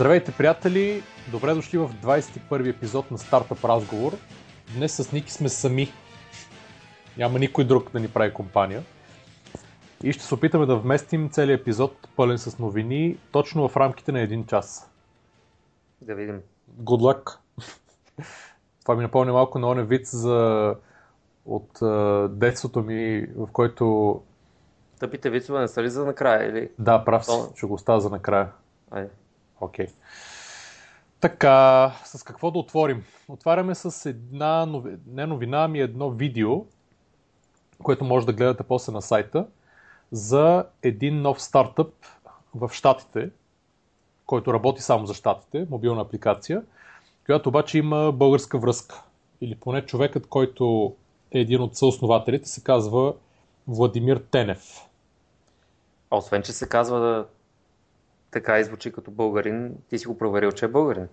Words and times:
Здравейте, 0.00 0.32
приятели! 0.32 1.02
Добре 1.30 1.54
дошли 1.54 1.78
в 1.78 1.88
21 1.88 2.70
епизод 2.70 3.10
на 3.10 3.18
Стартъп 3.18 3.64
разговор. 3.64 4.12
Днес 4.74 4.96
с 4.96 5.12
Ники 5.12 5.32
сме 5.32 5.48
сами. 5.48 5.88
Няма 7.16 7.38
никой 7.38 7.64
друг 7.64 7.90
да 7.92 8.00
ни 8.00 8.08
прави 8.08 8.34
компания. 8.34 8.82
И 10.02 10.12
ще 10.12 10.24
се 10.24 10.34
опитаме 10.34 10.66
да 10.66 10.76
вместим 10.76 11.30
целият 11.30 11.60
епизод 11.60 12.08
пълен 12.16 12.38
с 12.38 12.58
новини, 12.58 13.18
точно 13.32 13.68
в 13.68 13.76
рамките 13.76 14.12
на 14.12 14.20
един 14.20 14.46
час. 14.46 14.90
Да 16.00 16.14
видим. 16.14 16.42
Good 16.82 17.00
luck! 17.00 17.38
Това 18.82 18.96
ми 18.96 19.02
напомня 19.02 19.32
малко 19.32 19.58
на 19.58 19.68
оне 19.68 19.82
вид 19.84 20.06
за 20.06 20.74
от 21.44 21.78
uh, 21.78 22.28
детството 22.28 22.82
ми, 22.82 23.26
в 23.36 23.48
който... 23.52 24.22
Тъпите 25.00 25.30
вицове 25.30 25.60
не 25.60 25.68
са 25.68 25.82
ли 25.82 25.90
за 25.90 26.04
накрая? 26.04 26.48
Или... 26.48 26.70
Да, 26.78 27.04
прав 27.04 27.24
си, 27.24 27.32
ще 27.56 27.66
го 27.66 27.74
оставя 27.74 28.00
за 28.00 28.10
накрая. 28.10 28.52
Айде. 28.90 29.10
Окей. 29.60 29.86
Така, 31.20 31.92
с 32.04 32.22
какво 32.22 32.50
да 32.50 32.58
отворим? 32.58 33.04
Отваряме 33.28 33.74
с 33.74 34.08
една, 34.08 34.66
нови... 34.66 34.96
не 35.06 35.26
новина, 35.26 35.64
ами 35.64 35.80
едно 35.80 36.10
видео, 36.10 36.64
което 37.82 38.04
може 38.04 38.26
да 38.26 38.32
гледате 38.32 38.62
после 38.62 38.92
на 38.92 39.02
сайта, 39.02 39.46
за 40.12 40.64
един 40.82 41.22
нов 41.22 41.42
стартъп 41.42 41.94
в 42.54 42.70
Штатите, 42.72 43.30
който 44.26 44.52
работи 44.52 44.82
само 44.82 45.06
за 45.06 45.14
Штатите, 45.14 45.66
мобилна 45.70 46.00
апликация, 46.00 46.62
която 47.26 47.48
обаче 47.48 47.78
има 47.78 48.12
българска 48.12 48.58
връзка. 48.58 49.02
Или 49.40 49.54
поне 49.54 49.86
човекът, 49.86 50.26
който 50.26 50.94
е 51.32 51.38
един 51.38 51.60
от 51.60 51.76
съоснователите, 51.76 52.48
се 52.48 52.64
казва 52.64 53.14
Владимир 53.68 54.16
Тенев. 54.30 54.62
Освен, 56.10 56.42
че 56.42 56.52
се 56.52 56.68
казва 56.68 57.26
така 58.30 58.58
и 58.58 58.64
звучи 58.64 58.92
като 58.92 59.10
българин, 59.10 59.74
ти 59.88 59.98
си 59.98 60.06
го 60.06 60.18
проверил, 60.18 60.52
че 60.52 60.64
е 60.64 60.68
българин. 60.68 61.08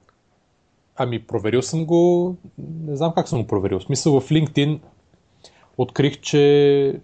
Ами, 0.96 1.28
проверил 1.28 1.62
съм 1.62 1.86
го, 1.86 2.36
не 2.58 2.96
знам 2.96 3.14
как 3.16 3.28
съм 3.28 3.42
го 3.42 3.48
проверил. 3.48 3.80
В 3.80 3.84
смисъл 3.84 4.20
в 4.20 4.30
LinkedIn 4.30 4.80
открих, 5.78 6.22
че 6.22 7.02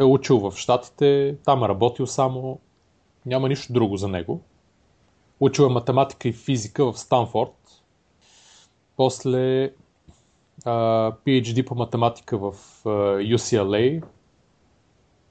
е 0.00 0.04
учил 0.04 0.38
в 0.38 0.56
Штатите, 0.56 1.36
там 1.44 1.64
е 1.64 1.68
работил 1.68 2.06
само, 2.06 2.58
няма 3.26 3.48
нищо 3.48 3.72
друго 3.72 3.96
за 3.96 4.08
него. 4.08 4.40
Учил 5.40 5.62
е 5.64 5.68
математика 5.68 6.28
и 6.28 6.32
физика 6.32 6.92
в 6.92 6.98
Станфорд. 6.98 7.82
После 8.96 9.70
uh, 10.62 11.14
PhD 11.26 11.66
по 11.66 11.74
математика 11.74 12.38
в 12.38 12.52
uh, 12.84 13.36
UCLA. 13.36 14.04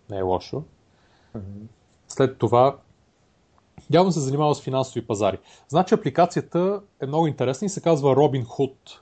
Не 0.10 0.18
е 0.18 0.22
лошо. 0.22 0.64
След 2.08 2.38
това 2.38 2.78
явно 3.94 4.12
се 4.12 4.20
занимава 4.20 4.56
с 4.56 4.62
финансови 4.62 5.08
пазари. 5.08 5.38
Значи 5.68 5.94
апликацията 5.94 6.82
е 7.02 7.06
много 7.06 7.28
интересна 7.28 7.66
и 7.66 7.70
се 7.70 7.82
казва 7.82 8.16
Robinhood. 8.16 9.00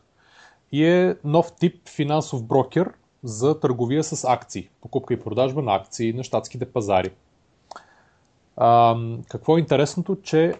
И 0.72 0.86
е 0.86 1.16
нов 1.24 1.52
тип 1.54 1.90
финансов 1.90 2.44
брокер 2.44 2.94
за 3.24 3.60
търговия 3.60 4.04
с 4.04 4.30
акции. 4.30 4.70
Покупка 4.82 5.14
и 5.14 5.20
продажба 5.20 5.62
на 5.62 5.76
акции 5.76 6.14
на 6.14 6.24
щатските 6.24 6.66
пазари. 6.66 7.12
А, 8.58 8.98
какво 9.30 9.58
е 9.58 9.60
интересното, 9.60 10.18
че 10.22 10.54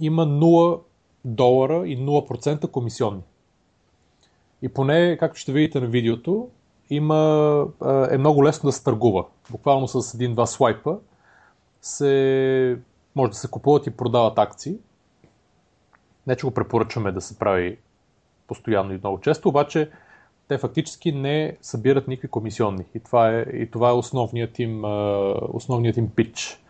има 0.00 0.26
0 0.26 0.80
долара 1.24 1.88
и 1.88 1.98
0% 1.98 2.70
комисионни. 2.70 3.22
И 4.62 4.68
поне, 4.68 5.16
както 5.20 5.40
ще 5.40 5.52
видите 5.52 5.80
на 5.80 5.86
видеото, 5.86 6.48
има, 6.90 7.66
е 8.10 8.18
много 8.18 8.44
лесно 8.44 8.68
да 8.68 8.72
се 8.72 8.84
търгува. 8.84 9.24
Буквално 9.50 9.88
с 9.88 10.14
един-два 10.14 10.46
свайпа 10.46 10.98
се, 11.82 12.78
може 13.18 13.30
да 13.30 13.36
се 13.36 13.50
купуват 13.50 13.86
и 13.86 13.90
продават 13.90 14.38
акции. 14.38 14.74
Не, 16.26 16.36
че 16.36 16.46
го 16.46 16.54
препоръчваме 16.54 17.12
да 17.12 17.20
се 17.20 17.38
прави 17.38 17.78
постоянно 18.46 18.92
и 18.92 18.98
много 18.98 19.20
често, 19.20 19.48
обаче 19.48 19.90
те 20.48 20.58
фактически 20.58 21.12
не 21.12 21.56
събират 21.62 22.08
никакви 22.08 22.28
комисионни. 22.28 22.84
И 22.94 23.00
това 23.00 23.30
е, 23.30 23.40
и 23.40 23.70
това 23.70 23.88
е 23.88 23.92
основният, 23.92 24.58
им, 24.58 24.82
основният 25.52 25.96
им 25.96 26.10
пич. 26.10 26.60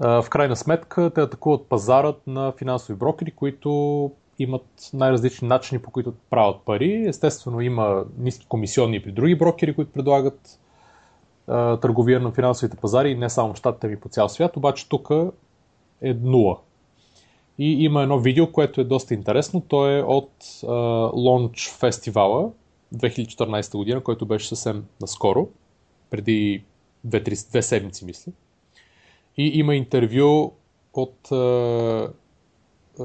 В 0.00 0.26
крайна 0.30 0.56
сметка 0.56 1.10
те 1.14 1.20
атакуват 1.20 1.68
пазарът 1.68 2.26
на 2.26 2.52
финансови 2.52 2.98
брокери, 2.98 3.30
които 3.30 4.10
имат 4.38 4.90
най-различни 4.92 5.48
начини 5.48 5.82
по 5.82 5.90
които 5.90 6.12
правят 6.30 6.56
пари. 6.64 7.04
Естествено 7.08 7.60
има 7.60 8.04
ниски 8.18 8.46
комисионни 8.48 9.02
при 9.02 9.12
други 9.12 9.38
брокери, 9.38 9.74
които 9.74 9.92
предлагат 9.92 10.60
търговия 11.80 12.20
на 12.20 12.32
финансовите 12.32 12.76
пазари, 12.76 13.14
не 13.14 13.30
само 13.30 13.54
в 13.54 13.56
щатите 13.56 13.86
ми 13.88 14.00
по 14.00 14.08
цял 14.08 14.28
свят, 14.28 14.56
обаче 14.56 14.88
тук 14.88 15.10
е 16.00 16.14
нула. 16.14 16.58
И 17.58 17.84
има 17.84 18.02
едно 18.02 18.18
видео, 18.18 18.52
което 18.52 18.80
е 18.80 18.84
доста 18.84 19.14
интересно. 19.14 19.60
То 19.60 19.90
е 19.90 20.02
от 20.02 20.32
uh, 20.44 21.12
Launch 21.12 21.78
фестивала 21.78 22.50
2014 22.94 23.76
година, 23.76 24.02
който 24.02 24.26
беше 24.26 24.48
съвсем 24.48 24.84
наскоро, 25.00 25.48
преди 26.10 26.64
2-3 27.06 27.60
седмици, 27.60 28.04
мисля. 28.04 28.32
И 29.36 29.46
има 29.46 29.74
интервю 29.74 30.52
от 30.94 31.28
uh, 31.28 32.12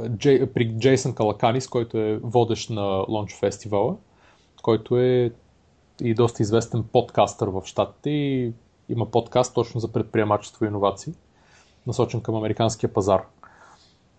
Джей, 0.10 0.46
при 0.46 0.78
Джейсън 0.80 1.16
Калаканис, 1.16 1.68
който 1.68 1.98
е 1.98 2.20
водещ 2.24 2.70
на 2.70 2.82
Launch 2.82 3.40
фестивала, 3.40 3.96
който 4.62 4.98
е 4.98 5.32
и 6.02 6.14
доста 6.14 6.44
известен 6.44 6.84
подкастър 6.84 7.48
в 7.48 7.62
щатите 7.66 8.10
и 8.10 8.54
има 8.90 9.12
подкаст 9.12 9.54
точно 9.54 9.80
за 9.80 9.92
предприемачество 9.92 10.66
и 10.66 10.68
иновации, 10.68 11.14
насочен 11.90 12.22
към 12.22 12.36
американския 12.36 12.94
пазар. 12.94 13.22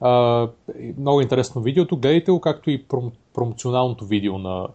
Uh, 0.00 0.50
много 0.98 1.20
интересно 1.20 1.62
видеото. 1.62 1.96
Гледайте 1.96 2.30
го, 2.30 2.40
както 2.40 2.70
и 2.70 2.84
пром, 2.84 3.12
промоционалното 3.34 4.06
видео 4.06 4.38
на, 4.38 4.68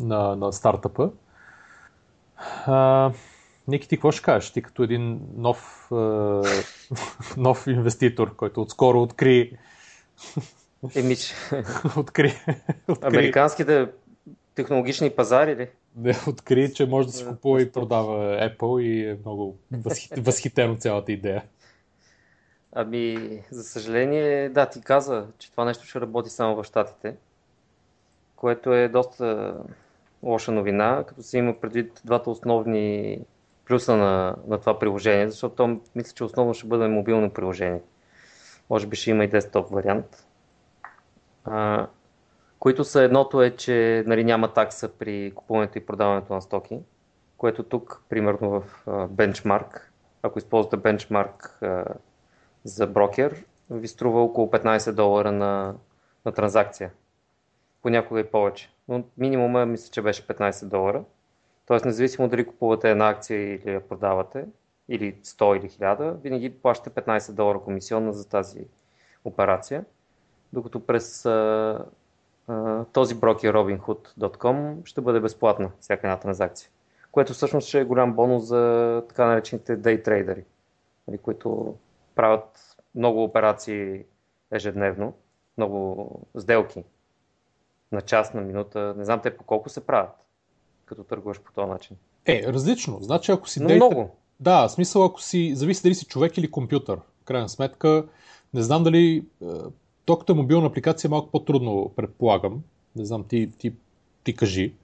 на, 0.00 0.36
на 0.36 0.52
стартъпа. 0.52 1.10
Uh, 2.66 3.14
Ники, 3.68 3.88
ти 3.88 3.96
какво 3.96 4.12
ще 4.12 4.22
кажеш? 4.22 4.50
Ти 4.50 4.62
като 4.62 4.82
един 4.82 5.20
нов, 5.36 5.88
uh, 5.90 6.66
нов 7.36 7.66
инвеститор, 7.66 8.36
който 8.36 8.62
отскоро 8.62 9.02
откри 9.02 9.58
Емич. 10.94 11.34
откри, 11.96 12.34
откри. 12.88 13.06
Американските 13.06 13.88
технологични 14.54 15.10
пазари 15.10 15.56
ли? 15.56 15.68
Не, 15.96 16.14
откри, 16.28 16.72
че 16.72 16.86
може 16.86 17.06
да 17.06 17.12
се 17.12 17.26
купува 17.26 17.62
и 17.62 17.72
продава 17.72 18.50
Apple 18.50 18.80
и 18.82 19.10
е 19.10 19.18
много 19.24 19.56
възхитено 20.16 20.76
цялата 20.76 21.12
идея. 21.12 21.42
Ами, 22.72 23.42
за 23.50 23.62
съжаление, 23.62 24.48
да, 24.48 24.66
ти 24.66 24.80
каза, 24.80 25.26
че 25.38 25.50
това 25.50 25.64
нещо 25.64 25.86
ще 25.86 26.00
работи 26.00 26.30
само 26.30 26.56
в 26.56 26.64
Штатите, 26.64 27.16
което 28.36 28.74
е 28.74 28.88
доста 28.88 29.56
лоша 30.22 30.52
новина, 30.52 31.04
като 31.06 31.22
се 31.22 31.38
има 31.38 31.60
предвид 31.60 32.00
двата 32.04 32.30
основни 32.30 33.18
плюса 33.64 33.96
на, 33.96 34.36
на 34.46 34.60
това 34.60 34.78
приложение, 34.78 35.30
защото 35.30 35.54
то 35.54 35.80
мисля, 35.94 36.12
че 36.14 36.24
основно 36.24 36.54
ще 36.54 36.66
бъде 36.66 36.88
мобилно 36.88 37.30
приложение. 37.30 37.80
Може 38.70 38.86
би 38.86 38.96
ще 38.96 39.10
има 39.10 39.24
и 39.24 39.28
десктоп 39.28 39.70
вариант. 39.70 40.26
А, 41.44 41.86
които 42.58 42.84
са 42.84 43.02
едното 43.02 43.42
е, 43.42 43.50
че 43.50 44.04
нали, 44.06 44.24
няма 44.24 44.52
такса 44.52 44.88
при 44.88 45.32
купуването 45.34 45.78
и 45.78 45.86
продаването 45.86 46.34
на 46.34 46.42
стоки, 46.42 46.78
което 47.36 47.62
тук, 47.62 48.02
примерно 48.08 48.50
в 48.50 48.84
Benchmark, 48.86 49.80
ако 50.22 50.38
използвате 50.38 50.76
Benchmark 50.76 51.62
а, 51.62 51.84
за 52.64 52.86
брокер, 52.86 53.44
ви 53.70 53.88
струва 53.88 54.22
около 54.22 54.50
15 54.50 54.92
долара 54.92 55.32
на, 55.32 55.74
на 56.24 56.32
транзакция. 56.32 56.90
Понякога 57.82 58.20
и 58.20 58.24
повече. 58.24 58.70
Но 58.88 59.04
минимума 59.18 59.66
мисля, 59.66 59.90
че 59.90 60.02
беше 60.02 60.26
15 60.26 60.64
долара. 60.64 61.04
Тоест, 61.66 61.84
независимо 61.84 62.28
дали 62.28 62.46
купувате 62.46 62.90
една 62.90 63.08
акция 63.08 63.54
или 63.54 63.70
я 63.70 63.88
продавате, 63.88 64.44
или 64.88 65.14
100 65.14 65.58
или 65.58 65.70
1000, 65.70 66.12
винаги 66.12 66.50
плащате 66.50 67.02
15 67.02 67.32
долара 67.32 67.60
комисионна 67.60 68.12
за 68.12 68.28
тази 68.28 68.60
операция. 69.24 69.84
Докато 70.52 70.86
през 70.86 71.26
а, 71.26 71.78
а, 72.48 72.84
този 72.84 73.14
брокер 73.14 73.54
robinhood.com 73.54 74.84
ще 74.84 75.00
бъде 75.00 75.20
безплатна 75.20 75.70
всяка 75.80 76.06
една 76.06 76.18
транзакция. 76.18 76.70
Което 77.12 77.32
всъщност 77.32 77.68
ще 77.68 77.80
е 77.80 77.84
голям 77.84 78.12
бонус 78.12 78.44
за 78.44 79.02
така 79.08 79.26
наречените 79.26 79.78
day 79.78 80.04
трейдери, 80.04 80.44
нали, 81.08 81.18
които 81.18 81.74
правят 82.20 82.76
много 82.94 83.24
операции 83.24 84.02
ежедневно, 84.52 85.12
много 85.58 86.10
сделки 86.38 86.84
на 87.92 88.00
час, 88.00 88.34
на 88.34 88.40
минута. 88.40 88.94
Не 88.96 89.04
знам 89.04 89.20
те 89.22 89.36
по 89.36 89.44
колко 89.44 89.68
се 89.68 89.86
правят, 89.86 90.10
като 90.84 91.04
търгуваш 91.04 91.40
по 91.40 91.52
този 91.52 91.68
начин. 91.70 91.96
Е, 92.26 92.42
различно. 92.46 92.98
Значи 93.00 93.32
ако 93.32 93.48
си 93.48 93.62
Но 93.62 93.74
много. 93.74 94.16
Да, 94.40 94.68
смисъл 94.68 95.04
ако 95.04 95.22
си, 95.22 95.54
зависи 95.54 95.82
дали 95.82 95.94
си 95.94 96.06
човек 96.06 96.38
или 96.38 96.50
компютър. 96.50 96.98
В 97.22 97.24
крайна 97.24 97.48
сметка, 97.48 98.06
не 98.54 98.62
знам 98.62 98.84
дали, 98.84 99.24
е 100.28 100.32
мобилна 100.32 100.66
апликация 100.66 101.08
е 101.08 101.10
малко 101.10 101.30
по-трудно, 101.30 101.92
предполагам. 101.96 102.62
Не 102.96 103.04
знам, 103.04 103.24
ти, 103.28 103.50
ти, 103.58 103.72
ти 104.24 104.36
кажи. 104.36 104.74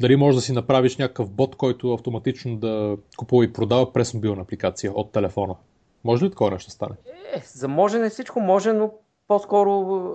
Дали 0.00 0.16
можеш 0.16 0.36
да 0.36 0.42
си 0.42 0.52
направиш 0.52 0.96
някакъв 0.96 1.30
бот, 1.30 1.56
който 1.56 1.92
автоматично 1.92 2.56
да 2.56 2.96
купува 3.16 3.44
и 3.44 3.52
продава 3.52 3.92
през 3.92 4.14
мобилна 4.14 4.42
апликация 4.42 4.92
от 4.92 5.12
телефона. 5.12 5.54
Може 6.04 6.24
ли 6.24 6.30
такова 6.30 6.50
нещо 6.50 6.70
стане? 6.70 6.94
Е, 7.34 7.42
за 7.44 7.68
може 7.68 7.98
не 7.98 8.10
всичко 8.10 8.40
може, 8.40 8.72
но 8.72 8.92
по-скоро 9.28 10.06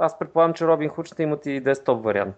аз 0.00 0.18
предполагам, 0.18 0.54
че 0.54 0.64
Robin 0.64 0.90
Hood 0.90 1.04
ще 1.04 1.22
имат 1.22 1.46
и 1.46 1.60
десктоп 1.60 2.04
вариант. 2.04 2.36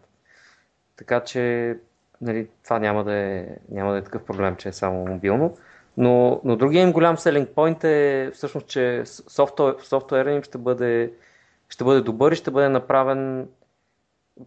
Така 0.97 1.21
че 1.21 1.77
нали, 2.21 2.49
това 2.65 2.79
няма 2.79 3.05
да, 3.05 3.15
е, 3.15 3.47
няма 3.69 3.93
да 3.93 3.99
е 3.99 4.03
такъв 4.03 4.25
проблем, 4.25 4.57
че 4.57 4.69
е 4.69 4.73
само 4.73 5.07
мобилно. 5.07 5.57
Но, 5.97 6.41
но 6.45 6.57
другия 6.57 6.83
им 6.83 6.93
голям 6.93 7.17
selling 7.17 7.47
point 7.47 7.85
е 7.85 8.31
всъщност, 8.31 8.67
че 8.67 9.03
софтуер, 9.07 9.77
софтуера 9.83 10.33
им 10.33 10.43
ще 10.43 10.59
бъде, 10.59 11.13
ще 11.69 11.85
бъде 11.85 12.01
добър 12.01 12.33
и 12.33 12.37
ще 12.37 12.51
бъде 12.51 12.69
направен 12.69 13.49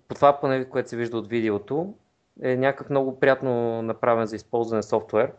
по 0.08 0.16
това 0.16 0.40
поне, 0.40 0.66
което 0.66 0.90
се 0.90 0.98
вижда 0.98 1.18
от 1.18 1.28
видеото, 1.28 1.94
е 2.42 2.56
някакъв 2.56 2.90
много 2.90 3.20
приятно 3.20 3.82
направен 3.82 4.26
за 4.26 4.36
използване 4.36 4.84
софтуер, 4.84 5.32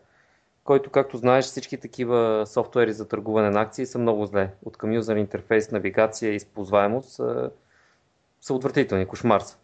който, 0.69 0.89
както 0.89 1.17
знаеш, 1.17 1.45
всички 1.45 1.77
такива 1.77 2.43
софтуери 2.47 2.93
за 2.93 3.07
търгуване 3.07 3.49
на 3.49 3.61
акции 3.61 3.85
са 3.85 3.99
много 3.99 4.25
зле. 4.25 4.51
От 4.65 4.77
към 4.77 4.93
юзер 4.93 5.15
интерфейс, 5.15 5.71
навигация 5.71 6.31
и 6.31 6.35
използваемост 6.35 7.09
са, 7.09 7.49
са 8.41 8.53
отвратителни, 8.53 9.05
кошмар 9.05 9.41
са. 9.41 9.57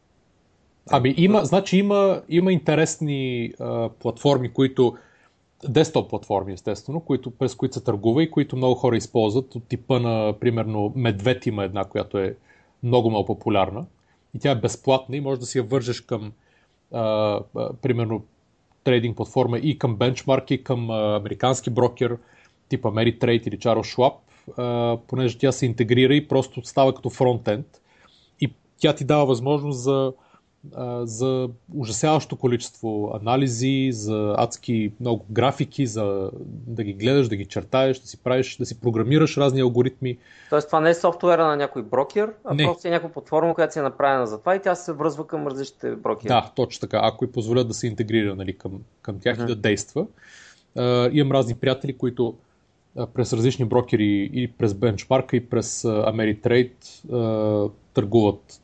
Ами 0.92 1.14
има, 1.18 1.46
значи 1.46 1.78
има, 1.78 2.22
има 2.30 2.54
интересни 2.54 3.54
а, 3.60 3.90
платформи, 3.90 4.54
които 4.54 4.98
десктоп 5.70 6.10
платформи, 6.10 6.54
естествено, 6.54 7.00
които, 7.00 7.32
през 7.32 7.56
които 7.56 7.74
се 7.74 7.84
търгува 7.84 8.24
и 8.24 8.32
които 8.32 8.56
много 8.56 8.76
хора 8.76 8.98
използват. 8.98 9.56
От 9.56 9.68
типа 9.68 10.00
на, 10.00 10.34
примерно, 10.40 10.94
Медвед 10.96 11.46
има 11.46 11.64
една, 11.64 11.84
която 11.84 12.18
е 12.18 12.36
много 12.84 13.10
много 13.10 13.26
популярна. 13.26 13.86
И 14.34 14.40
тя 14.40 14.52
е 14.52 14.56
безплатна 14.56 15.18
и 15.18 15.22
може 15.22 15.40
да 15.40 15.46
си 15.46 15.58
я 15.58 15.64
вържеш 15.64 16.02
към, 16.02 16.34
а, 16.92 17.02
а, 17.56 17.74
примерно, 17.74 18.24
трейдинг 18.86 19.18
платформа 19.18 19.58
и 19.58 19.78
към 19.80 19.96
бенчмарки, 19.96 20.54
и 20.54 20.64
към 20.64 20.90
американски 20.92 21.70
брокер, 21.70 22.18
типа 22.70 22.90
Ameritrade 22.90 23.48
или 23.48 23.58
Charles 23.58 23.96
Schwab, 23.96 24.14
понеже 25.08 25.38
тя 25.38 25.52
се 25.52 25.66
интегрира 25.66 26.16
и 26.16 26.28
просто 26.28 26.62
става 26.66 26.96
като 26.96 27.10
фронтенд. 27.10 27.66
И 28.42 28.54
тя 28.78 28.94
ти 28.96 29.06
дава 29.06 29.26
възможност 29.26 29.80
за 29.80 30.14
за 31.04 31.50
ужасяващо 31.76 32.36
количество 32.36 33.12
анализи, 33.22 33.90
за 33.92 34.36
адски 34.38 34.92
много 35.00 35.26
графики, 35.30 35.88
за 35.88 36.32
да 36.46 36.84
ги 36.84 36.94
гледаш, 36.94 37.30
да 37.30 37.36
ги 37.36 37.46
чертаеш, 37.46 38.00
да 38.00 38.08
си 38.08 38.18
правиш, 38.18 38.58
да 38.58 38.66
си 38.66 38.80
програмираш 38.80 39.38
разни 39.38 39.62
алгоритми. 39.62 40.18
Тоест 40.50 40.68
това 40.68 40.80
не 40.80 40.90
е 40.90 40.94
софтуера 40.94 41.48
на 41.48 41.56
някой 41.56 41.84
брокер, 41.84 42.34
а 42.46 42.54
не. 42.54 42.64
просто 42.64 42.88
е 42.88 42.92
някаква 42.92 43.14
платформа, 43.14 43.54
която 43.54 43.74
си 43.74 43.80
е 43.80 43.82
направена 43.82 44.28
за 44.28 44.40
това 44.40 44.56
и 44.56 44.62
тя 44.62 44.76
се 44.76 44.94
връзва 44.94 45.28
към 45.28 45.48
различните 45.48 45.96
брокери. 45.96 46.28
Да, 46.28 46.52
точно 46.56 46.82
така. 46.82 47.00
Ако 47.04 47.26
и 47.26 47.32
позволят 47.32 47.68
да 47.68 47.74
се 47.74 47.88
интегрира 47.88 48.36
нали, 48.36 48.58
към, 48.58 48.72
към 49.02 49.20
тях 49.20 49.38
uh-huh. 49.38 49.44
и 49.44 49.48
да 49.48 49.56
действа. 49.56 50.06
Uh, 50.78 51.12
имам 51.12 51.32
разни 51.32 51.56
приятели, 51.56 51.98
които 51.98 52.36
uh, 52.98 53.06
през 53.06 53.34
различни 53.34 53.66
брокери 53.66 54.30
и 54.34 54.48
през 54.48 54.74
бенчмарка 54.74 55.38
и 55.38 55.46
през 55.46 55.82
uh, 55.82 56.12
Ameritrade 56.12 57.72
търгуват 57.94 58.62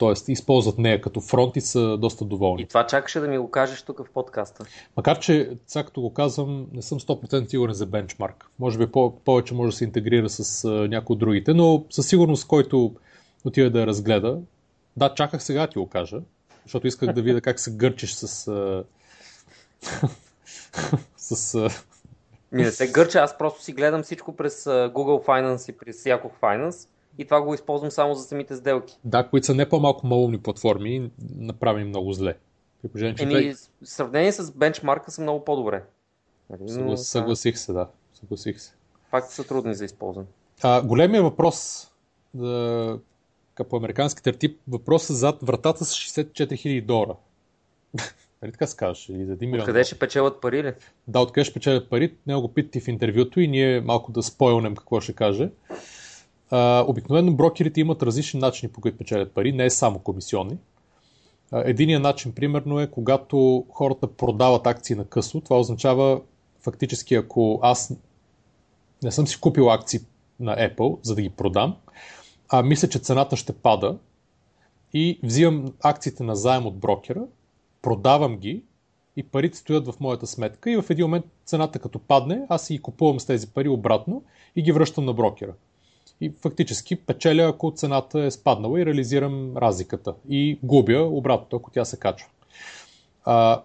Тоест, 0.00 0.28
използват 0.28 0.78
нея 0.78 1.00
като 1.00 1.20
фронт 1.20 1.56
и 1.56 1.60
са 1.60 1.96
доста 1.98 2.24
доволни. 2.24 2.62
И 2.62 2.66
това 2.66 2.86
чакаше 2.86 3.20
да 3.20 3.28
ми 3.28 3.38
го 3.38 3.50
кажеш 3.50 3.82
тук 3.82 4.06
в 4.06 4.10
подкаста. 4.10 4.64
Макар, 4.96 5.18
че, 5.18 5.50
сега 5.66 5.84
като 5.84 6.00
го 6.00 6.14
казвам, 6.14 6.66
не 6.72 6.82
съм 6.82 7.00
100% 7.00 7.50
сигурен 7.50 7.74
за 7.74 7.86
бенчмарк. 7.86 8.50
Може 8.58 8.78
би 8.78 8.86
по- 8.86 9.16
повече 9.24 9.54
може 9.54 9.70
да 9.70 9.76
се 9.76 9.84
интегрира 9.84 10.28
с 10.28 10.68
някои 10.68 11.14
от 11.14 11.20
другите, 11.20 11.54
но 11.54 11.84
със 11.90 12.08
сигурност, 12.08 12.46
който 12.46 12.94
отиде 13.44 13.70
да 13.70 13.80
я 13.80 13.86
разгледа, 13.86 14.38
да, 14.96 15.14
чаках 15.14 15.42
сега 15.42 15.66
ти 15.66 15.78
го 15.78 15.88
кажа, 15.88 16.20
защото 16.64 16.86
исках 16.86 17.12
да 17.12 17.22
видя 17.22 17.40
как 17.40 17.60
се 17.60 17.76
гърчиш 17.76 18.14
с... 18.14 18.50
С 21.16 21.70
ми 22.52 22.62
не 22.62 22.70
се 22.70 22.92
гърча, 22.92 23.18
аз 23.18 23.38
просто 23.38 23.62
си 23.62 23.72
гледам 23.72 24.02
всичко 24.02 24.36
през 24.36 24.64
Google 24.64 25.26
Finance 25.26 25.70
и 25.70 25.78
през 25.78 26.04
Yahoo 26.04 26.30
Finance 26.42 26.88
и 27.20 27.24
това 27.24 27.42
го 27.42 27.54
използвам 27.54 27.90
само 27.90 28.14
за 28.14 28.24
самите 28.24 28.56
сделки. 28.56 28.98
Да, 29.04 29.28
които 29.28 29.46
са 29.46 29.54
не 29.54 29.68
по-малко 29.68 30.06
малумни 30.06 30.38
платформи, 30.38 31.10
направени 31.36 31.88
много 31.88 32.12
зле. 32.12 32.36
Еми, 33.18 33.54
в 33.54 33.88
сравнение 33.88 34.32
с 34.32 34.52
бенчмарка 34.52 35.10
са 35.10 35.22
много 35.22 35.44
по-добре. 35.44 35.84
Нали, 36.50 36.96
съгласих 36.96 37.58
се, 37.58 37.72
да. 37.72 37.88
Съгласих 38.14 38.60
се. 38.60 38.74
Факти 39.10 39.34
са 39.34 39.44
трудни 39.44 39.74
за 39.74 39.84
използване. 39.84 40.26
А, 40.62 40.82
големия 40.82 41.22
въпрос 41.22 41.88
да, 42.34 42.98
по 43.70 43.76
американски 43.76 44.22
тертип, 44.22 44.60
въпросът 44.68 45.16
зад 45.16 45.38
вратата 45.42 45.84
с 45.84 45.94
64 45.94 46.32
000 46.32 46.84
долара. 46.84 47.14
Нали 48.42 48.52
така 48.52 48.66
се 48.66 48.76
казваш? 48.76 49.08
Или 49.08 49.24
за 49.24 49.36
1 49.36 49.40
милион. 49.40 49.60
Откъде 49.60 49.84
ще 49.84 49.98
печелят 49.98 50.40
пари 50.40 50.62
ли? 50.64 50.72
Да, 51.08 51.20
откъде 51.20 51.44
ще 51.44 51.54
печелят 51.54 51.90
пари. 51.90 52.14
Не 52.26 52.34
го 52.34 52.54
питате 52.54 52.80
в 52.80 52.88
интервюто 52.88 53.40
и 53.40 53.48
ние 53.48 53.80
малко 53.80 54.12
да 54.12 54.22
спойлнем 54.22 54.76
какво 54.76 55.00
ще 55.00 55.12
каже. 55.12 55.50
Обикновено 56.86 57.32
брокерите 57.32 57.80
имат 57.80 58.02
различни 58.02 58.40
начини 58.40 58.72
по 58.72 58.80
които 58.80 58.98
печелят 58.98 59.32
пари, 59.32 59.52
не 59.52 59.64
е 59.64 59.70
само 59.70 59.98
комисионни. 59.98 60.58
Единият 61.52 62.02
начин, 62.02 62.32
примерно, 62.32 62.80
е 62.80 62.90
когато 62.90 63.64
хората 63.68 64.06
продават 64.06 64.66
акции 64.66 64.96
на 64.96 65.04
късо. 65.04 65.40
Това 65.40 65.60
означава 65.60 66.20
фактически, 66.60 67.14
ако 67.14 67.60
аз 67.62 67.92
не 69.02 69.10
съм 69.10 69.26
си 69.26 69.40
купил 69.40 69.70
акции 69.70 70.00
на 70.40 70.56
Apple, 70.56 70.98
за 71.02 71.14
да 71.14 71.22
ги 71.22 71.30
продам, 71.30 71.76
а 72.48 72.62
мисля, 72.62 72.88
че 72.88 72.98
цената 72.98 73.36
ще 73.36 73.52
пада 73.52 73.98
и 74.92 75.20
взимам 75.22 75.72
акциите 75.82 76.22
на 76.22 76.36
заем 76.36 76.66
от 76.66 76.78
брокера, 76.78 77.22
продавам 77.82 78.36
ги 78.36 78.62
и 79.16 79.22
парите 79.22 79.58
стоят 79.58 79.86
в 79.86 80.00
моята 80.00 80.26
сметка 80.26 80.70
и 80.70 80.76
в 80.76 80.90
един 80.90 81.04
момент 81.04 81.24
цената 81.44 81.78
като 81.78 81.98
падне, 81.98 82.46
аз 82.48 82.66
си 82.66 82.72
ги 82.72 82.82
купувам 82.82 83.20
с 83.20 83.26
тези 83.26 83.46
пари 83.46 83.68
обратно 83.68 84.22
и 84.56 84.62
ги 84.62 84.72
връщам 84.72 85.04
на 85.04 85.12
брокера 85.12 85.52
и 86.20 86.32
фактически 86.42 86.96
печеля, 86.96 87.42
ако 87.42 87.72
цената 87.76 88.20
е 88.20 88.30
спаднала 88.30 88.80
и 88.80 88.86
реализирам 88.86 89.56
разликата. 89.56 90.14
И 90.28 90.58
губя 90.62 91.02
обратно, 91.02 91.58
ако 91.58 91.70
тя 91.70 91.84
се 91.84 91.98
качва. 91.98 92.28
А, 93.24 93.62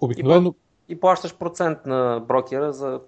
обикновено... 0.00 0.54
И, 0.88 0.92
и 0.92 1.00
плащаш 1.00 1.34
процент 1.34 1.78
на 1.86 2.24
брокера 2.28 2.72
за 2.72 3.00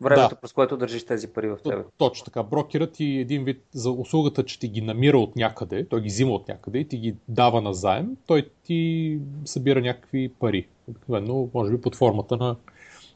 времето, 0.00 0.34
да. 0.34 0.40
през 0.40 0.52
което 0.52 0.76
държиш 0.76 1.06
тези 1.06 1.28
пари 1.28 1.48
в 1.48 1.58
тебе. 1.64 1.84
Точно 1.98 2.24
така. 2.24 2.42
Брокерът 2.42 2.92
ти 2.92 3.04
един 3.04 3.44
вид 3.44 3.62
за 3.72 3.90
услугата, 3.90 4.44
че 4.44 4.58
ти 4.58 4.68
ги 4.68 4.80
намира 4.80 5.18
от 5.18 5.36
някъде, 5.36 5.88
той 5.88 6.00
ги 6.00 6.08
взима 6.08 6.32
от 6.32 6.48
някъде 6.48 6.78
и 6.78 6.88
ти 6.88 6.98
ги 6.98 7.16
дава 7.28 7.60
на 7.60 7.74
заем, 7.74 8.16
той 8.26 8.48
ти 8.64 9.18
събира 9.44 9.80
някакви 9.80 10.28
пари. 10.28 10.68
Обикновено, 10.88 11.48
може 11.54 11.70
би 11.72 11.80
под 11.80 11.96
формата 11.96 12.36
на 12.36 12.56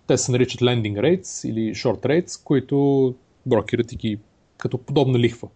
те 0.06 0.18
се 0.18 0.32
наричат 0.32 0.60
lending 0.60 0.94
rates 0.94 1.48
или 1.48 1.74
short 1.74 2.06
rates, 2.06 2.44
които 2.44 3.14
брокерът 3.46 3.86
ти 3.86 3.96
ги 3.96 4.18
като 4.66 4.78
подобна 4.78 5.18
лихва. 5.18 5.48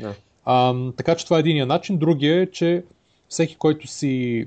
Да. 0.00 0.14
А, 0.44 0.74
така 0.96 1.14
че 1.14 1.24
това 1.24 1.36
е 1.36 1.40
единия 1.40 1.66
начин. 1.66 1.98
Другия 1.98 2.42
е, 2.42 2.46
че 2.46 2.84
всеки, 3.28 3.56
който 3.56 3.86
си 3.86 4.46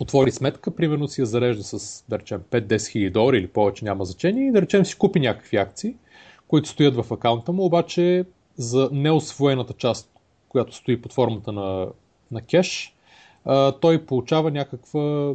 отвори 0.00 0.30
сметка, 0.30 0.70
примерно 0.70 1.08
си 1.08 1.20
я 1.20 1.26
зарежда 1.26 1.62
с, 1.62 2.04
да 2.08 2.18
речем, 2.18 2.40
5-10 2.50 2.88
хиляди 2.88 3.10
долара 3.10 3.36
или 3.36 3.46
повече, 3.46 3.84
няма 3.84 4.04
значение, 4.04 4.48
и 4.48 4.52
да 4.52 4.62
речем 4.62 4.84
си 4.84 4.98
купи 4.98 5.20
някакви 5.20 5.56
акции, 5.56 5.94
които 6.48 6.68
стоят 6.68 6.96
в 6.96 7.12
акаунта 7.12 7.52
му, 7.52 7.64
обаче 7.64 8.24
за 8.56 8.88
неосвоената 8.92 9.72
част, 9.72 10.10
която 10.48 10.74
стои 10.74 11.02
под 11.02 11.12
формата 11.12 11.52
на, 11.52 11.88
на 12.30 12.40
кеш, 12.40 12.94
той 13.80 14.06
получава 14.06 14.50
някаква 14.50 15.34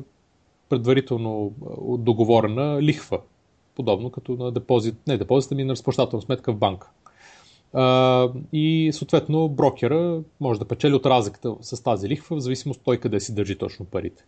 предварително 0.70 1.54
договорена 2.00 2.82
лихва, 2.82 3.20
подобно 3.76 4.10
като 4.10 4.32
на 4.32 4.52
депозит, 4.52 4.96
не 5.08 5.18
депозит, 5.18 5.52
ами 5.52 5.64
на 5.64 5.72
разплащателна 5.72 6.22
сметка 6.22 6.54
в 6.54 6.58
банка 6.58 6.90
и 8.54 8.92
съответно 8.94 9.50
брокера 9.50 10.22
може 10.40 10.60
да 10.60 10.68
печели 10.68 10.94
от 10.94 11.06
разликата 11.06 11.56
с 11.62 11.84
тази 11.84 12.10
лихва, 12.10 12.36
в 12.36 12.40
зависимост 12.40 12.82
той 12.84 12.98
къде 12.98 13.20
си 13.20 13.36
държи 13.36 13.58
точно 13.58 13.86
парите. 13.86 14.26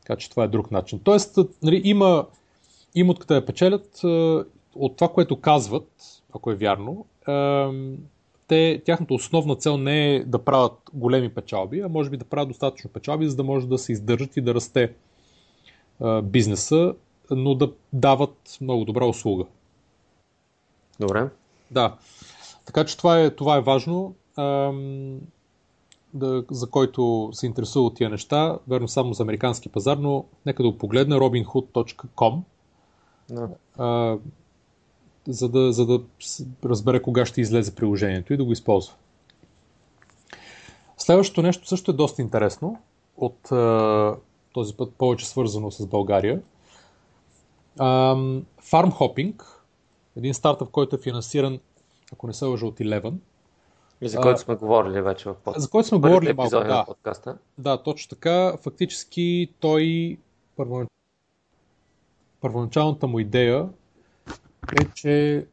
Така 0.00 0.16
че 0.16 0.30
това 0.30 0.44
е 0.44 0.48
друг 0.48 0.70
начин. 0.70 1.00
Тоест, 1.04 1.38
нали, 1.62 1.82
има, 1.84 2.26
има 2.94 3.10
откъде 3.10 3.40
да 3.40 3.46
печелят 3.46 4.00
от 4.74 4.96
това, 4.96 5.08
което 5.08 5.40
казват, 5.40 6.22
ако 6.34 6.50
е 6.50 6.54
вярно, 6.54 7.06
те, 8.48 8.82
тяхната 8.84 9.14
основна 9.14 9.56
цел 9.56 9.76
не 9.76 10.14
е 10.14 10.24
да 10.24 10.38
правят 10.38 10.72
големи 10.94 11.28
печалби, 11.28 11.80
а 11.80 11.88
може 11.88 12.10
би 12.10 12.16
да 12.16 12.24
правят 12.24 12.48
достатъчно 12.48 12.90
печалби, 12.90 13.28
за 13.28 13.36
да 13.36 13.44
може 13.44 13.68
да 13.68 13.78
се 13.78 13.92
издържат 13.92 14.36
и 14.36 14.40
да 14.40 14.54
расте 14.54 14.92
бизнеса, 16.22 16.94
но 17.30 17.54
да 17.54 17.72
дават 17.92 18.58
много 18.60 18.84
добра 18.84 19.06
услуга. 19.06 19.44
Добре. 21.00 21.28
Да. 21.70 21.96
Така 22.64 22.84
че 22.84 22.96
това 22.96 23.20
е, 23.20 23.30
това 23.30 23.56
е 23.56 23.60
важно, 23.60 24.14
ам, 24.36 25.18
да, 26.14 26.44
за 26.50 26.66
който 26.66 27.30
се 27.32 27.46
интересува 27.46 27.86
от 27.86 27.94
тия 27.94 28.10
неща. 28.10 28.58
Верно 28.68 28.88
само 28.88 29.14
за 29.14 29.22
американски 29.22 29.68
пазар, 29.68 29.96
но 29.96 30.24
нека 30.46 30.62
да 30.62 30.70
го 30.70 30.78
погледна 30.78 31.18
robinhood.com 31.18 32.40
no. 33.30 33.48
а, 33.78 34.18
за, 35.28 35.48
да, 35.48 35.72
за 35.72 35.86
да 35.86 36.00
разбере 36.64 37.02
кога 37.02 37.26
ще 37.26 37.40
излезе 37.40 37.74
приложението 37.74 38.32
и 38.32 38.36
да 38.36 38.44
го 38.44 38.52
използва. 38.52 38.94
Следващото 40.98 41.42
нещо 41.42 41.68
също 41.68 41.90
е 41.90 41.94
доста 41.94 42.22
интересно, 42.22 42.78
от 43.16 43.52
а, 43.52 44.16
този 44.52 44.74
път 44.74 44.94
повече 44.94 45.28
свързано 45.28 45.70
с 45.70 45.86
България. 45.86 46.42
Farm 47.78 48.44
Hopping, 48.70 49.42
един 50.16 50.34
стартъп, 50.34 50.70
който 50.70 50.96
е 50.96 50.98
финансиран 50.98 51.60
ако 52.12 52.26
не 52.26 52.32
се 52.32 52.44
лъжа 52.44 52.66
от 52.66 52.78
Eleven, 52.78 53.14
И 54.00 54.08
за 54.08 54.20
който 54.20 54.40
сме 54.40 54.54
говорили 54.54 55.00
вече 55.00 55.28
в 55.28 55.34
подкаста. 55.34 55.60
За 55.60 55.70
който 55.70 55.88
сме 55.88 55.98
говорили 55.98 56.32
малко, 56.32 56.50
да. 56.50 56.84
подкаста. 56.86 57.38
Да, 57.58 57.82
точно 57.82 58.08
така. 58.08 58.56
Фактически 58.62 59.52
той 59.60 60.16
първо... 60.56 60.86
първоначалната 62.40 63.06
му 63.06 63.18
идея 63.18 63.68
е, 64.80 64.84
че 64.94 65.46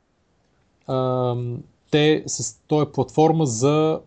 ам, 0.87 1.63
те 1.91 2.23
с 2.27 2.59
той 2.67 2.83
е 2.83 2.91
платформа 2.91 3.45
за 3.45 3.99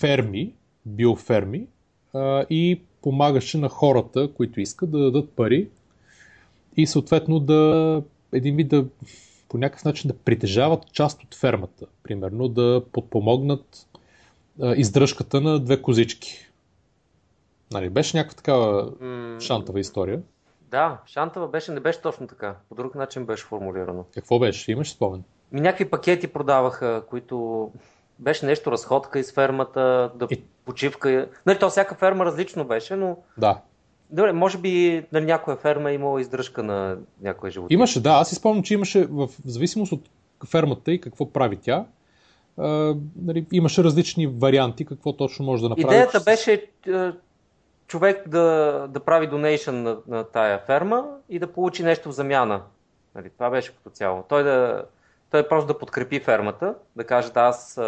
ферми, 0.00 0.54
биоферми 0.86 1.66
а, 2.14 2.44
и 2.50 2.80
помагаше 3.02 3.58
на 3.58 3.68
хората, 3.68 4.32
които 4.32 4.60
искат 4.60 4.90
да 4.90 4.98
дадат 4.98 5.30
пари 5.30 5.68
и 6.76 6.86
съответно 6.86 7.40
да 7.40 8.02
един 8.32 8.56
вид 8.56 8.68
да 8.68 8.86
по 9.48 9.58
някакъв 9.58 9.84
начин 9.84 10.08
да 10.08 10.18
притежават 10.18 10.92
част 10.92 11.22
от 11.22 11.34
фермата. 11.34 11.86
Примерно 12.02 12.48
да 12.48 12.82
подпомогнат 12.92 13.86
а, 14.62 14.74
издръжката 14.74 15.40
на 15.40 15.60
две 15.60 15.82
козички. 15.82 16.50
Нали, 17.72 17.90
беше 17.90 18.16
някаква 18.16 18.36
такава 18.36 18.90
mm, 18.90 19.40
шантава 19.40 19.80
история. 19.80 20.22
Да, 20.70 20.98
шантава 21.06 21.48
беше, 21.48 21.72
не 21.72 21.80
беше 21.80 22.00
точно 22.00 22.26
така. 22.26 22.56
По 22.68 22.74
друг 22.74 22.94
начин 22.94 23.26
беше 23.26 23.44
формулирано. 23.44 24.04
Какво 24.14 24.38
беше? 24.38 24.72
Имаш 24.72 24.92
спомен? 24.92 25.24
Ми 25.52 25.60
някакви 25.60 25.90
пакети 25.90 26.28
продаваха, 26.28 27.02
които 27.08 27.70
беше 28.18 28.46
нещо 28.46 28.72
разходка 28.72 29.18
из 29.18 29.32
фермата, 29.32 30.10
да 30.14 30.26
и... 30.30 30.42
почивка. 30.64 31.28
Нали, 31.46 31.58
то 31.58 31.70
всяка 31.70 31.94
ферма 31.94 32.24
различно 32.24 32.64
беше, 32.64 32.96
но... 32.96 33.16
Да. 33.38 33.60
Добре, 34.10 34.32
може 34.32 34.58
би 34.58 35.04
на 35.12 35.20
някоя 35.20 35.56
ферма 35.56 35.90
е 35.90 35.94
имала 35.94 36.20
издръжка 36.20 36.62
на 36.62 36.96
някоя 37.22 37.52
животина. 37.52 37.78
Имаше, 37.78 38.02
да. 38.02 38.10
Аз 38.10 38.28
си 38.28 38.34
спомням, 38.34 38.62
че 38.62 38.74
имаше 38.74 39.06
в 39.10 39.28
зависимост 39.44 39.92
от 39.92 40.08
фермата 40.50 40.92
и 40.92 41.00
какво 41.00 41.32
прави 41.32 41.56
тя, 41.56 41.84
а, 42.58 42.94
нали, 43.22 43.46
имаше 43.52 43.84
различни 43.84 44.26
варианти 44.26 44.84
какво 44.84 45.12
точно 45.12 45.44
може 45.44 45.62
да 45.62 45.68
направи. 45.68 45.94
Идеята 45.94 46.20
беше 46.20 46.66
човек 47.86 48.28
да, 48.28 48.86
да 48.90 49.00
прави 49.00 49.26
донейшн 49.26 49.74
на, 49.74 49.96
на 50.08 50.24
тая 50.24 50.58
ферма 50.58 51.04
и 51.28 51.38
да 51.38 51.52
получи 51.52 51.82
нещо 51.82 52.08
в 52.08 52.12
замяна. 52.12 52.62
Нали, 53.14 53.30
това 53.30 53.50
беше 53.50 53.76
като 53.76 53.90
цяло. 53.90 54.24
Той 54.28 54.42
да, 54.42 54.84
той 55.30 55.48
просто 55.48 55.66
да 55.66 55.78
подкрепи 55.78 56.20
фермата, 56.20 56.74
да 56.96 57.04
каже 57.04 57.32
да 57.32 57.40
аз 57.40 57.80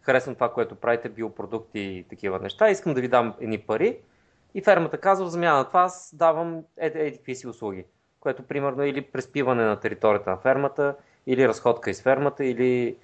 харесвам 0.00 0.34
това, 0.34 0.52
което 0.52 0.74
правите, 0.74 1.08
биопродукти 1.08 1.80
и 1.80 2.04
такива 2.10 2.38
неща, 2.38 2.70
искам 2.70 2.94
да 2.94 3.00
ви 3.00 3.08
дам 3.08 3.34
едни 3.40 3.58
пари. 3.58 3.96
И 4.54 4.62
фермата 4.62 4.98
казва, 4.98 5.26
в 5.26 5.30
замяна 5.30 5.58
на 5.58 5.64
това 5.64 5.82
аз 5.82 6.14
давам 6.14 6.62
еди, 6.76 6.98
еди 6.98 7.16
какви 7.16 7.34
си 7.34 7.46
услуги, 7.46 7.84
което 8.20 8.42
примерно 8.42 8.84
или 8.84 9.02
преспиване 9.02 9.64
на 9.64 9.80
територията 9.80 10.30
на 10.30 10.36
фермата, 10.36 10.94
или 11.26 11.48
разходка 11.48 11.90
из 11.90 12.02
фермата, 12.02 12.44
или 12.44 12.96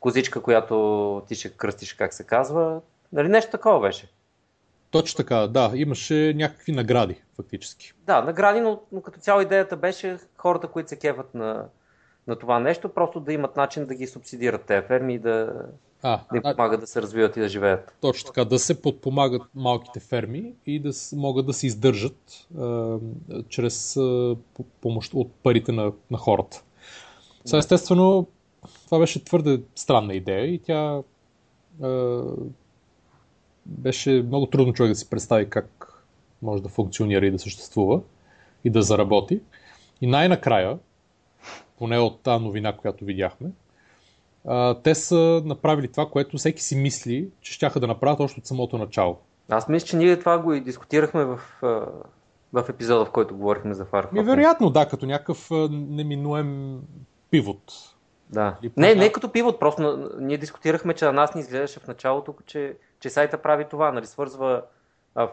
козичка, 0.00 0.42
която 0.42 1.22
ти 1.28 1.34
ще 1.34 1.50
кръстиш, 1.56 1.92
как 1.92 2.14
се 2.14 2.24
казва. 2.24 2.80
Нали 3.12 3.28
нещо 3.28 3.50
такова 3.50 3.80
беше. 3.80 4.08
Точно 4.90 5.16
така, 5.16 5.36
да. 5.36 5.70
Имаше 5.74 6.34
някакви 6.36 6.72
награди, 6.72 7.22
фактически. 7.36 7.92
Да, 7.98 8.22
награди, 8.22 8.60
но, 8.60 8.80
но 8.92 9.00
като 9.00 9.20
цяло 9.20 9.40
идеята 9.40 9.76
беше 9.76 10.18
хората, 10.36 10.68
които 10.68 10.88
се 10.88 10.98
кефат 10.98 11.34
на, 11.34 11.64
на 12.26 12.36
това 12.36 12.58
нещо, 12.58 12.88
просто 12.88 13.20
да 13.20 13.32
имат 13.32 13.56
начин 13.56 13.86
да 13.86 13.94
ги 13.94 14.06
субсидират 14.06 14.62
тези 14.62 14.86
ферми 14.86 15.14
и 15.14 15.18
да, 15.18 15.62
а, 16.02 16.20
да 16.32 16.36
им 16.36 16.42
помагат 16.42 16.80
да 16.80 16.86
се 16.86 17.02
развиват 17.02 17.36
и 17.36 17.40
да 17.40 17.48
живеят. 17.48 17.96
Точно 18.00 18.26
така, 18.26 18.44
да 18.44 18.58
се 18.58 18.82
подпомагат 18.82 19.42
малките 19.54 20.00
ферми 20.00 20.54
и 20.66 20.78
да 20.78 20.90
могат 21.12 21.46
да 21.46 21.52
се 21.52 21.66
издържат 21.66 22.46
а, 22.58 22.96
чрез 23.48 23.96
а, 23.96 24.36
помощ 24.80 25.14
от 25.14 25.32
парите 25.42 25.72
на, 25.72 25.92
на 26.10 26.18
хората. 26.18 26.62
Сега, 27.44 27.58
естествено, 27.58 28.26
това 28.84 28.98
беше 28.98 29.24
твърде 29.24 29.62
странна 29.74 30.14
идея 30.14 30.46
и 30.46 30.58
тя 30.58 31.02
а, 31.82 32.22
беше 33.66 34.22
много 34.26 34.46
трудно 34.46 34.72
човек 34.72 34.92
да 34.92 34.94
си 34.94 35.10
представи 35.10 35.50
как 35.50 35.88
може 36.42 36.62
да 36.62 36.68
функционира 36.68 37.26
и 37.26 37.30
да 37.30 37.38
съществува 37.38 38.00
и 38.64 38.70
да 38.70 38.82
заработи. 38.82 39.40
И 40.00 40.06
най-накрая, 40.06 40.78
поне 41.78 41.98
от 41.98 42.20
тази 42.20 42.44
новина, 42.44 42.76
която 42.76 43.04
видяхме, 43.04 43.50
те 44.82 44.94
са 44.94 45.42
направили 45.44 45.88
това, 45.88 46.06
което 46.06 46.36
всеки 46.36 46.62
си 46.62 46.76
мисли, 46.76 47.30
че 47.40 47.52
ще 47.52 47.80
да 47.80 47.86
направят 47.86 48.20
още 48.20 48.40
от 48.40 48.46
самото 48.46 48.78
начало. 48.78 49.18
Аз 49.48 49.68
мисля, 49.68 49.86
че 49.86 49.96
ние 49.96 50.18
това 50.18 50.38
го 50.38 50.52
и 50.52 50.60
дискутирахме 50.60 51.24
в, 51.24 51.40
в 52.52 52.64
епизода, 52.68 53.04
в 53.04 53.10
който 53.10 53.36
говорихме 53.36 53.74
за 53.74 53.84
Firefox. 53.84 54.12
Ми, 54.12 54.22
вероятно, 54.22 54.70
да, 54.70 54.88
като 54.88 55.06
някакъв 55.06 55.48
неминуем 55.70 56.80
пивот. 57.30 57.72
Да. 58.30 58.56
Не, 58.76 58.94
не 58.94 59.12
като 59.12 59.32
пивот, 59.32 59.60
просто 59.60 60.10
ние 60.20 60.38
дискутирахме, 60.38 60.94
че 60.94 61.04
на 61.04 61.12
нас 61.12 61.34
ни 61.34 61.40
изглеждаше 61.40 61.80
в 61.80 61.88
началото, 61.88 62.34
че, 62.46 62.76
че 63.00 63.10
сайта 63.10 63.38
прави 63.42 63.64
това, 63.70 63.92
нали, 63.92 64.06
свързва 64.06 64.62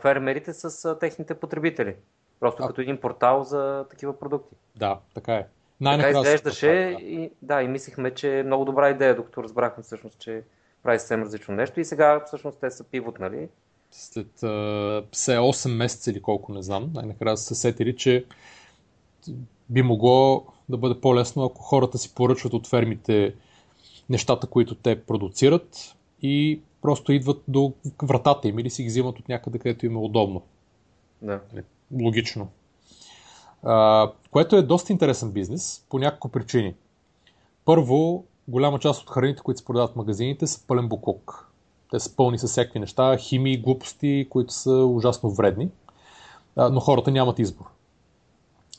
фермерите 0.01 0.53
с 0.53 0.95
техните 0.99 1.33
потребители. 1.33 1.95
Просто 2.39 2.63
а... 2.63 2.67
като 2.67 2.81
един 2.81 2.97
портал 2.97 3.43
за 3.43 3.85
такива 3.89 4.19
продукти. 4.19 4.55
Да, 4.75 4.99
така 5.13 5.33
е. 5.33 5.47
Така 5.83 6.09
изглеждаше 6.09 6.67
да. 6.67 7.05
и, 7.05 7.31
да, 7.41 7.61
и 7.61 7.67
мислихме, 7.67 8.13
че 8.13 8.39
е 8.39 8.43
много 8.43 8.65
добра 8.65 8.89
идея, 8.89 9.15
докато 9.15 9.43
разбрахме 9.43 9.83
всъщност, 9.83 10.19
че 10.19 10.43
прави 10.83 10.99
съвсем 10.99 11.21
различно 11.21 11.55
нещо 11.55 11.79
и 11.79 11.85
сега 11.85 12.23
всъщност 12.25 12.57
те 12.59 12.71
са 12.71 12.83
пивот, 12.83 13.19
нали? 13.19 13.47
След 13.91 14.35
все 15.11 15.37
8 15.37 15.75
месеца 15.75 16.11
или 16.11 16.21
колко 16.21 16.53
не 16.53 16.61
знам, 16.61 16.91
най-накрая 16.93 17.37
са 17.37 17.43
се 17.43 17.55
сетили, 17.55 17.95
че 17.95 18.25
би 19.69 19.81
могло 19.81 20.45
да 20.69 20.77
бъде 20.77 21.01
по-лесно, 21.01 21.43
ако 21.43 21.61
хората 21.61 21.97
си 21.97 22.15
поръчват 22.15 22.53
от 22.53 22.67
фермите 22.67 23.35
нещата, 24.09 24.47
които 24.47 24.75
те 24.75 25.01
продуцират 25.01 25.95
и 26.21 26.61
просто 26.81 27.11
идват 27.11 27.43
до 27.47 27.73
вратата 28.03 28.47
им 28.47 28.59
или 28.59 28.69
си 28.69 28.83
ги 28.83 28.89
взимат 28.89 29.19
от 29.19 29.29
някъде, 29.29 29.59
където 29.59 29.85
им 29.85 29.95
е 29.95 29.99
удобно. 29.99 30.41
Да. 31.21 31.41
Нали, 31.53 31.63
логично. 32.01 32.47
А, 33.63 34.11
което 34.31 34.55
е 34.55 34.61
доста 34.61 34.93
интересен 34.93 35.31
бизнес 35.31 35.85
по 35.89 35.99
няколко 35.99 36.29
причини. 36.29 36.75
Първо, 37.65 38.25
голяма 38.47 38.79
част 38.79 39.01
от 39.01 39.09
храните, 39.09 39.41
които 39.41 39.59
се 39.59 39.65
продават 39.65 39.91
в 39.91 39.95
магазините, 39.95 40.47
са 40.47 40.67
пълен 40.67 40.87
буклук. 40.87 41.51
Те 41.91 41.99
са 41.99 42.15
пълни 42.15 42.39
с 42.39 42.47
всякакви 42.47 42.79
неща, 42.79 43.17
химии, 43.17 43.61
глупости, 43.61 44.27
които 44.29 44.53
са 44.53 44.71
ужасно 44.71 45.29
вредни, 45.29 45.69
а, 46.55 46.69
но 46.69 46.79
хората 46.79 47.11
нямат 47.11 47.39
избор. 47.39 47.65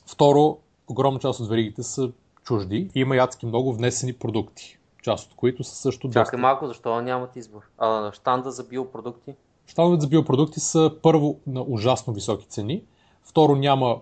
Второ, 0.07 0.59
огромна 0.89 1.21
част 1.21 1.41
от 1.41 1.49
веригите 1.49 1.83
са 1.83 2.13
чужди 2.43 2.91
и 2.95 3.01
има 3.01 3.17
ядски 3.17 3.47
много 3.47 3.73
внесени 3.73 4.13
продукти, 4.13 4.79
част 5.03 5.31
от 5.31 5.37
които 5.37 5.65
са 5.65 5.75
също 5.75 6.09
Чакай 6.09 6.23
доста... 6.23 6.39
малко, 6.39 6.67
защо 6.67 7.03
нямат 7.03 7.37
избор? 7.37 7.63
А 7.79 8.13
штанда 8.13 8.51
за 8.51 8.65
биопродукти? 8.65 9.35
Штандовете 9.67 10.01
за 10.01 10.09
биопродукти 10.09 10.61
са 10.61 10.93
първо 11.03 11.39
на 11.47 11.65
ужасно 11.69 12.13
високи 12.13 12.47
цени, 12.47 12.83
второ 13.25 13.57
няма 13.57 14.01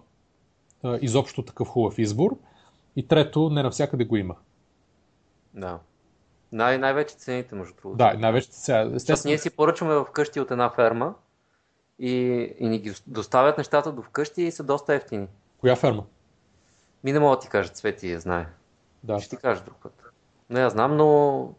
а, 0.83 0.99
изобщо 1.03 1.43
такъв 1.43 1.69
хубав 1.69 1.99
избор 1.99 2.39
и 2.97 3.09
трето, 3.09 3.51
не 3.51 3.63
навсякъде 3.63 4.05
го 4.05 4.17
има. 4.17 4.37
Да. 5.55 5.79
Най- 6.53 6.79
най-вече 6.79 7.15
цените, 7.15 7.55
между 7.55 7.75
другото. 7.75 7.97
Да, 7.97 8.15
най-вече 8.19 8.49
сега. 8.51 8.91
Естествено... 8.95 9.31
Ние 9.31 9.39
си 9.39 9.51
поръчваме 9.51 10.05
вкъщи 10.05 10.41
от 10.41 10.51
една 10.51 10.71
ферма 10.71 11.15
и, 11.99 12.13
и 12.59 12.69
ни 12.69 12.79
ги 12.79 12.95
доставят 13.07 13.59
нещата 13.59 13.93
до 13.93 14.03
вкъщи 14.03 14.43
и 14.43 14.53
са 14.53 14.65
доста 14.65 14.95
ефтини. 14.95 15.27
Коя 15.59 15.77
ферма? 15.77 16.05
Ми 17.05 17.13
не 17.13 17.19
мога 17.19 17.37
да 17.37 17.41
ти 17.41 17.49
кажа, 17.49 17.73
Цвети 17.73 18.11
я 18.11 18.21
знае. 18.21 18.47
Да. 19.03 19.21
Ще 19.21 19.37
ти 19.37 19.43
кажа 19.43 19.63
друг 19.65 19.77
път. 19.83 20.03
Не, 20.51 20.61
я 20.61 20.71
знам, 20.71 20.97
но, 20.97 21.55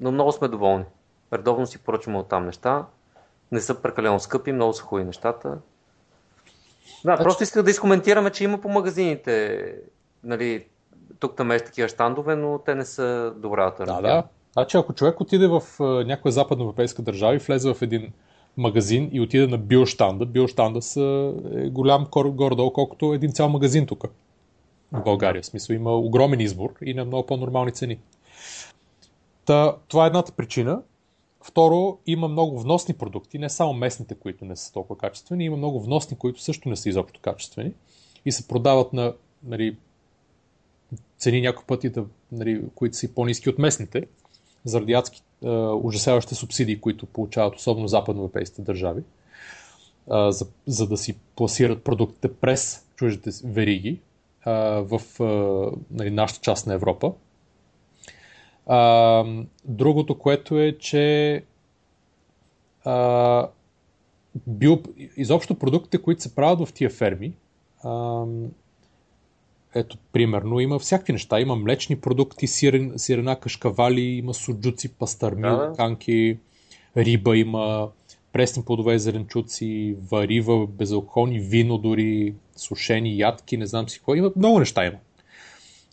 но 0.00 0.12
много 0.12 0.32
сме 0.32 0.48
доволни. 0.48 0.84
Редовно 1.32 1.66
си 1.66 1.78
поръчваме 1.78 2.18
от 2.18 2.28
там 2.28 2.46
неща. 2.46 2.86
Не 3.52 3.60
са 3.60 3.82
прекалено 3.82 4.20
скъпи, 4.20 4.52
много 4.52 4.72
са 4.72 4.82
хубави 4.82 5.04
нещата. 5.04 5.58
Да, 6.84 6.90
значи... 7.04 7.22
просто 7.22 7.42
исках 7.42 7.62
да 7.62 7.70
изкоментираме, 7.70 8.30
че 8.30 8.44
има 8.44 8.60
по 8.60 8.68
магазините, 8.68 9.64
нали, 10.24 10.64
тук 11.18 11.36
там 11.36 11.50
е 11.50 11.58
такива 11.58 11.88
щандове, 11.88 12.36
но 12.36 12.58
те 12.58 12.74
не 12.74 12.84
са 12.84 13.32
добрата. 13.36 13.84
Да, 13.84 14.00
да. 14.00 14.24
Значи 14.52 14.76
ако 14.76 14.92
човек 14.92 15.20
отиде 15.20 15.46
в 15.46 15.62
някоя 16.06 16.32
западноевропейска 16.32 17.02
държава 17.02 17.34
и 17.34 17.38
влезе 17.38 17.74
в 17.74 17.82
един 17.82 18.12
магазин 18.56 19.10
и 19.12 19.20
отиде 19.20 19.46
на 19.46 19.58
биоштанда, 19.58 20.26
биоштанда 20.26 20.82
са 20.82 21.34
е 21.54 21.68
голям 21.68 22.06
горе-долу, 22.12 22.72
колкото 22.72 23.14
един 23.14 23.32
цял 23.32 23.48
магазин 23.48 23.86
тук 23.86 24.04
в 24.92 25.02
България. 25.04 25.42
В 25.42 25.46
смисъл 25.46 25.74
има 25.74 25.96
огромен 25.96 26.40
избор 26.40 26.70
и 26.82 26.94
на 26.94 27.04
много 27.04 27.26
по-нормални 27.26 27.72
цени. 27.72 27.98
Та, 29.44 29.76
това 29.88 30.04
е 30.04 30.06
едната 30.06 30.32
причина. 30.32 30.82
Второ, 31.46 31.98
има 32.06 32.28
много 32.28 32.60
вносни 32.60 32.94
продукти, 32.94 33.38
не 33.38 33.50
само 33.50 33.72
местните, 33.72 34.14
които 34.14 34.44
не 34.44 34.56
са 34.56 34.72
толкова 34.72 34.98
качествени, 34.98 35.44
има 35.44 35.56
много 35.56 35.80
вносни, 35.80 36.16
които 36.16 36.42
също 36.42 36.68
не 36.68 36.76
са 36.76 36.88
изобщо 36.88 37.20
качествени 37.20 37.72
и 38.24 38.32
се 38.32 38.48
продават 38.48 38.92
на 38.92 39.14
нали, 39.42 39.76
цени 41.18 41.40
някои 41.40 41.64
пъти, 41.66 41.88
да, 41.88 42.04
нали, 42.32 42.62
които 42.74 42.96
са 42.96 43.06
и 43.06 43.14
по-низки 43.14 43.50
от 43.50 43.58
местните, 43.58 44.06
заради 44.64 44.92
адски 44.92 45.22
е, 45.44 45.48
ужасяващи 45.82 46.34
субсидии, 46.34 46.80
които 46.80 47.06
получават 47.06 47.56
особено 47.56 47.88
западноевропейските 47.88 48.62
държави, 48.62 49.00
е, 49.00 49.04
за, 50.30 50.46
за 50.66 50.88
да 50.88 50.96
си 50.96 51.16
пласират 51.36 51.84
продуктите 51.84 52.34
през 52.34 52.86
чуждите 52.96 53.30
вериги, 53.44 53.98
в 54.46 55.00
нали, 55.90 56.10
нашата 56.10 56.40
част 56.40 56.66
на 56.66 56.74
Европа. 56.74 57.12
А, 58.66 59.24
другото, 59.64 60.18
което 60.18 60.58
е, 60.58 60.76
че 60.78 61.42
а, 62.84 63.48
био, 64.46 64.78
изобщо 65.16 65.54
продуктите, 65.54 66.02
които 66.02 66.22
се 66.22 66.34
правят 66.34 66.68
в 66.68 66.72
тия 66.72 66.90
ферми, 66.90 67.32
а, 67.84 68.24
ето, 69.74 69.98
примерно, 70.12 70.60
има 70.60 70.78
всякакви 70.78 71.12
неща. 71.12 71.40
Има 71.40 71.56
млечни 71.56 71.96
продукти, 71.96 72.46
сирен, 72.46 72.92
сирена, 72.96 73.40
кашкавали, 73.40 74.00
има 74.00 74.34
суджуци, 74.34 74.88
пастърми, 74.88 75.42
да, 75.42 75.72
канки, 75.76 76.38
риба 76.96 77.36
има, 77.36 77.88
пресни 78.32 78.64
плодове, 78.64 78.98
зеленчуци, 78.98 79.96
варива, 80.10 80.66
безалкохолни, 80.66 81.38
вино 81.38 81.78
дори, 81.78 82.34
сушени, 82.56 83.18
ядки, 83.18 83.56
не 83.56 83.66
знам 83.66 83.88
си 83.88 83.98
какво. 83.98 84.14
Има 84.14 84.32
много 84.36 84.58
неща 84.58 84.86
има. 84.86 84.98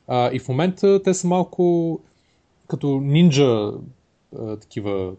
А, 0.08 0.30
и 0.34 0.40
в 0.40 0.50
момента 0.50 1.04
те 1.04 1.14
са 1.14 1.28
малко 1.28 2.00
като 2.72 3.02
нинджа 3.02 3.72
такива 4.62 5.14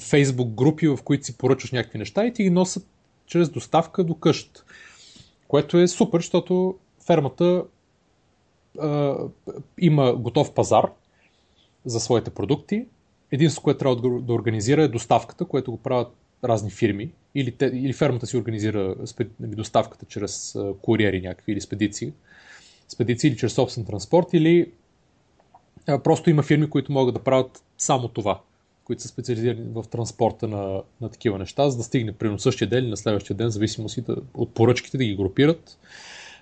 фейсбук 0.00 0.48
групи, 0.48 0.88
в 0.88 0.98
които 1.04 1.24
си 1.24 1.38
поръчаш 1.38 1.72
някакви 1.72 1.98
неща 1.98 2.26
и 2.26 2.32
ти 2.32 2.42
ги 2.42 2.50
носят 2.50 2.86
чрез 3.26 3.48
доставка 3.48 4.04
до 4.04 4.14
къщ. 4.14 4.64
Което 5.48 5.78
е 5.78 5.88
супер, 5.88 6.18
защото 6.18 6.78
фермата 7.06 7.64
а, 8.80 9.16
има 9.78 10.14
готов 10.14 10.54
пазар 10.54 10.92
за 11.84 12.00
своите 12.00 12.30
продукти. 12.30 12.86
Единството, 13.32 13.64
което 13.64 13.78
трябва 13.78 13.96
да, 14.20 14.32
организира 14.32 14.82
е 14.82 14.88
доставката, 14.88 15.44
което 15.44 15.70
го 15.70 15.76
правят 15.76 16.12
разни 16.44 16.70
фирми. 16.70 17.10
Или, 17.34 17.52
те, 17.52 17.66
или 17.66 17.92
фермата 17.92 18.26
си 18.26 18.36
организира 18.36 18.94
нали, 19.40 19.54
доставката 19.54 20.06
чрез 20.06 20.58
куриери 20.82 21.20
някакви 21.20 21.52
или 21.52 21.60
спедиции. 21.60 22.12
Спедиции 22.88 23.28
или 23.28 23.36
чрез 23.36 23.52
собствен 23.52 23.84
транспорт, 23.84 24.26
или 24.32 24.72
просто 26.04 26.30
има 26.30 26.42
фирми, 26.42 26.70
които 26.70 26.92
могат 26.92 27.14
да 27.14 27.22
правят 27.22 27.62
само 27.78 28.08
това 28.08 28.40
които 28.90 29.02
са 29.02 29.08
специализирани 29.08 29.66
в 29.74 29.84
транспорта 29.90 30.48
на, 30.48 30.82
на 31.00 31.08
такива 31.08 31.38
неща, 31.38 31.70
за 31.70 31.76
да 31.76 31.82
стигне 31.82 32.12
примерно 32.12 32.38
същия 32.38 32.68
ден 32.68 32.84
или 32.84 32.90
на 32.90 32.96
следващия 32.96 33.36
ден, 33.36 33.50
зависимост 33.50 33.98
от 34.34 34.54
поръчките, 34.54 34.98
да 34.98 35.04
ги 35.04 35.16
групират. 35.16 35.78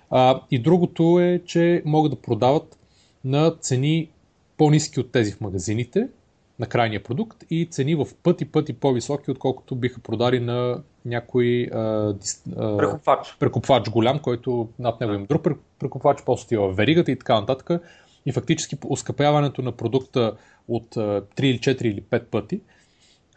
А, 0.09 0.41
и 0.51 0.59
другото 0.59 1.19
е, 1.19 1.41
че 1.45 1.81
могат 1.85 2.11
да 2.11 2.21
продават 2.21 2.77
на 3.25 3.51
цени 3.51 4.09
по-низки 4.57 4.99
от 4.99 5.11
тези 5.11 5.31
в 5.31 5.41
магазините, 5.41 6.07
на 6.59 6.65
крайния 6.65 7.03
продукт 7.03 7.43
и 7.49 7.67
цени 7.71 7.95
в 7.95 8.07
пъти 8.23 8.45
пъти 8.45 8.73
по-високи, 8.73 9.31
отколкото 9.31 9.75
биха 9.75 9.99
продали 9.99 10.39
на 10.39 10.81
някой 11.05 11.69
а, 11.73 12.13
а, 12.57 12.77
прекупвач. 12.77 13.35
прекупвач 13.39 13.89
голям, 13.89 14.19
който 14.19 14.69
над 14.79 15.01
него 15.01 15.13
има 15.13 15.25
друг 15.25 15.47
прекупвач, 15.79 16.17
после 16.25 16.45
отива 16.45 16.73
в 16.73 16.75
веригата 16.75 17.11
и 17.11 17.19
така 17.19 17.39
нататък. 17.39 17.81
И 18.25 18.31
фактически 18.31 18.77
оскъпяването 18.85 19.61
на 19.61 19.71
продукта 19.71 20.37
от 20.67 20.97
а, 20.97 21.21
3 21.21 21.43
или 21.43 21.59
4 21.59 21.81
или 21.81 22.01
5 22.01 22.23
пъти 22.23 22.61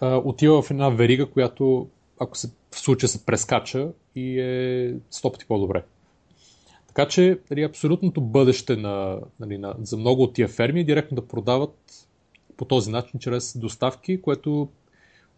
отива 0.03 0.63
в 0.63 0.71
една 0.71 0.89
верига, 0.89 1.27
която 1.27 1.89
ако 2.21 2.37
се 2.37 2.51
в 2.71 2.79
случая 2.79 3.09
се 3.09 3.27
прескача 3.27 3.89
и 4.15 4.41
е 4.41 4.95
100 5.13 5.33
пъти 5.33 5.47
по-добре. 5.47 5.83
Така 6.89 7.09
че 7.09 7.39
нали, 7.51 7.63
абсолютното 7.63 8.21
бъдеще 8.21 8.77
на, 8.77 9.21
нали, 9.41 9.59
на, 9.59 9.75
за 9.83 9.97
много 9.97 10.23
от 10.23 10.35
тия 10.35 10.49
ферми 10.49 10.81
е 10.81 10.85
директно 10.85 11.15
да 11.15 11.29
продават 11.29 12.09
по 12.57 12.65
този 12.65 12.91
начин, 12.91 13.21
чрез 13.21 13.59
доставки, 13.59 14.23
което 14.23 14.69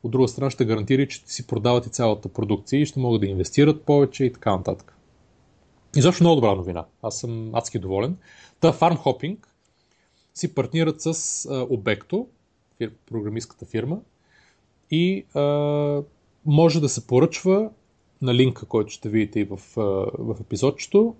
от 0.02 0.10
друга 0.10 0.28
страна 0.28 0.50
ще 0.50 0.64
гарантира, 0.64 1.08
че 1.08 1.22
си 1.26 1.46
продават 1.46 1.86
и 1.86 1.90
цялата 1.90 2.28
продукция 2.28 2.80
и 2.80 2.86
ще 2.86 3.00
могат 3.00 3.20
да 3.20 3.26
инвестират 3.26 3.82
повече 3.82 4.24
и 4.24 4.32
така 4.32 4.56
нататък. 4.56 4.96
И 5.96 6.02
защо 6.02 6.24
много 6.24 6.34
добра 6.34 6.54
новина. 6.54 6.84
Аз 7.02 7.20
съм 7.20 7.54
адски 7.54 7.78
доволен. 7.78 8.16
Та 8.60 8.72
Farm 8.72 8.98
Hopping 8.98 9.36
си 10.34 10.54
партнират 10.54 11.00
с 11.00 11.66
Обекто, 11.70 12.28
фир, 12.76 12.92
програмистката 13.06 13.66
фирма, 13.66 14.00
и 14.90 15.24
а, 15.34 16.02
може 16.46 16.80
да 16.80 16.88
се 16.88 17.06
поръчва 17.06 17.70
на 18.22 18.34
линка, 18.34 18.66
който 18.66 18.92
ще 18.92 19.08
видите 19.08 19.40
и 19.40 19.44
в, 19.44 19.60
в 20.18 20.36
епизодчето, 20.40 21.16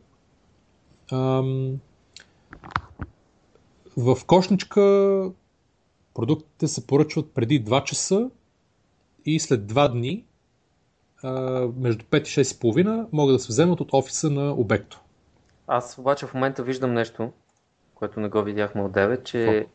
в 3.97 4.19
кошничка 4.27 4.83
продуктите 6.15 6.69
се 6.69 6.87
поръчват 6.87 7.31
преди 7.31 7.65
2 7.65 7.85
часа 7.85 8.31
и 9.25 9.41
след 9.41 9.73
2 9.73 9.93
дни 9.93 10.25
между 11.77 12.05
5 12.05 12.21
и 12.21 12.45
6.30 12.45 13.07
могат 13.13 13.35
да 13.35 13.39
се 13.39 13.49
вземат 13.49 13.81
от 13.81 13.89
офиса 13.93 14.31
на 14.31 14.53
обекто. 14.53 15.01
Аз 15.67 15.99
обаче 15.99 16.27
в 16.27 16.35
момента 16.35 16.63
виждам 16.63 16.95
нещо, 16.95 17.33
което 17.95 18.21
не 18.21 18.29
го 18.29 18.43
видяхме 18.43 18.83
от 18.83 18.93
9, 18.93 19.23
че 19.23 19.67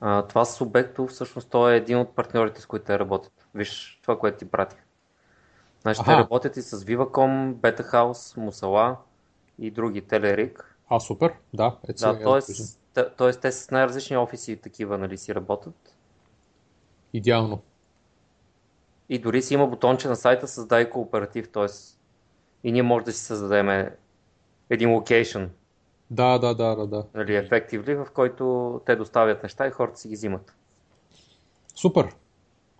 а, 0.00 0.22
това 0.22 0.44
с 0.44 0.60
обекто 0.60 1.06
всъщност 1.06 1.50
той 1.50 1.72
е 1.72 1.76
един 1.76 1.98
от 1.98 2.14
партньорите, 2.14 2.60
с 2.60 2.66
които 2.66 2.84
те 2.84 2.98
работят. 2.98 3.32
Виж 3.54 3.98
това, 4.02 4.18
което 4.18 4.38
ти 4.38 4.44
пратих. 4.44 4.78
Значи 5.82 6.00
те 6.04 6.10
работят 6.10 6.56
и 6.56 6.62
с 6.62 6.84
Viva.com, 6.84 7.54
Beta 7.54 7.92
House, 7.92 8.48
Musala, 8.48 8.96
и 9.58 9.70
други, 9.70 10.00
Телерик. 10.00 10.76
А, 10.88 11.00
супер, 11.00 11.32
да. 11.54 11.76
Е, 11.88 11.92
да, 12.94 13.10
т.е. 13.10 13.32
те 13.32 13.52
с 13.52 13.70
най-различни 13.70 14.16
офиси 14.16 14.56
такива 14.56 14.98
нали, 14.98 15.18
си 15.18 15.34
работят. 15.34 15.96
Идеално. 17.12 17.62
И 19.12 19.18
дори 19.18 19.42
си 19.42 19.54
има 19.54 19.66
бутонче 19.66 20.08
на 20.08 20.16
сайта 20.16 20.48
създай 20.48 20.90
кооператив, 20.90 21.48
т.е. 21.52 21.66
и 22.64 22.72
ние 22.72 22.82
може 22.82 23.04
да 23.04 23.12
си 23.12 23.24
създадем 23.24 23.90
един 24.70 24.92
локейшн. 24.92 25.42
Да, 26.10 26.38
да, 26.38 26.54
да, 26.54 26.76
да, 26.76 26.86
да. 26.86 27.04
Нали, 27.14 27.36
ефективли, 27.36 27.94
в 27.94 28.06
който 28.14 28.80
те 28.86 28.96
доставят 28.96 29.42
неща 29.42 29.66
и 29.66 29.70
хората 29.70 29.98
си 29.98 30.08
ги 30.08 30.14
взимат. 30.14 30.54
Супер. 31.74 32.08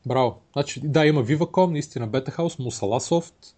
Браво. 0.06 0.40
Значи, 0.52 0.80
да, 0.84 1.06
има 1.06 1.24
Viva.com, 1.24 1.70
наистина 1.70 2.08
Betahouse, 2.08 2.60
Musalasoft, 2.60 3.54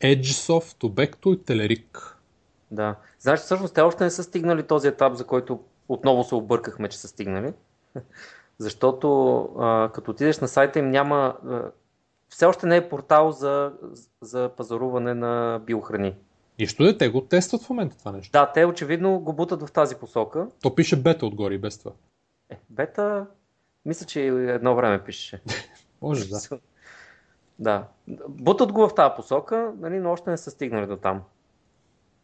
Edgesoft, 0.00 0.84
Ubecto 0.84 1.34
и 1.34 1.38
Telerik. 1.38 2.14
Да. 2.70 2.96
Знаеш, 3.18 3.40
всъщност 3.40 3.74
те 3.74 3.80
още 3.80 4.04
не 4.04 4.10
са 4.10 4.22
стигнали 4.22 4.66
този 4.66 4.88
етап, 4.88 5.14
за 5.14 5.26
който 5.26 5.60
отново 5.88 6.24
се 6.24 6.34
объркахме, 6.34 6.88
че 6.88 6.98
са 6.98 7.08
стигнали. 7.08 7.52
Защото 8.58 9.42
а, 9.58 9.90
като 9.94 10.10
отидеш 10.10 10.38
на 10.38 10.48
сайта 10.48 10.78
им 10.78 10.90
няма... 10.90 11.36
А, 11.46 11.62
все 12.32 12.46
още 12.46 12.66
не 12.66 12.76
е 12.76 12.88
портал 12.88 13.30
за, 13.30 13.72
за 14.20 14.50
пазаруване 14.56 15.14
на 15.14 15.60
биохрани. 15.66 16.14
Нищо 16.58 16.84
де, 16.84 16.98
те 16.98 17.08
го 17.08 17.20
тестват 17.20 17.62
в 17.62 17.70
момента 17.70 17.98
това 17.98 18.12
нещо. 18.12 18.32
Да, 18.32 18.52
те 18.52 18.64
очевидно 18.64 19.20
го 19.20 19.32
бутат 19.32 19.62
в 19.62 19.72
тази 19.72 19.96
посока. 19.96 20.46
То 20.62 20.74
пише 20.74 21.02
бета 21.02 21.26
отгоре 21.26 21.54
и 21.54 21.58
без 21.58 21.78
това. 21.78 21.92
Е, 22.50 22.58
бета, 22.70 23.26
мисля, 23.84 24.06
че 24.06 24.26
едно 24.26 24.74
време 24.74 25.04
пише. 25.04 25.42
Може, 26.02 26.28
да. 26.28 26.38
да. 27.58 27.84
Бутат 28.28 28.72
го 28.72 28.88
в 28.88 28.94
тази 28.94 29.14
посока, 29.16 29.72
нали, 29.78 29.98
но 29.98 30.12
още 30.12 30.30
не 30.30 30.36
са 30.36 30.50
стигнали 30.50 30.86
до 30.86 30.96
там 30.96 31.22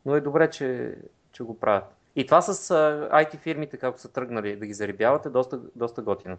но 0.09 0.17
е 0.17 0.21
добре, 0.21 0.51
че, 0.51 0.95
че 1.33 1.43
го 1.43 1.59
правят. 1.59 1.85
И 2.17 2.27
това 2.27 2.43
с 2.43 2.75
IT 3.13 3.39
фирмите, 3.39 3.77
както 3.77 4.01
са 4.01 4.13
тръгнали 4.13 4.57
да 4.57 4.67
ги 4.67 4.75
зарибяват, 4.75 5.27
е 5.27 5.31
доста, 5.31 5.61
доста 5.77 6.03
готино 6.03 6.37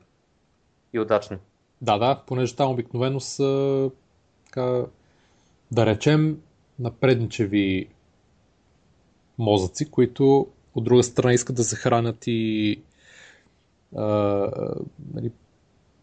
и 0.93 0.99
удачно. 0.99 1.39
Да, 1.81 1.97
да, 1.97 2.23
понеже 2.27 2.55
там 2.55 2.71
обикновено 2.71 3.19
са, 3.19 3.91
така, 4.45 4.85
да 5.71 5.85
речем, 5.85 6.41
напредничеви 6.79 7.89
мозъци, 9.37 9.91
които 9.91 10.47
от 10.75 10.83
друга 10.83 11.03
страна 11.03 11.33
искат 11.33 11.55
да 11.55 11.63
се 11.63 11.75
хранят 11.75 12.23
и 12.27 12.81
а, 13.95 14.05
нали, 15.13 15.31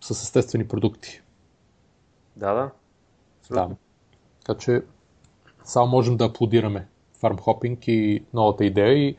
с 0.01 0.11
естествени 0.11 0.69
продукти. 0.69 1.23
Да, 2.37 2.55
да. 2.55 2.71
Да. 3.51 3.71
Така 4.45 4.59
че 4.59 4.83
само 5.65 5.91
можем 5.91 6.17
да 6.17 6.25
аплодираме 6.25 6.89
фармхопинг 7.19 7.89
и 7.89 8.25
новата 8.35 8.65
идея 8.65 8.93
и 8.93 9.17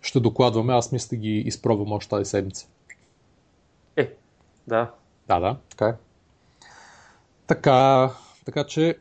ще 0.00 0.20
докладваме. 0.20 0.72
Аз 0.72 0.92
мисля 0.92 1.08
да 1.10 1.16
ги 1.16 1.38
изпробвам 1.38 1.92
още 1.92 2.10
тази 2.10 2.30
седмица. 2.30 2.68
Е, 3.96 4.14
да. 4.66 4.90
Да, 5.28 5.40
да, 5.40 5.56
така 5.70 5.86
е. 5.88 5.94
Така, 7.46 8.10
така 8.44 8.64
че 8.64 8.98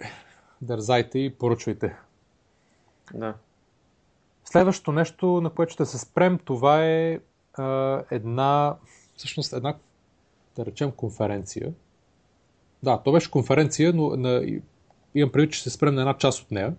дързайте 0.62 1.20
и 1.20 1.34
поръчвайте. 1.36 1.96
Да. 3.14 3.34
Следващото 4.46 4.92
нещо, 4.92 5.42
на 5.42 5.50
което 5.50 5.74
ще 5.74 5.86
се 5.86 5.98
спрем, 5.98 6.40
това 6.46 6.86
е 6.86 7.20
а, 7.54 8.02
една, 8.12 8.76
всъщност 9.18 9.54
една, 9.54 9.76
да 10.56 10.66
речем, 10.66 10.92
конференция. 10.92 11.74
Да, 12.84 12.98
то 12.98 13.12
беше 13.12 13.32
конференция, 13.32 13.94
но 13.94 14.10
на, 14.10 14.60
имам 15.16 15.32
предвид, 15.32 15.54
че 15.54 15.64
се 15.64 15.70
спрем 15.70 15.96
на 15.96 16.02
една 16.02 16.18
част 16.18 16.42
от 16.42 16.52
нея. 16.52 16.74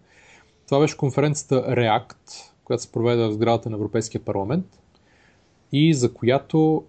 Това 0.67 0.81
беше 0.81 0.97
конференцията 0.97 1.55
React, 1.55 2.53
която 2.65 2.83
се 2.83 2.93
проведе 2.93 3.23
в 3.23 3.33
сградата 3.33 3.71
на 3.71 3.77
Европейския 3.77 4.25
парламент 4.25 4.67
и 5.73 5.95
за 5.95 6.15
която, 6.15 6.85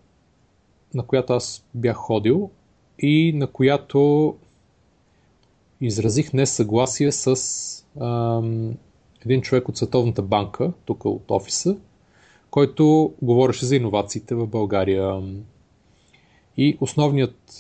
на 0.96 1.04
която 1.04 1.34
аз 1.34 1.66
бях 1.74 1.96
ходил 1.96 2.50
и 3.00 3.34
на 3.36 3.48
която 3.48 4.36
изразих 5.82 6.34
несъгласие 6.34 7.12
с 7.12 7.36
ам, 8.02 8.76
един 9.26 9.42
човек 9.42 9.70
от 9.70 9.78
Световната 9.78 10.22
банка, 10.22 10.72
тук 10.86 11.06
от 11.06 11.32
офиса, 11.32 11.78
който 12.50 13.14
говореше 13.22 13.66
за 13.66 13.76
иновациите 13.76 14.36
в 14.36 14.48
България. 14.48 15.22
И 16.58 16.78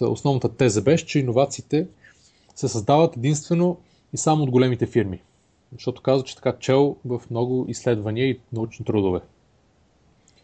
основната 0.02 0.56
теза 0.58 0.82
беше, 0.82 1.06
че 1.06 1.20
иновациите 1.20 1.88
се 2.56 2.68
създават 2.68 3.18
единствено 3.18 3.78
и 4.14 4.18
само 4.18 4.44
от 4.44 4.52
големите 4.52 4.86
фирми. 4.86 5.22
Защото 5.74 6.02
казва, 6.02 6.26
че 6.26 6.36
така 6.36 6.54
чел 6.60 6.96
в 7.06 7.22
много 7.32 7.66
изследвания 7.68 8.30
и 8.30 8.40
научни 8.54 8.86
трудове. 8.86 9.20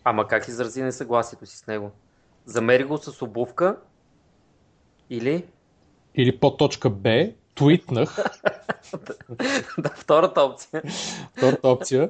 Ама 0.04 0.28
как 0.28 0.48
изрази 0.48 0.82
несъгласието 0.82 1.46
си 1.46 1.58
с 1.58 1.68
него? 1.68 1.92
Замери 2.46 2.84
го 2.84 2.98
с 2.98 3.22
обувка 3.22 3.78
или? 5.10 5.46
Или 6.16 6.38
по 6.38 6.58
точка 6.58 6.90
Б, 6.90 7.30
твитнах. 7.56 8.18
да, 9.78 9.90
втората 9.90 10.42
опция. 10.42 10.84
втората 11.38 11.68
опция 11.68 12.10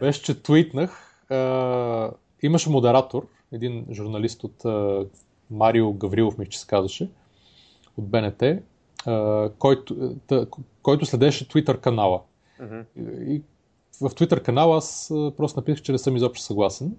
беше, 0.00 0.22
че 0.22 0.42
твитнах. 0.42 1.22
А, 1.30 2.10
имаше 2.42 2.70
модератор, 2.70 3.26
един 3.52 3.86
журналист 3.92 4.44
от 4.44 4.64
а, 4.64 5.06
Марио 5.50 5.92
Гаврилов, 5.92 6.38
ми 6.38 6.48
че 6.48 6.60
се 6.60 6.66
казваше, 6.66 7.10
от 7.96 8.08
БНТ, 8.08 8.42
а, 9.06 9.48
който, 9.58 10.14
тъ, 10.26 10.46
който 10.82 11.06
следеше 11.06 11.48
Twitter 11.48 11.80
канала. 11.80 12.20
Uh-huh. 12.60 12.84
И 13.26 13.42
в 14.00 14.10
Twitter 14.10 14.42
канала 14.42 14.76
аз 14.76 15.06
просто 15.10 15.60
написах, 15.60 15.82
че 15.82 15.92
не 15.92 15.98
съм 15.98 16.16
изобщо 16.16 16.44
съгласен 16.44 16.96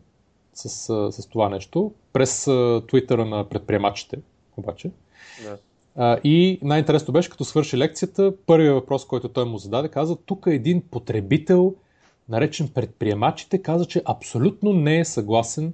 с, 0.54 0.70
с 1.12 1.28
това 1.28 1.50
нещо. 1.50 1.94
През 2.14 2.46
Twitter 2.46 3.24
на 3.24 3.50
предприемачите, 3.50 4.20
обаче. 4.58 4.92
Yeah. 5.44 5.58
А, 5.96 6.18
и 6.24 6.60
най-интересно 6.62 7.14
беше, 7.14 7.30
като 7.30 7.46
свърши 7.46 7.78
лекцията, 7.78 8.34
първият 8.46 8.76
въпрос, 8.76 9.06
който 9.06 9.30
той 9.30 9.46
му 9.46 9.58
зададе, 9.58 9.88
каза, 9.88 10.16
тук 10.16 10.46
един 10.48 10.82
потребител, 10.82 11.76
наречен 12.30 12.68
предприемачите, 12.68 13.62
каза, 13.62 13.86
че 13.86 14.02
абсолютно 14.06 14.74
не 14.74 15.00
е 15.00 15.06
съгласен 15.06 15.74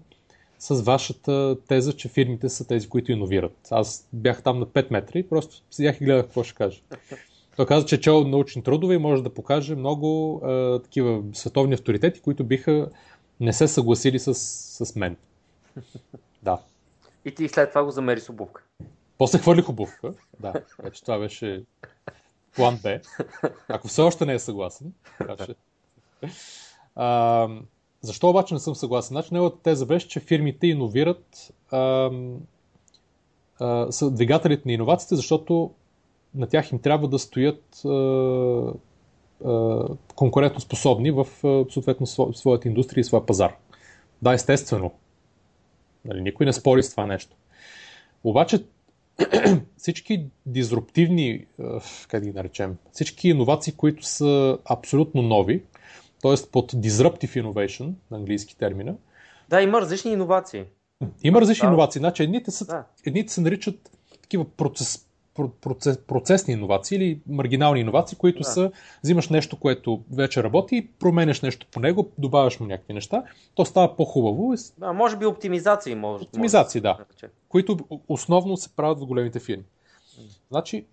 с 0.59 0.81
вашата 0.81 1.57
теза, 1.67 1.93
че 1.93 2.07
фирмите 2.07 2.49
са 2.49 2.67
тези, 2.67 2.89
които 2.89 3.11
иновират. 3.11 3.67
Аз 3.71 4.07
бях 4.13 4.43
там 4.43 4.59
на 4.59 4.65
5 4.65 4.91
метра 4.91 5.19
и 5.19 5.29
просто 5.29 5.55
седях 5.71 6.01
и 6.01 6.05
гледах 6.05 6.25
какво 6.25 6.43
ще 6.43 6.55
каже. 6.55 6.81
Той 7.57 7.65
каза, 7.65 7.85
че 7.85 7.95
е 7.95 8.01
чел 8.01 8.23
научни 8.23 8.63
трудове 8.63 8.95
и 8.95 8.97
може 8.97 9.23
да 9.23 9.33
покаже 9.33 9.75
много 9.75 10.41
а, 10.43 10.79
такива 10.81 11.23
световни 11.33 11.73
авторитети, 11.73 12.21
които 12.21 12.43
биха 12.43 12.89
не 13.39 13.54
се 13.54 13.67
съгласили 13.67 14.19
с, 14.19 14.34
с 14.86 14.95
мен. 14.95 15.17
Да. 16.43 16.60
И 17.26 17.36
ти 17.36 17.47
след 17.47 17.69
това 17.69 17.84
го 17.84 17.91
замери 17.91 18.19
с 18.19 18.30
обувка. 18.30 18.63
После 19.17 19.39
хвърлих 19.39 19.69
обувка. 19.69 20.13
Да, 20.39 20.54
вече 20.80 21.02
това 21.02 21.19
беше 21.19 21.63
план 22.56 22.80
Б. 22.84 23.00
Ако 23.67 23.88
все 23.88 24.02
още 24.02 24.26
не 24.26 24.34
е 24.34 24.39
съгласен. 24.39 24.93
Каже. 25.17 25.56
А, 26.95 27.50
защо 28.02 28.30
обаче 28.30 28.54
не 28.54 28.60
съм 28.60 28.76
съгласен? 28.76 29.13
Значи 29.13 29.34
неговата 29.34 29.62
теза 29.62 29.86
беше, 29.86 30.08
че 30.08 30.19
фирмите 30.19 30.67
иновират 30.67 31.54
а, 31.71 32.12
а, 33.60 33.91
са 33.91 34.12
двигателите 34.12 34.63
на 34.65 34.71
иновациите, 34.71 35.15
защото 35.15 35.71
на 36.36 36.47
тях 36.47 36.71
им 36.71 36.80
трябва 36.80 37.08
да 37.08 37.19
стоят 37.19 37.86
а, 37.86 38.73
а, 39.45 39.86
конкурентно 40.15 40.60
способни 40.60 41.12
в 41.12 41.28
съответно 41.69 42.08
своята 42.34 42.67
индустрия 42.67 43.02
и 43.02 43.04
своя 43.04 43.26
пазар. 43.26 43.56
Да, 44.21 44.34
естествено. 44.34 44.91
Нали, 46.06 46.21
никой 46.21 46.45
не 46.45 46.54
спори 46.54 46.84
с 46.84 46.91
това 46.91 47.06
нещо. 47.06 47.36
Обаче 48.23 48.63
всички 49.78 50.26
дизруптивни, 50.45 51.45
как 52.08 52.21
да 52.21 52.28
ги 52.28 52.34
наречем, 52.34 52.78
всички 52.91 53.30
иновации, 53.30 53.73
които 53.73 54.06
са 54.06 54.58
абсолютно 54.65 55.21
нови, 55.21 55.63
т.е. 56.21 56.36
под 56.52 56.73
disruptive 56.73 57.43
innovation, 57.43 57.93
на 58.12 58.17
английски 58.17 58.58
термина. 58.58 58.95
Да, 59.50 59.62
има 59.62 59.82
различни 59.82 60.12
иновации. 60.12 60.63
Има 61.23 61.41
различни 61.41 61.65
да. 61.65 61.67
иновации. 61.67 62.00
Значи 62.00 62.23
едните, 62.23 62.52
са, 62.52 62.65
да. 62.65 62.84
едните 63.06 63.34
се 63.34 63.41
наричат 63.41 63.91
такива 64.21 64.45
процес, 64.45 65.06
процес, 65.62 65.97
процесни 65.97 66.54
иновации 66.54 66.95
или 66.95 67.19
маргинални 67.28 67.80
иновации, 67.80 68.17
които 68.17 68.38
да. 68.38 68.43
са, 68.43 68.71
взимаш 69.04 69.30
нещо, 69.30 69.60
което 69.60 70.04
вече 70.12 70.43
работи, 70.43 70.88
променяш 71.00 71.41
нещо 71.41 71.67
по 71.71 71.80
него, 71.80 72.12
добавяш 72.17 72.60
му 72.60 72.65
някакви 72.65 72.93
неща, 72.93 73.23
то 73.56 73.65
става 73.65 73.95
по-хубаво. 73.95 74.54
Да, 74.78 74.93
може 74.93 75.17
би 75.17 75.26
оптимизации 75.26 75.95
може. 75.95 76.23
Оптимизации, 76.23 76.82
може. 76.82 76.97
да. 77.21 77.30
Които 77.50 77.78
основно 78.08 78.58
се 78.58 78.76
правят 78.76 79.00
в 79.00 79.06
големите 79.06 79.39
фирми. 79.39 79.63
Значи, 80.52 80.86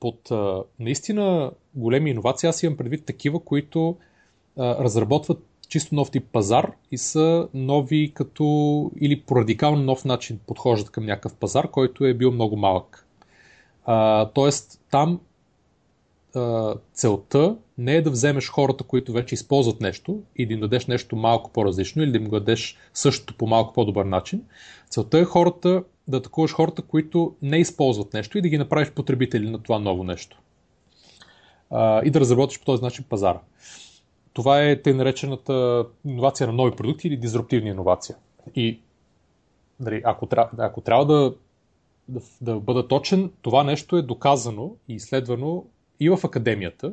под 0.00 0.30
наистина 0.80 1.50
големи 1.74 2.10
иновации 2.10 2.48
аз 2.48 2.62
имам 2.62 2.76
предвид 2.76 3.04
такива, 3.04 3.40
които 3.40 3.96
разработват 4.58 5.44
чисто 5.72 5.94
нов 5.94 6.10
тип 6.10 6.24
пазар 6.32 6.72
и 6.90 6.98
са 6.98 7.48
нови 7.54 8.12
като 8.14 8.90
или 9.00 9.20
по 9.20 9.36
радикално 9.36 9.82
нов 9.82 10.04
начин 10.04 10.40
подхождат 10.46 10.90
към 10.90 11.06
някакъв 11.06 11.34
пазар, 11.34 11.70
който 11.70 12.04
е 12.04 12.14
бил 12.14 12.32
много 12.32 12.56
малък. 12.56 13.06
А, 13.84 14.28
тоест 14.28 14.80
там 14.90 15.20
а, 16.34 16.74
целта 16.92 17.56
не 17.78 17.94
е 17.94 18.02
да 18.02 18.10
вземеш 18.10 18.50
хората, 18.50 18.84
които 18.84 19.12
вече 19.12 19.34
използват 19.34 19.80
нещо 19.80 20.22
и 20.36 20.46
да 20.46 20.54
им 20.54 20.60
дадеш 20.60 20.86
нещо 20.86 21.16
малко 21.16 21.50
по-различно 21.50 22.02
или 22.02 22.12
да 22.12 22.18
им 22.18 22.30
дадеш 22.30 22.76
същото 22.94 23.34
по 23.34 23.46
малко 23.46 23.72
по-добър 23.72 24.04
начин. 24.04 24.42
Целта 24.90 25.18
е 25.18 25.24
хората 25.24 25.84
да 26.08 26.16
атакуваш 26.16 26.52
хората, 26.52 26.82
които 26.82 27.34
не 27.42 27.58
използват 27.58 28.14
нещо 28.14 28.38
и 28.38 28.42
да 28.42 28.48
ги 28.48 28.58
направиш 28.58 28.90
потребители 28.90 29.50
на 29.50 29.62
това 29.62 29.78
ново 29.78 30.04
нещо. 30.04 30.40
А, 31.70 32.02
и 32.04 32.10
да 32.10 32.20
разработиш 32.20 32.58
по 32.58 32.64
този 32.64 32.82
начин 32.82 33.04
пазара. 33.08 33.40
Това 34.32 34.62
е 34.62 34.82
тъй 34.82 34.94
наречената 34.94 35.86
иновация 36.04 36.46
на 36.46 36.52
нови 36.52 36.76
продукти 36.76 37.08
или 37.08 37.16
дизруптивна 37.16 37.68
иновация. 37.68 38.16
И 38.54 38.80
нали, 39.80 40.02
ако, 40.04 40.28
ако 40.58 40.80
трябва 40.80 41.06
да, 41.06 41.34
да, 42.08 42.20
да 42.40 42.60
бъда 42.60 42.88
точен, 42.88 43.30
това 43.42 43.64
нещо 43.64 43.96
е 43.96 44.02
доказано 44.02 44.74
и 44.88 44.94
изследвано 44.94 45.64
и 46.00 46.10
в 46.10 46.20
академията. 46.24 46.92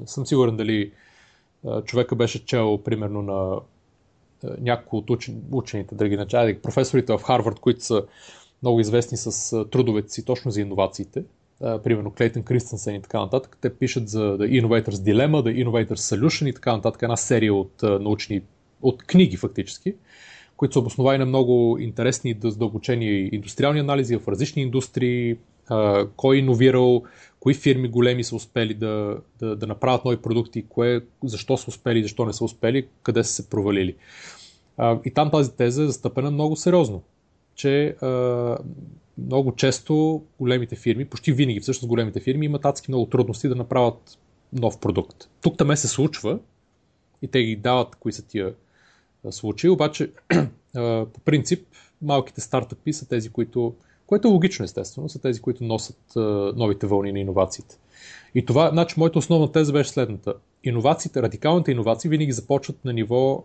Не 0.00 0.06
съм 0.06 0.26
сигурен 0.26 0.56
дали 0.56 0.92
човека 1.84 2.16
беше 2.16 2.44
чел 2.44 2.78
примерно 2.84 3.22
на 3.22 3.60
някои 4.60 4.98
от 4.98 5.10
учен, 5.10 5.42
учените, 5.52 5.94
да 5.94 6.08
начали, 6.08 6.58
професорите 6.58 7.12
в 7.12 7.22
Харвард, 7.22 7.60
които 7.60 7.84
са 7.84 8.04
много 8.62 8.80
известни 8.80 9.18
с 9.18 9.64
трудовете 9.70 10.08
си 10.08 10.24
точно 10.24 10.50
за 10.50 10.60
иновациите 10.60 11.24
примерно 11.60 12.10
Клейтън 12.10 12.42
Кристенсен 12.42 12.94
и 12.94 13.02
така 13.02 13.20
нататък, 13.20 13.58
те 13.60 13.74
пишат 13.74 14.08
за 14.08 14.38
The 14.38 14.62
Innovator's 14.62 14.90
Dilemma, 14.90 15.42
The 15.42 15.64
Innovator's 15.64 16.16
Solution 16.16 16.48
и 16.48 16.52
така 16.52 16.76
нататък, 16.76 17.02
една 17.02 17.16
серия 17.16 17.54
от 17.54 17.82
научни, 17.82 18.42
от 18.82 19.02
книги 19.02 19.36
фактически, 19.36 19.94
които 20.56 20.72
са 20.72 20.78
обосновани 20.78 21.18
на 21.18 21.26
много 21.26 21.78
интересни 21.80 22.30
и 22.30 22.36
задълбочени 22.44 23.28
индустриални 23.32 23.80
анализи 23.80 24.16
в 24.16 24.28
различни 24.28 24.62
индустрии, 24.62 25.36
кой 26.16 26.36
е 26.36 26.38
иновирал, 26.38 27.02
кои 27.40 27.54
фирми 27.54 27.88
големи 27.88 28.24
са 28.24 28.36
успели 28.36 28.74
да, 28.74 29.16
да, 29.40 29.56
да 29.56 29.66
направят 29.66 30.04
нови 30.04 30.16
продукти, 30.16 30.64
кое, 30.68 31.00
защо 31.24 31.56
са 31.56 31.64
успели, 31.68 32.02
защо 32.02 32.24
не 32.24 32.32
са 32.32 32.44
успели, 32.44 32.86
къде 33.02 33.24
са 33.24 33.32
се 33.32 33.50
провалили. 33.50 33.94
И 35.04 35.10
там 35.14 35.30
тази 35.30 35.56
теза 35.56 35.82
е 35.82 35.86
застъпена 35.86 36.30
много 36.30 36.56
сериозно, 36.56 37.02
че 37.54 37.96
много 39.26 39.54
често 39.54 40.22
големите 40.40 40.76
фирми, 40.76 41.04
почти 41.04 41.32
винаги 41.32 41.60
всъщност 41.60 41.88
големите 41.88 42.20
фирми 42.20 42.46
имат 42.46 42.64
адски 42.64 42.90
много 42.90 43.06
трудности 43.06 43.48
да 43.48 43.54
направят 43.54 44.18
нов 44.52 44.80
продукт. 44.80 45.28
Тук 45.40 45.58
там 45.58 45.76
се 45.76 45.88
случва 45.88 46.38
и 47.22 47.28
те 47.28 47.42
ги 47.42 47.56
дават 47.56 47.96
кои 47.96 48.12
са 48.12 48.26
тия 48.26 48.54
случаи, 49.30 49.70
обаче 49.70 50.10
по 51.12 51.20
принцип 51.24 51.66
малките 52.02 52.40
стартъпи 52.40 52.92
са 52.92 53.08
тези, 53.08 53.30
които, 53.30 53.74
което 54.06 54.28
е 54.28 54.30
логично 54.30 54.64
естествено, 54.64 55.08
са 55.08 55.20
тези, 55.20 55.40
които 55.40 55.64
носят 55.64 56.00
новите 56.56 56.86
вълни 56.86 57.12
на 57.12 57.18
иновациите. 57.18 57.78
И 58.34 58.44
това, 58.44 58.70
значи, 58.70 58.94
моята 58.98 59.18
основна 59.18 59.52
теза 59.52 59.72
беше 59.72 59.90
следната. 59.90 60.34
Иновациите, 60.64 61.22
радикалните 61.22 61.70
иновации 61.70 62.10
винаги 62.10 62.32
започват 62.32 62.84
на 62.84 62.92
ниво 62.92 63.44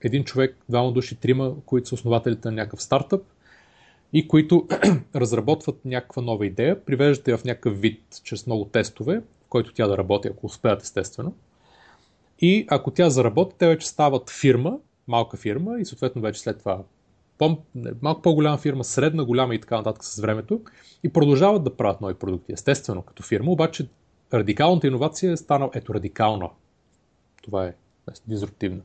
един 0.00 0.24
човек, 0.24 0.56
двама 0.68 0.92
души, 0.92 1.16
трима, 1.16 1.54
които 1.66 1.88
са 1.88 1.94
основателите 1.94 2.48
на 2.48 2.54
някакъв 2.54 2.82
стартъп 2.82 3.22
и 4.12 4.28
които 4.28 4.68
разработват 5.16 5.84
някаква 5.84 6.22
нова 6.22 6.46
идея, 6.46 6.84
привеждат 6.84 7.28
я 7.28 7.38
в 7.38 7.44
някакъв 7.44 7.80
вид 7.80 8.02
чрез 8.24 8.46
много 8.46 8.64
тестове, 8.64 9.18
в 9.18 9.48
който 9.48 9.74
тя 9.74 9.86
да 9.86 9.98
работи, 9.98 10.28
ако 10.28 10.46
успеят 10.46 10.82
естествено. 10.82 11.34
И 12.40 12.66
ако 12.68 12.90
тя 12.90 13.10
заработи, 13.10 13.54
те 13.58 13.66
вече 13.66 13.88
стават 13.88 14.30
фирма, 14.30 14.78
малка 15.08 15.36
фирма 15.36 15.80
и 15.80 15.84
съответно 15.84 16.22
вече 16.22 16.40
след 16.40 16.58
това 16.58 16.82
малко 18.02 18.22
по-голяма 18.22 18.58
фирма, 18.58 18.84
средна, 18.84 19.24
голяма 19.24 19.54
и 19.54 19.60
така 19.60 19.76
нататък 19.76 20.04
с 20.04 20.20
времето 20.20 20.60
и 21.02 21.08
продължават 21.08 21.64
да 21.64 21.76
правят 21.76 22.00
нови 22.00 22.14
продукти. 22.14 22.52
Естествено, 22.52 23.02
като 23.02 23.22
фирма, 23.22 23.50
обаче 23.50 23.88
радикалната 24.34 24.86
иновация 24.86 25.32
е 25.32 25.36
станала, 25.36 25.70
ето 25.74 25.94
радикална. 25.94 26.50
Това 27.42 27.66
е 27.66 27.74
дизруптивна. 28.26 28.80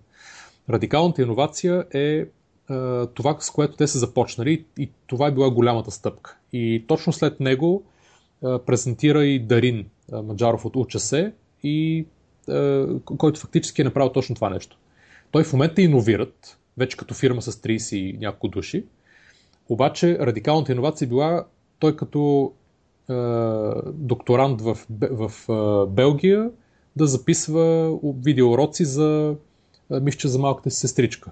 Радикалната 0.69 1.21
иновация 1.21 1.85
е 1.93 2.25
това, 3.13 3.37
с 3.39 3.51
което 3.51 3.77
те 3.77 3.87
са 3.87 3.99
започнали 3.99 4.65
и 4.79 4.89
това 5.07 5.27
е 5.27 5.31
била 5.31 5.49
голямата 5.49 5.91
стъпка. 5.91 6.37
И 6.53 6.85
точно 6.87 7.13
след 7.13 7.39
него 7.39 7.83
презентира 8.41 9.25
и 9.25 9.39
Дарин 9.39 9.85
Маджаров 10.23 10.65
от 10.65 10.75
УЧС, 10.75 11.13
и, 11.63 12.05
който 13.05 13.39
фактически 13.39 13.81
е 13.81 13.85
направил 13.85 14.11
точно 14.11 14.35
това 14.35 14.49
нещо. 14.49 14.77
Той 15.31 15.43
в 15.43 15.53
момента 15.53 15.81
иновират, 15.81 16.57
вече 16.77 16.97
като 16.97 17.13
фирма 17.13 17.41
с 17.41 17.51
30 17.51 17.95
и 17.95 18.17
няколко 18.17 18.47
души, 18.47 18.85
обаче 19.69 20.19
радикалната 20.19 20.71
иновация 20.71 21.05
е 21.05 21.09
била 21.09 21.45
той 21.79 21.95
като 21.95 22.53
докторант 23.93 24.61
в, 24.61 24.77
в 24.89 25.31
Белгия 25.89 26.51
да 26.95 27.07
записва 27.07 27.97
видеоуроци 28.03 28.85
за 28.85 29.35
мисля, 30.01 30.29
за 30.29 30.39
малката 30.39 30.71
си 30.71 30.79
сестричка. 30.79 31.31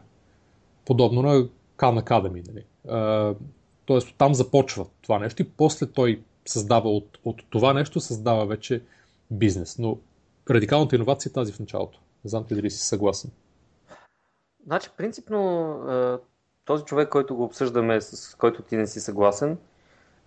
Подобно 0.87 1.21
на 1.21 1.47
Khan 1.77 2.03
Academy. 2.03 2.47
Нали? 2.47 2.65
Тоест, 3.85 4.15
там 4.17 4.33
започва 4.33 4.85
това 5.01 5.19
нещо 5.19 5.41
и 5.41 5.49
после 5.49 5.85
той 5.85 6.23
създава 6.45 6.89
от, 6.89 7.19
от 7.25 7.41
това 7.49 7.73
нещо, 7.73 7.99
създава 7.99 8.45
вече 8.45 8.81
бизнес. 9.31 9.79
Но 9.79 9.97
радикалната 10.49 10.95
иновация 10.95 11.29
е 11.29 11.33
тази 11.33 11.53
в 11.53 11.59
началото. 11.59 11.99
Не 12.25 12.29
знам 12.29 12.45
ти 12.45 12.55
дали 12.55 12.71
си 12.71 12.79
съгласен. 12.79 13.31
Значи, 14.65 14.89
принципно, 14.97 16.19
този 16.65 16.83
човек, 16.83 17.09
който 17.09 17.35
го 17.35 17.43
обсъждаме, 17.43 18.01
с 18.01 18.35
който 18.35 18.61
ти 18.61 18.77
не 18.77 18.87
си 18.87 18.99
съгласен, 18.99 19.57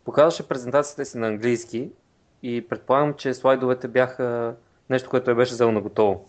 показваше 0.04 0.48
презентацията 0.48 1.04
си 1.04 1.18
на 1.18 1.26
английски 1.26 1.90
и 2.42 2.68
предполагам, 2.68 3.14
че 3.14 3.34
слайдовете 3.34 3.88
бяха 3.88 4.54
нещо, 4.90 5.10
което 5.10 5.24
той 5.24 5.34
беше 5.34 5.54
взел 5.54 5.72
на 5.72 5.80
готово. 5.80 6.26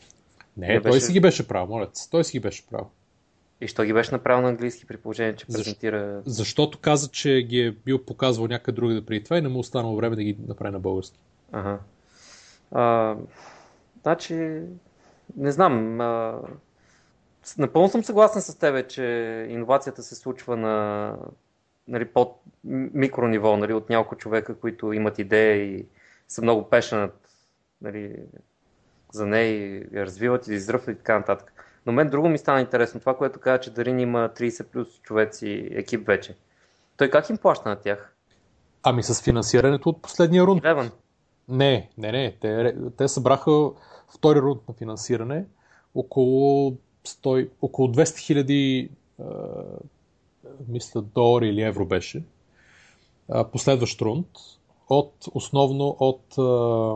Не, 0.58 0.68
не 0.68 0.82
той 0.82 0.92
беше... 0.92 1.06
си 1.06 1.14
ги 1.14 1.20
беше 1.20 1.48
правил, 1.48 1.68
моля 1.68 1.88
Той 2.12 2.24
си 2.24 2.32
ги 2.32 2.40
беше 2.40 2.68
правил. 2.68 2.88
И 3.62 3.68
що 3.68 3.84
ги 3.84 3.94
беше 3.94 4.12
направил 4.12 4.42
на 4.42 4.50
английски 4.50 4.86
при 4.86 4.98
положение, 4.98 5.36
че 5.36 5.46
презентира... 5.46 6.22
Защо? 6.26 6.32
Защото 6.32 6.80
каза, 6.80 7.08
че 7.08 7.42
ги 7.42 7.60
е 7.60 7.72
бил 7.72 8.06
показвал 8.06 8.48
някъде 8.48 8.76
други 8.76 8.94
да 8.94 9.06
преди 9.06 9.24
това 9.24 9.38
и 9.38 9.42
не 9.42 9.48
му 9.48 9.60
останало 9.60 9.96
време 9.96 10.16
да 10.16 10.24
ги 10.24 10.38
направи 10.48 10.72
на 10.72 10.80
български. 10.80 11.20
Ага. 11.52 11.80
А, 12.72 13.16
значи, 14.02 14.62
не 15.38 15.52
знам. 15.52 16.02
А, 16.02 16.40
напълно 17.58 17.90
съм 17.90 18.04
съгласен 18.04 18.42
с 18.42 18.56
тебе, 18.56 18.88
че 18.88 19.04
иновацията 19.50 20.04
се 20.04 20.16
случва 20.16 20.58
на 20.58 21.16
нали, 21.88 22.06
под 22.06 22.42
микро 22.64 23.28
ниво, 23.28 23.58
нали, 23.58 23.74
от 23.74 23.90
няколко 23.90 24.16
човека, 24.16 24.56
които 24.56 24.94
имат 24.94 25.20
идея 25.20 25.56
и 25.56 25.86
са 26.28 26.42
много 26.42 26.70
пешнат 26.70 27.30
нали, 27.82 28.16
за 29.12 29.26
нея 29.26 29.48
и 29.48 29.88
я 29.94 30.06
развиват 30.06 30.48
и 30.48 30.54
изръват 30.54 30.88
и 30.88 30.96
така 30.96 31.18
нататък. 31.18 31.54
Но 31.86 31.92
мен 31.92 32.10
друго 32.10 32.30
ми 32.30 32.38
стана 32.38 32.62
интересно. 32.62 33.00
Това, 33.00 33.18
което 33.18 33.40
каза, 33.40 33.60
че 33.60 33.74
Дарин 33.74 34.00
има 34.00 34.30
30 34.30 34.64
плюс 34.64 34.88
човеци 35.02 35.70
екип 35.72 36.08
вече. 36.08 36.36
Той 36.98 37.10
как 37.10 37.30
им 37.30 37.38
плаща 37.38 37.70
на 37.70 37.76
тях? 37.76 38.16
Ами 38.84 39.04
с 39.04 39.24
финансирането 39.24 39.90
от 39.90 40.02
последния 40.02 40.44
рунд. 40.44 40.64
Eleven. 40.64 40.92
Не, 41.50 41.90
не, 41.98 42.12
не. 42.12 42.36
Те, 42.42 42.76
те 42.98 43.08
събраха 43.08 43.70
втори 44.16 44.40
рунд 44.40 44.68
на 44.68 44.74
финансиране. 44.74 45.46
Около, 45.96 46.78
100, 47.08 47.50
около 47.62 47.88
200 47.88 48.18
хиляди 48.18 48.90
мисля 50.68 51.02
долари 51.02 51.48
или 51.48 51.62
евро 51.62 51.86
беше. 51.86 52.24
последващ 53.52 54.02
рунд 54.02 54.28
от, 54.90 55.14
основно 55.34 55.98
от 56.00 56.38
а, 56.38 56.96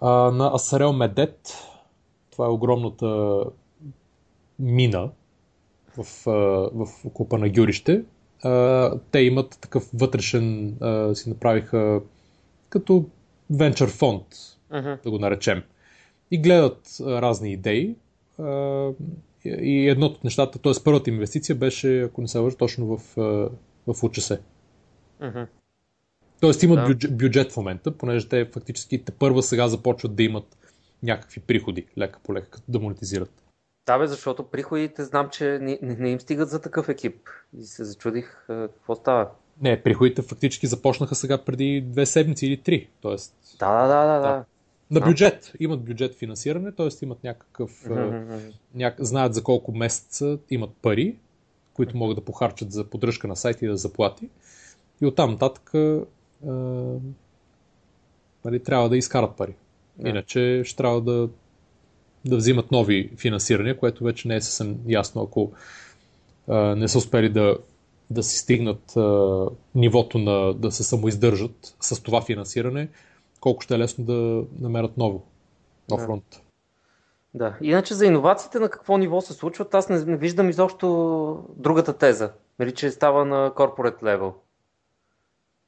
а, 0.00 0.30
на 0.30 0.50
Асарел 0.54 0.92
Медет. 0.92 1.54
Това 2.38 2.46
е 2.48 2.52
огромната 2.52 3.44
мина 4.58 5.10
в, 5.96 6.04
в 6.74 7.04
окупа 7.04 7.38
на 7.38 7.48
Гюрище. 7.48 8.02
Те 9.10 9.20
имат 9.20 9.58
такъв 9.60 9.90
вътрешен, 9.94 10.76
си 11.14 11.28
направиха 11.28 12.00
като 12.68 13.04
венчър 13.50 13.88
фонд, 13.88 14.22
uh-huh. 14.72 15.02
да 15.02 15.10
го 15.10 15.18
наречем. 15.18 15.62
И 16.30 16.38
гледат 16.38 16.96
разни 17.00 17.52
идеи. 17.52 17.96
И 19.44 19.88
едното 19.88 20.14
от 20.14 20.24
нещата, 20.24 20.58
т.е. 20.58 20.72
първата 20.84 21.10
инвестиция 21.10 21.56
беше, 21.56 22.02
ако 22.02 22.20
не 22.20 22.28
се 22.28 22.38
лъжа, 22.38 22.56
точно 22.56 22.96
в, 22.96 23.16
в 23.86 24.02
УЧС. 24.04 24.32
Uh-huh. 25.22 25.46
Тоест 26.40 26.62
имат 26.62 26.78
да. 26.78 26.86
бюджет, 26.86 27.16
бюджет 27.16 27.52
в 27.52 27.56
момента, 27.56 27.98
понеже 27.98 28.28
те 28.28 28.44
фактически 28.44 29.04
те 29.04 29.12
първа 29.12 29.42
сега 29.42 29.68
започват 29.68 30.14
да 30.14 30.22
имат 30.22 30.54
някакви 31.02 31.40
приходи, 31.40 31.86
лека 31.98 32.18
по 32.24 32.34
лека, 32.34 32.60
да 32.68 32.80
монетизират. 32.80 33.30
Да, 33.86 33.98
бе, 33.98 34.06
защото 34.06 34.50
приходите 34.50 35.04
знам, 35.04 35.28
че 35.30 35.58
не, 35.62 35.78
не 35.82 36.10
им 36.10 36.20
стигат 36.20 36.50
за 36.50 36.60
такъв 36.60 36.88
екип. 36.88 37.28
И 37.58 37.62
се 37.62 37.84
зачудих 37.84 38.44
какво 38.46 38.94
става. 38.94 39.30
Не, 39.60 39.82
приходите 39.82 40.22
фактически 40.22 40.66
започнаха 40.66 41.14
сега 41.14 41.38
преди 41.38 41.80
две 41.80 42.06
седмици 42.06 42.46
или 42.46 42.62
три. 42.62 42.88
Тоест, 43.00 43.34
да, 43.58 43.86
да, 43.86 44.06
да, 44.06 44.20
да. 44.20 44.20
да. 44.20 44.44
На 44.90 45.00
бюджет. 45.00 45.52
Имат 45.60 45.84
бюджет 45.84 46.14
финансиране, 46.14 46.72
т.е. 46.72 46.88
имат 47.02 47.24
някакъв. 47.24 47.84
Mm-hmm. 47.84 48.52
Няк... 48.74 48.94
Знаят 48.98 49.34
за 49.34 49.42
колко 49.42 49.72
месеца 49.72 50.38
имат 50.50 50.70
пари, 50.82 51.16
които 51.74 51.96
могат 51.96 52.16
да 52.16 52.24
похарчат 52.24 52.72
за 52.72 52.84
поддръжка 52.84 53.28
на 53.28 53.36
сайта 53.36 53.64
и 53.64 53.68
да 53.68 53.76
заплати. 53.76 54.28
И 55.00 55.06
оттам 55.06 55.30
нататък 55.30 55.70
нали, 58.44 58.62
трябва 58.64 58.88
да 58.88 58.96
изкарат 58.96 59.36
пари. 59.36 59.54
Иначе 60.04 60.62
ще 60.64 60.76
трябва 60.76 61.00
да, 61.00 61.28
да 62.24 62.36
взимат 62.36 62.70
нови 62.70 63.10
финансирания, 63.16 63.78
което 63.78 64.04
вече 64.04 64.28
не 64.28 64.36
е 64.36 64.40
съвсем 64.40 64.78
ясно, 64.86 65.22
ако 65.22 65.52
а, 66.48 66.56
не 66.76 66.88
са 66.88 66.98
успели 66.98 67.28
да, 67.28 67.58
да 68.10 68.22
си 68.22 68.38
стигнат 68.38 68.96
а, 68.96 69.46
нивото 69.74 70.18
на 70.18 70.54
да 70.54 70.72
се 70.72 70.84
самоиздържат 70.84 71.76
с 71.80 72.02
това 72.02 72.22
финансиране, 72.22 72.88
колко 73.40 73.60
ще 73.60 73.74
е 73.74 73.78
лесно 73.78 74.04
да 74.04 74.44
намерят 74.60 74.96
ново, 74.96 75.22
нов 75.90 76.00
фронт. 76.00 76.42
Да. 77.34 77.56
Иначе 77.62 77.94
за 77.94 78.06
иновациите 78.06 78.58
на 78.58 78.68
какво 78.68 78.98
ниво 78.98 79.20
се 79.20 79.32
случват, 79.32 79.74
аз 79.74 79.88
не, 79.88 80.04
не 80.04 80.16
виждам 80.16 80.50
изобщо 80.50 81.44
другата 81.56 81.98
теза, 81.98 82.32
нали, 82.58 82.74
че 82.74 82.90
става 82.90 83.24
на 83.24 83.50
corporate 83.50 84.02
level. 84.02 84.32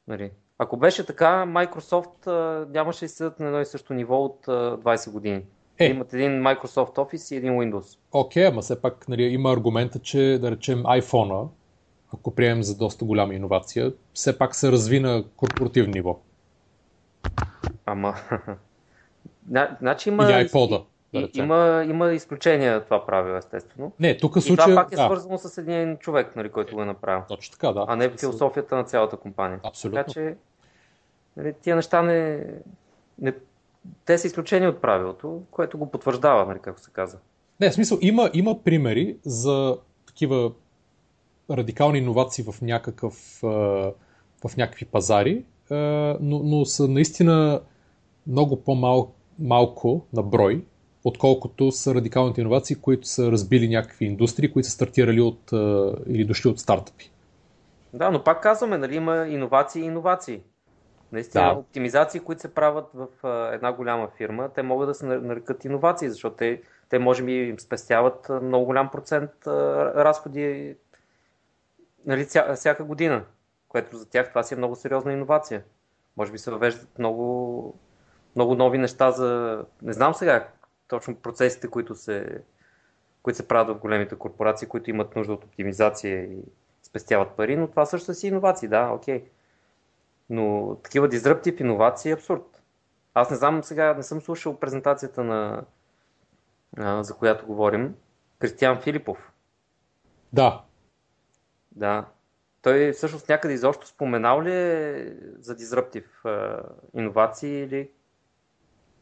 Нали. 0.08 0.30
Ако 0.62 0.76
беше 0.76 1.06
така, 1.06 1.44
Microsoft 1.46 2.26
а, 2.26 2.66
нямаше 2.70 3.04
да 3.04 3.08
седат 3.08 3.40
на 3.40 3.46
едно 3.46 3.60
и 3.60 3.66
също 3.66 3.94
ниво 3.94 4.24
от 4.24 4.48
а, 4.48 4.76
20 4.76 5.10
години. 5.10 5.42
Е. 5.78 5.84
Имат 5.86 6.14
един 6.14 6.30
Microsoft 6.30 6.96
Office 6.96 7.34
и 7.34 7.36
един 7.36 7.52
Windows. 7.52 7.98
Окей, 8.12 8.44
okay, 8.44 8.48
ама 8.48 8.60
все 8.62 8.80
пак 8.80 9.08
нали, 9.08 9.22
има 9.22 9.52
аргумента, 9.52 9.98
че 9.98 10.38
да 10.40 10.50
речем 10.50 10.82
iPhone, 10.82 11.48
ако 12.14 12.34
приемем 12.34 12.62
за 12.62 12.76
доста 12.76 13.04
голяма 13.04 13.34
иновация, 13.34 13.92
все 14.14 14.38
пак 14.38 14.54
се 14.54 14.72
разви 14.72 15.00
на 15.00 15.24
корпоративно 15.36 15.92
ниво. 15.92 16.18
Ама. 17.86 18.14
Значи 19.80 20.08
има. 20.08 20.24
И 20.24 20.26
iPod. 20.26 20.84
Да 21.14 21.28
има, 21.34 21.84
има 21.88 22.12
изключения 22.12 22.84
това 22.84 23.06
правило, 23.06 23.36
естествено. 23.36 23.92
Не, 24.00 24.16
тук 24.16 24.42
случай... 24.42 24.52
И 24.52 24.56
това 24.56 24.82
пак 24.82 24.92
е 24.92 24.96
да. 24.96 25.04
свързано 25.04 25.38
с 25.38 25.58
един 25.58 25.96
човек, 25.96 26.36
нали, 26.36 26.48
който 26.48 26.74
го 26.74 26.82
е 26.82 26.84
направил. 26.84 27.22
Точно 27.28 27.52
така, 27.52 27.72
да. 27.72 27.84
А 27.88 27.96
не 27.96 28.10
философията 28.10 28.76
на 28.76 28.84
цялата 28.84 29.16
компания. 29.16 29.60
Абсолютно. 29.64 29.98
Така 29.98 30.12
че 30.12 30.36
нали, 31.36 31.54
тия 31.62 31.76
неща 31.76 32.02
не, 32.02 32.46
не... 33.18 33.32
Те 34.04 34.18
са 34.18 34.26
изключения 34.26 34.70
от 34.70 34.80
правилото, 34.80 35.42
което 35.50 35.78
го 35.78 35.90
потвърждава, 35.90 36.46
нали, 36.46 36.58
както 36.62 36.82
се 36.82 36.90
казва. 36.90 37.18
Не, 37.60 37.70
в 37.70 37.74
смисъл, 37.74 37.98
има, 38.00 38.30
има 38.32 38.62
примери 38.62 39.16
за 39.24 39.78
такива 40.06 40.52
радикални 41.50 41.98
иновации 41.98 42.44
в 42.44 42.62
някакъв 42.62 43.38
в 44.44 44.56
някакви 44.56 44.84
пазари, 44.84 45.44
но, 45.70 46.38
но 46.38 46.64
са 46.64 46.88
наистина 46.88 47.60
много 48.26 48.62
по-малко 48.62 50.06
на 50.12 50.22
брой, 50.22 50.64
отколкото 51.04 51.72
са 51.72 51.94
радикалните 51.94 52.40
иновации, 52.40 52.76
които 52.76 53.06
са 53.06 53.32
разбили 53.32 53.68
някакви 53.68 54.04
индустрии, 54.04 54.52
които 54.52 54.66
са 54.66 54.72
стартирали 54.72 55.20
от, 55.20 55.52
или 56.06 56.24
дошли 56.24 56.48
от 56.48 56.58
стартъпи. 56.58 57.10
Да, 57.92 58.10
но 58.10 58.24
пак 58.24 58.42
казваме, 58.42 58.78
нали, 58.78 58.96
има 58.96 59.26
иновации 59.28 59.82
и 59.82 59.86
иновации. 59.86 60.40
Наистина, 61.12 61.44
да. 61.44 61.60
оптимизации, 61.60 62.20
които 62.20 62.40
се 62.40 62.54
правят 62.54 62.86
в 62.94 63.08
една 63.52 63.72
голяма 63.72 64.08
фирма, 64.16 64.48
те 64.54 64.62
могат 64.62 64.88
да 64.88 64.94
се 64.94 65.06
нарекат 65.06 65.64
иновации, 65.64 66.10
защото 66.10 66.36
те, 66.36 66.62
те 66.88 66.98
може 66.98 67.22
би 67.22 67.32
им 67.32 67.60
спестяват 67.60 68.28
много 68.42 68.64
голям 68.64 68.90
процент 68.90 69.30
разходи 69.46 70.76
нали, 72.06 72.26
всяка 72.54 72.84
година, 72.84 73.24
което 73.68 73.96
за 73.96 74.08
тях 74.08 74.28
това 74.28 74.42
си 74.42 74.54
е 74.54 74.56
много 74.56 74.76
сериозна 74.76 75.12
иновация. 75.12 75.62
Може 76.16 76.32
би 76.32 76.38
се 76.38 76.50
въвеждат 76.50 76.98
много, 76.98 77.74
много 78.36 78.54
нови 78.54 78.78
неща 78.78 79.10
за... 79.10 79.62
Не 79.82 79.92
знам 79.92 80.14
сега 80.14 80.48
точно 80.90 81.16
процесите, 81.16 81.68
които 81.68 81.94
се, 81.94 82.42
които 83.22 83.36
се 83.36 83.48
правят 83.48 83.76
в 83.76 83.80
големите 83.80 84.16
корпорации, 84.16 84.68
които 84.68 84.90
имат 84.90 85.16
нужда 85.16 85.32
от 85.32 85.44
оптимизация 85.44 86.24
и 86.24 86.38
спестяват 86.82 87.36
пари, 87.36 87.56
но 87.56 87.68
това 87.68 87.86
също 87.86 88.14
си 88.14 88.26
иновации, 88.26 88.68
да, 88.68 88.90
окей. 88.92 89.24
Но 90.30 90.76
такива 90.84 91.08
дизръптив 91.08 91.60
иновации 91.60 92.10
е 92.10 92.14
абсурд. 92.14 92.62
Аз 93.14 93.30
не 93.30 93.36
знам 93.36 93.64
сега, 93.64 93.94
не 93.94 94.02
съм 94.02 94.20
слушал 94.20 94.60
презентацията 94.60 95.24
на 95.24 95.64
а, 96.76 97.02
за 97.02 97.14
която 97.14 97.46
говорим. 97.46 97.94
Кристиан 98.38 98.80
Филипов. 98.80 99.32
Да. 100.32 100.64
Да. 101.72 102.06
Той 102.62 102.92
всъщност 102.92 103.28
някъде 103.28 103.54
изобщо 103.54 103.86
споменал 103.86 104.42
ли 104.42 104.52
е 104.54 105.06
за 105.38 105.54
дизръптив 105.54 106.22
иновации 106.94 107.62
или 107.62 107.90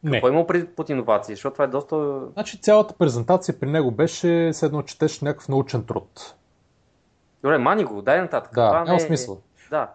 не. 0.03 0.11
Какво 0.11 0.27
има 0.27 0.47
преди 0.47 0.67
под 0.67 0.89
иновации? 0.89 1.35
Защото 1.35 1.53
това 1.53 1.65
е 1.65 1.67
доста... 1.67 2.21
Значи 2.33 2.61
цялата 2.61 2.93
презентация 2.93 3.59
при 3.59 3.69
него 3.69 3.91
беше 3.91 4.53
седно 4.53 4.83
четеш 4.83 5.21
някакъв 5.21 5.49
научен 5.49 5.85
труд. 5.85 6.35
Добре, 7.43 7.57
мани 7.57 7.83
го, 7.83 8.01
дай 8.01 8.21
нататък. 8.21 8.53
Да, 8.55 8.67
това 8.67 8.79
няма 8.79 8.93
не... 8.93 8.99
смисъл. 8.99 9.41
Да. 9.69 9.91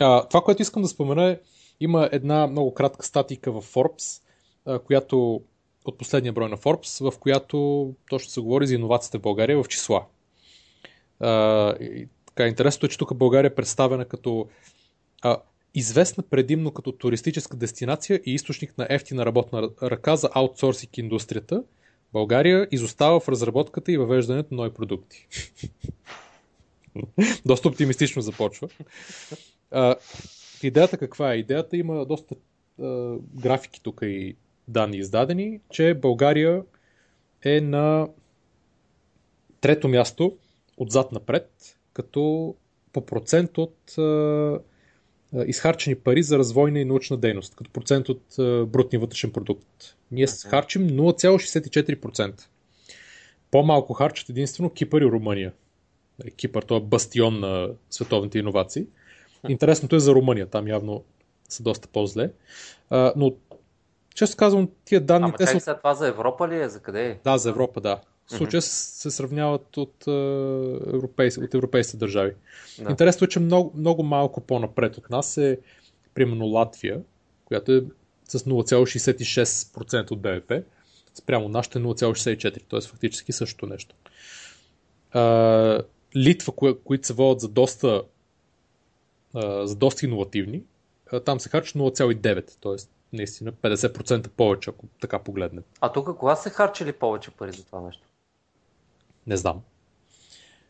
А, 0.00 0.28
това, 0.28 0.40
което 0.40 0.62
искам 0.62 0.82
да 0.82 0.88
спомена 0.88 1.30
е, 1.30 1.38
има 1.80 2.08
една 2.12 2.46
много 2.46 2.74
кратка 2.74 3.06
статика 3.06 3.52
в 3.52 3.62
Forbes, 3.62 4.22
а, 4.66 4.78
която 4.78 5.42
от 5.84 5.98
последния 5.98 6.32
брой 6.32 6.48
на 6.48 6.56
Forbes, 6.56 7.10
в 7.10 7.18
която 7.18 7.90
точно 8.10 8.30
се 8.30 8.40
говори 8.40 8.66
за 8.66 8.74
иновациите 8.74 9.18
в 9.18 9.22
България 9.22 9.62
в 9.62 9.68
числа. 9.68 10.04
А, 11.20 11.70
и, 11.80 12.08
така, 12.26 12.46
интересното 12.46 12.86
е, 12.86 12.88
че 12.88 12.98
тук 12.98 13.14
България 13.14 13.48
е 13.48 13.54
представена 13.54 14.04
като 14.04 14.48
а, 15.22 15.36
известна 15.74 16.22
предимно 16.22 16.70
като 16.70 16.92
туристическа 16.92 17.56
дестинация 17.56 18.20
и 18.26 18.34
източник 18.34 18.78
на 18.78 18.86
ефтина 18.90 19.26
работна 19.26 19.70
ръка 19.82 20.16
за 20.16 20.30
аутсорсинг 20.34 20.98
индустрията, 20.98 21.62
България 22.12 22.68
изостава 22.70 23.20
в 23.20 23.28
разработката 23.28 23.92
и 23.92 23.98
въвеждането 23.98 24.54
на 24.54 24.62
нови 24.62 24.74
продукти. 24.74 25.28
доста 27.46 27.68
оптимистично 27.68 28.22
започва. 28.22 28.68
А, 29.70 29.96
идеята 30.62 30.98
каква 30.98 31.32
е? 31.32 31.36
Идеята 31.36 31.76
има 31.76 32.06
доста 32.06 32.34
а, 32.82 33.16
графики 33.34 33.82
тук 33.82 34.00
и 34.02 34.36
данни 34.68 34.96
издадени, 34.96 35.60
че 35.70 35.94
България 35.94 36.62
е 37.44 37.60
на 37.60 38.08
трето 39.60 39.88
място 39.88 40.36
отзад 40.76 41.12
напред, 41.12 41.78
като 41.92 42.54
по 42.92 43.06
процент 43.06 43.58
от 43.58 43.98
а, 43.98 44.60
изхарчени 45.46 45.96
пари 45.96 46.22
за 46.22 46.38
развойна 46.38 46.80
и 46.80 46.84
научна 46.84 47.16
дейност, 47.16 47.54
като 47.54 47.70
процент 47.70 48.08
от 48.08 48.22
брутния 48.68 49.00
вътрешен 49.00 49.32
продукт. 49.32 49.66
Ние 50.10 50.26
харчим 50.26 50.90
0,64%. 50.90 52.40
По-малко 53.50 53.92
харчат 53.92 54.28
единствено 54.28 54.70
Кипър 54.70 55.00
и 55.00 55.04
Румъния. 55.04 55.52
Нали, 56.18 56.30
Кипър, 56.30 56.62
това 56.62 56.76
е 56.76 56.80
бастион 56.80 57.40
на 57.40 57.68
световните 57.90 58.38
иновации. 58.38 58.86
Интересното 59.48 59.96
е 59.96 60.00
за 60.00 60.14
Румъния, 60.14 60.46
там 60.46 60.68
явно 60.68 61.04
са 61.48 61.62
доста 61.62 61.88
по-зле. 61.88 62.30
но, 62.90 63.34
често 64.14 64.36
казвам, 64.36 64.68
тия 64.84 65.00
данни... 65.00 65.24
Ама 65.24 65.36
те 65.36 65.46
са... 65.46 65.76
това 65.76 65.94
за 65.94 66.08
Европа 66.08 66.48
ли 66.48 66.62
е? 66.62 66.68
За 66.68 66.80
къде 66.80 67.06
е? 67.06 67.18
Да, 67.24 67.38
за 67.38 67.50
Европа, 67.50 67.80
да. 67.80 68.00
В 68.30 68.36
случая 68.36 68.60
mm-hmm. 68.60 69.00
се 69.00 69.10
сравняват 69.10 69.76
от, 69.76 70.06
европейс... 70.94 71.38
от 71.38 71.54
европейските 71.54 71.98
държави. 71.98 72.34
Да. 72.78 72.90
Интересно 72.90 73.24
е, 73.24 73.28
че 73.28 73.40
много, 73.40 73.72
много 73.76 74.02
малко 74.02 74.40
по-напред 74.40 74.96
от 74.96 75.10
нас 75.10 75.36
е 75.36 75.58
примерно 76.14 76.46
Латвия, 76.46 77.00
която 77.44 77.72
е 77.72 77.84
с 78.28 78.38
0,66% 78.38 80.10
от 80.10 80.20
БВП, 80.20 80.52
спрямо 81.14 81.48
нашите 81.48 81.78
0,64%, 81.78 82.62
т.е. 82.70 82.80
фактически 82.80 83.32
същото 83.32 83.66
нещо. 83.66 83.94
А, 85.12 85.82
Литва, 86.16 86.52
кои, 86.52 86.78
които 86.84 87.06
се 87.06 87.12
водят 87.12 87.40
за 87.40 87.48
доста, 87.48 88.02
а, 89.34 89.66
за 89.66 89.76
доста 89.76 90.06
иновативни, 90.06 90.62
а, 91.12 91.20
там 91.20 91.40
се 91.40 91.48
харчи 91.48 91.78
0,9%, 91.78 92.60
т.е. 92.60 92.88
наистина 93.12 93.52
50% 93.52 94.28
повече, 94.28 94.70
ако 94.70 94.86
така 95.00 95.18
погледнем. 95.18 95.64
А 95.80 95.92
тук 95.92 96.18
кога 96.18 96.36
се 96.36 96.50
харчили 96.50 96.92
повече 96.92 97.30
пари 97.30 97.52
за 97.52 97.64
това 97.64 97.80
нещо? 97.80 98.02
Не 99.30 99.36
знам. 99.36 99.60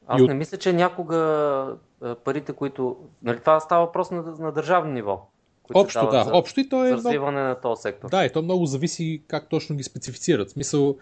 Аз 0.07 0.23
не 0.23 0.35
мисля, 0.35 0.59
че 0.59 0.73
някога 0.73 1.77
парите, 2.25 2.53
които... 2.53 2.97
Нали, 3.23 3.41
това 3.41 3.61
става 3.61 3.87
въпрос 3.87 4.11
на, 4.11 4.23
на 4.23 4.53
държавно 4.53 4.93
ниво. 4.93 5.27
Общо, 5.75 6.09
да. 6.11 6.25
За, 6.25 6.31
Общо 6.33 6.61
и 6.61 6.69
то 6.69 6.87
е. 6.87 6.93
Развиване 6.93 7.31
много... 7.31 7.49
на 7.49 7.61
този 7.61 7.83
сектор. 7.83 8.09
Да, 8.09 8.25
и 8.25 8.33
то 8.33 8.43
много 8.43 8.67
зависи 8.67 9.23
как 9.27 9.49
точно 9.49 9.77
ги 9.77 9.83
специфицират. 9.83 10.49
В 10.49 10.53
смисъл, 10.53 10.97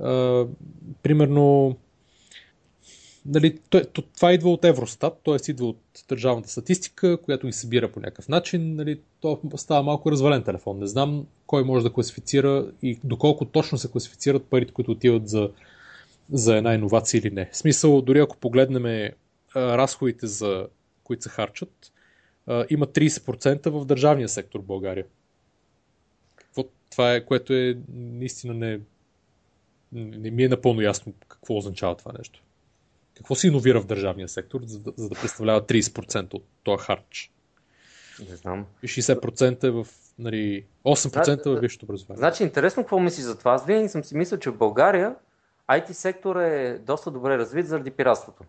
а, 0.00 0.44
примерно, 1.02 1.76
нали, 3.26 3.58
това 4.14 4.32
идва 4.32 4.50
от 4.50 4.64
Евростат, 4.64 5.20
т.е. 5.24 5.50
идва 5.50 5.66
от 5.66 5.80
държавната 6.08 6.48
статистика, 6.48 7.16
която 7.16 7.46
ги 7.46 7.52
събира 7.52 7.92
по 7.92 8.00
някакъв 8.00 8.28
начин. 8.28 8.74
Нали, 8.74 9.00
то 9.20 9.40
става 9.56 9.82
малко 9.82 10.10
развален 10.10 10.42
телефон. 10.42 10.78
Не 10.78 10.86
знам 10.86 11.26
кой 11.46 11.64
може 11.64 11.84
да 11.84 11.92
класифицира 11.92 12.66
и 12.82 12.98
доколко 13.04 13.44
точно 13.44 13.78
се 13.78 13.90
класифицират 13.90 14.44
парите, 14.44 14.72
които 14.72 14.90
отиват 14.90 15.28
за 15.28 15.50
за 16.32 16.56
една 16.56 16.74
иновация 16.74 17.18
или 17.18 17.30
не. 17.30 17.50
В 17.52 17.56
смисъл, 17.56 18.02
дори 18.02 18.20
ако 18.20 18.36
погледнем 18.36 19.12
разходите, 19.56 20.26
за 20.26 20.68
които 21.04 21.22
се 21.22 21.28
харчат, 21.28 21.92
има 22.70 22.86
30% 22.86 23.70
в 23.70 23.84
държавния 23.84 24.28
сектор 24.28 24.60
в 24.60 24.64
България. 24.64 25.04
Това 26.90 27.14
е, 27.14 27.24
което 27.24 27.52
е 27.52 27.78
наистина 27.94 28.54
не, 28.54 28.80
не 29.92 30.30
ми 30.30 30.44
е 30.44 30.48
напълно 30.48 30.80
ясно 30.80 31.12
какво 31.28 31.56
означава 31.56 31.96
това 31.96 32.12
нещо. 32.18 32.42
Какво 33.16 33.34
се 33.34 33.46
иновира 33.46 33.80
в 33.80 33.86
държавния 33.86 34.28
сектор, 34.28 34.60
за 34.64 34.78
да, 34.78 34.92
за 34.96 35.08
да 35.08 35.14
представлява 35.14 35.62
30% 35.66 36.34
от 36.34 36.44
този 36.62 36.84
харч? 36.84 37.30
Не 38.30 38.36
знам. 38.36 38.66
И 38.82 38.88
60% 38.88 39.64
е 39.64 39.70
в 39.70 39.86
нали, 40.18 40.64
8% 40.84 41.46
е 41.46 41.50
в 41.50 41.60
висшето 41.60 41.86
образование. 41.86 42.18
Значи 42.18 42.42
интересно 42.42 42.82
какво 42.82 42.98
мислиш 42.98 43.24
за 43.24 43.38
това. 43.38 43.52
Аз 43.52 43.66
винаги 43.66 43.88
съм 43.88 44.04
си 44.04 44.16
мислил, 44.16 44.38
че 44.38 44.50
в 44.50 44.56
България 44.56 45.14
IT 45.70 45.92
сектор 45.92 46.36
е 46.36 46.78
доста 46.78 47.10
добре 47.10 47.38
развит 47.38 47.66
заради 47.66 47.90
пиратството. 47.90 48.44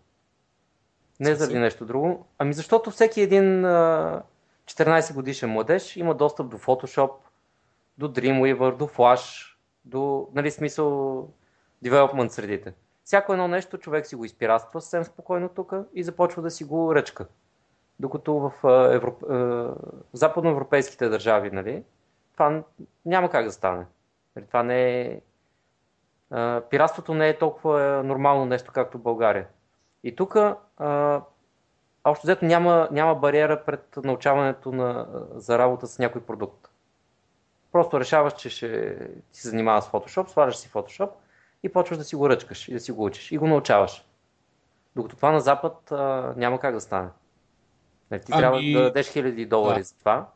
Не 1.20 1.36
заради 1.36 1.60
нещо 1.60 1.86
друго. 1.86 2.26
Ами 2.38 2.54
защото 2.54 2.92
всеки 2.92 3.22
един 3.22 3.66
а, 3.66 4.22
14 4.66 5.14
годишен 5.14 5.50
младеж 5.50 5.96
има 5.96 6.16
достъп 6.16 6.50
до 6.50 6.58
Photoshop, 6.58 7.12
до 7.98 8.08
Dreamweaver, 8.14 8.78
до 8.78 8.88
Flash, 8.88 9.56
до, 9.86 10.28
нали, 10.34 10.52
смисъл, 10.52 10.88
development 11.86 12.28
средите. 12.28 12.74
Всяко 13.04 13.34
едно 13.34 13.48
нещо 13.48 13.78
човек 13.78 14.08
си 14.08 14.16
го 14.16 14.26
изпиратства 14.26 14.82
съвсем 14.82 15.04
спокойно 15.04 15.50
тук 15.50 15.74
и 15.94 16.04
започва 16.04 16.42
да 16.42 16.52
си 16.52 16.64
го 16.64 16.96
ръчка. 16.96 17.26
Докато 18.00 18.34
в 18.34 18.52
Европ... 18.94 19.24
западноевропейските 20.14 21.10
държави, 21.10 21.52
нали, 21.52 21.84
това 22.34 22.64
няма 23.06 23.30
как 23.30 23.46
да 23.46 23.52
стане. 23.52 23.86
Нали, 24.36 24.46
това 24.46 24.64
не 24.64 25.02
е 25.02 25.22
пиратството 26.70 27.14
не 27.14 27.30
е 27.30 27.38
толкова 27.38 28.04
нормално 28.06 28.46
нещо, 28.46 28.72
както 28.74 28.98
в 28.98 29.02
България. 29.02 29.48
И 30.04 30.16
тук, 30.16 30.36
общо 32.04 32.24
взето, 32.24 32.46
няма, 32.46 32.88
няма 32.92 33.16
бариера 33.16 33.64
пред 33.66 33.98
научаването 34.04 34.72
на, 34.72 35.08
за 35.36 35.58
работа 35.58 35.88
с 35.88 36.00
някой 36.00 36.22
продукт. 36.22 36.70
Просто 37.72 38.00
решаваш, 38.00 38.34
че 38.34 38.50
ще 38.50 38.98
ти 39.32 39.40
се 39.40 39.50
занимава 39.50 39.82
с 39.82 39.90
Photoshop, 39.90 40.28
сваляш 40.28 40.56
си 40.56 40.70
Photoshop 40.70 41.10
и 41.64 41.70
почваш 41.70 41.98
да 41.98 42.04
си 42.04 42.16
го 42.16 42.30
ръчкаш 42.30 42.68
и 42.68 42.74
да 42.74 42.80
си 42.80 42.92
го 42.92 43.06
учиш 43.06 43.32
и 43.32 43.38
го 43.38 43.48
научаваш. 43.48 44.06
Докато 44.96 45.16
това 45.16 45.32
на 45.32 45.40
Запад 45.40 45.92
а, 45.92 46.34
няма 46.38 46.60
как 46.60 46.74
да 46.74 46.82
стане. 46.82 47.10
Не, 48.12 48.20
ти 48.20 48.32
ами... 48.32 48.42
трябва 48.42 48.62
да 48.62 48.84
дадеш 48.84 49.08
хиляди 49.08 49.46
долари 49.46 49.80
да. 49.80 49.84
за 49.84 49.98
това. 49.98 50.28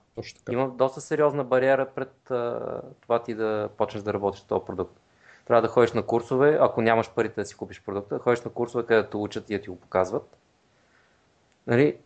Има 0.51 0.69
доста 0.69 1.01
сериозна 1.01 1.43
бариера 1.43 1.89
пред 1.95 2.32
а, 2.32 2.82
това 3.01 3.23
ти 3.23 3.36
да 3.36 3.69
почнеш 3.77 4.03
да 4.03 4.13
работиш 4.13 4.41
този 4.41 4.65
продукт. 4.65 4.99
Трябва 5.45 5.62
да 5.62 5.67
ходиш 5.67 5.91
на 5.91 6.03
курсове, 6.03 6.58
ако 6.62 6.82
нямаш 6.82 7.10
парите 7.10 7.41
да 7.41 7.45
си 7.45 7.56
купиш 7.56 7.82
продукта, 7.82 8.19
ходиш 8.19 8.41
на 8.41 8.51
курсове, 8.51 8.86
където 8.86 9.23
учат 9.23 9.49
и 9.49 9.53
да 9.53 9.62
ти 9.62 9.69
го 9.69 9.79
показват. 9.79 10.38
Нали, 11.67 11.97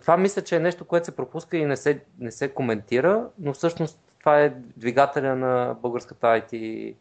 това 0.00 0.16
мисля, 0.16 0.42
че 0.42 0.56
е 0.56 0.60
нещо, 0.60 0.84
което 0.84 1.06
се 1.06 1.16
пропуска 1.16 1.56
и 1.56 1.64
не 1.64 1.76
се, 1.76 2.04
не 2.18 2.30
се 2.30 2.54
коментира, 2.54 3.28
но 3.38 3.52
всъщност 3.52 3.98
това 4.20 4.40
е 4.40 4.54
двигателя 4.76 5.36
на 5.36 5.76
българската 5.82 6.26
IT 6.26 6.94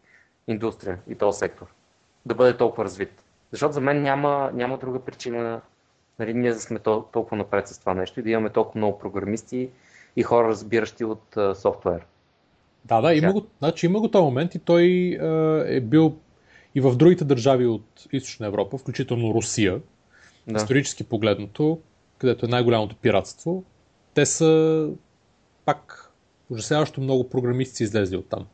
индустрия 0.48 1.00
и 1.08 1.16
този 1.16 1.38
сектор. 1.40 1.66
Да 2.26 2.36
бъде 2.36 2.58
толкова 2.58 2.84
развит. 2.84 3.24
Защото 3.52 3.74
за 3.74 3.82
мен 3.82 4.02
няма, 4.02 4.52
няма 4.54 4.78
друга 4.78 5.00
причина 5.00 5.62
нали, 6.20 6.34
ние 6.34 6.54
да 6.54 6.60
сме 6.60 6.80
толкова 6.80 7.38
напред 7.38 7.68
с 7.68 7.80
това 7.80 7.94
нещо 7.94 8.20
и 8.20 8.24
да 8.24 8.30
имаме 8.30 8.50
толкова 8.50 8.78
много 8.78 9.00
програмисти 9.00 9.70
и 10.16 10.24
хора, 10.24 10.48
разбиращи 10.48 11.06
от 11.06 11.38
софтуер. 11.56 12.06
Да, 12.86 13.02
да, 13.02 13.14
има 13.14 13.34
го, 13.34 13.46
значи 13.60 13.86
има 13.86 14.00
го 14.00 14.12
този 14.12 14.24
момент 14.24 14.56
и 14.56 14.60
той 14.60 14.84
е, 14.86 15.76
е 15.76 15.82
бил 15.82 16.18
и 16.76 16.82
в 16.82 16.96
другите 16.96 17.26
държави 17.26 17.66
от 17.66 18.08
Източна 18.12 18.48
Европа, 18.48 18.78
включително 18.78 19.34
Русия, 19.34 19.82
да. 20.48 20.58
исторически 20.58 21.04
погледнато, 21.04 21.80
където 22.18 22.46
е 22.46 22.50
най-голямото 22.50 22.96
пиратство, 22.96 23.64
те 24.14 24.26
са 24.26 24.90
пак 25.66 26.12
ужасяващо 26.50 27.02
много 27.02 27.30
програмисти 27.30 27.84
излезли 27.84 28.18
от 28.18 28.30
там. 28.30 28.48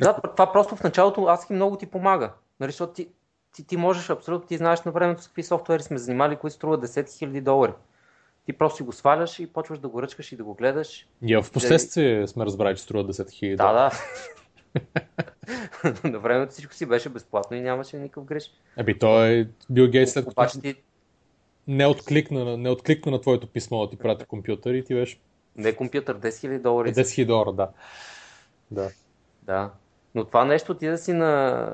Да, 0.00 0.20
това 0.36 0.52
просто 0.52 0.76
в 0.76 0.82
началото 0.82 1.24
аз 1.24 1.50
и 1.50 1.52
много 1.52 1.76
ти 1.76 1.86
помага. 1.86 2.32
Нали, 2.60 2.70
защото 2.70 2.92
ти, 2.92 3.08
ти, 3.54 3.66
ти 3.66 3.76
можеш 3.76 4.10
абсолютно, 4.10 4.48
ти 4.48 4.56
знаеш 4.56 4.82
на 4.82 4.92
времето 4.92 5.22
с 5.22 5.26
какви 5.26 5.42
софтуери 5.42 5.82
сме 5.82 5.98
занимали, 5.98 6.36
които 6.36 6.56
струват 6.56 6.84
10 6.84 7.04
000 7.04 7.40
долари 7.40 7.72
ти 8.46 8.52
просто 8.52 8.76
си 8.76 8.82
го 8.82 8.92
сваляш 8.92 9.38
и 9.38 9.46
почваш 9.46 9.78
да 9.78 9.88
го 9.88 10.02
ръчкаш 10.02 10.32
и 10.32 10.36
да 10.36 10.44
го 10.44 10.54
гледаш. 10.54 11.06
Ние 11.22 11.42
в 11.42 11.52
последствие 11.52 12.20
да... 12.20 12.28
сме 12.28 12.44
разбрали, 12.44 12.76
че 12.76 12.82
струва 12.82 13.04
10 13.04 13.10
000. 13.10 13.56
Да, 13.56 13.72
да. 13.72 13.90
На 16.10 16.18
времето 16.18 16.52
всичко 16.52 16.74
си 16.74 16.86
беше 16.86 17.08
безплатно 17.08 17.56
и 17.56 17.60
нямаше 17.60 17.98
никакъв 17.98 18.24
греш. 18.24 18.50
Еби, 18.76 18.98
той 18.98 19.28
е 19.28 19.48
Бил 19.70 19.90
Гейтс 19.90 20.12
след 20.12 20.24
като 20.24 20.60
ти... 20.60 20.74
не, 21.68 21.86
откликна, 21.86 22.56
не 22.56 22.70
откликна 22.70 23.12
на 23.12 23.20
твоето 23.20 23.46
писмо 23.46 23.86
да 23.86 23.90
ти 23.90 23.96
прати 23.96 24.24
компютър 24.24 24.74
и 24.74 24.84
ти 24.84 24.94
беше... 24.94 25.20
Не 25.56 25.76
компютър, 25.76 26.18
10 26.18 26.28
000 26.28 26.58
долари. 26.58 26.94
10 26.94 27.00
000 27.00 27.26
долара, 27.26 27.52
да. 27.52 27.68
да. 28.70 28.90
Да. 29.42 29.70
Но 30.14 30.24
това 30.24 30.44
нещо 30.44 30.74
ти 30.74 30.86
да 30.86 30.98
си 30.98 31.12
на 31.12 31.66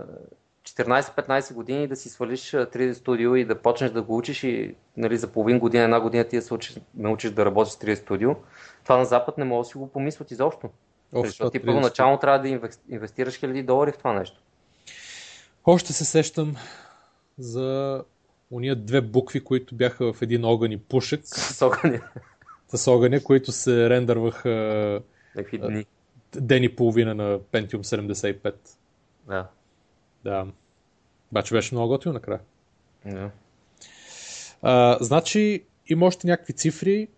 14-15 0.68 1.54
години 1.54 1.86
да 1.86 1.96
си 1.96 2.08
свалиш 2.08 2.40
3D 2.40 2.92
студио 2.92 3.36
и 3.36 3.44
да 3.44 3.62
почнеш 3.62 3.90
да 3.90 4.02
го 4.02 4.16
учиш 4.16 4.44
и 4.44 4.74
нали, 4.96 5.16
за 5.16 5.26
половин 5.26 5.58
година, 5.58 5.84
една 5.84 6.00
година 6.00 6.24
ти 6.24 6.36
да 6.36 6.42
се 6.42 6.54
учиш, 6.54 6.76
научиш 6.94 7.30
да 7.30 7.46
работиш 7.46 7.72
с 7.72 7.76
3D 7.76 7.94
студио, 7.94 8.30
това 8.84 8.96
на 8.96 9.04
Запад 9.04 9.38
не 9.38 9.44
може 9.44 9.66
да 9.66 9.70
си 9.70 9.78
го 9.78 9.88
помислят 9.88 10.30
изобщо. 10.30 10.68
Защото 11.12 11.50
ти 11.50 11.66
първоначално 11.66 12.18
трябва 12.18 12.38
да 12.38 12.70
инвестираш 12.88 13.38
хиляди 13.38 13.62
долари 13.62 13.92
в 13.92 13.98
това 13.98 14.12
нещо. 14.12 14.40
Още 15.64 15.92
се 15.92 16.04
сещам 16.04 16.56
за 17.38 18.02
уния 18.50 18.76
две 18.76 19.00
букви, 19.00 19.44
които 19.44 19.74
бяха 19.74 20.12
в 20.12 20.22
един 20.22 20.44
огън 20.44 20.72
и 20.72 20.78
пушек. 20.78 21.20
С 21.24 21.66
огъня. 21.66 22.00
С 22.68 22.88
огъня, 22.88 23.22
които 23.22 23.52
се 23.52 23.90
рендърваха 23.90 25.00
дни. 25.52 25.86
ден 26.36 26.62
и 26.64 26.76
половина 26.76 27.14
на 27.14 27.38
Pentium 27.38 27.82
75. 27.82 28.54
Да. 29.26 29.48
Да. 30.29 30.47
Обаче 31.33 31.55
беше 31.55 31.74
много 31.74 31.89
готино 31.89 32.14
накрая. 32.14 32.41
Да. 33.07 33.31
А, 34.62 34.99
значи 35.01 35.64
има 35.87 36.07
още 36.07 36.26
някакви 36.26 36.53
цифри, 36.53 37.09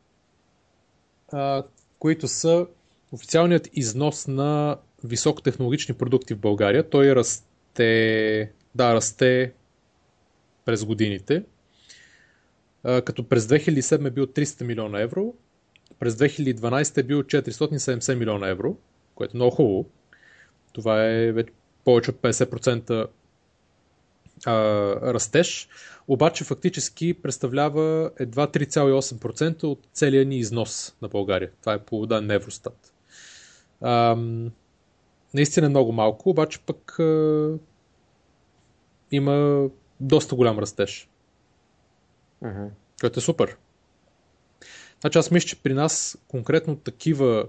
а, 1.32 1.62
които 1.98 2.28
са 2.28 2.66
официалният 3.12 3.68
износ 3.72 4.26
на 4.26 4.78
високотехнологични 5.04 5.94
продукти 5.94 6.34
в 6.34 6.38
България. 6.38 6.90
Той 6.90 7.14
расте, 7.14 8.52
да, 8.74 8.94
расте 8.94 9.52
през 10.64 10.84
годините. 10.84 11.44
А, 12.82 13.02
като 13.02 13.28
през 13.28 13.46
2007 13.46 14.06
е 14.06 14.10
бил 14.10 14.26
300 14.26 14.64
милиона 14.64 15.00
евро, 15.00 15.34
през 15.98 16.14
2012 16.14 16.98
е 16.98 17.02
бил 17.02 17.22
470 17.22 18.14
милиона 18.14 18.48
евро, 18.48 18.76
което 19.14 19.36
е 19.36 19.38
много 19.38 19.56
хубаво. 19.56 19.86
Това 20.72 21.06
е 21.06 21.32
вече 21.32 21.52
повече 21.90 22.10
от 22.10 22.16
50% 22.16 23.06
а, 24.46 24.54
растеж, 25.14 25.68
обаче 26.08 26.44
фактически 26.44 27.14
представлява 27.14 28.10
едва 28.18 28.46
3,8% 28.46 29.64
от 29.64 29.86
целия 29.92 30.24
ни 30.24 30.38
износ 30.38 30.96
на 31.02 31.08
България. 31.08 31.50
Това 31.60 31.72
е 31.72 31.78
по 31.78 32.06
данни 32.06 32.26
на 32.26 32.34
Евростат. 32.34 32.94
А, 33.80 34.16
наистина 35.34 35.66
е 35.66 35.70
много 35.70 35.92
малко, 35.92 36.30
обаче 36.30 36.60
пък 36.60 36.98
а, 36.98 37.52
има 39.10 39.66
доста 40.00 40.34
голям 40.34 40.58
растеж. 40.58 41.08
Uh-huh. 42.44 42.68
Което 43.00 43.18
е 43.18 43.22
супер. 43.22 43.56
Значи 45.00 45.18
аз 45.18 45.30
мисля, 45.30 45.48
че 45.48 45.62
при 45.62 45.74
нас 45.74 46.18
конкретно 46.28 46.76
такива 46.76 47.48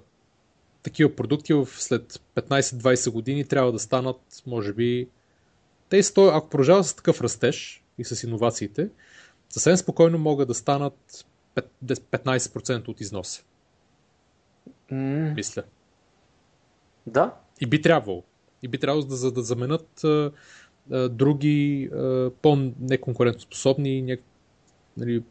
такива 0.84 1.16
продукти 1.16 1.54
в 1.54 1.68
след 1.72 2.22
15-20 2.36 3.12
години 3.12 3.46
трябва 3.46 3.72
да 3.72 3.80
станат, 3.80 4.44
може 4.48 4.74
би, 4.74 5.08
те 5.90 6.04
сто, 6.04 6.28
ако 6.28 6.50
продължават 6.50 6.86
с 6.86 6.94
такъв 6.94 7.22
растеж 7.22 7.84
и 7.98 8.06
с 8.06 8.24
иновациите, 8.24 8.90
съвсем 9.50 9.78
спокойно 9.78 10.18
могат 10.18 10.48
да 10.48 10.54
станат 10.54 11.26
15% 11.56 12.88
от 12.88 13.02
износа. 13.02 13.44
Mm. 14.92 15.36
Мисля. 15.36 15.64
Да. 17.08 17.34
И 17.62 17.66
би 17.66 17.82
трябвало. 17.82 18.24
И 18.64 18.68
би 18.68 18.78
трябвало 18.78 19.06
да, 19.06 19.32
да 19.32 19.42
заменят 19.42 20.04
а, 20.04 20.32
а, 20.92 21.10
други 21.10 21.90
а, 21.94 22.32
по-неконкурентоспособни, 22.42 24.18
нали, 24.98 25.24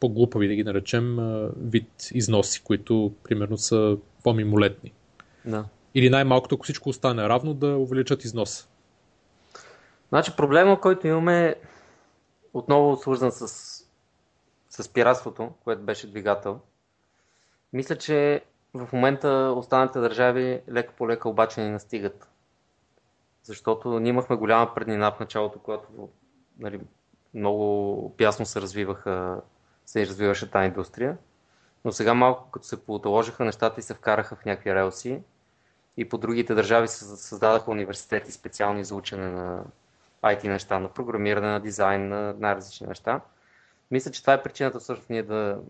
по-глупави 0.00 0.48
да 0.48 0.54
ги 0.54 0.64
наречем, 0.64 1.18
а, 1.18 1.50
вид 1.56 2.10
износи, 2.14 2.62
които 2.62 3.14
примерно 3.24 3.58
са 3.58 3.98
по-мимолетни. 4.24 4.92
Да. 5.44 5.64
Или 5.94 6.10
най-малкото, 6.10 6.54
ако 6.54 6.64
всичко 6.64 6.88
остане 6.88 7.28
равно, 7.28 7.54
да 7.54 7.66
увеличат 7.66 8.24
износа. 8.24 8.68
Значи 10.08 10.36
проблема, 10.36 10.80
който 10.80 11.06
имаме 11.06 11.54
отново 12.54 12.96
свързан 12.96 13.32
с, 13.32 13.48
с 14.70 14.88
пиратството, 14.92 15.50
което 15.64 15.82
беше 15.82 16.10
двигател. 16.10 16.60
Мисля, 17.72 17.98
че 17.98 18.44
в 18.74 18.88
момента 18.92 19.54
останалите 19.56 20.00
държави 20.00 20.60
лека 20.70 20.92
по 20.96 21.08
лека 21.08 21.28
обаче 21.28 21.60
ни 21.60 21.70
настигат. 21.70 22.28
Защото 23.42 24.00
ние 24.00 24.10
имахме 24.10 24.36
голяма 24.36 24.74
преднина 24.74 25.12
в 25.12 25.20
началото, 25.20 25.58
когато 25.58 25.88
нали, 26.58 26.80
много 27.34 28.14
пясно 28.16 28.46
се 28.46 28.60
развиваха, 28.60 29.40
се 29.86 30.06
развиваше 30.06 30.50
тази 30.50 30.66
индустрия. 30.66 31.16
Но 31.84 31.92
сега 31.92 32.14
малко 32.14 32.50
като 32.50 32.66
се 32.66 32.84
поотложиха 32.84 33.44
нещата 33.44 33.80
и 33.80 33.82
се 33.82 33.94
вкараха 33.94 34.36
в 34.36 34.44
някакви 34.44 34.74
релси 34.74 35.22
и 35.96 36.08
по 36.08 36.18
другите 36.18 36.54
държави 36.54 36.88
се 36.88 37.04
създадаха 37.04 37.70
университети 37.70 38.32
специални 38.32 38.84
за 38.84 38.94
учене 38.94 39.30
на 39.30 39.64
IT 40.22 40.44
неща, 40.44 40.78
на 40.78 40.88
програмиране, 40.88 41.46
на 41.46 41.60
дизайн, 41.60 42.08
на 42.08 42.34
най-различни 42.38 42.86
неща. 42.86 43.20
Мисля, 43.90 44.10
че 44.10 44.20
това 44.20 44.32
е 44.32 44.42
причината 44.42 44.80
всъщност 44.80 45.10
ние 45.10 45.22
да... 45.22 45.60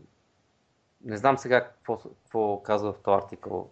Не 1.05 1.17
знам 1.17 1.39
сега 1.39 1.65
какво, 1.65 1.99
какво 1.99 2.62
казва 2.62 2.93
в 2.93 2.99
този 2.99 3.25
артикъл, 3.25 3.71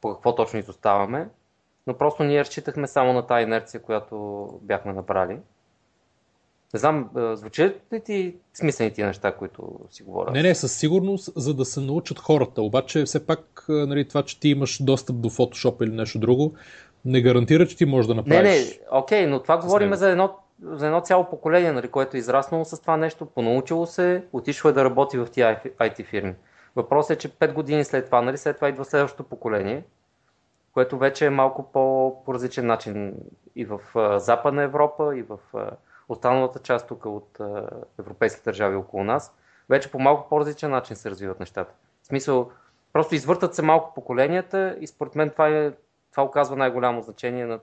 по 0.00 0.14
какво 0.14 0.34
точно 0.34 0.58
изоставаме, 0.58 1.28
но 1.86 1.98
просто 1.98 2.24
ние 2.24 2.40
разчитахме 2.40 2.86
само 2.86 3.12
на 3.12 3.26
тази 3.26 3.42
инерция, 3.42 3.82
която 3.82 4.48
бяхме 4.62 4.92
набрали. 4.92 5.40
Не 6.74 6.80
знам, 6.80 7.10
звучат 7.14 7.82
ли 7.92 8.00
ти 8.00 8.36
смислени 8.54 8.92
ти 8.92 9.02
неща, 9.02 9.32
които 9.32 9.80
си 9.90 10.02
говоря? 10.02 10.30
Не, 10.30 10.42
не, 10.42 10.54
със 10.54 10.76
сигурност, 10.76 11.32
за 11.36 11.54
да 11.54 11.64
се 11.64 11.80
научат 11.80 12.18
хората. 12.18 12.62
Обаче, 12.62 13.04
все 13.04 13.26
пак, 13.26 13.64
нали, 13.68 14.08
това, 14.08 14.22
че 14.22 14.40
ти 14.40 14.48
имаш 14.48 14.82
достъп 14.82 15.20
до 15.20 15.30
Photoshop 15.30 15.84
или 15.84 15.90
нещо 15.90 16.18
друго, 16.18 16.54
не 17.04 17.22
гарантира, 17.22 17.66
че 17.66 17.76
ти 17.76 17.84
можеш 17.84 18.06
да 18.06 18.14
направиш. 18.14 18.42
Не, 18.42 18.50
не, 18.50 18.78
окей, 18.90 19.26
но 19.26 19.42
това 19.42 19.58
говорим 19.58 19.94
за 19.94 20.10
едно, 20.10 20.38
за 20.62 20.86
едно 20.86 21.00
цяло 21.00 21.30
поколение, 21.30 21.72
нали, 21.72 21.88
което 21.88 22.16
е 22.16 22.20
израснало 22.20 22.64
с 22.64 22.80
това 22.80 22.96
нещо, 22.96 23.26
понаучило 23.26 23.86
се, 23.86 24.24
отишло 24.32 24.70
е 24.70 24.72
да 24.72 24.84
работи 24.84 25.18
в 25.18 25.26
тия 25.26 25.62
IT 25.62 26.04
фирми. 26.04 26.34
Въпросът 26.76 27.10
е, 27.10 27.18
че 27.18 27.28
5 27.28 27.52
години 27.52 27.84
след 27.84 28.06
това, 28.06 28.22
нали, 28.22 28.38
след 28.38 28.56
това 28.56 28.68
идва 28.68 28.84
следващото 28.84 29.24
поколение, 29.24 29.82
което 30.74 30.98
вече 30.98 31.26
е 31.26 31.30
малко 31.30 31.72
по, 31.72 32.14
по 32.24 32.34
различен 32.34 32.66
начин 32.66 33.14
и 33.56 33.64
в 33.64 33.80
Западна 34.18 34.62
Европа, 34.62 35.16
и 35.16 35.22
в 35.22 35.38
останалата 36.08 36.58
част 36.58 36.88
тук 36.88 37.06
от 37.06 37.38
европейски 37.98 38.42
държави 38.44 38.76
около 38.76 39.04
нас, 39.04 39.34
вече 39.68 39.90
по 39.90 39.98
малко 39.98 40.28
по-различен 40.28 40.70
начин 40.70 40.96
се 40.96 41.10
развиват 41.10 41.40
нещата. 41.40 41.74
В 42.02 42.06
смисъл, 42.06 42.50
просто 42.92 43.14
извъртат 43.14 43.54
се 43.54 43.62
малко 43.62 43.94
поколенията 43.94 44.76
и 44.80 44.86
според 44.86 45.14
мен 45.14 45.30
това, 45.30 45.48
е, 45.48 45.72
това 46.10 46.22
оказва 46.22 46.56
най-голямо 46.56 47.02
значение 47.02 47.46
на 47.46 47.60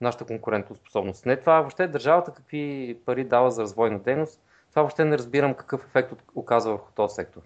нашата 0.00 0.24
конкурентоспособност. 0.24 1.26
Не 1.26 1.36
това 1.36 1.60
въобще 1.60 1.88
държавата 1.88 2.32
какви 2.32 2.96
пари 3.06 3.24
дава 3.24 3.50
за 3.50 3.62
развойна 3.62 3.98
дейност, 3.98 4.40
това 4.70 4.82
въобще 4.82 5.04
не 5.04 5.18
разбирам 5.18 5.54
какъв 5.54 5.84
ефект 5.84 6.12
оказва 6.34 6.72
върху 6.72 6.92
този 6.94 7.14
сектор. 7.14 7.40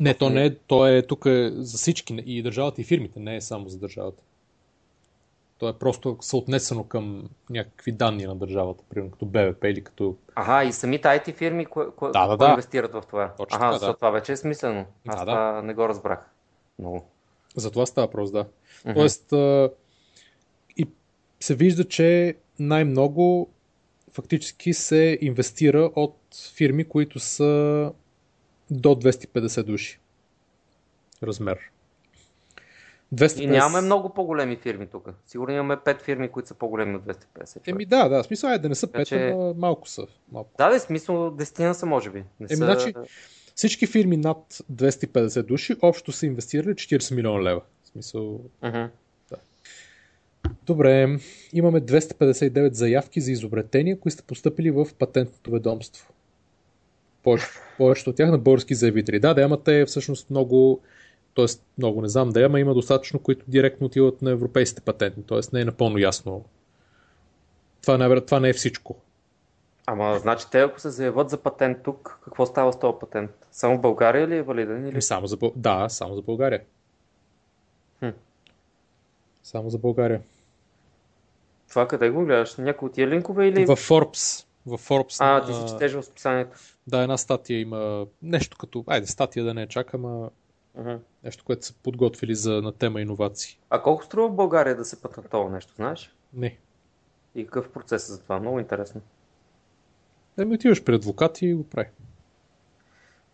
Не, 0.00 0.14
то 0.14 0.30
не 0.30 0.44
е, 0.44 0.54
то 0.54 0.86
е 0.86 1.02
тук 1.02 1.26
е 1.26 1.50
за 1.54 1.78
всички 1.78 2.22
и 2.26 2.42
държавата 2.42 2.80
и 2.80 2.84
фирмите, 2.84 3.20
не 3.20 3.36
е 3.36 3.40
само 3.40 3.68
за 3.68 3.78
държавата. 3.78 4.22
То 5.60 5.68
е 5.68 5.72
просто 5.72 6.16
съотнесено 6.20 6.84
към 6.84 7.28
някакви 7.50 7.92
данни 7.92 8.24
на 8.24 8.36
държавата, 8.36 8.84
примерно 8.90 9.10
като 9.10 9.26
БВП 9.26 9.64
или 9.64 9.84
като... 9.84 10.16
Ага, 10.34 10.68
и 10.68 10.72
самите 10.72 11.08
IT 11.08 11.36
фирми, 11.36 11.66
ко- 11.66 11.92
ко- 11.96 12.10
да, 12.12 12.26
да, 12.26 12.36
да. 12.36 12.48
инвестират 12.50 12.92
в 12.92 13.02
това. 13.08 13.34
Точно 13.36 13.58
ага, 13.60 13.74
така, 13.74 13.86
да. 13.86 13.94
това 13.94 14.10
вече 14.10 14.32
е 14.32 14.36
смислено. 14.36 14.86
Аз 15.08 15.24
Да, 15.24 15.24
да. 15.24 15.62
не 15.62 15.74
го 15.74 15.88
разбрах. 15.88 16.18
Много. 16.78 17.04
За 17.56 17.70
това 17.70 17.86
става 17.86 18.06
въпрос, 18.06 18.30
да. 18.30 18.46
Мгм. 18.84 18.94
Тоест, 18.94 19.32
а, 19.32 19.70
и 20.76 20.86
се 21.40 21.54
вижда, 21.54 21.84
че 21.84 22.36
най-много 22.58 23.50
фактически 24.12 24.72
се 24.72 25.18
инвестира 25.20 25.90
от 25.96 26.16
фирми, 26.54 26.88
които 26.88 27.18
са 27.18 27.92
до 28.70 28.88
250 28.88 29.62
души 29.62 30.00
размер. 31.22 31.58
250... 33.14 33.40
И 33.40 33.46
нямаме 33.46 33.80
много 33.80 34.14
по-големи 34.14 34.56
фирми 34.56 34.86
тук. 34.86 35.08
Сигурно 35.26 35.54
имаме 35.54 35.76
5 35.76 36.02
фирми, 36.02 36.28
които 36.28 36.48
са 36.48 36.54
по-големи 36.54 36.96
от 36.96 37.02
250. 37.02 37.68
Еми 37.68 37.84
да, 37.84 38.08
да, 38.08 38.24
смисъл 38.24 38.48
е 38.48 38.58
да 38.58 38.68
не 38.68 38.74
са 38.74 38.86
5, 38.86 38.96
Вече- 38.98 39.30
ама 39.30 39.54
малко 39.56 39.88
са. 39.88 40.06
Малко. 40.32 40.50
Да, 40.58 40.70
да, 40.70 40.80
смисъл 40.80 41.16
10 41.16 41.72
са, 41.72 41.86
може 41.86 42.10
би. 42.10 42.18
Не 42.18 42.46
Еми, 42.50 42.56
са... 42.56 42.56
значи, 42.56 42.94
Всички 43.60 43.86
фирми 43.86 44.16
над 44.16 44.62
250 44.72 45.42
души 45.42 45.76
общо 45.82 46.12
са 46.12 46.26
инвестирали 46.26 46.74
40 46.74 47.14
милиона 47.14 47.42
лева. 47.42 47.60
В 47.82 47.88
смисъл... 47.88 48.40
Мгм. 48.62 48.84
Добре, 50.66 51.18
имаме 51.52 51.80
259 51.80 52.72
заявки 52.72 53.20
за 53.20 53.32
изобретения, 53.32 54.00
които 54.00 54.16
са 54.16 54.22
поступили 54.22 54.70
в 54.70 54.86
патентното 54.98 55.50
ведомство. 55.50 56.12
Повече, 57.22 57.46
повечето 57.78 58.10
от 58.10 58.16
тях 58.16 58.30
на 58.30 58.38
български 58.38 58.74
заявители. 58.74 59.20
Да, 59.20 59.34
да, 59.34 59.42
ама 59.42 59.62
те 59.62 59.84
всъщност 59.84 60.30
много, 60.30 60.80
т.е. 61.34 61.46
много 61.78 62.02
не 62.02 62.08
знам 62.08 62.30
да 62.30 62.40
е, 62.40 62.44
ама 62.44 62.60
има 62.60 62.74
достатъчно, 62.74 63.18
които 63.18 63.44
директно 63.48 63.86
отиват 63.86 64.22
на 64.22 64.30
европейските 64.30 64.80
патенти, 64.80 65.22
т.е. 65.22 65.40
не 65.52 65.60
е 65.60 65.64
напълно 65.64 65.98
ясно. 65.98 66.44
Това, 67.82 67.98
най- 67.98 68.20
това 68.20 68.40
не 68.40 68.48
е 68.48 68.52
всичко. 68.52 68.96
Ама, 69.86 70.18
значи, 70.18 70.46
те 70.50 70.60
ако 70.60 70.80
се 70.80 70.90
заявят 70.90 71.30
за 71.30 71.36
патент 71.36 71.78
тук, 71.84 72.18
какво 72.24 72.46
става 72.46 72.72
с 72.72 72.78
този 72.78 72.98
патент? 73.00 73.30
Само 73.50 73.78
в 73.78 73.80
България 73.80 74.28
ли 74.28 74.36
е 74.36 74.42
валиден? 74.42 74.82
Или... 74.82 74.90
Ами 74.90 75.02
Само 75.02 75.26
за, 75.26 75.38
да, 75.56 75.88
само 75.88 76.14
за 76.14 76.22
България. 76.22 76.62
Хм. 77.98 78.08
Само 79.42 79.70
за 79.70 79.78
България. 79.78 80.22
Това 81.68 81.88
къде 81.88 82.10
го 82.10 82.24
гледаш? 82.24 82.56
Някой 82.56 82.86
от 82.86 82.92
тия 82.92 83.08
линкове 83.08 83.46
или... 83.46 83.66
В 83.66 83.76
Forbes. 83.76 84.46
В 84.66 84.78
Forbes. 84.78 85.16
А, 85.20 85.46
ти 85.46 85.54
си 85.54 85.60
четеш 85.68 85.92
в 85.92 86.02
списанието. 86.02 86.58
Да, 86.86 87.02
една 87.02 87.16
статия 87.16 87.60
има 87.60 88.06
нещо 88.22 88.56
като... 88.58 88.84
Айде, 88.86 89.06
статия 89.06 89.44
да 89.44 89.54
не 89.54 89.66
чакам, 89.66 90.04
а 90.04 90.30
uh-huh. 90.78 90.98
нещо, 91.24 91.44
което 91.44 91.66
са 91.66 91.74
подготвили 91.74 92.34
за, 92.34 92.62
на 92.62 92.72
тема 92.72 93.00
иновации. 93.00 93.58
А 93.70 93.82
колко 93.82 94.04
струва 94.04 94.28
в 94.28 94.34
България 94.34 94.76
да 94.76 94.84
се 94.84 95.02
патентова 95.02 95.50
нещо, 95.50 95.74
знаеш? 95.74 96.16
Не. 96.32 96.58
И 97.34 97.44
какъв 97.44 97.68
процес 97.68 98.08
е 98.08 98.12
за 98.12 98.22
това? 98.22 98.40
Много 98.40 98.60
интересно. 98.60 99.00
Еми 100.38 100.54
отиваш 100.54 100.84
при 100.84 100.94
адвокати 100.94 101.46
и 101.46 101.54
го 101.54 101.68
прави. 101.68 101.88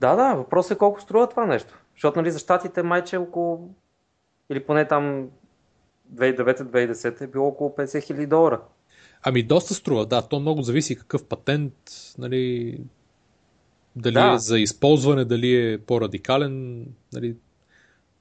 Да, 0.01 0.17
да, 0.17 0.35
въпросът 0.35 0.71
е 0.71 0.79
колко 0.79 1.01
струва 1.01 1.29
това 1.29 1.47
нещо. 1.47 1.79
Защото 1.95 2.19
нали, 2.19 2.31
за 2.31 2.39
щатите 2.39 2.83
майче 2.83 3.17
около, 3.17 3.71
или 4.51 4.65
поне 4.65 4.89
там 4.89 5.31
2009-2010 6.15 7.21
е 7.21 7.27
било 7.27 7.47
около 7.47 7.71
50 7.71 8.03
хиляди 8.03 8.27
долара. 8.27 8.61
Ами 9.23 9.43
доста 9.43 9.75
струва, 9.75 10.07
да. 10.07 10.29
То 10.29 10.41
много 10.41 10.63
зависи 10.63 10.97
какъв 10.97 11.25
патент, 11.25 11.75
нали, 12.19 12.81
дали 13.97 14.15
Да. 14.15 14.33
е 14.35 14.39
за 14.39 14.59
използване, 14.59 15.25
дали 15.25 15.73
е 15.73 15.79
по-радикален. 15.79 16.85
Нали. 17.13 17.37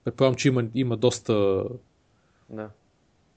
Предполагам, 0.04 0.36
че 0.36 0.48
има, 0.48 0.64
има 0.76 0.98
доста, 0.98 1.64
Да. 2.50 2.70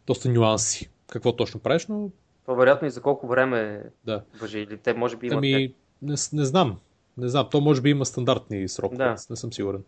доста 0.06 0.28
нюанси. 0.28 0.88
Какво 1.10 1.32
точно 1.36 1.60
правиш, 1.60 1.86
но 1.86 2.10
Това 2.44 2.54
вероятно 2.54 2.88
и 2.88 2.90
за 2.90 3.02
колко 3.02 3.26
време 3.26 3.82
да. 4.04 4.22
въжи. 4.40 4.58
Или 4.58 4.76
те 4.76 4.94
може 4.94 5.16
би 5.16 5.26
имат 5.26 5.36
Ами, 5.38 5.74
не, 6.02 6.14
не 6.32 6.44
знам. 6.44 6.78
Не 7.18 7.28
знам. 7.28 7.48
То 7.50 7.60
може 7.60 7.80
би 7.80 7.90
има 7.90 8.06
стандартни 8.06 8.68
срокове. 8.68 8.96
Да. 9.04 9.16
Не 9.30 9.36
съм 9.36 9.52
сигурен. 9.52 9.82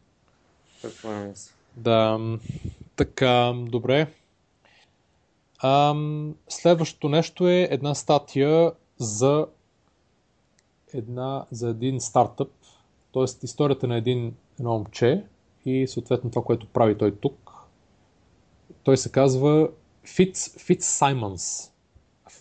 някакъв... 0.85 1.35
Да, 1.77 2.19
м, 2.19 2.39
така, 2.97 3.53
добре. 3.57 4.07
Ам, 5.63 6.35
следващото 6.49 7.09
нещо 7.09 7.49
е 7.49 7.69
една 7.71 7.95
статия 7.95 8.73
за 8.97 9.47
една, 10.95 11.47
за 11.51 11.69
един 11.69 12.01
стартъп, 12.01 12.51
т.е. 13.15 13.25
историята 13.43 13.89
на 13.89 13.97
един, 13.97 14.35
едно 14.59 14.73
момче 14.73 15.25
и 15.67 15.87
съответно 15.87 16.31
това, 16.31 16.43
което 16.43 16.67
прави 16.67 16.99
той 16.99 17.17
тук. 17.17 17.53
Той 18.83 18.97
се 18.97 19.13
казва 19.13 19.69
Фитц, 20.05 20.59
Фитц 20.59 20.87
Саймънс. 20.87 21.73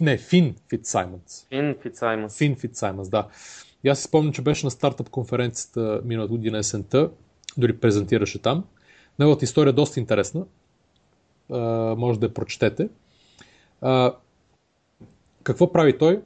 Не, 0.01 0.17
Фин 0.17 0.55
Фитц 0.69 0.89
Саймънс. 0.89 1.47
Фин 1.49 1.75
Фицаймас. 1.81 2.37
Фин 2.37 2.55
Фитсаймънс, 2.55 3.09
да. 3.09 3.27
И 3.83 3.89
аз 3.89 3.99
си 3.99 4.03
спомням, 4.03 4.33
че 4.33 4.41
беше 4.41 4.65
на 4.65 4.71
стартъп 4.71 5.09
конференцията 5.09 6.01
миналата 6.05 6.31
година 6.31 6.57
есента, 6.57 7.11
дори 7.57 7.79
презентираше 7.79 8.41
там. 8.41 8.65
Неговата 9.19 9.45
история 9.45 9.69
е 9.69 9.73
доста 9.73 9.99
интересна. 9.99 10.45
А, 11.51 11.59
може 11.97 12.19
да 12.19 12.25
я 12.25 12.33
прочетете. 12.33 12.89
А, 13.81 14.15
какво 15.43 15.71
прави 15.71 15.97
той? 15.97 16.21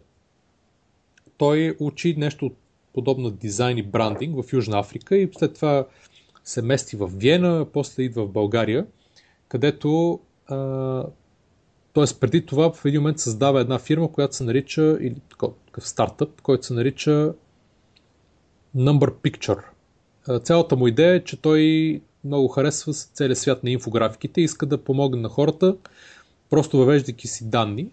Той 1.44 1.76
учи 1.80 2.16
нещо 2.18 2.52
подобно 2.94 3.32
дизайн 3.32 3.78
и 3.78 3.84
брандинг 3.84 4.44
в 4.44 4.54
Южна 4.54 4.80
Африка 4.80 5.18
и 5.18 5.30
след 5.38 5.54
това 5.54 5.86
се 6.44 6.62
мести 6.62 6.96
в 6.96 7.08
Виена, 7.08 7.66
после 7.74 8.04
идва 8.04 8.26
в 8.26 8.32
България, 8.32 8.86
където 9.48 10.20
а, 10.48 10.56
т.е. 11.94 12.04
преди 12.20 12.46
това 12.46 12.72
в 12.72 12.86
един 12.86 13.02
момент 13.02 13.20
създава 13.20 13.62
една 13.62 13.80
фирма, 13.80 14.12
която 14.12 14.36
се 14.36 14.44
нарича, 14.44 14.98
или 15.02 15.16
такъв, 15.30 15.54
стартъп, 15.80 16.42
който 16.42 16.66
се 16.66 16.74
нарича 16.74 17.34
Number 18.76 19.12
Picture. 19.12 19.64
Цялата 20.44 20.76
му 20.76 20.88
идея 20.88 21.16
е, 21.16 21.24
че 21.24 21.42
той 21.42 22.02
много 22.24 22.48
харесва 22.48 22.94
целия 22.94 23.36
свят 23.36 23.64
на 23.64 23.70
инфографиките 23.70 24.42
и 24.42 24.44
иска 24.44 24.66
да 24.66 24.84
помогне 24.84 25.22
на 25.22 25.30
хората, 25.30 25.78
просто 26.50 26.78
въвеждайки 26.78 27.28
си 27.28 27.50
данни 27.50 27.92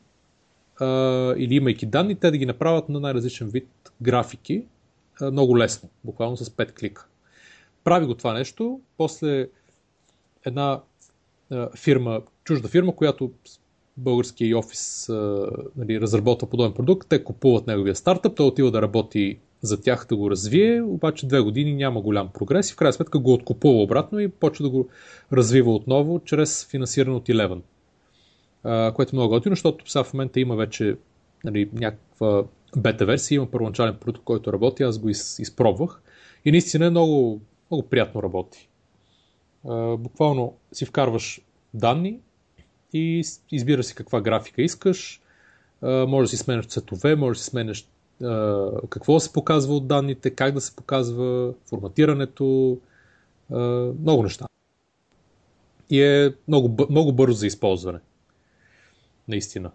а, 0.81 1.35
или 1.39 1.55
имайки 1.55 1.87
данни, 1.87 2.15
те 2.15 2.31
да 2.31 2.39
ги 2.39 2.47
направят 2.47 2.89
на 2.89 3.01
най-различен 3.01 3.49
вид 3.49 3.69
графики 4.03 4.65
а, 5.21 5.31
много 5.31 5.59
лесно, 5.59 5.89
буквално 6.05 6.37
с 6.37 6.51
5 6.51 6.79
клика. 6.79 7.07
Прави 7.85 8.07
го 8.07 8.15
това 8.15 8.33
нещо, 8.33 8.81
после 8.97 9.49
една 10.45 10.81
а, 11.51 11.77
фирма, 11.77 12.23
чужда 12.45 12.69
фирма, 12.69 12.97
която 12.97 13.31
българския 13.97 14.59
офис 14.59 15.09
а, 15.09 15.47
нали, 15.77 16.01
разработва 16.01 16.51
подобен 16.51 16.73
продукт, 16.73 17.09
те 17.09 17.25
купуват 17.25 17.67
неговия 17.67 17.97
стартъп, 17.97 18.37
той 18.37 18.47
отива 18.47 18.71
да 18.71 18.83
работи 18.83 19.39
за 19.63 19.81
тях 19.81 20.07
да 20.09 20.17
го 20.17 20.31
развие, 20.31 20.83
обаче 20.83 21.27
две 21.27 21.41
години 21.41 21.75
няма 21.75 22.01
голям 22.01 22.29
прогрес 22.35 22.71
и 22.71 22.73
в 22.73 22.77
крайна 22.77 22.93
сметка 22.93 23.19
го 23.19 23.33
откупува 23.33 23.83
обратно 23.83 24.19
и 24.19 24.29
почва 24.29 24.63
да 24.63 24.71
го 24.71 24.89
развива 25.33 25.75
отново 25.75 26.21
чрез 26.25 26.67
финансиране 26.71 27.17
от 27.17 27.29
Eleven. 27.29 27.61
Което 28.63 29.11
е 29.13 29.17
много 29.17 29.29
готино, 29.29 29.53
защото 29.53 29.91
сега 29.91 30.05
в 30.05 30.15
момента 30.15 30.41
има 30.41 30.57
вече 30.57 30.97
нали, 31.45 31.71
някаква 31.73 32.45
бета 32.77 33.07
версия, 33.07 33.37
има 33.37 33.51
първоначален 33.51 33.97
продукт, 34.01 34.25
който 34.25 34.53
работи, 34.53 34.83
аз 34.83 34.99
го 34.99 35.09
из, 35.09 35.39
изпробвах 35.39 36.03
и 36.45 36.51
наистина 36.51 36.87
е 36.87 36.91
много, 36.91 37.41
много 37.71 37.89
приятно 37.89 38.23
работи. 38.23 38.69
А, 39.69 39.97
буквално 39.97 40.55
си 40.73 40.85
вкарваш 40.85 41.41
данни 41.75 42.21
и 42.93 43.25
с- 43.25 43.43
избира 43.53 43.83
си 43.83 43.95
каква 43.95 44.21
графика 44.21 44.63
искаш, 44.63 45.21
може 45.83 46.25
да 46.25 46.29
си 46.29 46.37
сменяш 46.37 46.67
цветове, 46.67 47.17
може 47.17 47.39
да 47.39 47.43
си 47.43 47.51
сменяш 47.51 47.89
а, 48.25 48.71
какво 48.89 49.21
се 49.21 49.33
показва 49.33 49.77
от 49.77 49.87
данните, 49.87 50.31
как 50.31 50.55
да 50.55 50.61
се 50.61 50.77
показва, 50.77 51.55
форматирането, 51.69 52.79
много 54.01 54.23
неща. 54.23 54.47
И 55.91 56.03
е 56.03 56.35
много, 56.49 56.87
много 56.91 57.13
бързо 57.13 57.35
за 57.37 57.47
използване. 57.47 57.99
Наистина. 59.29 59.71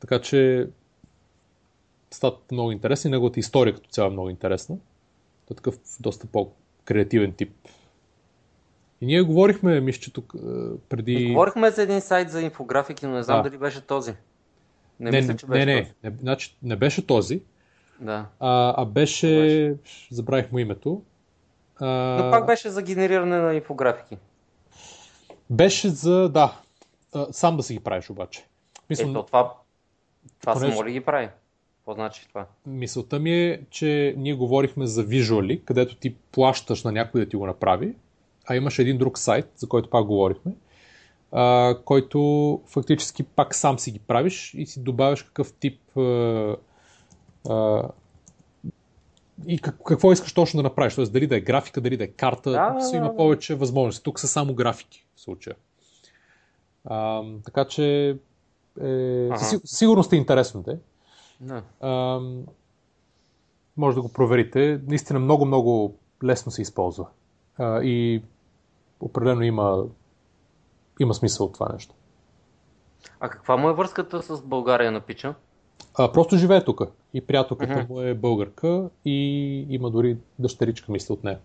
Така 0.00 0.20
че 0.20 0.68
статът 2.10 2.52
е 2.52 2.54
много 2.54 2.72
интересен 2.72 3.08
и 3.08 3.12
неговата 3.12 3.40
история 3.40 3.74
като 3.74 3.90
цяло 3.90 4.08
е 4.08 4.12
много 4.12 4.30
интересна. 4.30 4.76
Той 5.46 5.54
е 5.54 5.56
такъв 5.56 5.78
доста 6.00 6.26
по-креативен 6.26 7.32
тип. 7.32 7.54
И 9.00 9.06
ние 9.06 9.22
говорихме, 9.22 9.80
мисля, 9.80 10.00
че 10.00 10.12
тук 10.12 10.34
а, 10.34 10.70
преди... 10.88 11.28
Говорихме 11.28 11.70
за 11.70 11.82
един 11.82 12.00
сайт 12.00 12.30
за 12.30 12.42
инфографики, 12.42 13.06
но 13.06 13.12
не 13.12 13.22
знам 13.22 13.42
Да. 13.42 13.50
дали 13.50 13.58
беше 13.58 13.80
този. 13.80 14.14
Не, 15.00 15.10
не, 15.10 15.20
мисля, 15.20 15.36
че 15.36 15.46
не, 15.46 15.50
беше 15.50 15.66
не, 15.66 15.82
този. 15.82 15.94
не, 16.04 16.12
значи, 16.20 16.56
не 16.62 16.76
беше 16.76 17.06
този, 17.06 17.42
Да. 18.00 18.26
а, 18.40 18.74
а 18.76 18.84
беше... 18.84 19.74
Забравих 20.10 20.52
му 20.52 20.58
името. 20.58 21.02
А, 21.78 21.86
Но 22.24 22.30
пак 22.30 22.46
беше 22.46 22.70
за 22.70 22.82
генериране 22.82 23.38
на 23.38 23.54
инфографики. 23.54 24.18
Беше 25.50 25.88
за... 25.88 26.28
Да. 26.28 26.60
А, 27.16 27.26
сам 27.32 27.56
да 27.56 27.62
си 27.62 27.74
ги 27.74 27.80
правиш 27.80 28.10
обаче. 28.10 28.44
Мисъл, 28.90 29.10
Ето 29.10 29.22
това, 29.22 29.52
това 30.40 30.52
Понеже- 30.52 30.72
само 30.72 30.88
ли 30.88 30.92
ги 30.92 31.00
прави? 31.00 31.28
Какво 31.76 31.94
значи 31.94 32.28
това? 32.28 32.46
Мисълта 32.66 33.18
ми 33.18 33.34
е, 33.34 33.60
че 33.70 34.14
ние 34.16 34.34
говорихме 34.34 34.86
за 34.86 35.02
визуали, 35.02 35.62
където 35.64 35.96
ти 35.96 36.14
плащаш 36.14 36.84
на 36.84 36.92
някой 36.92 37.20
да 37.20 37.28
ти 37.28 37.36
го 37.36 37.46
направи, 37.46 37.94
а 38.46 38.56
имаше 38.56 38.82
един 38.82 38.98
друг 38.98 39.18
сайт, 39.18 39.52
за 39.56 39.68
който 39.68 39.90
пак 39.90 40.04
говорихме, 40.06 40.52
а, 41.32 41.76
който 41.84 42.60
фактически 42.66 43.22
пак 43.22 43.54
сам 43.54 43.78
си 43.78 43.90
ги 43.90 43.98
правиш 43.98 44.54
и 44.54 44.66
си 44.66 44.80
добавяш 44.80 45.22
какъв 45.22 45.52
тип 45.52 45.96
а, 45.96 46.56
а, 47.48 47.82
и 49.46 49.58
как, 49.58 49.76
какво 49.86 50.12
искаш 50.12 50.32
точно 50.32 50.58
да 50.58 50.62
направиш. 50.62 50.94
Тоест, 50.94 51.12
дали 51.12 51.26
да 51.26 51.36
е 51.36 51.40
графика, 51.40 51.80
дали 51.80 51.96
да 51.96 52.04
е 52.04 52.08
карта, 52.08 52.50
Да, 52.50 52.70
да, 52.70 52.90
да, 52.90 52.96
има 52.96 53.16
повече 53.16 53.54
възможности. 53.54 54.04
Тук 54.04 54.20
са 54.20 54.28
само 54.28 54.54
графики 54.54 55.06
в 55.16 55.20
случая. 55.20 55.56
А, 56.86 57.22
така 57.44 57.64
че 57.64 58.08
е, 58.80 59.26
Ага. 59.26 59.38
със 59.38 59.48
сиг- 59.50 59.66
сигурно 59.66 60.02
сте 60.02 60.16
интересно 60.16 60.62
те. 60.62 60.78
Да. 61.40 61.62
Ам, 61.80 62.44
може 63.76 63.94
да 63.94 64.02
го 64.02 64.12
проверите. 64.12 64.80
Наистина 64.86 65.18
много, 65.18 65.44
много 65.44 65.94
лесно 66.24 66.52
се 66.52 66.62
използва. 66.62 67.06
А, 67.58 67.82
и 67.82 68.22
определено 69.00 69.42
има, 69.42 69.84
има 71.00 71.14
смисъл 71.14 71.46
от 71.46 71.54
това 71.54 71.68
нещо. 71.72 71.94
А 73.20 73.28
каква 73.28 73.56
му 73.56 73.68
е 73.68 73.74
връзката 73.74 74.22
с 74.22 74.42
България 74.42 74.92
на 74.92 75.00
пича? 75.00 75.34
А, 75.94 76.12
просто 76.12 76.36
живее 76.36 76.64
тук. 76.64 76.80
И 77.14 77.20
приятелката 77.20 77.72
Мгм. 77.74 77.92
му 77.94 78.00
е 78.00 78.14
българка 78.14 78.90
и 79.04 79.16
има 79.68 79.90
дори 79.90 80.16
дъщеричка, 80.38 80.92
мисля, 80.92 81.14
от 81.14 81.24
нея. 81.24 81.38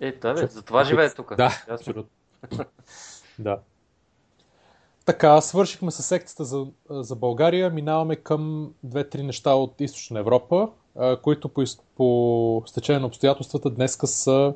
Е, 0.00 0.12
да, 0.12 0.34
бе, 0.34 0.40
Че- 0.40 0.46
за 0.46 0.62
това 0.62 0.84
живее 0.84 1.10
тук. 1.14 1.36
Да, 1.36 1.64
абсолютно. 1.68 2.10
да. 3.38 3.58
Така, 5.08 5.40
свършихме 5.40 5.90
с 5.90 6.02
секцията 6.02 6.44
за, 6.44 6.66
за 6.90 7.16
България. 7.16 7.70
Минаваме 7.70 8.16
към 8.16 8.72
две-три 8.82 9.22
неща 9.22 9.54
от 9.54 9.80
Източна 9.80 10.20
Европа, 10.20 10.68
които 11.22 11.48
по, 11.48 11.64
по 11.96 12.62
стечение 12.66 13.00
на 13.00 13.06
обстоятелствата 13.06 13.70
днеска 13.70 14.06
са 14.06 14.54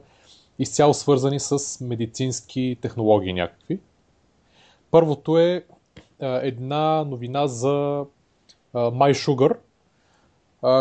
изцяло 0.59 0.95
свързани 0.95 1.41
с 1.41 1.81
медицински 1.85 2.77
технологии 2.81 3.33
някакви. 3.33 3.79
Първото 4.91 5.39
е 5.39 5.65
една 6.21 7.05
новина 7.05 7.47
за 7.47 8.05
MySugar, 8.75 9.57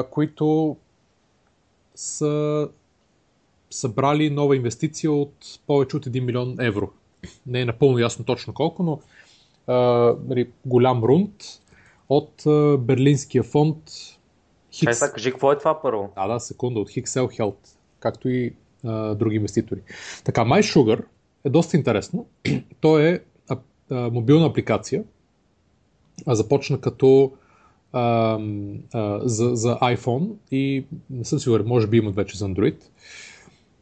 които 0.09 0.77
са 1.95 2.67
събрали 3.69 4.29
нова 4.29 4.55
инвестиция 4.55 5.11
от 5.11 5.59
повече 5.67 5.97
от 5.97 6.05
1 6.05 6.19
милион 6.19 6.55
евро. 6.59 6.89
Не 7.45 7.61
е 7.61 7.65
напълно 7.65 7.99
ясно 7.99 8.25
точно 8.25 8.53
колко, 8.53 8.83
но 8.83 8.99
а, 9.67 9.73
нали, 10.27 10.49
голям 10.65 11.03
рунд. 11.03 11.33
от 12.09 12.45
а, 12.45 12.77
берлинския 12.77 13.43
фонд 13.43 13.77
Хикс. 14.73 14.99
Чай, 14.99 15.11
кажи, 15.11 15.31
какво 15.31 15.51
е 15.51 15.57
това 15.57 15.81
първо? 15.81 16.11
Да, 16.15 16.27
да, 16.27 16.39
секунда, 16.39 16.79
от 16.79 16.89
Hixel 16.89 17.39
Health, 17.39 17.77
както 17.99 18.29
и 18.29 18.53
а, 18.85 19.15
други 19.15 19.35
инвеститори. 19.35 19.79
Така, 20.23 20.41
MySugar 20.41 21.03
е 21.43 21.49
доста 21.49 21.77
интересно. 21.77 22.25
То 22.81 22.99
е 22.99 23.23
а, 23.49 23.57
а, 23.91 24.09
мобилна 24.09 24.45
апликация. 24.45 25.03
А, 26.25 26.35
започна 26.35 26.81
като 26.81 27.31
а, 27.93 28.39
а, 28.93 29.19
за, 29.23 29.55
за 29.55 29.75
iPhone 29.75 30.29
и 30.51 30.85
не 31.09 31.25
съм 31.25 31.39
сигурен, 31.39 31.67
може 31.67 31.87
би 31.87 31.97
имат 31.97 32.15
вече 32.15 32.37
за 32.37 32.45
Android. 32.45 32.83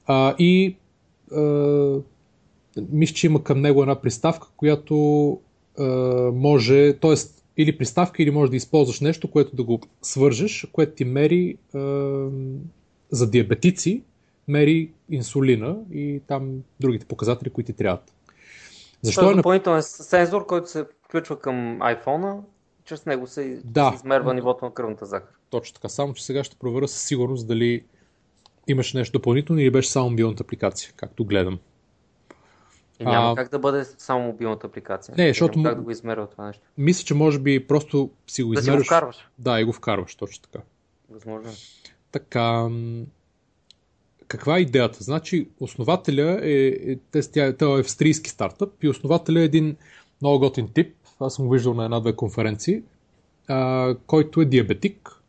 А, 0.08 0.36
и 0.40 0.76
а, 1.36 1.96
мисля, 2.90 3.14
че 3.14 3.28
има 3.28 3.44
към 3.44 3.62
него 3.62 3.82
една 3.82 4.02
приставка, 4.02 4.48
която 4.58 5.32
а, 5.32 5.36
може, 6.34 6.94
т.е. 6.94 7.14
или 7.58 7.78
приставка, 7.78 8.24
или 8.24 8.32
може 8.32 8.52
да 8.52 8.58
използваш 8.58 9.02
нещо, 9.02 9.32
което 9.32 9.56
да 9.56 9.64
го 9.64 9.82
свържеш, 10.02 10.68
което 10.72 10.94
ти 10.96 11.06
мери 11.06 11.58
за 13.12 13.30
диабетици, 13.30 14.04
мери 14.48 14.92
инсулина 15.10 15.78
и 15.94 16.22
там 16.28 16.52
другите 16.80 17.06
показатели, 17.06 17.50
които 17.50 17.66
ти 17.66 17.78
трябват. 17.78 18.14
Защо 19.02 19.22
Това 19.22 19.32
е 19.32 19.36
допълнителен 19.36 19.84
сензор, 19.84 20.46
който 20.46 20.70
се 20.70 20.86
включва 21.04 21.40
към 21.40 21.80
iPhone, 21.80 22.40
чрез 22.86 23.06
него 23.06 23.28
се, 23.28 23.62
да. 23.66 23.90
се 23.90 23.96
измерва 23.96 24.34
нивото 24.34 24.66
на 24.66 24.74
кръвната 24.74 25.06
захар. 25.06 25.34
Точно 25.50 25.74
така, 25.74 25.90
само 25.90 26.14
че 26.14 26.26
сега 26.26 26.44
ще 26.44 26.56
проверя 26.56 26.88
със 26.88 27.04
сигурност 27.04 27.48
дали 27.48 27.84
имаш 28.68 28.94
нещо 28.94 29.18
допълнително 29.18 29.62
или 29.62 29.72
беше 29.72 29.90
само 29.90 30.10
мобилната 30.10 30.44
апликация, 30.44 30.94
както 30.96 31.26
гледам. 31.26 31.60
И 33.00 33.06
няма 33.06 33.32
а, 33.32 33.36
как 33.36 33.52
да 33.52 33.60
бъде 33.60 33.86
само 33.86 34.26
мобилната 34.26 34.68
апликация. 34.68 35.16
Не, 35.18 35.28
защото. 35.28 35.64
Как 35.64 35.76
да 35.76 35.82
го 35.82 35.92
измерва 35.92 36.28
това 36.28 36.46
нещо? 36.46 36.64
Мисля, 36.78 37.06
че 37.06 37.14
може 37.14 37.40
би 37.40 37.68
просто 37.68 38.10
си 38.28 38.44
го 38.44 38.54
да 38.54 38.60
измерваш. 38.60 38.78
Да 38.80 38.84
си 38.84 38.88
го 38.88 38.96
вкарваш. 38.96 39.30
Да, 39.40 39.60
и 39.60 39.64
го 39.64 39.74
вкарваш, 39.74 40.16
точно 40.16 40.44
така. 40.52 40.64
Възможно. 41.10 41.50
Е. 41.50 41.54
Така. 42.12 42.70
Каква 44.28 44.58
е 44.58 44.62
идеята? 44.62 45.04
Значи, 45.04 45.50
основателя 45.60 46.40
е, 46.44 46.68
е, 47.14 47.22
тя, 47.22 47.46
е 47.46 47.80
австрийски 47.80 48.30
стартъп 48.30 48.84
и 48.84 48.90
основателя 48.90 49.42
е 49.42 49.44
един 49.44 49.76
много 50.22 50.40
готин 50.40 50.68
тип. 50.74 50.96
Аз 51.20 51.36
съм 51.36 51.46
го 51.46 51.52
виждал 51.52 51.74
на 51.74 51.86
една-две 51.86 52.16
конференции, 52.16 52.84
а, 53.48 53.96
който 54.08 54.42
е 54.42 54.46
диабетик 54.46 55.22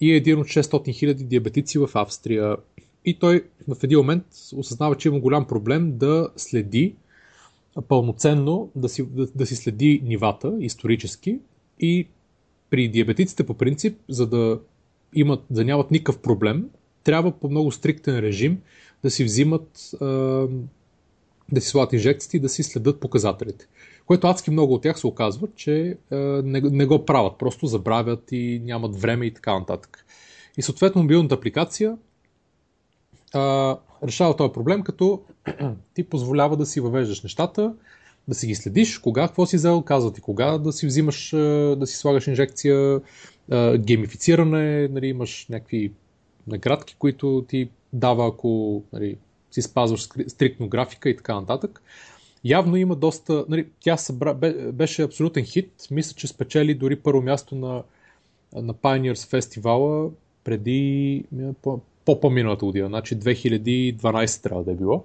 и 0.00 0.12
е 0.12 0.16
един 0.16 0.38
от 0.38 0.46
600 0.46 0.62
000 0.62 1.14
диабетици 1.14 1.78
в 1.78 1.90
Австрия. 1.94 2.56
И 3.04 3.18
той 3.18 3.44
в 3.68 3.84
един 3.84 3.98
момент 3.98 4.24
осъзнава, 4.56 4.96
че 4.96 5.08
има 5.08 5.20
голям 5.20 5.46
проблем 5.46 5.98
да 5.98 6.28
следи 6.36 6.94
пълноценно, 7.88 8.70
да 8.74 8.88
си, 8.88 9.06
да, 9.06 9.26
да 9.34 9.46
си 9.46 9.56
следи 9.56 10.00
нивата 10.04 10.56
исторически 10.60 11.38
и 11.80 12.08
при 12.70 12.88
диабетиците 12.88 13.46
по 13.46 13.54
принцип, 13.54 13.98
за 14.08 14.26
да 14.26 14.60
имат, 15.14 15.44
да 15.50 15.64
нямат 15.64 15.90
никакъв 15.90 16.18
проблем, 16.18 16.68
трябва 17.04 17.32
по 17.32 17.50
много 17.50 17.72
стриктен 17.72 18.18
режим 18.18 18.60
да 19.02 19.10
си 19.10 19.24
взимат, 19.24 19.90
да 21.52 21.60
си 21.60 21.68
слагат 21.68 21.92
инжекции 21.92 22.36
и 22.36 22.40
да 22.40 22.48
си 22.48 22.62
следят 22.62 23.00
показателите. 23.00 23.66
Което 24.06 24.26
адски 24.26 24.50
много 24.50 24.74
от 24.74 24.82
тях 24.82 24.98
се 24.98 25.06
оказва, 25.06 25.48
че 25.56 25.96
не, 26.44 26.60
не 26.60 26.86
го 26.86 27.04
правят, 27.04 27.38
просто 27.38 27.66
забравят 27.66 28.32
и 28.32 28.60
нямат 28.64 28.96
време 28.96 29.26
и 29.26 29.34
така 29.34 29.58
нататък. 29.58 30.06
И 30.58 30.62
съответно 30.62 31.02
мобилната 31.02 31.34
апликация 31.34 31.96
а, 33.34 33.76
решава 34.02 34.36
този 34.36 34.52
проблем, 34.52 34.82
като 34.82 35.22
ти 35.94 36.04
позволява 36.04 36.56
да 36.56 36.66
си 36.66 36.80
въвеждаш 36.80 37.22
нещата, 37.22 37.74
да 38.28 38.34
си 38.34 38.46
ги 38.46 38.54
следиш, 38.54 38.98
кога, 38.98 39.26
какво 39.26 39.46
си 39.46 39.56
взел, 39.56 39.82
казва 39.82 40.12
ти 40.12 40.20
кога 40.20 40.58
да 40.58 40.72
си 40.72 40.86
взимаш, 40.86 41.30
да 41.76 41.86
си 41.86 41.96
слагаш 41.96 42.26
инжекция, 42.26 43.00
геймифициране, 43.78 44.88
нали, 44.88 45.06
имаш 45.06 45.46
някакви 45.50 45.92
наградки, 46.46 46.96
които 46.98 47.44
ти 47.48 47.68
дава, 47.92 48.26
ако 48.26 48.82
нали, 48.92 49.16
си 49.50 49.62
спазваш 49.62 50.08
стриктно 50.26 50.68
графика 50.68 51.10
и 51.10 51.16
така 51.16 51.34
нататък. 51.34 51.82
Явно 52.44 52.76
има 52.76 52.96
доста... 52.96 53.44
Нали, 53.48 53.66
тя 53.80 53.96
събра, 53.96 54.34
беше 54.72 55.02
абсолютен 55.02 55.44
хит. 55.44 55.72
Мисля, 55.90 56.14
че 56.16 56.26
спечели 56.26 56.74
дори 56.74 56.96
първо 56.96 57.22
място 57.22 57.54
на, 57.54 57.82
на 58.54 58.74
Pioneers 58.74 59.28
фестивала 59.28 60.10
преди 60.44 61.24
по-по-миналата 62.04 62.64
година. 62.64 62.88
Значи 62.88 63.16
2012 63.16 64.42
трябва 64.42 64.64
да 64.64 64.70
е 64.70 64.74
било. 64.74 65.04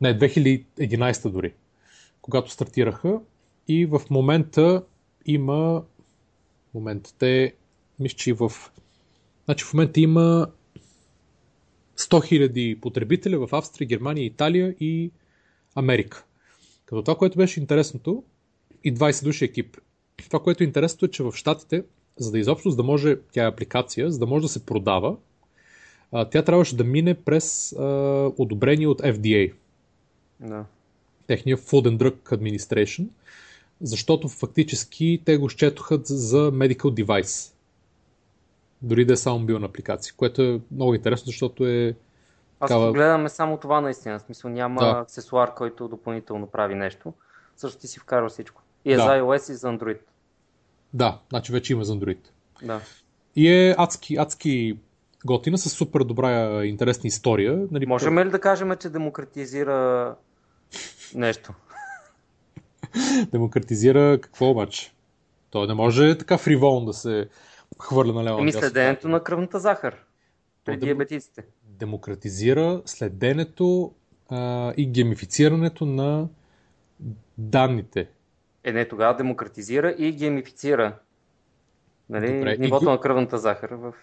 Не, 0.00 0.18
2011 0.18 1.30
дори. 1.30 1.52
Когато 2.22 2.50
стартираха. 2.50 3.20
И 3.68 3.86
в 3.86 4.02
момента 4.10 4.84
има... 5.26 5.82
Момента 6.74 7.14
те... 7.18 7.54
Мисля, 7.98 8.16
че 8.16 8.32
в 8.32 8.52
Значи 9.44 9.64
в 9.64 9.74
момента 9.74 10.00
има 10.00 10.46
100 11.98 12.52
000 12.52 12.80
потребителя 12.80 13.46
в 13.46 13.52
Австрия, 13.52 13.88
Германия, 13.88 14.24
Италия 14.24 14.74
и 14.80 15.10
Америка. 15.74 16.24
Като 16.84 17.02
това, 17.02 17.16
което 17.16 17.38
беше 17.38 17.60
интересното, 17.60 18.24
и 18.84 18.94
20 18.94 19.24
души 19.24 19.44
екип. 19.44 19.76
Това, 20.16 20.42
което 20.42 20.62
е 20.62 20.66
интересното 20.66 21.04
е, 21.04 21.10
че 21.10 21.22
в 21.22 21.32
Штатите, 21.32 21.84
за 22.16 22.30
да 22.30 22.38
изобщо, 22.38 22.70
за 22.70 22.76
да 22.76 22.82
може, 22.82 23.16
тя 23.32 23.44
е 23.44 23.48
апликация, 23.48 24.10
за 24.10 24.18
да 24.18 24.26
може 24.26 24.42
да 24.42 24.48
се 24.48 24.66
продава, 24.66 25.16
тя 26.30 26.42
трябваше 26.42 26.76
да 26.76 26.84
мине 26.84 27.14
през 27.14 27.72
а, 27.72 27.84
одобрение 28.38 28.88
от 28.88 29.02
FDA. 29.02 29.52
Да. 30.40 30.64
Техния 31.26 31.56
Food 31.56 31.88
and 31.88 31.96
Drug 31.98 32.38
Administration, 32.38 33.06
защото 33.80 34.28
фактически 34.28 35.22
те 35.24 35.36
го 35.36 35.50
счетоха 35.50 36.00
за 36.04 36.52
medical 36.52 37.04
device 37.04 37.52
дори 38.82 39.04
да 39.04 39.12
е 39.12 39.16
само 39.16 39.38
мобилна 39.38 39.66
апликация, 39.66 40.14
което 40.16 40.42
е 40.42 40.60
много 40.70 40.94
интересно, 40.94 41.26
защото 41.26 41.66
е... 41.66 41.94
Аз 42.60 42.68
такава... 42.68 42.92
гледаме 42.92 43.28
само 43.28 43.56
това 43.56 43.80
наистина, 43.80 44.18
в 44.18 44.22
смисъл 44.22 44.50
няма 44.50 44.80
да. 44.80 44.90
аксесуар, 44.90 45.54
който 45.54 45.88
допълнително 45.88 46.46
прави 46.46 46.74
нещо. 46.74 47.12
Също 47.56 47.78
ти 47.78 47.86
си 47.86 48.00
вкарва 48.00 48.28
всичко. 48.28 48.62
И 48.84 48.92
е 48.92 48.96
да. 48.96 49.02
за 49.02 49.08
iOS 49.08 49.52
и 49.52 49.54
за 49.54 49.68
Android. 49.68 49.98
Да, 50.94 51.18
значи 51.30 51.52
вече 51.52 51.72
има 51.72 51.84
за 51.84 51.94
Android. 51.94 52.18
Да. 52.62 52.80
И 53.36 53.48
е 53.48 53.74
адски, 53.78 54.16
адски 54.16 54.78
готина, 55.24 55.58
с 55.58 55.68
супер 55.68 56.00
добра 56.00 56.64
интересна 56.64 57.08
история. 57.08 57.66
Нали, 57.70 57.86
Можем 57.86 58.18
ли 58.18 58.30
да 58.30 58.40
кажем, 58.40 58.76
че 58.80 58.88
демократизира 58.88 60.14
нещо? 61.14 61.52
демократизира 63.32 64.18
какво 64.20 64.50
обаче? 64.50 64.92
Той 65.50 65.66
не 65.66 65.74
може 65.74 66.18
така 66.18 66.38
фриволно 66.38 66.86
да 66.86 66.92
се 66.92 67.28
хвърля 67.82 68.12
на 68.12 68.24
лева. 68.24 68.40
Еми 68.40 68.52
следенето 68.52 69.08
на 69.08 69.22
кръвната 69.22 69.60
захар 69.60 69.96
при 70.64 70.72
дем... 70.72 70.80
диабетиците. 70.80 71.44
Демократизира 71.64 72.82
следенето 72.84 73.92
а, 74.28 74.72
и 74.76 74.86
геймифицирането 74.86 75.86
на 75.86 76.28
данните. 77.38 78.08
Е, 78.64 78.72
не, 78.72 78.88
тогава 78.88 79.16
демократизира 79.16 79.94
и 79.98 80.12
геймифицира 80.12 80.98
нали, 82.10 82.32
Добре, 82.32 82.56
нивото 82.58 82.84
игру... 82.84 82.92
на 82.92 83.00
кръвната 83.00 83.38
захар 83.38 83.70
в... 83.70 83.94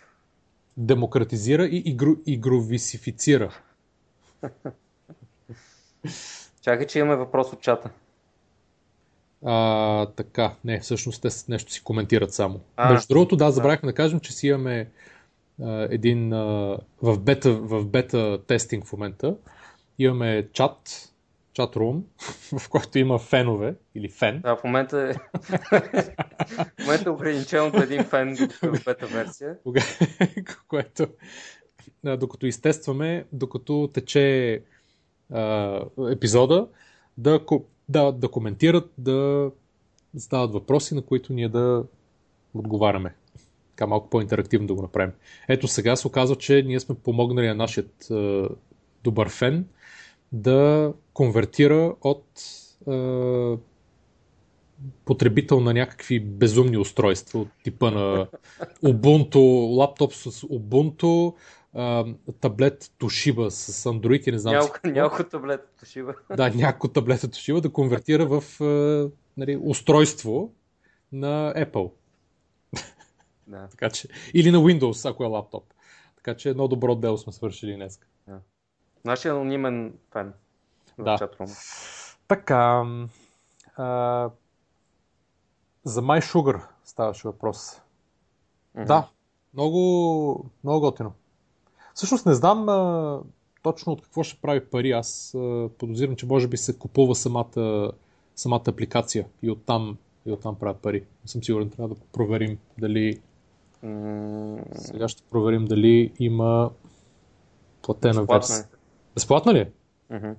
Демократизира 0.77 1.65
и 1.65 1.77
игру... 1.85 2.15
игровисифицира. 2.25 3.53
Чакай, 6.61 6.87
че 6.87 6.99
имаме 6.99 7.15
въпрос 7.15 7.53
от 7.53 7.61
чата. 7.61 7.89
А, 9.45 10.05
така, 10.05 10.55
не, 10.65 10.79
всъщност 10.79 11.21
те 11.21 11.29
нещо 11.49 11.71
си 11.71 11.83
коментират 11.83 12.33
само. 12.33 12.59
А, 12.77 12.93
Между 12.93 13.07
другото, 13.07 13.35
да, 13.35 13.51
забравихме 13.51 13.87
да. 13.87 13.91
да 13.91 13.95
кажем, 13.95 14.19
че 14.19 14.33
си 14.33 14.47
имаме 14.47 14.89
а, 15.61 15.87
един 15.91 16.33
а, 16.33 16.77
в, 17.01 17.19
бета, 17.19 17.53
в 17.53 17.85
бета 17.85 18.39
тестинг 18.47 18.85
в 18.85 18.93
момента. 18.93 19.35
Имаме 19.99 20.47
чат, 20.53 21.09
чат 21.57 21.75
рум, 21.75 22.03
в 22.59 22.69
който 22.69 22.99
има 22.99 23.19
фенове 23.19 23.75
или 23.95 24.09
фен. 24.09 24.41
Да, 24.41 24.55
в 24.55 24.63
момента 24.63 24.97
е, 24.99 25.13
в 25.13 26.71
момента 26.79 27.09
е 27.09 27.11
ограничено 27.11 27.71
до 27.71 27.81
един 27.81 28.03
фен 28.03 28.37
в 28.63 28.83
бета 28.85 29.05
версия. 29.07 29.57
което, 30.67 31.07
докато 32.03 32.45
изтестваме, 32.45 33.25
докато 33.31 33.89
тече 33.93 34.61
а, 35.31 35.81
епизода, 36.11 36.67
да 37.17 37.39
да, 37.89 38.11
да 38.11 38.31
коментират, 38.31 38.91
да 38.97 39.51
задават 40.13 40.53
въпроси, 40.53 40.95
на 40.95 41.01
които 41.01 41.33
ние 41.33 41.49
да 41.49 41.83
отговаряме. 42.53 43.15
Така 43.69 43.87
малко 43.87 44.09
по-интерактивно 44.09 44.67
да 44.67 44.73
го 44.73 44.81
направим. 44.81 45.11
Ето 45.47 45.67
сега 45.67 45.95
се 45.95 46.07
оказва, 46.07 46.35
че 46.35 46.63
ние 46.63 46.79
сме 46.79 46.95
помогнали 46.95 47.47
на 47.47 47.55
нашия 47.55 47.85
е, 48.11 48.43
добър 49.03 49.29
фен 49.29 49.67
да 50.31 50.93
конвертира 51.13 51.95
от 52.01 52.25
е, 52.87 53.57
потребител 55.05 55.59
на 55.59 55.73
някакви 55.73 56.19
безумни 56.19 56.77
устройства 56.77 57.39
от 57.39 57.47
типа 57.63 57.91
на 57.91 58.27
Ubuntu, 58.83 59.75
лаптоп 59.77 60.13
с 60.13 60.31
Ubuntu, 60.31 61.35
таблет 62.41 62.83
Toshiba 62.83 63.49
с 63.49 63.83
Android 63.83 64.27
и 64.27 64.31
не 64.31 64.39
знам 64.39 64.53
Няко, 64.53 64.79
няколко 64.83 65.23
таблета 65.23 65.67
Toshiba. 65.81 66.15
Да, 66.35 66.49
няколко 66.49 66.87
таблета 66.87 67.27
Toshiba 67.27 67.61
да 67.61 67.69
конвертира 67.69 68.25
в 68.25 68.43
нали, 69.37 69.57
устройство, 69.61 70.53
на 71.11 71.53
Apple. 71.57 71.91
Да. 73.47 73.67
така 73.67 73.89
че, 73.89 74.07
или 74.33 74.51
на 74.51 74.57
Windows, 74.57 75.09
ако 75.09 75.23
е 75.23 75.27
лаптоп. 75.27 75.63
Така 76.15 76.35
че 76.35 76.49
едно 76.49 76.67
добро 76.67 76.95
дело 76.95 77.17
сме 77.17 77.33
свършили 77.33 77.75
днес. 77.75 77.99
Да. 78.27 78.39
Нашия 79.05 79.33
анонимен 79.33 79.93
фен. 80.11 80.33
Да. 80.99 81.17
чатрума. 81.17 81.49
Така, 82.27 82.85
а, 83.77 84.29
за 85.83 86.01
My 86.01 86.21
Sugar 86.21 86.61
ставаше 86.85 87.27
въпрос. 87.27 87.81
Мгм. 88.75 88.85
Да, 88.85 89.07
много, 89.53 90.45
много 90.63 90.79
готино. 90.79 91.13
Всъщност 91.93 92.25
не 92.25 92.33
знам 92.33 92.69
а, 92.69 93.19
точно 93.63 93.93
от 93.93 94.01
какво 94.01 94.23
ще 94.23 94.41
прави 94.41 94.65
пари. 94.65 94.91
Аз 94.91 95.35
а, 95.35 95.69
подозирам, 95.77 96.15
че 96.15 96.25
може 96.25 96.47
би 96.47 96.57
се 96.57 96.79
купува 96.79 97.15
самата, 97.15 97.91
самата 98.35 98.63
апликация 98.67 99.25
и 99.41 99.51
оттам, 99.51 99.97
и 100.25 100.31
оттам 100.31 100.55
правят 100.55 100.77
пари. 100.77 101.05
Не 101.23 101.27
съм 101.27 101.43
сигурен, 101.43 101.69
трябва 101.69 101.95
да 101.95 102.01
проверим 102.13 102.57
дали 102.77 103.21
М, 103.83 104.57
сега 104.75 105.07
ще 105.07 105.23
проверим 105.29 105.65
дали 105.65 106.13
има 106.19 106.71
платена 107.81 108.13
Безплатна 108.13 108.37
версия. 108.37 108.76
Е. 109.17 109.19
Безплатна 109.19 109.53
ли 109.53 109.59
е? 109.59 109.69
Мгм. 110.09 110.31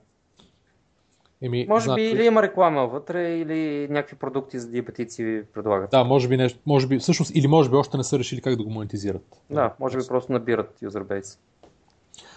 Еми, 1.43 1.67
Може 1.69 1.85
значи- 1.85 2.03
би 2.03 2.09
или 2.09 2.27
има 2.27 2.43
реклама 2.43 2.87
вътре, 2.87 3.39
или 3.39 3.89
някакви 3.91 4.17
продукти 4.17 4.59
за 4.59 4.69
диабетици 4.71 5.25
ви 5.25 5.45
предлагат. 5.45 5.91
Да, 5.91 6.05
може 6.05 6.29
би 6.29 6.37
нещо, 6.37 6.59
може 6.67 6.87
би, 6.87 6.99
всъщност, 6.99 7.33
или 7.35 7.47
може 7.47 7.71
би 7.71 7.77
още 7.77 7.97
не 7.97 8.05
са 8.05 8.19
решили 8.19 8.41
как 8.41 8.57
да 8.57 8.65
го 8.65 8.71
монетизират. 8.71 9.43
Да, 9.51 9.75
може 9.81 9.99
би 9.99 10.05
просто 10.09 10.33
набират 10.33 10.83
юзербейс. 10.83 11.39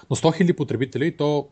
Но 0.10 0.16
100 0.16 0.42
000 0.44 0.54
потребители, 0.56 1.08
и 1.08 1.18
то 1.18 1.48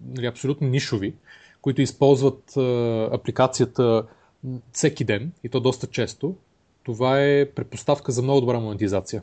нали, 0.00 0.26
абсолютно 0.26 0.68
нишови, 0.68 1.14
които 1.62 1.82
използват 1.82 2.56
а, 2.56 3.08
апликацията 3.12 4.06
м, 4.44 4.58
всеки 4.72 5.04
ден, 5.04 5.32
и 5.44 5.48
то 5.48 5.60
доста 5.60 5.86
често, 5.86 6.34
това 6.82 7.20
е 7.22 7.50
предпоставка 7.50 8.12
за 8.12 8.22
много 8.22 8.40
добра 8.40 8.60
монетизация. 8.60 9.22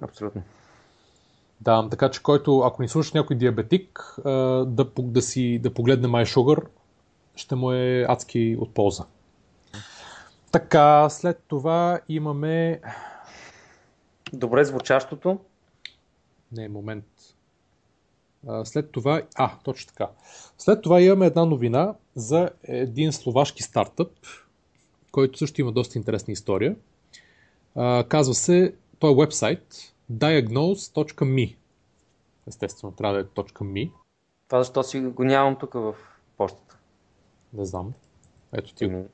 Абсолютно. 0.00 0.42
Да, 1.60 1.88
така 1.90 2.10
че 2.10 2.22
който, 2.22 2.60
ако 2.60 2.82
ни 2.82 2.88
слуша 2.88 3.18
някой 3.18 3.36
диабетик, 3.36 4.14
да, 4.24 4.86
да, 4.98 5.22
си, 5.22 5.58
да 5.58 5.74
погледне 5.74 6.08
MySugar, 6.08 6.66
ще 7.36 7.54
му 7.54 7.72
е 7.72 8.06
адски 8.08 8.56
от 8.60 8.74
полза. 8.74 9.04
Така, 10.52 11.08
след 11.10 11.42
това 11.48 12.00
имаме... 12.08 12.80
Добре 14.32 14.64
звучащото. 14.64 15.38
Не, 16.52 16.68
момент. 16.68 17.04
След 18.64 18.92
това... 18.92 19.22
А, 19.34 19.58
точно 19.64 19.88
така. 19.88 20.08
След 20.58 20.82
това 20.82 21.00
имаме 21.00 21.26
една 21.26 21.44
новина 21.44 21.94
за 22.14 22.50
един 22.62 23.12
словашки 23.12 23.62
стартъп, 23.62 24.10
който 25.12 25.38
също 25.38 25.60
има 25.60 25.72
доста 25.72 25.98
интересна 25.98 26.32
история. 26.32 26.76
Казва 28.08 28.34
се, 28.34 28.74
той 28.98 29.12
е 29.12 29.16
вебсайт 29.16 29.94
diagnose.me 30.10 31.56
Естествено, 32.46 32.92
трябва 32.92 33.14
да 33.14 33.20
е 33.20 33.24
.me. 33.24 33.92
Това 34.48 34.62
защо 34.62 34.82
си 34.82 35.00
го 35.00 35.24
нямам 35.24 35.56
тук 35.58 35.74
в 35.74 35.94
почтата. 36.36 36.78
Не 37.52 37.64
знам. 37.64 37.92
Ето 38.52 38.74
ти 38.74 38.86
го. 38.86 38.92
Еми, 38.92 39.04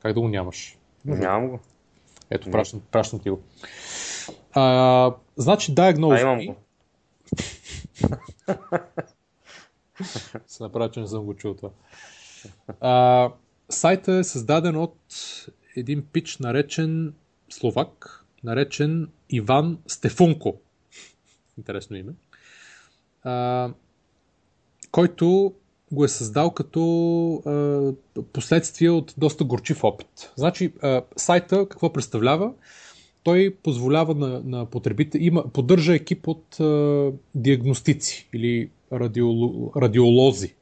Как 0.00 0.14
да 0.14 0.20
го 0.20 0.28
нямаш? 0.28 0.78
Нямам 1.04 1.48
го. 1.48 1.60
Ето, 2.30 2.50
пращам, 2.50 2.82
пращам 2.90 3.18
ти 3.18 3.30
го. 3.30 3.40
А, 4.52 5.14
значи, 5.36 5.74
Diagnose 5.74 6.18
А, 6.18 6.20
имам 6.20 6.46
го. 6.46 6.56
се 10.46 10.62
направя, 10.62 10.90
че 10.90 11.00
не 11.00 11.06
съм 11.06 11.24
го 11.24 11.34
чул 11.34 11.54
това. 11.54 11.70
А, 12.80 13.30
сайта 13.70 14.12
е 14.12 14.24
създаден 14.24 14.76
от 14.76 14.96
един 15.76 16.06
пич, 16.12 16.38
наречен 16.38 17.14
словак, 17.50 18.24
наречен 18.44 19.08
Иван 19.34 19.78
Стефунко. 19.86 20.56
Интересно 21.58 21.96
име. 21.96 22.12
А, 23.22 23.70
който 24.90 25.54
го 25.92 26.04
е 26.04 26.08
създал 26.08 26.50
като 26.50 26.82
а, 27.46 28.22
последствие 28.32 28.90
от 28.90 29.14
доста 29.18 29.44
горчив 29.44 29.84
опит. 29.84 30.32
Значи, 30.36 30.72
а, 30.82 31.02
сайта 31.16 31.68
какво 31.68 31.92
представлява? 31.92 32.52
Той 33.22 33.56
позволява 33.62 34.14
на, 34.14 34.42
на 34.44 34.66
потребител, 34.66 35.18
има, 35.22 35.48
поддържа 35.48 35.94
екип 35.94 36.28
от 36.28 36.60
а, 36.60 37.10
диагностици 37.34 38.28
или 38.32 38.70
радиоло, 38.92 39.72
радиолози. 39.76 40.54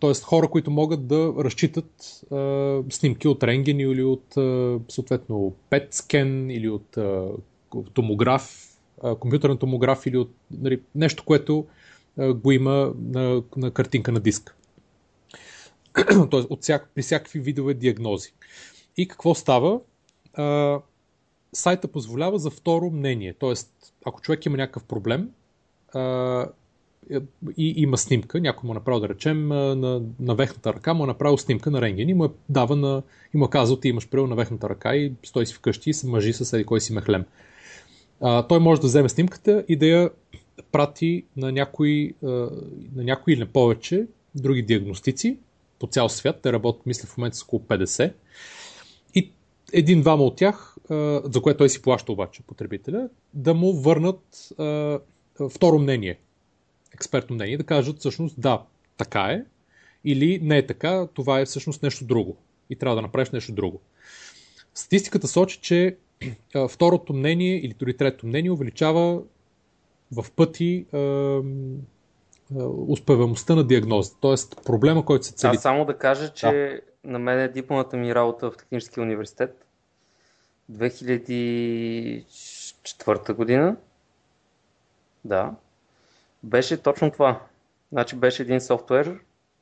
Тоест 0.00 0.24
хора, 0.24 0.48
които 0.48 0.70
могат 0.70 1.06
да 1.06 1.34
разчитат 1.38 2.20
а, 2.32 2.82
снимки 2.90 3.28
от 3.28 3.42
рентген 3.42 3.80
или 3.80 4.02
от 4.02 4.36
а, 4.36 4.78
съответно 4.88 5.54
PET 5.70 5.86
скен 5.90 6.50
или 6.50 6.68
от 6.68 6.96
а, 6.96 7.28
томограф, 7.94 8.68
а, 9.02 9.14
компютърен 9.14 9.58
томограф 9.58 10.06
или 10.06 10.16
от 10.16 10.34
нали, 10.50 10.80
нещо, 10.94 11.24
което 11.24 11.66
а, 12.18 12.34
го 12.34 12.52
има 12.52 12.92
на, 12.98 13.42
на 13.56 13.70
картинка 13.70 14.12
на 14.12 14.20
диск. 14.20 14.56
Тоест 16.30 16.50
от 16.50 16.62
всяк, 16.62 16.90
при 16.94 17.02
всякакви 17.02 17.40
видове 17.40 17.74
диагнози. 17.74 18.32
И 18.96 19.08
какво 19.08 19.34
става? 19.34 19.80
А, 20.34 20.78
сайта 21.52 21.88
позволява 21.88 22.38
за 22.38 22.50
второ 22.50 22.90
мнение. 22.90 23.34
Тоест, 23.38 23.94
ако 24.04 24.20
човек 24.20 24.46
има 24.46 24.56
някакъв 24.56 24.84
проблем 24.84 25.30
а, 25.92 26.46
и 27.56 27.74
има 27.76 27.98
снимка, 27.98 28.40
някой 28.40 28.66
му 28.66 28.72
е 28.72 28.74
направил, 28.74 29.00
да 29.00 29.08
речем, 29.08 29.52
а, 29.52 29.74
на, 29.74 30.02
на 30.20 30.34
вехната 30.34 30.74
ръка, 30.74 30.94
му 30.94 31.04
е 31.04 31.06
направил 31.06 31.38
снимка 31.38 31.70
на 31.70 31.80
рентген 31.80 32.08
и 32.08 32.14
му 32.14 32.24
е 32.24 32.28
дава 32.48 32.76
на, 32.76 33.02
и 33.34 33.36
му 33.36 33.44
е 33.44 33.50
казал, 33.50 33.76
ти 33.76 33.88
имаш 33.88 34.08
прил 34.08 34.26
на 34.26 34.34
вехната 34.34 34.68
ръка 34.68 34.96
и 34.96 35.12
стой 35.22 35.46
си 35.46 35.54
вкъщи 35.54 35.90
и 35.90 35.94
се 35.94 36.06
мъжи 36.06 36.32
с 36.32 36.52
еди 36.52 36.64
кой 36.64 36.80
си 36.80 36.92
мехлем. 36.92 37.24
А, 38.20 38.46
той 38.46 38.60
може 38.60 38.80
да 38.80 38.86
вземе 38.86 39.08
снимката 39.08 39.64
и 39.68 39.76
да 39.76 39.86
я 39.86 40.10
прати 40.72 41.24
на 41.36 41.52
някой, 41.52 42.12
а, 42.22 42.28
на 42.96 43.04
някой 43.04 43.32
или 43.32 43.40
на 43.40 43.46
повече 43.46 44.06
други 44.34 44.62
диагностици 44.62 45.38
по 45.78 45.86
цял 45.86 46.08
свят. 46.08 46.40
Те 46.42 46.52
работят, 46.52 46.86
мисля, 46.86 47.08
в 47.08 47.16
момента 47.16 47.36
с 47.36 47.42
около 47.42 47.62
50. 47.62 48.12
И 49.14 49.32
един-двама 49.72 50.24
от 50.24 50.36
тях, 50.36 50.76
за 51.24 51.40
което 51.42 51.58
той 51.58 51.68
си 51.68 51.82
плаща 51.82 52.12
обаче 52.12 52.42
потребителя, 52.42 53.08
да 53.34 53.54
му 53.54 53.72
върнат 53.72 54.48
второ 55.50 55.78
мнение, 55.78 56.18
експертно 56.94 57.34
мнение, 57.34 57.56
да 57.56 57.64
кажат 57.64 57.98
всъщност 57.98 58.40
да, 58.40 58.62
така 58.96 59.20
е, 59.20 59.44
или 60.04 60.40
не 60.42 60.58
е 60.58 60.66
така, 60.66 61.06
това 61.14 61.40
е 61.40 61.44
всъщност 61.44 61.82
нещо 61.82 62.04
друго 62.04 62.36
и 62.70 62.76
трябва 62.76 62.96
да 62.96 63.02
направиш 63.02 63.30
нещо 63.30 63.52
друго. 63.52 63.80
Статистиката 64.74 65.28
сочи, 65.28 65.60
че 65.60 65.96
а, 66.54 66.68
второто 66.68 67.12
мнение 67.12 67.56
или 67.56 67.74
дори 67.74 67.96
трето 67.96 68.26
мнение 68.26 68.50
увеличава 68.50 69.22
в 70.12 70.26
пъти 70.36 70.86
а, 70.92 70.98
а, 70.98 71.42
успеваемостта 72.88 73.54
на 73.54 73.66
диагноза. 73.66 74.14
Тоест 74.20 74.60
проблема, 74.64 75.04
който 75.04 75.26
се 75.26 75.32
цели. 75.32 75.50
Аз 75.50 75.62
само 75.62 75.84
да 75.84 75.98
кажа, 75.98 76.32
че 76.32 76.80
на 77.04 77.18
мен 77.18 77.40
е 77.40 77.48
дипломата 77.48 77.96
ми 77.96 78.14
работа 78.14 78.50
в 78.50 78.56
Техническия 78.56 79.02
университет 79.02 79.66
2004 80.72 83.32
година. 83.32 83.76
Да. 85.24 85.54
Беше 86.44 86.82
точно 86.82 87.10
това. 87.10 87.40
Значи 87.92 88.16
беше 88.16 88.42
един 88.42 88.60
софтуер, 88.60 89.20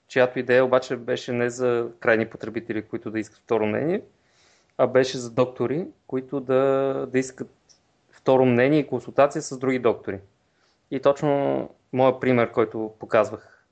чиято 0.09 0.39
идея 0.39 0.65
обаче 0.65 0.97
беше 0.97 1.33
не 1.33 1.51
за 1.51 1.89
крайни 2.01 2.29
потребители, 2.29 2.83
които 2.83 3.11
да 3.11 3.21
искат 3.21 3.39
второ 3.39 3.67
мнение, 3.67 4.03
а 4.79 4.87
беше 4.87 5.19
за 5.19 5.31
доктори, 5.31 5.87
които 6.07 6.41
да, 6.41 7.07
да 7.13 7.19
искат 7.19 7.51
второ 8.11 8.45
мнение 8.45 8.79
и 8.79 8.87
консултация 8.87 9.43
с 9.43 9.59
други 9.59 9.79
доктори. 9.79 10.21
И 10.91 11.01
точно 11.01 11.69
моят 11.93 12.21
пример, 12.21 12.53
който 12.53 12.95
показвах 12.99 13.65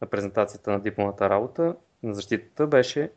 на 0.00 0.06
презентацията 0.06 0.70
на 0.70 0.80
дипломата 0.80 1.30
работа, 1.30 1.76
на 2.02 2.14
защитата, 2.14 2.66
беше 2.66 3.10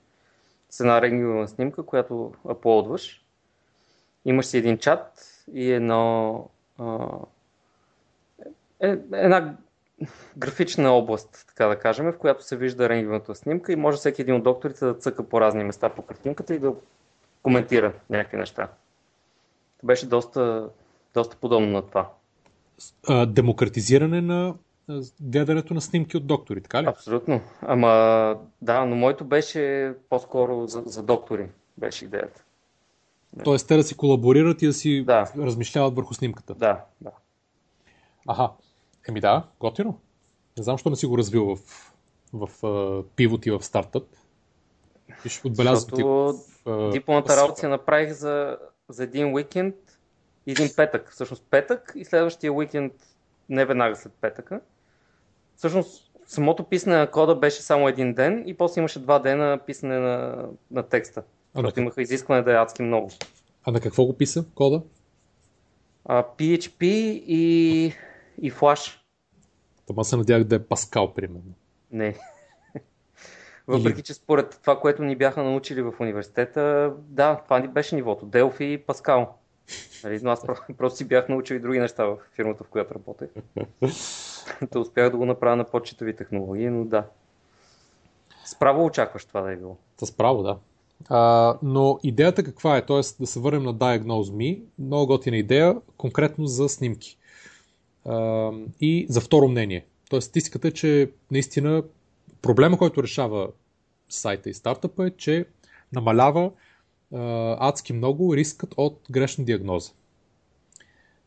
с 0.70 0.80
една 0.80 1.02
рентгенова 1.02 1.48
снимка, 1.48 1.84
която 1.84 2.34
аплодваш. 2.50 3.26
Имаш 4.26 4.46
си 4.46 4.58
един 4.58 4.78
чат 4.78 5.12
и 5.54 5.72
едно, 5.72 6.50
а, 6.78 7.08
е, 8.80 8.88
една 9.14 9.58
графична 10.38 10.92
област, 10.92 11.46
така 11.48 11.66
да 11.68 11.80
кажем, 11.80 12.12
в 12.12 12.18
която 12.18 12.44
се 12.44 12.58
вижда 12.58 12.90
рентгеновата 12.90 13.36
снимка 13.36 13.72
и 13.74 13.76
може 13.76 13.98
всеки 13.98 14.22
един 14.22 14.36
от 14.36 14.44
докторите 14.44 14.86
да 14.86 14.94
цъка 14.94 15.30
по 15.30 15.42
разни 15.42 15.64
места 15.64 15.90
по 15.90 16.02
картинката 16.02 16.56
и 16.56 16.60
да 16.60 16.74
коментира 17.44 17.94
някакви 18.10 18.38
неща. 18.38 18.68
Беше 19.84 20.06
доста, 20.08 20.70
доста 21.14 21.36
подобно 21.36 21.68
на 21.68 21.82
това. 21.82 22.10
а, 23.08 23.26
демократизиране 23.26 24.22
на 24.22 24.56
гледането 25.22 25.74
на 25.74 25.82
снимки 25.82 26.18
от 26.18 26.28
доктори, 26.28 26.62
така 26.62 26.84
ли? 26.84 26.88
Абсолютно. 26.88 27.42
Ама 27.62 28.36
да, 28.62 28.86
но 28.86 28.96
моето 28.96 29.26
беше 29.26 29.94
по-скоро 30.10 30.68
за, 30.68 30.84
за 30.86 31.04
доктори, 31.04 31.50
беше 31.78 32.06
идеята. 32.06 32.44
Тоест 33.44 33.68
те 33.68 33.76
да 33.76 33.84
си 33.84 33.98
колаборират 33.98 34.62
и 34.62 34.66
да 34.68 34.74
си 34.74 35.04
Да. 35.06 35.32
размишляват 35.38 35.96
върху 35.96 36.14
снимката. 36.14 36.54
Да, 36.56 36.82
да. 37.02 37.12
Аха. 38.28 38.50
Еми 39.08 39.22
да, 39.22 39.48
готино. 39.60 40.00
Не 40.58 40.64
знам, 40.64 40.74
защо 40.74 40.90
не 40.90 40.96
си 40.96 41.06
го 41.06 41.18
развил 41.18 41.46
в, 41.46 41.58
в 42.34 42.62
uh, 42.62 43.06
пивот 43.16 43.46
и 43.46 43.52
в 43.52 43.64
стартъп. 43.64 44.04
Пише, 45.24 45.42
отбелязвам 45.48 45.96
ти. 45.96 46.04
В, 46.04 46.34
работа 47.08 47.60
си 47.60 47.68
направих 47.68 48.14
за, 48.14 48.58
за 48.90 49.04
един 49.04 49.34
уикенд, 49.34 49.76
един 50.48 50.70
петък, 50.76 51.12
всъщност 51.12 51.44
петък 51.50 51.94
и 51.96 52.06
следващия 52.06 52.54
уикенд 52.54 52.94
не 53.50 53.66
веднага 53.66 53.96
след 53.96 54.14
петъка. 54.22 54.62
Всъщност 55.56 56.12
самото 56.28 56.64
писане 56.64 56.98
на 56.98 57.12
кода 57.12 57.36
беше 57.36 57.62
само 57.62 57.88
един 57.88 58.14
ден 58.14 58.44
и 58.48 58.58
после 58.58 58.80
имаше 58.80 59.00
два 59.00 59.20
дена 59.20 59.60
писане 59.66 60.00
на, 60.00 60.46
на 60.72 60.84
текста. 60.84 61.24
А, 61.54 61.62
защото 61.62 61.80
имаха 61.80 62.02
изискване 62.02 62.42
да 62.42 62.52
е 62.52 62.56
адски 62.56 62.82
много. 62.82 63.12
А 63.64 63.72
на 63.72 63.80
какво 63.80 64.06
го 64.06 64.18
писа 64.18 64.46
кода? 64.56 64.82
А, 66.06 66.24
PHP 66.24 66.84
и, 66.84 67.94
и 68.42 68.52
Flash. 68.52 68.98
Тома 69.88 70.04
се 70.04 70.18
надях 70.18 70.44
да 70.44 70.56
е 70.56 70.64
Паскал, 70.64 71.14
примерно. 71.14 71.54
Не. 71.92 72.16
Въпреки, 73.68 74.02
че 74.02 74.14
според 74.14 74.60
това, 74.62 74.80
което 74.80 75.04
ни 75.04 75.16
бяха 75.16 75.44
научили 75.44 75.82
в 75.82 75.94
университета, 76.00 76.94
да, 76.98 77.42
това 77.44 77.60
ни 77.60 77.68
беше 77.68 77.96
нивото. 77.96 78.26
Делфи 78.26 78.66
и 78.66 78.78
Паскал. 78.78 79.36
Нали, 80.04 80.20
но 80.24 80.30
аз 80.30 80.46
просто 80.78 80.98
си 80.98 81.08
бях 81.08 81.30
научил 81.30 81.56
и 81.56 81.60
други 81.60 81.80
неща 81.80 82.06
в 82.06 82.18
фирмата, 82.36 82.64
в 82.64 82.68
която 82.68 82.96
работех. 82.96 83.30
То 84.72 84.82
успях 84.82 85.10
да 85.10 85.18
го 85.18 85.26
направя 85.26 85.56
на 85.56 85.64
подчитови 85.64 86.16
технологии, 86.16 86.70
но 86.70 86.86
да. 86.86 87.04
Справо 88.46 88.86
очакваш 88.86 89.26
това 89.26 89.42
да 89.42 89.52
е 89.52 89.56
било. 89.56 89.78
Справо, 90.04 90.44
да. 90.44 90.58
А, 91.10 91.58
но 91.64 92.00
идеята 92.04 92.44
каква 92.44 92.78
е? 92.78 92.86
Тоест 92.86 93.18
да 93.20 93.28
се 93.28 93.40
върнем 93.40 93.64
на 93.64 93.76
Diagnose 93.76 94.32
Me. 94.32 94.62
Много 94.80 95.08
готина 95.08 95.38
идея, 95.38 95.76
конкретно 95.98 96.46
за 96.46 96.70
снимки. 96.70 97.18
И 98.82 99.06
за 99.10 99.22
второ 99.22 99.48
мнение. 99.48 99.86
Тоест 100.10 100.26
статистиката 100.26 100.68
е, 100.68 100.72
че 100.72 101.12
наистина 101.32 101.84
проблема, 102.42 102.78
който 102.78 103.04
решава 103.04 103.48
сайта 104.10 104.50
и 104.50 104.54
стартъпа 104.54 105.08
е, 105.08 105.10
че 105.10 105.46
намалява 105.94 106.52
а, 107.14 107.58
адски 107.70 107.94
много 107.94 108.36
рискът 108.36 108.74
от 108.78 109.00
грешна 109.12 109.46
диагноза. 109.46 109.92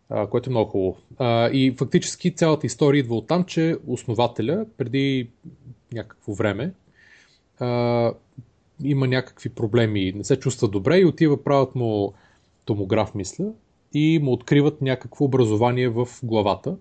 А, 0.09 0.27
което 0.27 0.51
е 0.51 0.53
много 0.53 0.71
хубаво. 0.71 0.97
А, 1.19 1.51
и 1.51 1.75
фактически 1.79 2.35
цялата 2.35 2.67
история 2.67 3.01
идва 3.01 3.17
от 3.17 3.27
там, 3.27 3.45
че 3.45 3.77
основателя 3.87 4.67
преди 4.77 5.31
някакво 5.93 6.33
време 6.33 6.73
а, 7.59 8.13
има 8.85 9.07
някакви 9.07 9.49
проблеми, 9.49 10.13
не 10.17 10.25
се 10.25 10.39
чувства 10.39 10.69
добре 10.69 10.99
и 10.99 11.05
отива, 11.05 11.45
правят 11.45 11.75
му 11.75 12.13
томограф, 12.65 13.15
мисля, 13.15 13.45
и 13.95 14.19
му 14.23 14.33
откриват 14.33 14.83
някакво 14.83 15.25
образование 15.25 15.89
в 15.89 16.09
главата, 16.23 16.77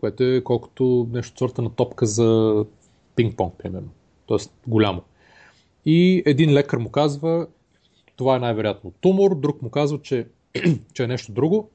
което 0.00 0.24
е 0.24 0.40
колкото 0.44 1.08
нещо 1.12 1.38
сорта 1.38 1.62
на 1.62 1.70
топка 1.70 2.06
за 2.06 2.64
пинг-понг, 3.16 3.52
примерно. 3.58 3.88
Тоест 4.26 4.52
голямо. 4.66 5.02
И 5.86 6.22
един 6.26 6.52
лекар 6.52 6.76
му 6.76 6.90
казва, 6.90 7.46
това 8.16 8.36
е 8.36 8.40
най-вероятно 8.40 8.92
тумор, 9.00 9.34
друг 9.34 9.62
му 9.62 9.70
казва, 9.70 10.02
че, 10.02 10.26
че 10.94 11.04
е 11.04 11.06
нещо 11.06 11.32
друго. 11.32 11.70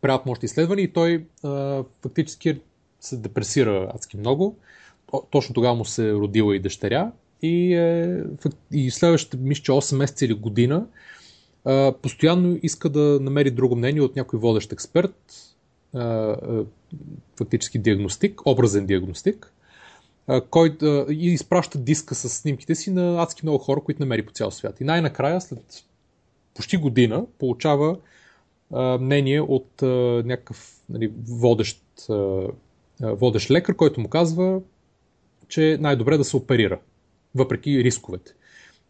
Правят 0.00 0.22
още 0.26 0.46
изследвания 0.46 0.84
и 0.84 0.92
той 0.92 1.26
а, 1.42 1.84
фактически 2.02 2.60
се 3.00 3.16
депресира 3.16 3.90
адски 3.94 4.16
много. 4.16 4.56
Точно 5.30 5.54
тогава 5.54 5.74
му 5.74 5.84
се 5.84 6.12
родила 6.12 6.56
и 6.56 6.60
дъщеря 6.60 7.12
и, 7.42 7.74
е, 7.74 8.22
и 8.72 8.90
следващите, 8.90 9.36
мисля, 9.36 9.62
че 9.62 9.72
8 9.72 9.96
месеца 9.96 10.24
или 10.24 10.34
година 10.34 10.86
постоянно 12.02 12.58
иска 12.62 12.88
да 12.88 13.18
намери 13.20 13.50
друго 13.50 13.76
мнение 13.76 14.02
от 14.02 14.16
някой 14.16 14.38
водещ 14.38 14.72
експерт, 14.72 15.34
фактически 17.38 17.78
диагностик, 17.78 18.46
образен 18.46 18.86
диагностик, 18.86 19.52
който 20.50 21.06
изпраща 21.08 21.78
диска 21.78 22.14
с 22.14 22.28
снимките 22.28 22.74
си 22.74 22.90
на 22.90 23.22
адски 23.22 23.40
много 23.42 23.58
хора, 23.58 23.80
които 23.80 24.02
намери 24.02 24.26
по 24.26 24.32
цял 24.32 24.50
свят. 24.50 24.80
И 24.80 24.84
най-накрая, 24.84 25.40
след 25.40 25.84
почти 26.54 26.76
година, 26.76 27.26
получава 27.38 27.96
мнение 29.00 29.40
от 29.40 29.82
някакъв 30.26 30.82
нали, 30.88 31.12
водещ, 31.28 31.82
водещ 33.00 33.50
лекар, 33.50 33.76
който 33.76 34.00
му 34.00 34.08
казва, 34.08 34.60
че 35.48 35.78
най-добре 35.80 36.16
да 36.16 36.24
се 36.24 36.36
оперира, 36.36 36.78
въпреки 37.34 37.84
рисковете. 37.84 38.34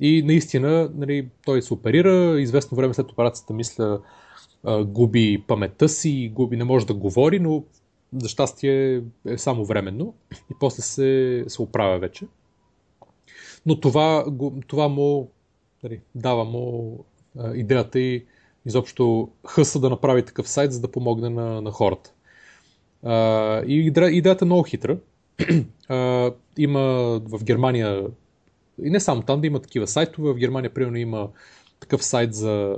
И 0.04 0.22
наистина 0.22 0.90
нали, 0.94 1.28
той 1.44 1.62
се 1.62 1.74
оперира, 1.74 2.40
известно 2.40 2.76
време 2.76 2.94
след 2.94 3.12
операцията, 3.12 3.52
мисля, 3.52 4.00
губи 4.84 5.44
паметта 5.48 5.88
си, 5.88 6.32
губи, 6.34 6.56
не 6.56 6.64
може 6.64 6.86
да 6.86 6.94
говори, 6.94 7.40
но 7.40 7.64
за 8.12 8.28
щастие 8.28 9.02
е 9.26 9.38
само 9.38 9.64
временно 9.64 10.14
и 10.50 10.54
после 10.60 10.82
се, 10.82 11.44
се 11.48 11.62
оправя 11.62 11.98
вече. 11.98 12.26
Но 13.66 13.80
това, 13.80 14.24
това 14.66 14.88
му 14.88 15.30
нали, 15.82 16.00
дава 16.14 16.44
му 16.44 16.98
идеята 17.54 18.00
и 18.00 18.24
изобщо 18.66 19.28
хъса 19.46 19.80
да 19.80 19.90
направи 19.90 20.24
такъв 20.24 20.48
сайт, 20.48 20.72
за 20.72 20.80
да 20.80 20.90
помогне 20.90 21.30
на, 21.30 21.60
на 21.60 21.70
хората. 21.70 22.12
А, 23.02 23.62
и 23.66 23.92
идеята 24.10 24.44
е 24.44 24.46
много 24.46 24.62
хитра. 24.62 24.98
а, 25.88 26.30
има 26.58 26.80
в 27.24 27.44
Германия, 27.44 28.06
и 28.82 28.90
не 28.90 29.00
само 29.00 29.22
там 29.22 29.40
да 29.40 29.46
има 29.46 29.60
такива 29.60 29.86
сайтове, 29.86 30.32
в 30.32 30.36
Германия 30.36 30.74
примерно 30.74 30.96
има 30.96 31.28
такъв 31.80 32.04
сайт 32.04 32.34
за, 32.34 32.76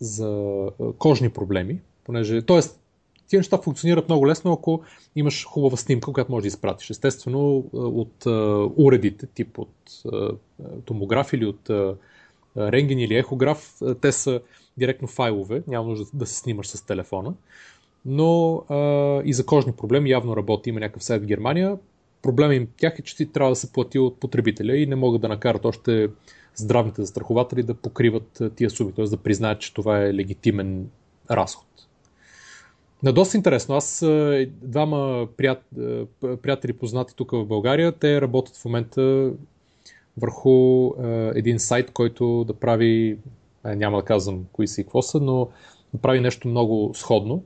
за 0.00 0.66
кожни 0.98 1.28
проблеми, 1.28 1.80
понеже, 2.04 2.42
т.е 2.42 2.60
тия 3.30 3.38
неща 3.40 3.58
функционират 3.58 4.08
много 4.08 4.26
лесно, 4.26 4.52
ако 4.52 4.82
имаш 5.16 5.44
хубава 5.44 5.76
снимка, 5.76 6.12
която 6.12 6.32
можеш 6.32 6.42
да 6.42 6.48
изпратиш. 6.48 6.90
Естествено, 6.90 7.64
от 7.72 8.26
уредите, 8.76 9.26
тип 9.26 9.58
от 9.58 10.02
томограф 10.84 11.32
или 11.32 11.46
от 11.46 11.70
рентген 12.56 12.98
или 12.98 13.14
ехограф, 13.14 13.74
те 14.00 14.12
са 14.12 14.40
директно 14.78 15.08
файлове, 15.08 15.62
няма 15.66 15.88
нужда 15.88 16.04
да 16.14 16.26
се 16.26 16.34
снимаш 16.34 16.66
с 16.66 16.82
телефона. 16.86 17.34
Но 18.06 18.62
а, 18.68 18.76
и 19.24 19.32
за 19.32 19.46
кожни 19.46 19.72
проблеми 19.72 20.10
явно 20.10 20.36
работи. 20.36 20.70
Има 20.70 20.80
някакъв 20.80 21.04
сайт 21.04 21.22
в 21.22 21.26
Германия. 21.26 21.78
Проблема 22.22 22.54
им 22.54 22.68
тях 22.76 22.98
е, 22.98 23.02
че 23.02 23.16
ти 23.16 23.32
трябва 23.32 23.52
да 23.52 23.56
се 23.56 23.72
плати 23.72 23.98
от 23.98 24.20
потребителя 24.20 24.76
и 24.76 24.86
не 24.86 24.96
могат 24.96 25.20
да 25.20 25.28
накарат 25.28 25.64
още 25.64 26.08
здравните 26.54 27.02
застрахователи 27.02 27.62
да 27.62 27.74
покриват 27.74 28.42
тия 28.56 28.70
суми, 28.70 28.92
т.е. 28.92 29.04
да 29.04 29.16
признаят, 29.16 29.60
че 29.60 29.74
това 29.74 30.02
е 30.02 30.14
легитимен 30.14 30.88
разход. 31.30 31.66
На 33.02 33.12
доста 33.12 33.36
интересно. 33.36 33.74
Аз 33.74 34.04
двама 34.62 35.28
прият, 35.36 35.62
приятели 36.42 36.72
познати 36.72 37.16
тук 37.16 37.30
в 37.30 37.44
България, 37.44 37.92
те 37.92 38.20
работят 38.20 38.56
в 38.56 38.64
момента 38.64 39.32
върху 40.16 40.86
е, 41.04 41.32
един 41.34 41.58
сайт, 41.58 41.90
който 41.90 42.44
да 42.44 42.54
прави, 42.54 43.18
е, 43.66 43.76
няма 43.76 43.98
да 43.98 44.04
казвам 44.04 44.44
кои 44.52 44.68
са 44.68 44.80
и 44.80 44.84
какво 44.84 45.02
са, 45.02 45.20
но 45.20 45.48
да 45.94 46.00
прави 46.00 46.20
нещо 46.20 46.48
много 46.48 46.92
сходно. 46.94 47.42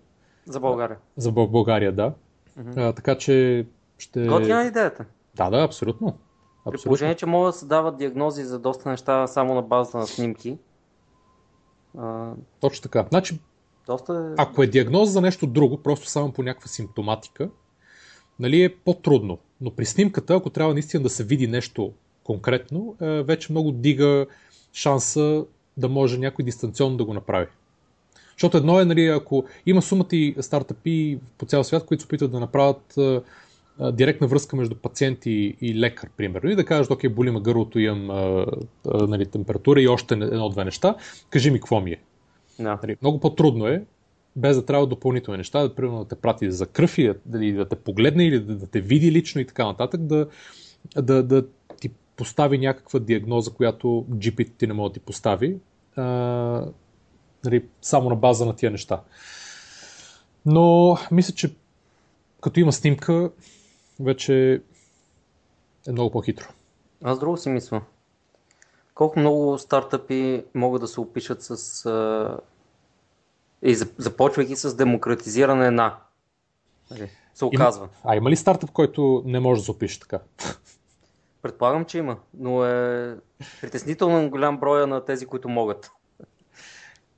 За 0.47 0.61
България. 0.61 0.97
За 1.16 1.33
България, 1.33 1.93
да. 1.93 2.12
Mm-hmm. 2.59 2.89
А, 2.89 2.93
така 2.93 3.18
че 3.18 3.66
ще... 3.99 4.27
Готина 4.27 4.65
идеята. 4.65 5.05
Да, 5.35 5.51
да, 5.51 5.63
абсолютно. 5.63 6.07
абсолютно. 6.07 6.73
При 6.73 6.79
положение, 6.85 7.15
че 7.15 7.27
могат 7.27 7.55
да 7.55 7.59
се 7.59 7.67
дават 7.67 7.97
диагнози 7.97 8.45
за 8.45 8.59
доста 8.59 8.89
неща 8.89 9.27
само 9.27 9.55
на 9.55 9.63
база 9.63 9.99
на 9.99 10.07
снимки. 10.07 10.59
А... 11.99 12.33
Точно 12.61 12.83
така. 12.83 13.07
Значи, 13.09 13.39
доста... 13.87 14.35
Ако 14.39 14.63
е 14.63 14.67
диагноза 14.67 15.13
за 15.13 15.21
нещо 15.21 15.47
друго, 15.47 15.83
просто 15.83 16.09
само 16.09 16.33
по 16.33 16.43
някаква 16.43 16.69
симптоматика, 16.69 17.51
нали, 18.39 18.63
е 18.63 18.75
по-трудно. 18.77 19.39
Но 19.61 19.71
при 19.71 19.87
снимката, 19.87 20.35
ако 20.35 20.51
трябва 20.51 20.73
наистина 20.73 21.03
да 21.03 21.11
се 21.11 21.25
види 21.25 21.47
нещо 21.47 21.93
конкретно, 22.25 22.97
е, 23.01 23.23
вече 23.23 23.53
много 23.53 23.73
дига 23.73 24.27
шанса 24.73 25.45
да 25.77 25.89
може 25.89 26.19
някой 26.19 26.45
дистанционно 26.45 26.97
да 26.97 27.05
го 27.05 27.15
направи. 27.15 27.47
Защото 28.33 28.57
едно 28.57 28.81
е, 28.81 28.85
нали, 28.85 29.07
ако 29.07 29.45
има 29.67 29.83
сумата 29.83 30.09
и 30.13 30.37
стартъпи 30.41 31.19
по 31.39 31.47
цял 31.47 31.65
свят, 31.65 31.87
които 31.87 32.03
се 32.03 32.07
опитват 32.07 32.33
да 32.33 32.41
направят 32.41 32.99
а, 33.79 33.93
директна 33.93 34.27
връзка 34.27 34.57
между 34.57 34.75
пациент 34.75 35.27
и, 35.27 35.57
и 35.61 35.81
лекар, 35.81 36.11
примерно, 36.16 36.51
и 36.51 36.57
да 36.57 36.64
кажеш, 36.64 36.91
окей, 36.91 37.11
боли 37.11 37.31
ме 37.31 37.41
гърлото, 37.41 37.79
имам 37.79 38.11
а, 38.11 38.47
а, 38.89 39.07
нали, 39.07 39.27
температура 39.27 39.81
и 39.81 39.89
още 39.89 40.14
едно-две 40.14 40.64
неща, 40.64 40.95
кажи 41.31 41.51
ми 41.51 41.59
какво 41.59 41.81
ми 41.81 41.91
е. 41.91 42.01
Да. 42.59 42.79
Нали, 42.83 42.97
много 43.03 43.20
по-трудно 43.20 43.66
е, 43.66 43.85
без 44.37 44.57
да 44.57 44.66
трябва 44.66 44.87
допълнителни 44.87 45.39
неща, 45.39 45.62
да, 45.62 45.75
примерно, 45.75 45.99
да 45.99 46.09
те 46.09 46.14
прати 46.14 46.51
за 46.51 46.66
кръв 46.66 46.99
и 46.99 47.12
да, 47.27 47.39
да 47.53 47.68
те 47.68 47.77
погледне 47.77 48.27
или 48.27 48.41
да, 48.41 48.55
да 48.55 48.66
те 48.66 48.81
види 48.81 49.12
лично 49.12 49.41
и 49.41 49.47
така 49.47 49.64
нататък, 49.64 50.01
да, 50.01 50.29
да, 50.97 51.22
да 51.22 51.47
ти 51.81 51.91
постави 52.16 52.59
някаква 52.59 53.01
диагноза, 53.01 53.51
която 53.51 54.07
GP 54.11 54.51
ти 54.59 54.66
не 54.66 54.75
може 54.75 54.91
да 54.91 54.95
ти 54.95 55.01
постави, 55.01 55.57
а, 55.97 56.05
нали, 57.45 57.64
само 57.83 58.09
на 58.09 58.16
база 58.16 58.47
на 58.47 58.57
тия 58.57 58.70
неща. 58.70 59.03
Но 60.47 60.97
мисля, 61.12 61.35
че 61.35 61.55
като 62.41 62.61
има 62.61 62.72
снимка, 62.72 63.31
вече 64.01 64.63
е 65.89 65.93
много 65.93 66.11
по-хитро. 66.11 66.47
Аз 67.03 67.19
друго 67.19 67.37
си 67.37 67.49
мисля. 67.49 67.83
Колко 68.95 69.19
много 69.19 69.59
стартъпи 69.59 70.45
могат 70.55 70.81
да 70.81 70.89
се 70.89 71.01
опишат 71.01 71.43
с. 71.43 71.87
А... 71.87 72.39
И 73.63 73.75
започвайки 73.75 74.57
с 74.57 74.77
демократизиране 74.77 75.71
на. 75.71 75.97
Нали, 76.91 77.11
се 77.35 77.45
оказва. 77.45 77.85
Има... 77.85 77.93
А 78.05 78.17
има 78.17 78.31
ли 78.31 78.37
стартъп, 78.37 78.71
който 78.71 79.23
не 79.27 79.41
може 79.41 79.61
да 79.61 79.65
се 79.65 79.71
опише 79.71 80.01
така? 80.01 80.21
Предполагам, 81.43 81.85
че 81.85 81.99
има, 81.99 82.17
но 82.35 82.65
е 82.65 83.17
притеснително 83.61 84.31
голям 84.31 84.59
броя 84.59 84.87
на 84.87 85.05
тези, 85.05 85.27
които 85.27 85.49
могат. 85.49 85.91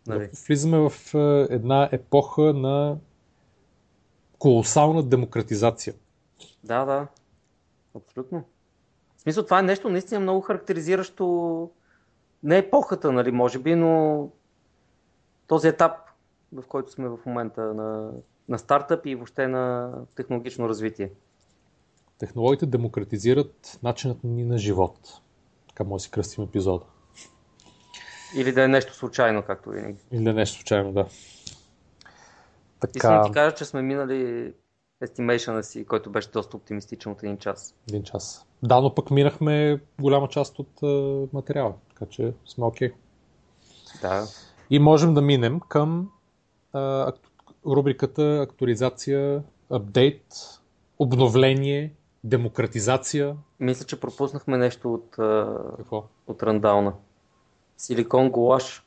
Нали? 0.06 0.30
Влизаме 0.46 0.88
в 0.88 1.14
една 1.50 1.88
епоха 1.92 2.42
на 2.42 2.96
колосална 4.38 5.02
демократизация. 5.02 5.94
Да, 6.66 6.84
да. 6.84 7.06
Абсолютно. 7.94 8.44
В 9.16 9.20
смисъл, 9.20 9.44
това 9.44 9.58
е 9.58 9.62
нещо 9.62 9.88
наистина 9.88 10.20
много 10.20 10.40
характеризиращо 10.40 11.70
не 12.42 12.58
епохата, 12.58 13.12
нали, 13.12 13.32
може 13.32 13.58
би, 13.58 13.74
но 13.74 14.28
този 15.46 15.68
етап, 15.68 15.92
в 16.52 16.64
който 16.68 16.92
сме 16.92 17.08
в 17.08 17.18
момента 17.26 17.60
на, 17.60 18.12
на 18.48 18.58
стартъп 18.58 19.06
и 19.06 19.14
въобще 19.14 19.48
на 19.48 19.92
технологично 20.14 20.68
развитие. 20.68 21.10
Технологиите 22.18 22.66
демократизират 22.66 23.78
начинът 23.82 24.24
ни 24.24 24.44
на 24.44 24.58
живот. 24.58 24.98
Така 25.68 25.84
може 25.84 26.00
да 26.00 26.04
си 26.04 26.10
кръстим 26.10 26.44
епизода. 26.44 26.84
Или 28.36 28.52
да 28.52 28.64
е 28.64 28.68
нещо 28.68 28.94
случайно, 28.94 29.42
както 29.42 29.70
винаги. 29.70 29.98
Или 30.12 30.24
да 30.24 30.30
е 30.30 30.34
нещо 30.34 30.56
случайно, 30.56 30.92
да. 30.92 31.06
Така... 32.80 32.92
Искам 32.96 33.22
да 33.22 33.26
ти 33.26 33.32
кажа, 33.32 33.56
че 33.56 33.64
сме 33.64 33.82
минали 33.82 34.52
estimation 35.02 35.60
си, 35.60 35.84
който 35.84 36.10
беше 36.10 36.30
доста 36.30 36.56
оптимистичен 36.56 37.12
от 37.12 37.22
един 37.22 37.38
час. 37.38 37.74
Един 37.88 38.02
час. 38.02 38.46
Да, 38.62 38.80
но 38.80 38.94
пък 38.94 39.10
минахме 39.10 39.80
голяма 40.00 40.28
част 40.28 40.58
от 40.58 40.80
uh, 40.80 41.28
материала, 41.32 41.74
така 41.88 42.06
че 42.10 42.32
сме 42.46 42.64
окей. 42.64 42.90
Okay. 42.90 42.94
Да. 44.02 44.26
И 44.70 44.78
можем 44.78 45.14
да 45.14 45.22
минем 45.22 45.60
към 45.60 46.10
uh, 46.74 47.14
рубриката 47.66 48.40
актуализация, 48.42 49.42
апдейт, 49.70 50.24
обновление, 50.98 51.94
демократизация. 52.24 53.36
Мисля, 53.60 53.86
че 53.86 54.00
пропуснахме 54.00 54.56
нещо 54.56 54.94
от, 54.94 55.16
uh, 55.16 56.04
от 56.26 56.42
рандауна. 56.42 56.92
Силикон 57.76 58.30
Голаш. 58.30 58.86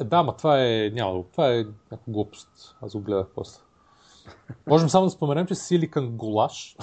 Е, 0.00 0.04
да, 0.04 0.22
ма 0.22 0.36
това 0.36 0.64
е, 0.64 0.90
няма, 0.94 1.24
това 1.32 1.54
е 1.54 1.56
някаква 1.56 2.12
глупост. 2.12 2.76
Аз 2.82 2.92
го 2.92 3.00
гледах 3.00 3.26
после. 3.34 3.60
Можем 4.66 4.88
само 4.88 5.06
да 5.06 5.10
споменем, 5.10 5.46
че 5.46 5.54
Silicon 5.54 6.08
Голаш. 6.08 6.76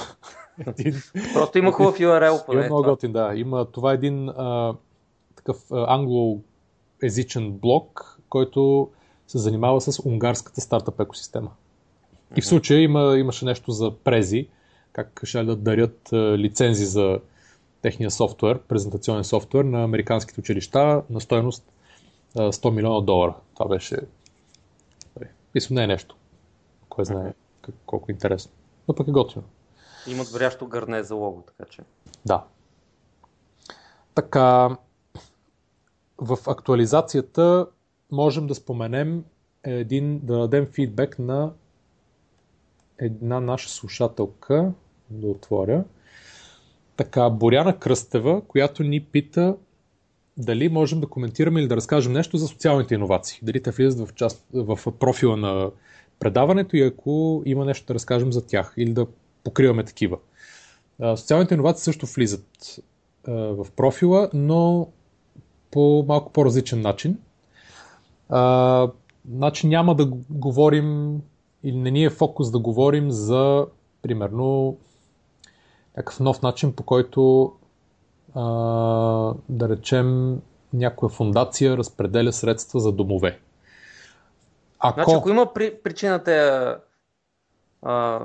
един... 0.68 0.94
Просто 1.34 1.58
има 1.58 1.72
хубав 1.72 1.98
URL. 1.98 2.46
Поне, 2.46 2.60
има 2.60 2.66
много 2.66 2.84
готин, 2.84 3.12
да. 3.12 3.32
Има, 3.36 3.66
това 3.66 3.92
е 3.92 3.96
един 3.96 4.30
а, 4.30 4.74
такъв 5.36 5.58
англоязичен 5.72 7.52
блог, 7.52 8.20
който 8.30 8.90
се 9.28 9.38
занимава 9.38 9.82
с 9.82 10.06
унгарската 10.06 10.62
стартъп 10.62 11.00
екосистема. 11.00 11.52
И 12.36 12.42
в 12.42 12.46
случая 12.46 12.82
има, 12.82 13.18
имаше 13.18 13.46
нещо 13.46 13.72
за 13.72 13.92
прези, 13.92 14.48
как 14.94 15.22
ще 15.24 15.44
да 15.44 15.56
дарят 15.56 16.10
лицензи 16.14 16.86
за 16.86 17.20
техния 17.82 18.12
софтуер, 18.12 18.60
презентационен 18.60 19.24
софтуер 19.24 19.64
на 19.64 19.84
американските 19.84 20.40
училища 20.40 21.04
на 21.10 21.22
стоеност 21.22 21.64
100 22.36 22.70
милиона 22.70 23.02
долара. 23.02 23.36
Това 23.54 23.70
беше... 23.70 23.98
Нали, 25.20 25.30
мисля, 25.56 25.76
не 25.76 25.84
е 25.84 25.88
нещо. 25.88 26.16
Кой 26.96 27.06
знае 27.06 27.34
колко 27.86 28.06
е 28.10 28.14
интересно. 28.14 28.52
Но 28.88 28.96
пък 28.96 29.08
е 29.08 29.12
готино. 29.12 29.44
Имат 30.08 30.32
горящо 30.32 30.68
гърне 30.68 31.04
за 31.04 31.16
лого, 31.16 31.44
така 31.48 31.70
че. 31.70 31.82
Да. 32.26 32.44
Така, 34.14 34.78
в 36.18 36.38
актуализацията 36.48 37.68
можем 38.12 38.48
да 38.48 38.56
споменем 38.56 39.24
един, 39.64 40.20
да 40.24 40.38
дадем 40.38 40.66
фидбек 40.66 41.20
на 41.20 41.54
една 42.98 43.40
наша 43.40 43.70
слушателка, 43.70 44.72
да 45.10 45.28
отворя, 45.28 45.84
така, 46.98 47.30
Боряна 47.30 47.80
Кръстева, 47.80 48.42
която 48.48 48.84
ни 48.84 49.04
пита 49.04 49.58
дали 50.38 50.70
можем 50.70 51.02
да 51.02 51.08
коментираме 51.08 51.60
или 51.60 51.68
да 51.68 51.76
разкажем 51.76 52.14
нещо 52.14 52.38
за 52.38 52.48
социалните 52.48 52.94
иновации. 52.94 53.40
Дали 53.44 53.64
те 53.64 53.72
влизат 53.72 54.10
в, 54.10 54.14
част, 54.14 54.46
в 54.54 54.92
профила 55.00 55.38
на 55.38 55.72
предаването 56.20 56.76
и 56.76 56.82
ако 56.82 57.44
има 57.46 57.66
нещо 57.66 57.86
да 57.88 57.94
разкажем 57.94 58.34
за 58.34 58.48
тях 58.48 58.74
или 58.78 58.94
да 58.94 59.08
покриваме 59.44 59.84
такива. 59.84 60.18
Социалните 61.16 61.54
иновации 61.54 61.84
също 61.84 62.06
влизат 62.06 62.80
в 63.28 63.68
профила, 63.76 64.30
но 64.34 64.88
по 65.72 66.06
малко 66.08 66.32
по-различен 66.32 66.82
начин. 66.82 67.18
значи 69.32 69.68
няма 69.68 69.96
да 69.96 70.06
говорим 70.30 71.22
или 71.64 71.78
не 71.78 71.92
ни 71.92 72.04
е 72.04 72.10
фокус 72.10 72.52
да 72.52 72.60
говорим 72.60 73.12
за 73.12 73.66
примерно 74.02 74.78
някакъв 75.98 76.20
нов 76.20 76.42
начин, 76.42 76.74
по 76.74 76.84
който 76.84 77.52
да 79.50 79.70
речем 79.70 80.40
някоя 80.74 81.10
фундация 81.10 81.78
разпределя 81.78 82.34
средства 82.34 82.80
за 82.80 82.92
домове. 82.92 83.40
Ако... 84.90 85.00
Значи, 85.04 85.18
ако 85.18 85.30
има 85.30 85.54
при, 85.54 85.78
причината 85.84 86.80
а, 87.82 88.20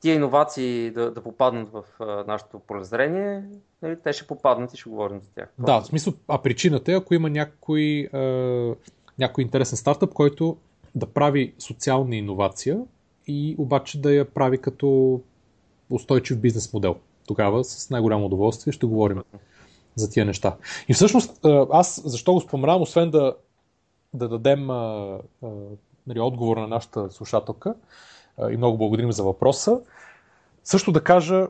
тия 0.00 0.14
иновации 0.14 0.90
да, 0.90 1.10
да 1.10 1.22
попаднат 1.22 1.72
в 1.72 1.84
а, 2.00 2.04
нашето 2.26 2.58
полезрение, 2.58 3.44
нали, 3.82 3.96
те 4.04 4.12
ще 4.12 4.26
попаднат 4.26 4.74
и 4.74 4.76
ще 4.76 4.90
говорим 4.90 5.20
за 5.20 5.28
тях. 5.34 5.48
Да, 5.58 5.80
в 5.80 5.86
смисъл, 5.86 6.14
а 6.28 6.42
причината 6.42 6.92
е, 6.92 6.94
ако 6.94 7.14
има 7.14 7.30
някой, 7.30 8.08
а, 8.12 8.18
някой 9.18 9.44
интересен 9.44 9.78
стартъп, 9.78 10.12
който 10.12 10.56
да 10.94 11.06
прави 11.06 11.54
социална 11.58 12.16
иновация 12.16 12.80
и 13.26 13.54
обаче 13.58 14.00
да 14.00 14.12
я 14.12 14.24
прави 14.24 14.58
като 14.58 15.20
устойчив 15.90 16.38
бизнес 16.38 16.72
модел. 16.72 16.96
Тогава 17.26 17.64
с 17.64 17.90
най-голямо 17.90 18.26
удоволствие 18.26 18.72
ще 18.72 18.86
говорим 18.86 19.22
за 19.94 20.10
тия 20.10 20.26
неща. 20.26 20.56
И 20.88 20.94
всъщност 20.94 21.40
аз 21.72 22.02
защо 22.04 22.32
го 22.32 22.40
споменавам, 22.40 22.82
освен 22.82 23.10
да, 23.10 23.34
да 24.14 24.28
дадем 24.28 24.70
а, 24.70 25.18
а, 25.42 25.48
нали, 26.06 26.20
отговор 26.20 26.56
на 26.56 26.66
нашата 26.66 27.10
слушателка. 27.10 27.74
А, 28.38 28.50
и 28.50 28.56
много 28.56 28.78
благодарим 28.78 29.12
за 29.12 29.24
въпроса, 29.24 29.80
също 30.64 30.92
да 30.92 31.04
кажа 31.04 31.48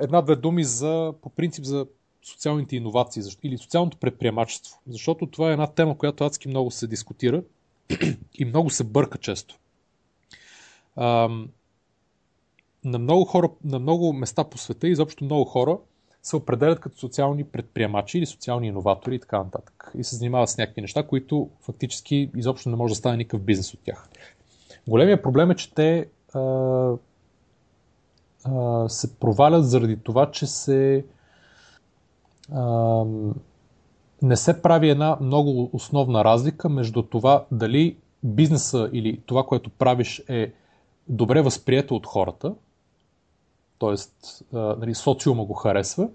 една-две 0.00 0.36
думи 0.36 0.64
за, 0.64 1.14
по 1.22 1.30
принцип 1.30 1.64
за 1.64 1.86
социалните 2.22 2.76
иновации 2.76 3.22
или 3.42 3.58
социалното 3.58 3.96
предприемачество. 3.96 4.80
Защото 4.86 5.26
това 5.26 5.48
е 5.48 5.52
една 5.52 5.66
тема, 5.66 5.98
която 5.98 6.24
адски 6.24 6.48
много 6.48 6.70
се 6.70 6.86
дискутира 6.86 7.42
и 8.34 8.44
много 8.44 8.70
се 8.70 8.84
бърка 8.84 9.18
често. 9.18 9.58
На 12.84 12.98
много, 12.98 13.24
хора, 13.24 13.50
на 13.64 13.78
много 13.78 14.12
места 14.12 14.44
по 14.44 14.58
света, 14.58 14.88
изобщо 14.88 15.24
много 15.24 15.44
хора 15.44 15.78
се 16.22 16.36
определят 16.36 16.80
като 16.80 16.98
социални 16.98 17.44
предприемачи 17.44 18.18
или 18.18 18.26
социални 18.26 18.66
иноватори 18.66 19.14
и 19.14 19.18
така 19.18 19.38
нататък. 19.38 19.92
И 19.98 20.04
се 20.04 20.16
занимават 20.16 20.48
с 20.48 20.58
някакви 20.58 20.80
неща, 20.80 21.06
които 21.06 21.50
фактически 21.60 22.30
изобщо 22.36 22.68
не 22.68 22.76
може 22.76 22.92
да 22.92 22.98
стане 22.98 23.16
никакъв 23.16 23.40
бизнес 23.40 23.74
от 23.74 23.80
тях. 23.84 24.08
Големия 24.88 25.22
проблем 25.22 25.50
е, 25.50 25.56
че 25.56 25.74
те 25.74 26.08
а, 26.34 26.40
а, 28.44 28.88
се 28.88 29.18
провалят 29.18 29.70
заради 29.70 29.96
това, 29.96 30.30
че 30.30 30.46
се 30.46 31.04
а, 32.52 33.04
не 34.22 34.36
се 34.36 34.62
прави 34.62 34.90
една 34.90 35.16
много 35.20 35.70
основна 35.72 36.24
разлика 36.24 36.68
между 36.68 37.02
това 37.02 37.46
дали 37.52 37.96
бизнеса 38.22 38.90
или 38.92 39.20
това, 39.26 39.42
което 39.46 39.70
правиш 39.70 40.22
е 40.28 40.52
добре 41.08 41.42
възприето 41.42 41.96
от 41.96 42.06
хората, 42.06 42.54
т.е. 43.78 43.94
нали, 44.56 44.94
социума 44.94 45.44
го 45.44 45.54
харесва, 45.54 46.08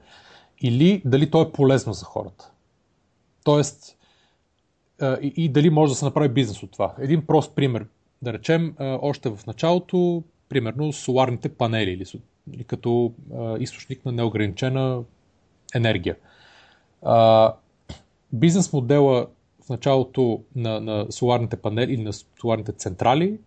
или 0.61 1.01
дали 1.05 1.32
то 1.32 1.41
е 1.41 1.51
полезно 1.51 1.93
за 1.93 2.05
хората. 2.05 2.51
Тоест, 3.43 3.97
и, 5.01 5.34
и 5.38 5.49
дали 5.49 5.70
може 5.70 5.91
да 5.91 5.95
се 5.95 6.05
направи 6.05 6.30
бизнес 6.30 6.64
от 6.64 6.72
това. 6.72 6.95
Един 6.99 7.26
прост 7.26 7.55
пример. 7.55 7.86
Да 8.22 8.34
речем, 8.34 8.76
още 8.80 9.30
в 9.30 9.39
началото, 9.47 10.24
примерно 10.49 10.93
соларните 10.93 11.49
панели 11.49 11.91
или, 11.91 12.05
или 12.53 12.64
като 12.64 13.14
източник 13.59 14.05
на 14.05 14.11
неограничена 14.11 15.03
енергия. 15.76 16.16
Бизнес 18.34 18.74
модела 18.74 19.28
в 19.66 19.70
началото 19.70 20.43
на, 20.55 20.80
на 20.80 21.07
соларните 21.09 21.57
панели 21.57 21.93
или 21.93 22.03
на 22.03 22.14
соларните 22.14 22.72
централи, 22.72 23.39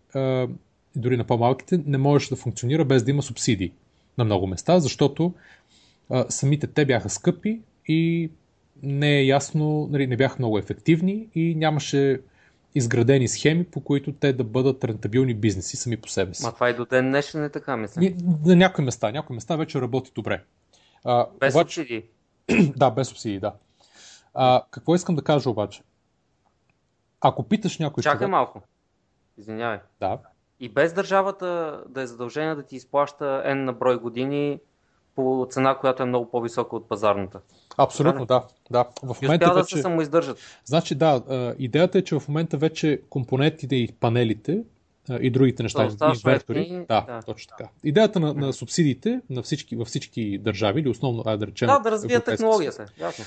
дори 0.97 1.17
на 1.17 1.25
по-малките, 1.25 1.83
не 1.87 1.99
можеше 1.99 2.31
да 2.31 2.37
функционира 2.37 2.85
без 2.85 3.05
да 3.05 3.11
има 3.11 3.23
субсидии 3.23 3.73
на 4.19 4.25
много 4.25 4.47
места, 4.47 4.81
защото 4.81 5.35
а, 6.11 6.25
самите 6.29 6.67
те 6.67 6.85
бяха 6.85 7.09
скъпи 7.09 7.61
и 7.89 8.31
не 8.83 9.19
е 9.19 9.25
ясно, 9.25 9.89
нали, 9.91 10.07
не 10.07 10.17
бяха 10.17 10.37
много 10.39 10.59
ефективни 10.59 11.29
и 11.35 11.55
нямаше 11.55 12.21
изградени 12.75 13.29
схеми, 13.29 13.65
по 13.65 13.81
които 13.81 14.13
те 14.13 14.33
да 14.33 14.45
бъдат 14.45 14.85
рентабилни 14.85 15.35
бизнеси 15.35 15.77
сами 15.77 15.97
по 15.97 16.09
себе 16.09 16.35
си. 16.35 16.43
Ма 16.45 16.53
това 16.53 16.71
и 16.71 16.75
до 16.75 16.85
ден 16.85 17.09
днешен 17.09 17.45
е 17.45 17.49
така, 17.49 17.77
мисля. 17.77 18.13
На 18.47 18.57
някои 18.57 18.85
места, 18.85 19.13
някои 19.13 19.35
места 19.35 19.57
вече 19.57 19.81
работи 19.81 20.11
добре. 20.15 20.45
А, 21.05 21.27
без 21.41 21.55
обаче... 21.55 21.75
субсидии? 21.75 22.03
да, 22.77 22.91
без 22.91 23.09
субсидии, 23.09 23.41
да. 23.41 23.55
А, 24.35 24.63
какво 24.71 24.95
искам 24.95 25.17
да 25.17 25.23
кажа 25.23 25.51
обаче? 25.51 25.83
Ако 27.21 27.43
питаш 27.43 27.79
някой 27.79 28.03
Чакай 28.03 28.19
човек... 28.19 28.31
малко. 28.31 28.63
Извинявай. 29.39 29.79
Да. 30.01 30.19
И 30.61 30.69
без 30.69 30.93
държавата 30.93 31.81
да 31.89 32.03
е 32.03 32.07
задължена 32.07 32.57
да 32.57 32.63
ти 32.63 32.77
изплаща 32.77 33.25
N 33.47 33.65
на 33.65 33.73
брой 33.73 33.99
години, 33.99 34.61
по 35.17 35.47
цена, 35.51 35.79
която 35.79 36.03
е 36.03 36.07
много 36.07 36.31
по-висока 36.31 36.77
от 36.77 36.89
пазарната. 36.89 37.41
Абсолютно, 37.77 38.27
да. 38.27 38.45
да. 38.71 38.85
В 39.03 39.23
момента 39.23 39.47
вече... 39.47 39.61
да 39.61 39.65
се 39.65 39.83
самоиздържат. 39.83 40.39
Значи 40.65 40.95
да, 40.95 41.23
идеята 41.59 41.99
е, 41.99 42.03
че 42.03 42.19
в 42.19 42.29
момента 42.29 42.57
вече 42.57 43.01
компонентите 43.11 43.77
и 43.77 43.93
панелите 44.01 44.65
и 45.21 45.31
другите 45.31 45.63
неща, 45.63 45.89
да, 45.89 46.13
инвертори. 46.15 46.85
Да, 46.89 47.05
да, 47.07 47.23
точно 47.27 47.55
така. 47.59 47.71
Идеята 47.85 48.21
на, 48.21 48.35
на 48.35 48.53
субсидиите 48.53 49.21
на 49.31 49.43
всички, 49.43 49.77
във 49.77 49.89
всички 49.89 50.39
държави, 50.39 50.81
или 50.81 50.89
основно, 50.89 51.23
ай 51.27 51.37
да 51.37 51.47
речем. 51.47 51.67
Да, 51.67 51.79
да 51.79 51.91
развие 51.91 52.21
технологията. 52.21 52.87
Ясно. 53.01 53.25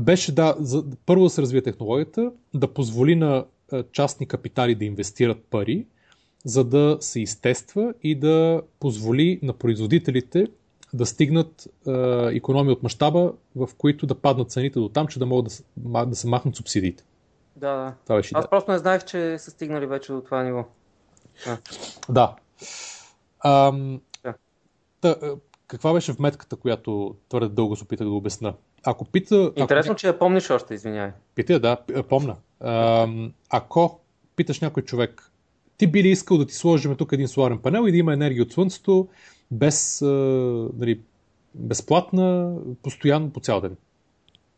беше 0.00 0.32
да, 0.32 0.56
за, 0.58 0.84
първо 1.06 1.24
да 1.24 1.30
се 1.30 1.42
развие 1.42 1.62
технологията, 1.62 2.32
да 2.54 2.74
позволи 2.74 3.16
на 3.16 3.44
частни 3.92 4.28
капитали 4.28 4.74
да 4.74 4.84
инвестират 4.84 5.44
пари, 5.50 5.86
за 6.44 6.64
да 6.64 6.96
се 7.00 7.20
изтества 7.20 7.94
и 8.02 8.14
да 8.14 8.62
позволи 8.80 9.38
на 9.42 9.52
производителите 9.52 10.46
да 10.92 11.06
стигнат 11.06 11.68
е, 11.86 11.90
економии 12.36 12.72
от 12.72 12.82
мащаба, 12.82 13.32
в 13.56 13.68
които 13.78 14.06
да 14.06 14.14
паднат 14.14 14.50
цените 14.50 14.78
до 14.78 14.88
там, 14.88 15.06
че 15.06 15.18
да 15.18 15.26
могат 15.26 15.64
да, 15.76 16.06
да 16.06 16.16
се 16.16 16.28
махнат 16.28 16.56
субсидиите. 16.56 17.04
Да, 17.56 17.76
да. 17.76 17.94
Това 18.04 18.16
беше 18.16 18.32
Аз 18.34 18.50
просто 18.50 18.70
не 18.70 18.78
знаех, 18.78 19.04
че 19.04 19.38
са 19.38 19.50
стигнали 19.50 19.86
вече 19.86 20.12
до 20.12 20.20
това 20.20 20.42
ниво. 20.42 20.64
А. 21.46 21.58
Да. 22.08 22.36
Ам, 23.44 24.00
да. 24.24 24.34
Та, 25.00 25.16
каква 25.66 25.92
беше 25.92 26.12
вметката, 26.12 26.56
която 26.56 27.14
твърде 27.28 27.48
дълго 27.48 27.76
се 27.76 27.84
опитах 27.84 28.06
да 28.06 28.12
обясна? 28.12 28.54
Ако 28.84 29.04
пита... 29.04 29.52
Интересно, 29.56 29.92
ако... 29.92 29.98
че 29.98 30.06
я 30.06 30.18
помниш 30.18 30.50
още, 30.50 30.74
извинявай. 30.74 31.12
Пита, 31.34 31.60
да, 31.60 31.76
помна. 32.08 32.36
Ам, 32.60 33.32
ако 33.50 34.00
питаш 34.36 34.60
някой 34.60 34.82
човек, 34.82 35.31
ти 35.82 35.86
би 35.86 36.02
ли 36.02 36.08
искал 36.08 36.38
да 36.38 36.46
ти 36.46 36.54
сложим 36.54 36.96
тук 36.96 37.12
един 37.12 37.28
соларен 37.28 37.58
панел 37.58 37.88
и 37.88 37.92
да 37.92 37.96
има 37.98 38.12
енергия 38.12 38.42
от 38.42 38.52
слънцето 38.52 39.08
без, 39.50 40.02
а, 40.02 40.06
нали, 40.78 41.00
безплатна, 41.54 42.56
постоянно 42.82 43.30
по 43.30 43.40
цял 43.40 43.60
ден? 43.60 43.76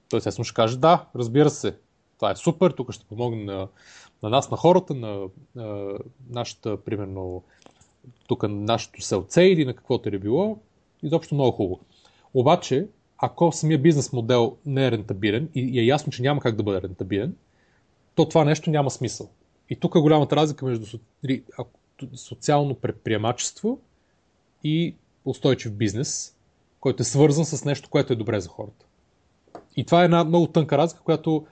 Той 0.09 0.19
естествено 0.19 0.45
ще 0.45 0.55
каже 0.55 0.79
да, 0.79 1.07
разбира 1.17 1.51
се. 1.51 1.77
Това 2.17 2.31
е 2.31 2.37
супер, 2.37 2.71
тук 2.71 2.93
ще 2.93 3.05
помогне 3.05 3.45
на, 3.45 3.69
на 4.23 4.31
нас, 4.31 4.51
на 4.51 4.57
хората, 4.57 4.95
на, 4.95 5.29
на 5.55 5.99
нашата, 6.31 6.77
примерно, 6.85 7.43
тук 8.27 8.43
на 8.43 8.49
нашото 8.49 9.03
селце 9.03 9.43
или 9.43 9.65
на 9.65 9.75
каквото 9.75 10.09
е 10.09 10.19
било. 10.19 10.59
Изобщо 11.03 11.35
много 11.35 11.53
хубаво. 11.53 11.81
Обаче, 12.35 12.87
ако 13.19 13.53
самия 13.53 13.79
бизнес 13.79 14.13
модел 14.13 14.57
не 14.67 14.87
е 14.87 14.91
рентабилен 14.91 15.49
и 15.55 15.81
е 15.81 15.85
ясно, 15.85 16.13
че 16.13 16.23
няма 16.23 16.41
как 16.41 16.57
да 16.57 16.63
бъде 16.63 16.83
рентабилен, 16.83 17.37
то 18.15 18.29
това 18.29 18.45
нещо 18.45 18.71
няма 18.71 18.91
смисъл. 18.91 19.31
И 19.71 19.77
тук 19.77 19.95
е 19.95 20.01
голямата 20.01 20.37
разлика 20.37 20.67
между 20.67 20.99
социално 22.15 22.75
предприемачество 22.75 23.79
и 24.65 24.95
устойчив 25.25 25.73
бизнес, 25.73 26.37
който 26.81 27.03
е 27.03 27.05
свързан 27.05 27.45
с 27.45 27.65
нещо, 27.65 27.91
което 27.91 28.13
е 28.13 28.17
добре 28.17 28.41
за 28.41 28.49
хората. 28.49 28.87
И 29.77 29.85
това 29.85 30.03
е 30.03 30.05
една 30.05 30.25
много 30.25 30.47
тънка 30.47 30.79
разлика, 30.79 31.03
която 31.03 31.47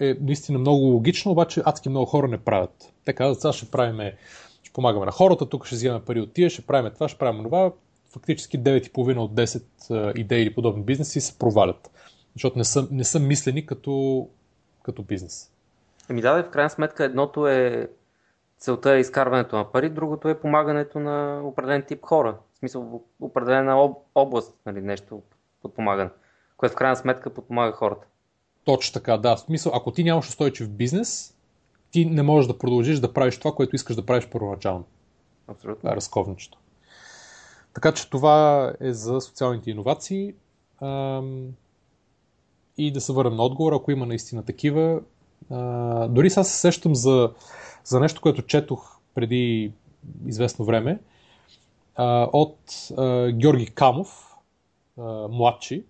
е 0.00 0.14
наистина 0.20 0.58
много 0.58 0.84
логична, 0.84 1.32
обаче 1.32 1.62
адски 1.64 1.88
много 1.88 2.06
хора 2.06 2.28
не 2.28 2.38
правят. 2.38 2.92
Те 3.04 3.12
казват, 3.12 3.40
сега 3.40 3.52
ще 3.52 3.70
правим, 3.70 4.12
ще 4.62 4.72
помагаме 4.72 5.06
на 5.06 5.12
хората, 5.12 5.48
тук 5.48 5.66
ще 5.66 5.74
вземем 5.74 6.02
пари 6.06 6.20
от 6.20 6.32
тия, 6.32 6.50
ще 6.50 6.62
правим 6.62 6.92
това, 6.94 7.08
ще 7.08 7.18
правим 7.18 7.44
това. 7.44 7.72
Фактически 8.10 8.58
9,5 8.58 9.18
от 9.18 9.34
10 9.34 10.18
идеи 10.18 10.42
или 10.42 10.54
подобни 10.54 10.82
бизнеси 10.82 11.20
се 11.20 11.38
провалят, 11.38 11.90
защото 12.34 12.58
не 12.58 12.64
са, 12.64 12.88
не 12.90 13.04
са 13.04 13.20
мислени 13.20 13.66
като, 13.66 14.28
като 14.82 15.02
бизнес. 15.02 15.50
Ами 16.08 16.20
да, 16.20 16.42
в 16.42 16.50
крайна 16.50 16.70
сметка 16.70 17.04
едното 17.04 17.48
е 17.48 17.90
целта 18.58 18.94
е 18.94 19.00
изкарването 19.00 19.56
на 19.56 19.72
пари, 19.72 19.90
другото 19.90 20.28
е 20.28 20.40
помагането 20.40 20.98
на 20.98 21.40
определен 21.44 21.82
тип 21.82 22.04
хора. 22.04 22.36
В 22.54 22.58
смисъл 22.58 23.02
определена 23.20 23.94
област, 24.14 24.54
нали, 24.66 24.80
нещо 24.80 25.22
подпомагане, 25.62 26.10
което 26.56 26.72
в 26.72 26.76
крайна 26.76 26.96
сметка 26.96 27.34
подпомага 27.34 27.72
хората. 27.72 28.06
Точно 28.64 28.92
така, 28.92 29.16
да. 29.16 29.36
В 29.36 29.40
смисъл, 29.40 29.72
ако 29.74 29.90
ти 29.92 30.04
нямаш 30.04 30.28
устойчив 30.28 30.70
бизнес, 30.70 31.36
ти 31.90 32.06
не 32.06 32.22
можеш 32.22 32.48
да 32.48 32.58
продължиш 32.58 32.98
да 32.98 33.12
правиш 33.12 33.38
това, 33.38 33.52
което 33.52 33.76
искаш 33.76 33.96
да 33.96 34.06
правиш 34.06 34.28
първоначално. 34.28 34.84
Абсолютно. 35.48 35.80
Това 35.80 35.92
е 35.92 35.96
разковничето. 35.96 36.58
Така 37.74 37.92
че 37.92 38.10
това 38.10 38.72
е 38.80 38.92
за 38.92 39.20
социалните 39.20 39.70
иновации. 39.70 40.34
И 42.76 42.92
да 42.92 43.00
се 43.00 43.12
върнем 43.12 43.36
на 43.36 43.42
отговор, 43.42 43.72
ако 43.72 43.90
има 43.90 44.06
наистина 44.06 44.44
такива, 44.44 45.00
дори 46.08 46.30
сега 46.30 46.44
се 46.44 46.56
сещам 46.56 46.94
за, 46.94 47.30
за 47.84 48.00
нещо, 48.00 48.20
което 48.20 48.42
четох 48.42 48.98
преди 49.14 49.72
известно 50.26 50.64
време 50.64 51.00
а, 51.96 52.28
от 52.32 52.58
а, 52.96 53.32
Георги 53.32 53.66
Камов, 53.66 54.36
а, 54.98 55.28
младши. 55.28 55.84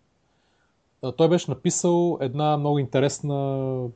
А, 1.03 1.13
той 1.13 1.29
беше 1.29 1.51
написал 1.51 2.19
една 2.21 2.57
много 2.57 2.79
интересна 2.79 3.89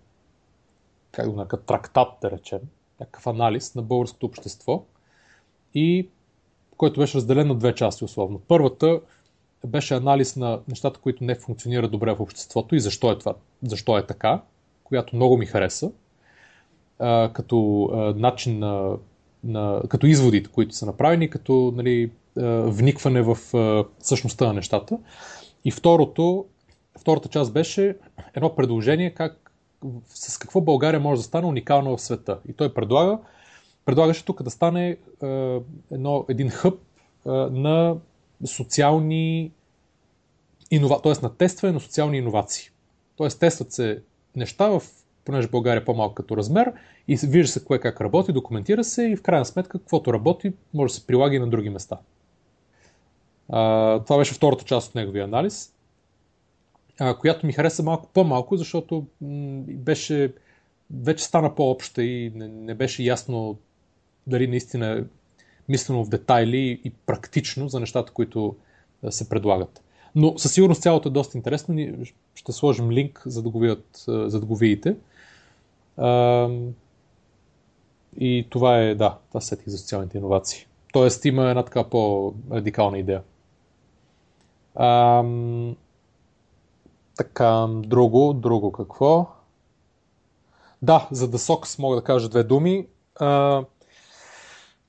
как 1.12 1.30
да 1.30 1.36
нарека, 1.36 1.62
трактат, 1.62 2.08
да 2.22 2.30
речем, 2.30 2.60
някакъв 3.00 3.26
анализ 3.26 3.74
на 3.74 3.82
българското 3.82 4.26
общество 4.26 4.84
и 5.74 6.08
който 6.76 7.00
беше 7.00 7.16
разделен 7.16 7.48
на 7.48 7.54
две 7.54 7.74
части 7.74 8.04
условно. 8.04 8.40
Първата 8.48 9.00
беше 9.66 9.94
анализ 9.94 10.36
на 10.36 10.60
нещата, 10.68 11.00
които 11.00 11.24
не 11.24 11.34
функционират 11.34 11.90
добре 11.90 12.14
в 12.14 12.20
обществото 12.20 12.74
и 12.74 12.80
защо 12.80 13.10
е 13.10 13.18
това, 13.18 13.34
защо 13.62 13.98
е 13.98 14.06
така 14.06 14.42
която 14.88 15.16
много 15.16 15.36
ми 15.36 15.46
хареса, 15.46 15.90
а, 16.98 17.30
като 17.32 17.84
а, 17.92 17.96
начин 18.16 18.58
на, 18.58 18.96
на, 19.44 19.82
като 19.88 20.06
изводите, 20.06 20.50
които 20.50 20.74
са 20.74 20.86
направени, 20.86 21.30
като 21.30 21.72
нали, 21.76 22.10
а, 22.38 22.42
вникване 22.66 23.22
в 23.22 23.56
а, 23.56 23.84
същността 24.00 24.46
на 24.46 24.52
нещата. 24.52 24.98
И 25.64 25.70
второто, 25.70 26.44
втората 27.00 27.28
част 27.28 27.52
беше 27.52 27.96
едно 28.34 28.54
предложение 28.54 29.14
как, 29.14 29.50
с 30.08 30.38
какво 30.38 30.60
България 30.60 31.00
може 31.00 31.20
да 31.20 31.24
стане 31.24 31.46
уникална 31.46 31.96
в 31.96 32.00
света. 32.00 32.38
И 32.48 32.52
той 32.52 32.74
предлага, 32.74 33.18
предлагаше 33.84 34.24
тук 34.24 34.42
да 34.42 34.50
стане 34.50 34.96
а, 35.22 35.26
едно, 35.90 36.24
един 36.28 36.50
хъб 36.50 36.80
а, 37.26 37.30
на 37.50 37.96
социални 38.46 39.52
иновации, 40.70 41.02
т.е. 41.02 41.22
на 41.22 41.36
тестване 41.36 41.72
на 41.72 41.80
социални 41.80 42.18
иновации. 42.18 42.70
Т.е. 43.18 43.28
тестват 43.28 43.72
се 43.72 44.02
неща, 44.38 44.68
в, 44.68 44.82
понеже 45.24 45.48
България 45.48 45.80
е 45.80 45.84
по-малко 45.84 46.14
като 46.14 46.36
размер 46.36 46.72
и 47.08 47.16
вижда 47.16 47.52
се 47.52 47.64
кое 47.64 47.78
как 47.78 48.00
работи, 48.00 48.32
документира 48.32 48.84
се 48.84 49.02
и 49.02 49.16
в 49.16 49.22
крайна 49.22 49.44
сметка 49.44 49.78
каквото 49.78 50.12
работи 50.12 50.52
може 50.74 50.92
да 50.92 50.94
се 50.94 51.06
прилага 51.06 51.36
и 51.36 51.38
на 51.38 51.48
други 51.48 51.70
места. 51.70 51.98
А, 53.48 53.98
това 54.04 54.18
беше 54.18 54.34
втората 54.34 54.64
част 54.64 54.88
от 54.88 54.94
неговия 54.94 55.24
анализ, 55.24 55.72
а, 57.00 57.18
която 57.18 57.46
ми 57.46 57.52
хареса 57.52 57.82
малко 57.82 58.08
по-малко, 58.14 58.56
защото 58.56 59.06
м- 59.20 59.62
беше 59.68 60.32
вече 60.90 61.24
стана 61.24 61.54
по-обща 61.54 62.02
и 62.02 62.32
не, 62.34 62.48
не 62.48 62.74
беше 62.74 63.02
ясно 63.02 63.58
дали 64.26 64.46
наистина 64.46 64.98
е 64.98 65.04
мислено 65.68 66.04
в 66.04 66.08
детайли 66.08 66.80
и 66.84 66.92
практично 67.06 67.68
за 67.68 67.80
нещата, 67.80 68.12
които 68.12 68.56
се 69.10 69.28
предлагат. 69.28 69.82
Но 70.14 70.38
със 70.38 70.52
сигурност 70.52 70.82
цялото 70.82 71.08
е 71.08 71.12
доста 71.12 71.36
интересно. 71.36 71.74
Ние 71.74 71.94
ще 72.34 72.52
сложим 72.52 72.90
линк, 72.90 73.22
за 73.26 73.42
да 73.42 73.50
го, 73.50 73.58
видят, 73.58 74.04
за 74.06 74.40
да 74.40 74.46
го 74.46 74.56
видите. 74.56 74.96
И 78.20 78.46
това 78.50 78.78
е, 78.78 78.94
да, 78.94 79.18
това 79.28 79.40
сетих 79.40 79.68
за 79.68 79.78
социалните 79.78 80.18
иновации. 80.18 80.66
Тоест 80.92 81.24
има 81.24 81.48
една 81.48 81.62
така 81.62 81.84
по-радикална 81.84 82.98
идея. 82.98 83.22
Ам, 84.74 85.76
така, 87.16 87.66
друго, 87.70 88.32
друго 88.32 88.72
какво? 88.72 89.26
Да, 90.82 91.08
за 91.10 91.28
да 91.28 91.38
сок 91.38 91.66
мога 91.78 91.96
да 91.96 92.04
кажа 92.04 92.28
две 92.28 92.42
думи. 92.42 92.86
А, 93.16 93.64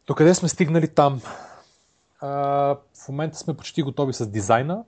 до 0.08 0.16
къде 0.16 0.34
сме 0.34 0.50
стигнали 0.50 0.88
там? 0.88 1.22
А, 2.20 2.30
в 2.94 3.10
момента 3.10 3.38
сме 3.38 3.58
почти 3.58 3.82
готови 3.82 4.14
с 4.14 4.28
дизайна 4.28 4.84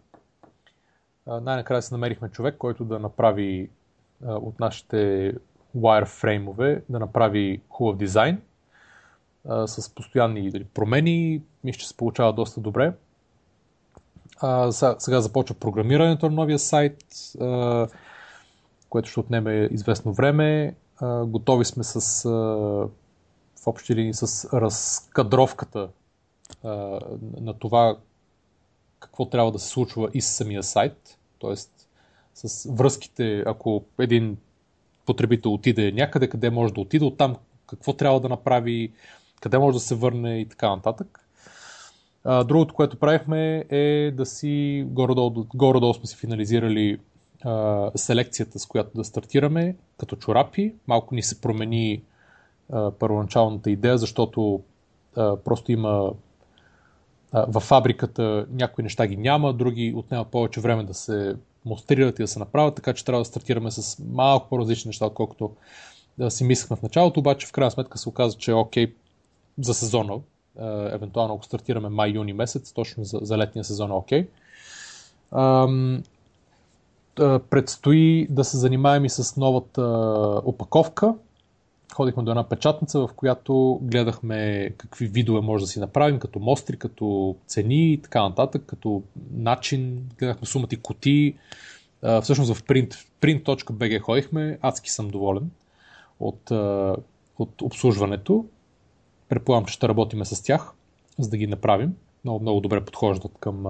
най-накрая 1.28 1.82
се 1.82 1.94
намерихме 1.94 2.30
човек, 2.30 2.58
който 2.58 2.86
да 2.86 3.00
направи 3.00 3.70
от 4.26 4.60
нашите 4.60 5.34
wireframe 5.78 6.82
да 6.90 7.00
направи 7.00 7.62
хубав 7.70 7.98
дизайн 7.98 8.42
с 9.46 9.96
постоянни 9.96 10.66
промени. 10.74 11.42
Мисля, 11.64 11.80
че 11.80 11.88
се 11.88 11.98
получава 11.98 12.34
доста 12.34 12.62
добре. 12.62 12.94
сега 15.00 15.22
започва 15.22 15.56
програмирането 15.56 16.30
на 16.30 16.36
новия 16.36 16.60
сайт, 16.60 16.98
което 18.90 19.10
ще 19.10 19.20
отнеме 19.20 19.70
известно 19.72 20.14
време. 20.14 20.76
готови 21.26 21.66
сме 21.66 21.84
с 21.84 22.24
в 23.64 23.68
общи 23.68 23.96
линии 23.96 24.14
с 24.14 24.50
разкадровката 24.54 25.90
на 27.42 27.54
това 27.60 27.98
какво 29.02 29.26
трябва 29.26 29.52
да 29.52 29.60
се 29.60 29.68
случва 29.68 30.10
и 30.14 30.22
с 30.22 30.28
самия 30.28 30.64
сайт, 30.64 31.18
т.е. 31.42 31.56
с 32.34 32.70
връзките, 32.74 33.44
ако 33.46 33.84
един 34.00 34.38
потребител 35.06 35.54
отиде 35.54 35.92
някъде, 35.92 36.30
къде 36.30 36.50
може 36.50 36.74
да 36.74 36.82
отиде, 36.82 37.06
оттам 37.06 37.36
какво 37.68 37.94
трябва 37.94 38.20
да 38.20 38.30
направи, 38.30 38.92
къде 39.42 39.58
може 39.58 39.74
да 39.74 39.80
се 39.80 39.96
върне 39.96 40.40
и 40.40 40.46
така 40.46 40.70
нататък. 40.76 41.28
Другото, 42.26 42.74
което 42.74 42.98
правихме 42.98 43.66
е 43.70 44.12
да 44.12 44.26
си, 44.26 44.86
горе-долу, 44.88 45.46
горе-долу 45.56 45.94
сме 45.94 46.06
си 46.06 46.16
финализирали 46.16 47.00
селекцията, 47.96 48.60
с 48.60 48.66
която 48.66 48.92
да 48.96 49.04
стартираме, 49.04 49.76
като 49.98 50.16
чорапи. 50.16 50.74
Малко 50.88 51.16
ни 51.16 51.24
се 51.24 51.42
промени 51.42 52.04
първоначалната 53.00 53.72
идея, 53.72 53.98
защото 53.98 54.62
просто 55.16 55.72
има 55.72 56.12
във 57.34 57.64
фабриката 57.64 58.46
някои 58.52 58.84
неща 58.84 59.08
ги 59.08 59.18
няма, 59.18 59.54
други 59.54 59.94
отнема 59.96 60.26
повече 60.26 60.62
време 60.62 60.84
да 60.84 60.94
се 60.94 61.36
монстрират 61.66 62.20
и 62.20 62.24
да 62.24 62.28
се 62.28 62.40
направят, 62.40 62.76
така 62.76 62.94
че 62.94 63.06
трябва 63.06 63.22
да 63.22 63.26
стартираме 63.26 63.72
с 63.72 64.04
малко 64.12 64.50
по-различни 64.50 64.90
неща, 64.90 65.06
отколкото 65.06 65.52
да 66.18 66.32
си 66.32 66.44
мислехме 66.44 66.76
в 66.76 66.82
началото, 66.82 67.20
обаче 67.20 67.48
в 67.48 67.52
крайна 67.52 67.72
сметка 67.72 67.98
се 67.98 68.10
оказа, 68.10 68.38
че 68.38 68.52
е 68.52 68.54
окей 68.54 68.94
за 69.60 69.74
сезона, 69.74 70.20
евентуално 70.92 71.34
ако 71.34 71.46
стартираме 71.46 71.90
май-юни 71.90 72.34
месец, 72.34 72.74
точно 72.74 73.04
за, 73.04 73.20
за 73.22 73.38
летния 73.38 73.64
сезон 73.64 73.92
е 73.92 73.94
окей. 73.94 74.28
Предстои 77.50 78.28
да 78.30 78.44
се 78.44 78.58
занимаем 78.58 79.06
и 79.06 79.10
с 79.10 79.38
новата 79.38 79.82
опаковка, 80.46 81.14
ходихме 81.94 82.24
до 82.24 82.32
една 82.32 82.50
печатница, 82.50 83.00
в 83.00 83.10
която 83.16 83.80
гледахме 83.82 84.70
какви 84.78 85.08
видове 85.08 85.42
може 85.42 85.64
да 85.64 85.68
си 85.68 85.80
направим, 85.80 86.20
като 86.20 86.40
мостри, 86.40 86.78
като 86.78 87.36
цени 87.48 87.94
и 87.94 87.98
така 87.98 88.24
нататък, 88.24 88.64
като 88.66 89.04
начин, 89.32 90.10
гледахме 90.18 90.48
сумата 90.48 90.68
и 90.72 90.78
кутии. 90.78 91.36
Всъщност 92.22 92.54
в 92.54 92.64
print, 92.64 93.06
print.bg 93.22 94.00
ходихме, 94.00 94.58
адски 94.62 94.90
съм 94.90 95.08
доволен 95.08 95.52
от, 96.20 96.52
от 97.40 97.62
обслужването. 97.62 98.46
Предполагам, 99.30 99.66
че 99.66 99.74
ще 99.74 99.88
работиме 99.88 100.26
с 100.26 100.44
тях, 100.44 100.74
за 101.20 101.30
да 101.30 101.38
ги 101.38 101.48
направим. 101.48 101.96
Много, 102.24 102.40
много 102.40 102.60
добре 102.60 102.86
подхождат 102.86 103.32
към, 103.40 103.66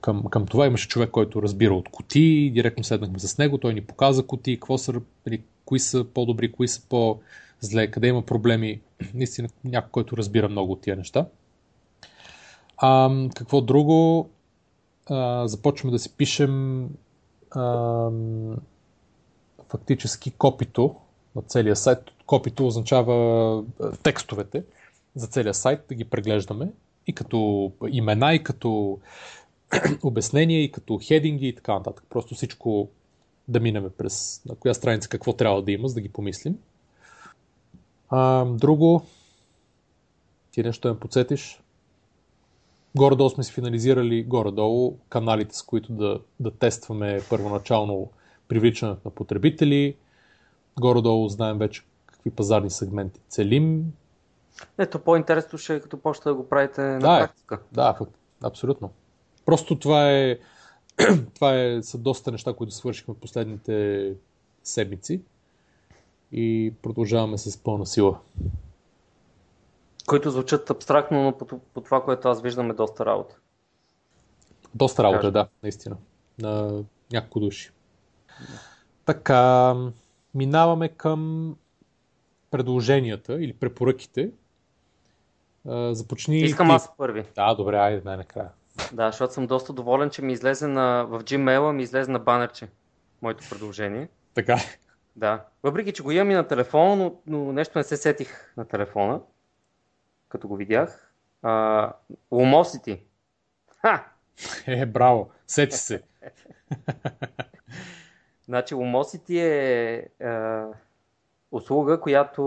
към, 0.00 0.24
към 0.30 0.46
това. 0.46 0.66
Имаше 0.66 0.88
човек, 0.88 1.10
който 1.10 1.42
разбира 1.42 1.74
от 1.74 1.88
кутии, 1.88 2.50
директно 2.50 2.84
седнахме 2.84 3.18
с 3.18 3.38
него, 3.38 3.58
той 3.58 3.74
ни 3.74 3.80
показа 3.80 4.22
кутии, 4.22 4.56
какво 4.56 4.78
са, 4.78 5.00
нали, 5.26 5.42
кои 5.64 5.78
са 5.78 6.04
по-добри, 6.04 6.52
кои 6.52 6.68
са 6.68 6.82
по-зле, 6.88 7.90
къде 7.90 8.08
има 8.08 8.22
проблеми. 8.22 8.80
Наистина 9.14 9.48
някой, 9.64 9.90
който 9.90 10.16
разбира 10.16 10.48
много 10.48 10.72
от 10.72 10.80
тия 10.80 10.96
неща. 10.96 11.26
А, 12.76 13.10
какво 13.34 13.60
друго? 13.60 14.30
А, 15.06 15.48
започваме 15.48 15.92
да 15.92 15.98
си 15.98 16.16
пишем 16.16 16.88
а, 17.50 18.10
фактически 19.68 20.30
копито 20.30 20.96
на 21.36 21.42
целия 21.42 21.76
сайт. 21.76 21.98
Копито 22.26 22.66
означава 22.66 23.64
текстовете 24.02 24.64
за 25.14 25.26
целия 25.26 25.54
сайт, 25.54 25.80
да 25.88 25.94
ги 25.94 26.04
преглеждаме 26.04 26.68
и 27.06 27.12
като 27.12 27.72
имена, 27.88 28.34
и 28.34 28.42
като 28.42 28.98
обяснения, 30.02 30.62
и 30.62 30.72
като 30.72 31.00
хединги 31.02 31.48
и 31.48 31.54
така 31.54 31.74
нататък. 31.74 32.04
Просто 32.10 32.34
всичко 32.34 32.88
да 33.50 33.60
минеме 33.60 33.90
през 33.90 34.42
на 34.46 34.54
коя 34.54 34.74
страница 34.74 35.08
какво 35.08 35.32
трябва 35.32 35.62
да 35.62 35.72
има, 35.72 35.88
за 35.88 35.94
да 35.94 36.00
ги 36.00 36.08
помислим. 36.08 36.58
А, 38.08 38.44
друго, 38.44 39.02
ти 40.50 40.62
нещо 40.62 40.88
да 40.88 40.94
ме 40.94 41.00
подсетиш? 41.00 41.62
Горе-долу 42.96 43.30
сме 43.30 43.44
си 43.44 43.52
финализирали 43.52 44.24
горе-долу 44.24 44.98
каналите, 45.08 45.56
с 45.56 45.62
които 45.62 45.92
да, 45.92 46.20
да 46.40 46.50
тестваме 46.50 47.20
първоначално 47.30 48.10
привличането 48.48 49.00
на 49.04 49.10
потребители. 49.10 49.96
Горе-долу 50.80 51.28
знаем 51.28 51.58
вече 51.58 51.82
какви 52.06 52.30
пазарни 52.30 52.70
сегменти 52.70 53.20
целим. 53.28 53.92
Ето, 54.78 54.98
по-интересно 54.98 55.58
ще 55.58 55.74
е 55.74 55.80
като 55.80 55.96
почта 55.96 56.28
да 56.28 56.34
го 56.34 56.48
правите 56.48 56.80
на 56.80 56.98
да, 56.98 57.18
практика. 57.18 57.60
Да, 57.72 57.98
абсолютно. 58.42 58.90
Просто 59.44 59.78
това 59.78 60.10
е 60.10 60.38
това 61.34 61.60
е, 61.60 61.82
са 61.82 61.98
доста 61.98 62.32
неща, 62.32 62.52
които 62.52 62.74
свършихме 62.74 63.14
последните 63.14 64.14
седмици 64.62 65.20
и 66.32 66.74
продължаваме 66.82 67.38
с 67.38 67.58
пълна 67.62 67.86
сила. 67.86 68.18
Които 70.06 70.30
звучат 70.30 70.70
абстрактно, 70.70 71.22
но 71.22 71.38
по, 71.38 71.58
по 71.58 71.80
това, 71.80 72.04
което 72.04 72.28
аз 72.28 72.42
виждам 72.42 72.70
е 72.70 72.74
доста 72.74 73.06
работа. 73.06 73.36
Доста 74.74 75.02
работа, 75.02 75.20
Кажа. 75.20 75.32
да, 75.32 75.48
наистина. 75.62 75.96
На 76.38 76.82
няколко 77.12 77.40
души. 77.40 77.70
Така, 79.04 79.74
минаваме 80.34 80.88
към 80.88 81.56
предложенията 82.50 83.34
или 83.34 83.52
препоръките. 83.52 84.30
Започни. 85.90 86.40
Искам 86.40 86.70
аз 86.70 86.96
първи. 86.96 87.24
Да, 87.34 87.54
добре, 87.54 87.76
айде 87.76 88.02
най-накрая. 88.04 88.50
Да, 88.92 89.06
защото 89.10 89.34
съм 89.34 89.46
доста 89.46 89.72
доволен, 89.72 90.10
че 90.10 90.22
ми 90.22 90.32
излезе 90.32 90.66
на, 90.66 91.04
в 91.08 91.24
Gmail 91.24 91.72
ми 91.72 91.82
излезе 91.82 92.10
на 92.10 92.18
банерче 92.18 92.68
моето 93.22 93.44
предложение. 93.50 94.08
Така 94.34 94.56
Да. 95.16 95.44
Въпреки, 95.62 95.92
че 95.92 96.02
го 96.02 96.10
имам 96.10 96.30
и 96.30 96.34
на 96.34 96.46
телефона, 96.46 96.96
но, 96.96 97.14
но 97.26 97.52
нещо 97.52 97.78
не 97.78 97.84
се 97.84 97.96
сетих 97.96 98.52
на 98.56 98.64
телефона, 98.64 99.20
като 100.28 100.48
го 100.48 100.56
видях. 100.56 101.12
А, 101.42 101.92
Lumosity. 102.32 103.00
Ха! 103.80 104.04
Е, 104.66 104.86
браво! 104.86 105.30
Сети 105.46 105.76
се! 105.76 106.02
значи, 108.48 108.74
Lumosity 108.74 109.38
е, 109.38 110.08
е 110.20 110.62
услуга, 111.50 112.00
която 112.00 112.42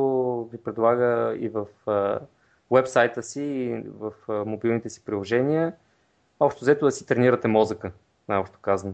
ви 0.51 0.57
предлага 0.57 1.35
и 1.39 1.49
в 1.49 1.67
е, 1.87 2.25
вебсайта 2.71 3.23
си, 3.23 3.43
и 3.43 3.83
в 3.87 4.13
е, 4.29 4.31
мобилните 4.31 4.89
си 4.89 5.05
приложения 5.05 5.73
общо 6.45 6.61
взето 6.61 6.85
да 6.85 6.91
си 6.91 7.05
тренирате 7.05 7.47
мозъка, 7.47 7.91
най-общо 8.27 8.59
казано. 8.61 8.93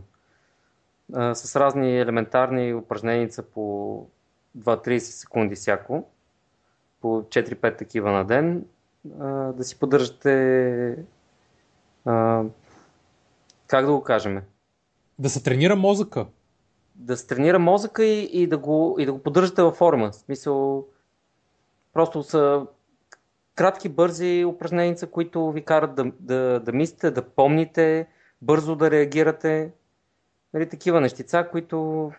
А, 1.14 1.36
с 1.36 1.56
разни 1.56 2.00
елементарни 2.00 2.74
упражнения 2.74 3.30
по 3.54 4.06
2-30 4.58 4.98
секунди 4.98 5.56
всяко, 5.56 6.10
по 7.02 7.08
4-5 7.08 7.78
такива 7.78 8.12
на 8.12 8.26
ден, 8.26 8.66
а, 9.20 9.26
да 9.28 9.64
си 9.64 9.80
поддържате 9.80 11.06
а, 12.06 12.44
как 13.68 13.86
да 13.86 13.92
го 13.92 14.04
кажем? 14.04 14.42
Да 15.20 15.30
се 15.30 15.44
тренира 15.44 15.76
мозъка. 15.76 16.26
Да 16.96 17.18
се 17.18 17.28
тренира 17.28 17.60
мозъка 17.60 18.06
и, 18.06 18.24
и, 18.24 18.48
да, 18.48 18.58
го, 18.58 18.96
и 19.00 19.06
да 19.06 19.14
го 19.14 19.24
поддържате 19.24 19.62
във 19.62 19.76
форма. 19.76 20.12
В 20.12 20.16
смисъл, 20.16 20.86
просто 21.94 22.24
са 22.24 22.66
кратки, 23.60 23.90
бързи 23.90 24.46
упражнения, 24.46 24.96
които 25.12 25.52
ви 25.52 25.62
карат 25.62 25.96
да, 25.96 26.12
да, 26.20 26.60
да 26.60 26.72
мислите, 26.72 27.12
да 27.12 27.22
помните, 27.22 28.08
бързо 28.42 28.76
да 28.76 28.92
реагирате. 28.92 29.72
Нали, 30.54 30.70
такива 30.70 31.02
нещица, 31.02 31.48
които 31.52 32.12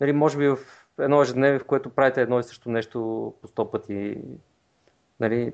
нали, 0.00 0.12
може 0.12 0.38
би 0.38 0.48
в 0.48 0.58
едно 0.98 1.22
ежедневие, 1.22 1.58
в 1.58 1.64
което 1.64 1.90
правите 1.90 2.22
едно 2.22 2.40
и 2.40 2.42
също 2.42 2.70
нещо 2.70 2.98
по 3.42 3.48
сто 3.48 3.70
пъти, 3.70 4.18
нали, 5.20 5.52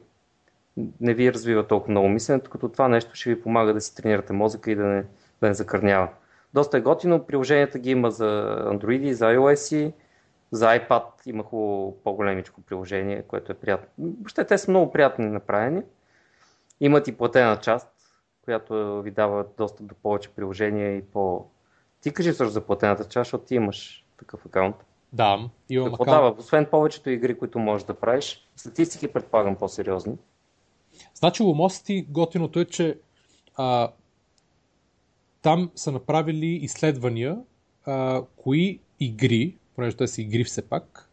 не 1.00 1.14
ви 1.14 1.32
развива 1.32 1.66
толкова 1.66 1.90
много 1.90 2.08
мисленето, 2.08 2.50
като 2.50 2.68
това 2.68 2.88
нещо 2.88 3.14
ще 3.14 3.30
ви 3.30 3.42
помага 3.42 3.74
да 3.74 3.80
си 3.80 3.96
тренирате 3.96 4.32
мозъка 4.32 4.70
и 4.70 4.74
да 4.74 4.84
не, 4.84 5.04
да 5.40 5.48
не 5.48 5.54
закърнява. 5.54 6.08
Доста 6.54 6.78
е 6.78 6.80
готино, 6.80 7.26
приложенията 7.26 7.78
ги 7.78 7.90
има 7.90 8.10
за 8.10 8.56
Android, 8.66 9.12
за 9.12 9.24
iOS, 9.24 9.92
за 10.52 10.66
iPad 10.66 11.04
има 11.26 11.42
хубаво 11.42 11.96
по-големичко 12.04 12.60
приложение, 12.60 13.22
което 13.22 13.52
е 13.52 13.54
приятно. 13.54 13.88
Въобще 13.98 14.44
те 14.44 14.58
са 14.58 14.70
много 14.70 14.92
приятни 14.92 15.26
направени. 15.26 15.82
Имат 16.80 17.08
и 17.08 17.16
платена 17.16 17.56
част, 17.56 17.88
която 18.44 19.02
ви 19.02 19.10
дава 19.10 19.44
достъп 19.58 19.86
до 19.86 19.94
повече 19.94 20.28
приложения 20.28 20.96
и 20.96 21.02
по... 21.02 21.46
Ти 22.00 22.12
кажи 22.12 22.32
също 22.32 22.52
за 22.52 22.60
платената 22.60 23.04
част, 23.04 23.26
защото 23.26 23.44
ти 23.44 23.54
имаш 23.54 24.06
такъв 24.18 24.46
акаунт. 24.46 24.76
Да, 25.12 25.50
имам 25.68 25.88
Какво 25.88 26.02
акаунт. 26.02 26.16
дава? 26.16 26.34
Освен 26.38 26.66
повечето 26.66 27.10
игри, 27.10 27.38
които 27.38 27.58
можеш 27.58 27.86
да 27.86 27.94
правиш, 27.94 28.48
статистики 28.56 29.12
предполагам 29.12 29.56
по-сериозни. 29.56 30.16
Значи 31.14 31.42
Lumosity 31.42 32.06
готиното 32.08 32.60
е, 32.60 32.64
че 32.64 32.98
а, 33.56 33.90
там 35.42 35.70
са 35.74 35.92
направили 35.92 36.46
изследвания 36.46 37.38
а, 37.86 38.22
кои 38.36 38.80
игри 39.00 39.56
понеже 39.76 39.96
те 39.96 40.06
са 40.06 40.22
игри 40.22 40.44
все 40.44 40.62
пак, 40.62 41.08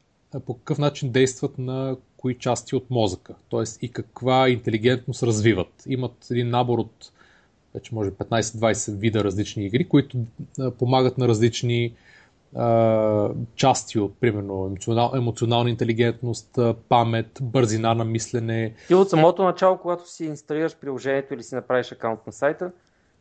по 0.45 0.53
какъв 0.53 0.77
начин 0.77 1.11
действат 1.11 1.57
на 1.57 1.97
кои 2.17 2.37
части 2.37 2.75
от 2.75 2.89
мозъка, 2.89 3.35
т.е. 3.51 3.85
и 3.85 3.91
каква 3.91 4.49
интелигентност 4.49 5.23
развиват. 5.23 5.83
Имат 5.87 6.27
един 6.31 6.49
набор 6.49 6.79
от 6.79 7.11
вече 7.73 7.95
може 7.95 8.11
15-20 8.11 8.95
вида 8.95 9.23
различни 9.23 9.65
игри, 9.65 9.89
които 9.89 10.17
помагат 10.79 11.17
на 11.17 11.27
различни 11.27 11.93
а, 12.55 13.29
части 13.55 13.99
от, 13.99 14.19
примерно, 14.19 14.65
емоционал, 14.65 15.11
емоционална 15.15 15.69
интелигентност, 15.69 16.59
памет, 16.89 17.39
бързина 17.41 17.93
на 17.93 18.05
мислене. 18.05 18.73
Ти 18.87 18.95
от 18.95 19.09
самото 19.09 19.43
начало, 19.43 19.77
когато 19.77 20.11
си 20.11 20.25
инсталираш 20.25 20.75
приложението 20.75 21.33
или 21.33 21.43
си 21.43 21.55
направиш 21.55 21.91
акаунт 21.91 22.19
на 22.27 22.33
сайта, 22.33 22.71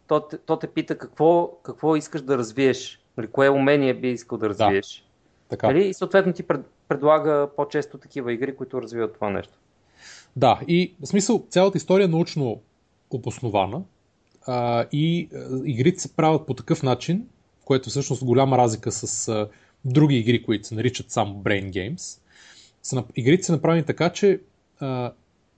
то, 0.07 0.29
то 0.47 0.59
те 0.59 0.67
пита 0.67 0.99
какво, 0.99 1.51
какво 1.63 1.97
искаш 1.97 2.23
да 2.23 2.39
развиеш, 2.39 3.01
нали, 3.17 3.27
кое 3.27 3.49
умение 3.49 3.95
би 3.95 4.11
искал 4.11 4.39
да 4.39 4.49
развиеш. 4.49 5.08
Така. 5.49 5.67
Нали? 5.67 5.89
И 5.89 5.95
съответно 5.95 6.33
ти 6.33 6.43
пред, 6.43 6.61
предлага 6.89 7.49
по-често 7.57 7.99
такива 7.99 8.33
игри, 8.33 8.57
които 8.57 8.83
развиват 8.83 9.15
това 9.15 9.31
нещо. 9.31 9.59
Да, 10.37 10.61
и 10.69 10.95
в 11.01 11.07
смисъл 11.07 11.47
цялата 11.51 11.79
история 11.79 12.05
е 12.05 12.09
научно 12.09 12.61
обоснована 13.11 13.83
а, 14.47 14.85
и 14.93 15.29
а, 15.35 15.61
игрите 15.65 16.01
се 16.01 16.17
правят 16.17 16.47
по 16.47 16.55
такъв 16.55 16.83
начин, 16.83 17.29
което 17.65 17.91
всъщност 17.91 18.25
голяма 18.25 18.59
разлика 18.59 18.93
с 18.93 19.29
а, 19.29 19.49
други 19.85 20.19
игри, 20.19 20.43
които 20.43 20.67
се 20.67 20.75
наричат 20.75 21.11
само 21.11 21.35
Brain 21.35 21.71
Games. 21.71 22.21
Са, 22.83 23.05
игрите 23.17 23.43
са 23.43 23.53
направени 23.53 23.85
така, 23.85 24.11
че 24.11 24.41
а, 24.81 25.13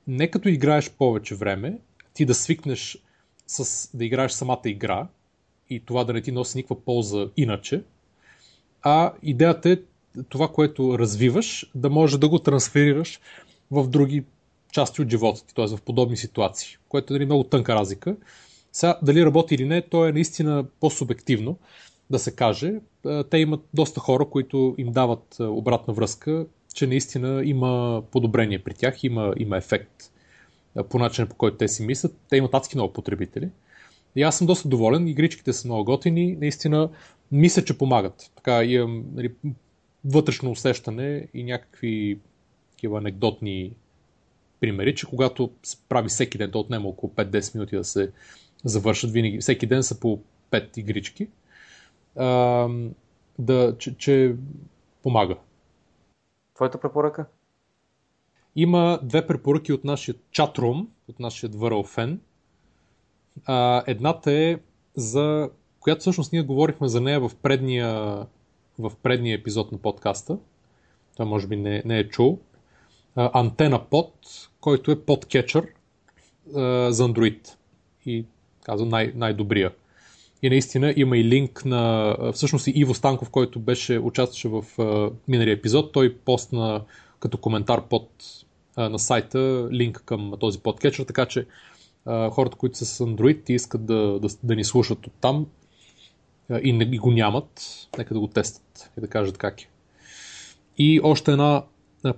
не 0.07 0.31
като 0.31 0.49
играеш 0.49 0.91
повече 0.91 1.35
време, 1.35 1.79
ти 2.15 2.25
да 2.25 2.35
свикнеш 2.35 2.99
с 3.47 3.91
да 3.97 4.05
играеш 4.05 4.33
самата 4.33 4.63
игра 4.65 5.09
и 5.71 5.81
това 5.81 6.05
да 6.05 6.13
не 6.13 6.21
ти 6.21 6.33
носи 6.33 6.59
никаква 6.59 6.85
полза 6.85 7.29
иначе, 7.37 7.83
а 8.83 9.13
идеята 9.23 9.71
е 9.71 9.77
това, 10.29 10.49
което 10.49 10.99
развиваш, 10.99 11.71
да 11.75 11.91
можеш 11.91 12.19
да 12.19 12.29
го 12.29 12.39
трансферираш 12.39 13.21
в 13.71 13.89
други 13.89 14.25
части 14.73 15.03
от 15.03 15.11
живота 15.11 15.47
ти, 15.47 15.55
т.е. 15.55 15.67
в 15.67 15.83
подобни 15.83 16.17
ситуации, 16.17 16.77
което 16.89 17.13
е 17.13 17.15
нали, 17.15 17.25
много 17.25 17.45
тънка 17.45 17.75
разлика. 17.75 18.17
Сега, 18.73 18.99
дали 19.03 19.25
работи 19.25 19.55
или 19.55 19.65
не, 19.65 19.83
то 19.83 20.07
е 20.07 20.13
наистина 20.13 20.65
по-субективно 20.81 21.59
да 22.11 22.19
се 22.19 22.37
каже. 22.37 22.75
Те 23.31 23.39
имат 23.39 23.61
доста 23.75 24.01
хора, 24.01 24.25
които 24.25 24.75
им 24.79 24.93
дават 24.93 25.37
обратна 25.41 25.95
връзка, 25.95 26.47
че 26.75 26.87
наистина 26.87 27.43
има 27.45 28.03
подобрение 28.11 28.59
при 28.59 28.75
тях, 28.75 29.05
има, 29.05 29.35
има 29.37 29.57
ефект 29.57 30.13
по 30.89 30.99
начина 30.99 31.27
по 31.27 31.35
който 31.35 31.57
те 31.57 31.69
си 31.69 31.83
мислят. 31.83 32.17
Те 32.29 32.37
имат 32.37 32.55
адски 32.55 32.77
много 32.77 32.93
потребители. 32.93 33.49
И 34.17 34.23
аз 34.23 34.39
съм 34.39 34.47
доста 34.47 34.69
доволен, 34.69 35.09
игричките 35.09 35.53
са 35.53 35.69
много 35.69 35.85
готини, 35.85 36.37
наистина 36.41 36.91
мисля, 37.33 37.65
че 37.65 37.79
помагат. 37.79 38.31
Така 38.37 38.65
имам 38.65 39.05
нали, 39.15 39.35
вътрешно 40.05 40.51
усещане 40.51 41.29
и 41.35 41.45
някакви 41.45 42.19
такива 42.71 42.99
анекдотни 42.99 43.73
примери, 44.61 44.95
че 44.95 45.07
когато 45.07 45.51
прави 45.89 46.09
всеки 46.09 46.39
ден, 46.39 46.51
то 46.51 46.61
отнема 46.61 46.89
около 46.89 47.13
5-10 47.13 47.55
минути 47.55 47.77
да 47.77 47.85
се 47.85 48.13
завършат, 48.65 49.11
винаги, 49.11 49.39
всеки 49.39 49.67
ден 49.67 49.83
са 49.83 50.01
по 50.01 50.21
5 50.51 50.79
игрички, 50.79 51.29
а, 52.17 52.69
да, 53.39 53.77
че, 53.79 53.97
че 53.97 54.35
помага. 55.03 55.37
Твоята 56.55 56.81
препоръка? 56.81 57.27
Има 58.57 59.01
две 59.03 59.27
препоръки 59.27 59.73
от 59.73 59.85
нашия 59.85 60.15
чатрум, 60.31 60.89
от 61.09 61.21
нашия 61.21 61.51
Върл 61.51 61.83
фен. 61.83 62.21
А, 63.47 63.83
едната 63.87 64.33
е 64.33 64.59
за 64.97 65.51
която 65.81 66.01
всъщност 66.01 66.33
ние 66.33 66.43
говорихме 66.43 66.89
за 66.89 67.01
нея 67.01 67.21
в 67.21 67.31
предния, 67.43 67.93
в 68.79 68.93
предния 69.03 69.35
епизод 69.35 69.73
на 69.73 69.79
подкаста. 69.79 70.39
Той 71.17 71.27
може 71.27 71.47
би 71.47 71.57
не, 71.57 71.83
не 71.85 71.99
е 71.99 72.09
чул. 72.09 72.39
Антена 73.17 73.85
под, 73.91 74.13
който 74.61 74.91
е 74.91 75.01
подкетчър 75.01 75.67
за 76.89 77.09
Android. 77.09 77.49
И 78.07 78.25
казвам 78.63 78.89
най- 78.89 79.13
най-добрия. 79.15 79.73
И 80.43 80.51
наистина 80.51 80.95
има 80.97 81.19
и 81.19 81.25
линк 81.25 81.65
на... 81.65 82.17
Всъщност 82.33 82.67
и 82.67 82.73
Иво 82.75 82.95
Станков, 82.95 83.31
който 83.31 83.61
беше, 83.61 83.99
участваше 83.99 84.49
в 84.49 84.65
миналия 85.29 85.53
епизод, 85.53 85.93
той 85.93 86.17
постна 86.17 86.83
като 87.19 87.39
коментар 87.39 87.89
под 87.89 88.11
на 88.77 88.99
сайта 88.99 89.69
линк 89.73 90.03
към 90.05 90.33
този 90.41 90.61
подкетчър, 90.61 91.05
така 91.05 91.27
че 91.27 91.47
хората, 92.07 92.57
които 92.57 92.79
са 92.79 92.87
с 92.87 92.99
Android 92.99 93.51
и 93.51 93.53
искат 93.53 93.87
да, 93.87 94.19
да, 94.21 94.29
да 94.43 94.57
ни 94.57 94.65
слушат 94.65 95.07
от 95.07 95.13
там 95.21 95.47
и, 96.63 96.73
не, 96.73 96.85
и 96.85 96.99
го 96.99 97.11
нямат, 97.11 97.63
нека 97.99 98.15
да 98.15 98.21
го 98.21 98.29
тестат 98.29 98.91
и 98.99 99.01
да 99.01 99.09
кажат 99.09 99.39
как 99.39 99.63
е. 99.63 99.69
И 100.79 101.01
още 101.03 101.33
една 101.33 101.65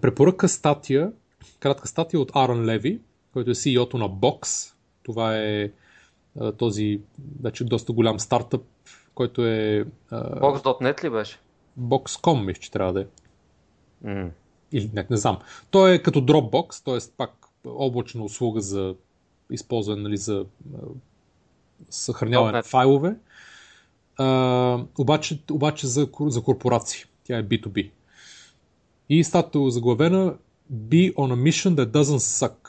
препоръка 0.00 0.48
статия, 0.48 1.12
кратка 1.60 1.88
статия 1.88 2.20
от 2.20 2.30
Аран 2.34 2.64
Леви, 2.64 3.00
който 3.32 3.50
е 3.50 3.54
CEO-то 3.54 3.98
на 3.98 4.10
Box. 4.10 4.72
Това 5.02 5.38
е 5.38 5.70
този 6.58 7.00
вече 7.42 7.64
доста 7.64 7.92
голям 7.92 8.20
стартъп, 8.20 8.64
който 9.14 9.46
е... 9.46 9.86
Box.net 10.12 11.04
ли 11.04 11.10
беше? 11.10 11.38
Box.com 11.80 12.44
мисля, 12.44 12.60
че 12.60 12.70
трябва 12.70 12.92
да 12.92 13.00
е. 13.00 13.06
Mm. 14.04 14.30
Или 14.72 14.90
не, 14.94 15.06
не 15.10 15.16
знам. 15.16 15.38
Той 15.70 15.92
е 15.92 16.02
като 16.02 16.20
Dropbox, 16.20 16.84
т.е. 16.84 17.12
пак 17.16 17.46
облачна 17.64 18.24
услуга 18.24 18.60
за 18.60 18.94
използване 19.52 20.02
нали, 20.02 20.16
за 20.16 20.44
съхраняване 21.90 22.52
на 22.52 22.62
файлове. 22.62 23.16
А, 24.16 24.84
обаче, 24.98 25.42
обаче 25.50 25.86
за, 25.86 26.08
за 26.20 26.42
корпорации. 26.42 27.04
Тя 27.24 27.38
е 27.38 27.44
B2B. 27.44 27.90
И 29.08 29.24
статуя 29.24 29.70
заглавена 29.70 30.34
Be 30.72 31.14
on 31.14 31.34
a 31.34 31.50
mission 31.50 31.74
that 31.74 31.86
doesn't 31.86 32.46
suck. 32.46 32.68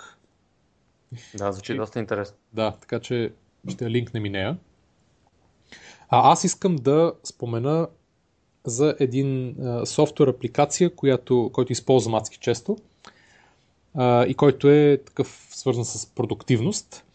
Да, 1.38 1.52
звучи 1.52 1.76
доста 1.76 2.00
интересно. 2.00 2.38
Да, 2.54 2.72
така 2.72 3.00
че 3.00 3.34
ще 3.70 3.90
линкнем 3.90 4.26
и 4.26 4.30
нея. 4.30 4.58
А 6.10 6.32
аз 6.32 6.44
искам 6.44 6.76
да 6.76 7.14
спомена 7.24 7.88
за 8.66 8.96
един 9.00 9.56
а, 9.62 9.86
софтуер 9.86 10.28
апликация, 10.28 10.96
която, 10.96 11.50
който 11.54 11.72
използвам 11.72 12.16
адски 12.16 12.38
често 12.38 12.78
и 14.02 14.34
който 14.38 14.70
е 14.70 14.98
такъв 15.06 15.48
свързан 15.52 15.86
с 15.86 16.06
продуктивност 16.06 17.06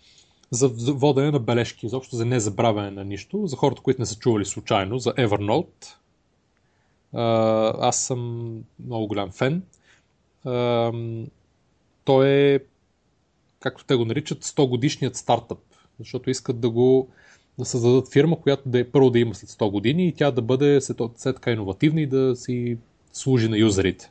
за 0.51 0.69
водене 0.93 1.31
на 1.31 1.39
бележки, 1.39 1.87
изобщо 1.87 2.17
за 2.17 2.25
незабравяне 2.25 2.91
на 2.91 3.05
нищо, 3.05 3.47
за 3.47 3.57
хората, 3.57 3.83
които 3.83 4.03
не 4.03 4.07
са 4.07 4.19
чували 4.19 4.45
случайно, 4.45 4.99
за 4.99 5.13
Evernote. 5.15 5.95
Аз 7.81 8.01
съм 8.01 8.51
много 8.85 9.07
голям 9.07 9.31
фен. 9.31 9.63
Той 12.05 12.29
е, 12.29 12.61
както 13.61 13.85
те 13.85 13.95
го 13.95 14.05
наричат, 14.05 14.45
100 14.45 14.69
годишният 14.69 15.17
стартъп, 15.17 15.59
защото 15.99 16.31
искат 16.31 16.61
да 16.61 16.71
го 16.71 17.09
да 17.59 17.65
създадат 17.65 18.13
фирма, 18.13 18.41
която 18.41 18.69
да 18.69 18.79
е 18.79 18.91
първо 18.91 19.11
да 19.11 19.19
има 19.19 19.35
след 19.35 19.51
100 19.51 19.71
години 19.71 20.09
и 20.09 20.13
тя 20.13 20.31
да 20.31 20.43
бъде 20.43 20.81
след, 20.81 21.01
след 21.17 21.37
така 21.37 21.51
иновативна 21.51 22.01
и 22.01 22.07
да 22.07 22.37
си 22.37 22.79
служи 23.13 23.49
на 23.49 23.59
юзерите. 23.59 24.11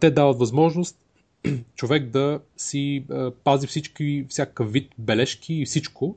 те 0.00 0.10
дават 0.10 0.38
възможност 0.38 1.03
човек 1.76 2.10
да 2.10 2.40
си 2.56 3.04
а, 3.10 3.30
пази 3.44 3.66
всички, 3.66 4.26
всякакъв 4.28 4.72
вид 4.72 4.92
бележки 4.98 5.54
и 5.54 5.66
всичко. 5.66 6.16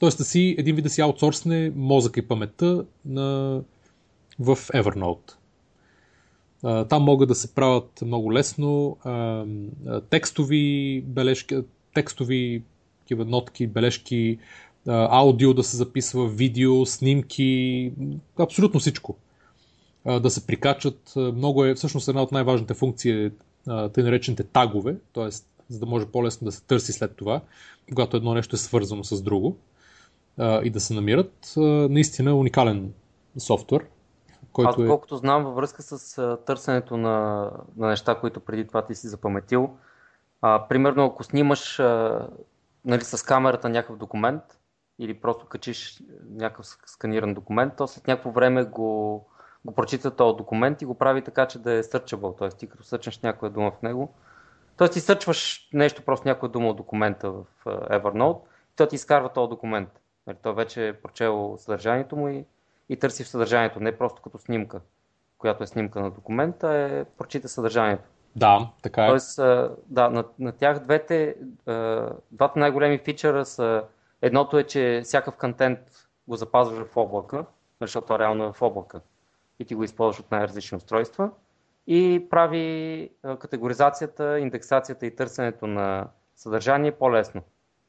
Тоест 0.00 0.18
да 0.18 0.24
си, 0.24 0.54
един 0.58 0.76
вид 0.76 0.84
да 0.84 0.90
си 0.90 1.00
аутсорсне 1.00 1.72
мозъка 1.76 2.20
и 2.20 2.28
паметта 2.28 2.84
на, 3.04 3.60
в 4.38 4.56
Evernote. 4.56 5.32
А, 6.62 6.84
там 6.84 7.02
могат 7.02 7.28
да 7.28 7.34
се 7.34 7.54
правят 7.54 8.02
много 8.02 8.32
лесно 8.32 8.96
а, 9.04 9.44
текстови 10.10 11.04
бележки, 11.06 11.56
текстови 11.94 12.62
такива 12.98 13.24
нотки, 13.24 13.66
бележки, 13.66 14.38
аудио 14.88 15.54
да 15.54 15.62
се 15.62 15.76
записва, 15.76 16.28
видео, 16.28 16.86
снимки, 16.86 17.92
абсолютно 18.38 18.80
всичко. 18.80 19.16
Да 20.20 20.30
се 20.30 20.46
прикачат. 20.46 21.12
Много 21.16 21.64
е, 21.64 21.74
всъщност 21.74 22.08
една 22.08 22.22
от 22.22 22.32
най-важните 22.32 22.74
функции 22.74 23.24
е 23.24 23.30
тъй 23.92 24.04
наречените 24.04 24.44
тагове, 24.44 24.96
т.е. 25.14 25.28
за 25.68 25.78
да 25.80 25.86
може 25.86 26.06
по-лесно 26.06 26.44
да 26.44 26.52
се 26.52 26.64
търси 26.64 26.92
след 26.92 27.16
това, 27.16 27.40
когато 27.94 28.16
едно 28.16 28.34
нещо 28.34 28.56
е 28.56 28.58
свързано 28.58 29.04
с 29.04 29.22
друго 29.22 29.56
и 30.62 30.70
да 30.70 30.80
се 30.80 30.94
намират. 30.94 31.52
Наистина 31.90 32.34
уникален 32.34 32.92
софтуер. 33.38 33.86
Който 34.52 34.70
Аз, 34.70 34.84
е- 34.84 34.86
колкото 34.86 35.16
знам, 35.16 35.44
във 35.44 35.54
връзка 35.54 35.82
с 35.82 36.36
търсенето 36.46 36.96
на, 36.96 37.50
на 37.76 37.88
неща, 37.88 38.14
които 38.14 38.40
преди 38.40 38.66
това 38.66 38.86
ти 38.86 38.94
си 38.94 39.08
запаметил, 39.08 39.70
а, 40.42 40.68
примерно 40.68 41.04
ако 41.04 41.24
снимаш 41.24 41.80
а, 41.80 42.20
нали, 42.84 43.04
с 43.04 43.22
камерата 43.22 43.68
някакъв 43.68 43.96
документ 43.96 44.42
или 44.98 45.14
просто 45.14 45.46
качиш 45.46 46.02
някакъв 46.30 46.66
сканиран 46.66 47.34
документ, 47.34 47.72
то 47.76 47.86
след 47.86 48.06
някакво 48.06 48.30
време 48.30 48.64
го, 48.64 49.26
го 49.68 49.74
прочита 49.74 50.10
този 50.10 50.36
документ 50.36 50.82
и 50.82 50.84
го 50.84 50.94
прави 50.94 51.22
така, 51.22 51.46
че 51.46 51.58
да 51.58 51.72
е 51.72 51.82
searchable, 51.82 52.38
т.е. 52.38 52.48
ти 52.48 52.66
като 52.66 52.84
сърчнеш 52.84 53.20
някоя 53.20 53.50
дума 53.50 53.70
в 53.70 53.82
него, 53.82 54.14
т.е. 54.76 54.88
ти 54.88 55.00
сърчваш 55.00 55.68
нещо, 55.72 56.02
просто 56.02 56.28
някоя 56.28 56.52
дума 56.52 56.68
от 56.68 56.76
документа 56.76 57.30
в 57.30 57.44
Evernote, 57.66 58.40
и 58.72 58.76
той 58.76 58.88
ти 58.88 58.94
изкарва 58.94 59.28
този 59.28 59.50
документ. 59.50 59.88
Нали, 60.26 60.36
той 60.42 60.54
вече 60.54 60.88
е 60.88 60.92
прочел 60.92 61.54
съдържанието 61.58 62.16
му 62.16 62.28
и, 62.28 62.44
и 62.88 62.96
търси 62.96 63.24
в 63.24 63.28
съдържанието, 63.28 63.80
не 63.80 63.98
просто 63.98 64.22
като 64.22 64.38
снимка, 64.38 64.80
която 65.38 65.62
е 65.62 65.66
снимка 65.66 66.00
на 66.00 66.10
документа, 66.10 66.74
е 66.74 67.04
прочита 67.04 67.48
съдържанието. 67.48 68.08
Да, 68.36 68.70
така 68.82 69.04
е. 69.04 69.08
Тоест, 69.08 69.36
да, 69.86 70.10
на, 70.10 70.24
на 70.38 70.52
тях 70.52 70.78
двете, 70.78 71.36
двата 72.30 72.58
най-големи 72.58 72.98
фичъра 72.98 73.44
са 73.44 73.84
едното 74.22 74.58
е, 74.58 74.64
че 74.64 75.00
всякакъв 75.04 75.36
контент 75.36 75.78
го 76.28 76.36
запазваш 76.36 76.86
в 76.86 76.96
облака, 76.96 77.44
защото 77.80 78.18
реално 78.18 78.44
е 78.44 78.52
в 78.52 78.62
облака 78.62 79.00
и 79.58 79.64
ти 79.64 79.74
го 79.74 79.84
използваш 79.84 80.20
от 80.20 80.30
най-различни 80.30 80.76
устройства 80.76 81.30
и 81.86 82.26
прави 82.30 83.10
категоризацията, 83.38 84.38
индексацията 84.38 85.06
и 85.06 85.16
търсенето 85.16 85.66
на 85.66 86.08
съдържание 86.36 86.92
по-лесно, 86.92 87.42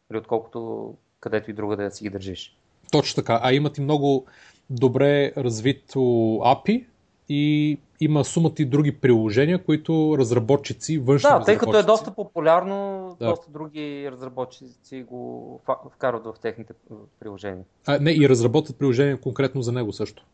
нали, 0.09 0.19
отколкото 0.19 0.93
където 1.19 1.51
и 1.51 1.53
друга 1.53 1.77
да 1.77 1.91
си 1.91 2.03
ги 2.03 2.09
държиш. 2.09 2.57
Точно 2.91 3.15
така. 3.15 3.39
А 3.43 3.53
имат 3.53 3.77
и 3.77 3.81
много 3.81 4.25
добре 4.69 5.33
развито 5.37 5.99
API, 6.41 6.85
и 7.29 7.77
има 7.99 8.25
сумата 8.25 8.53
и 8.59 8.65
други 8.65 8.91
приложения, 8.91 9.63
които 9.63 10.15
разработчици, 10.17 10.97
външни 10.97 11.29
Да, 11.29 11.39
тъй 11.39 11.57
като 11.57 11.77
е 11.77 11.83
доста 11.83 12.15
популярно, 12.15 13.07
Да. 13.19 13.27
доста 13.27 13.51
други 13.51 14.09
разработчици 14.11 15.03
го 15.03 15.61
вкарват 15.95 16.25
в 16.25 16.33
техните 16.41 16.73
приложения. 17.19 17.65
А, 17.87 17.99
не, 17.99 18.11
и 18.11 18.29
разработват 18.29 18.77
приложения 18.77 19.21
конкретно 19.21 19.61
за 19.61 19.71
него 19.71 19.93
също. 19.93 20.25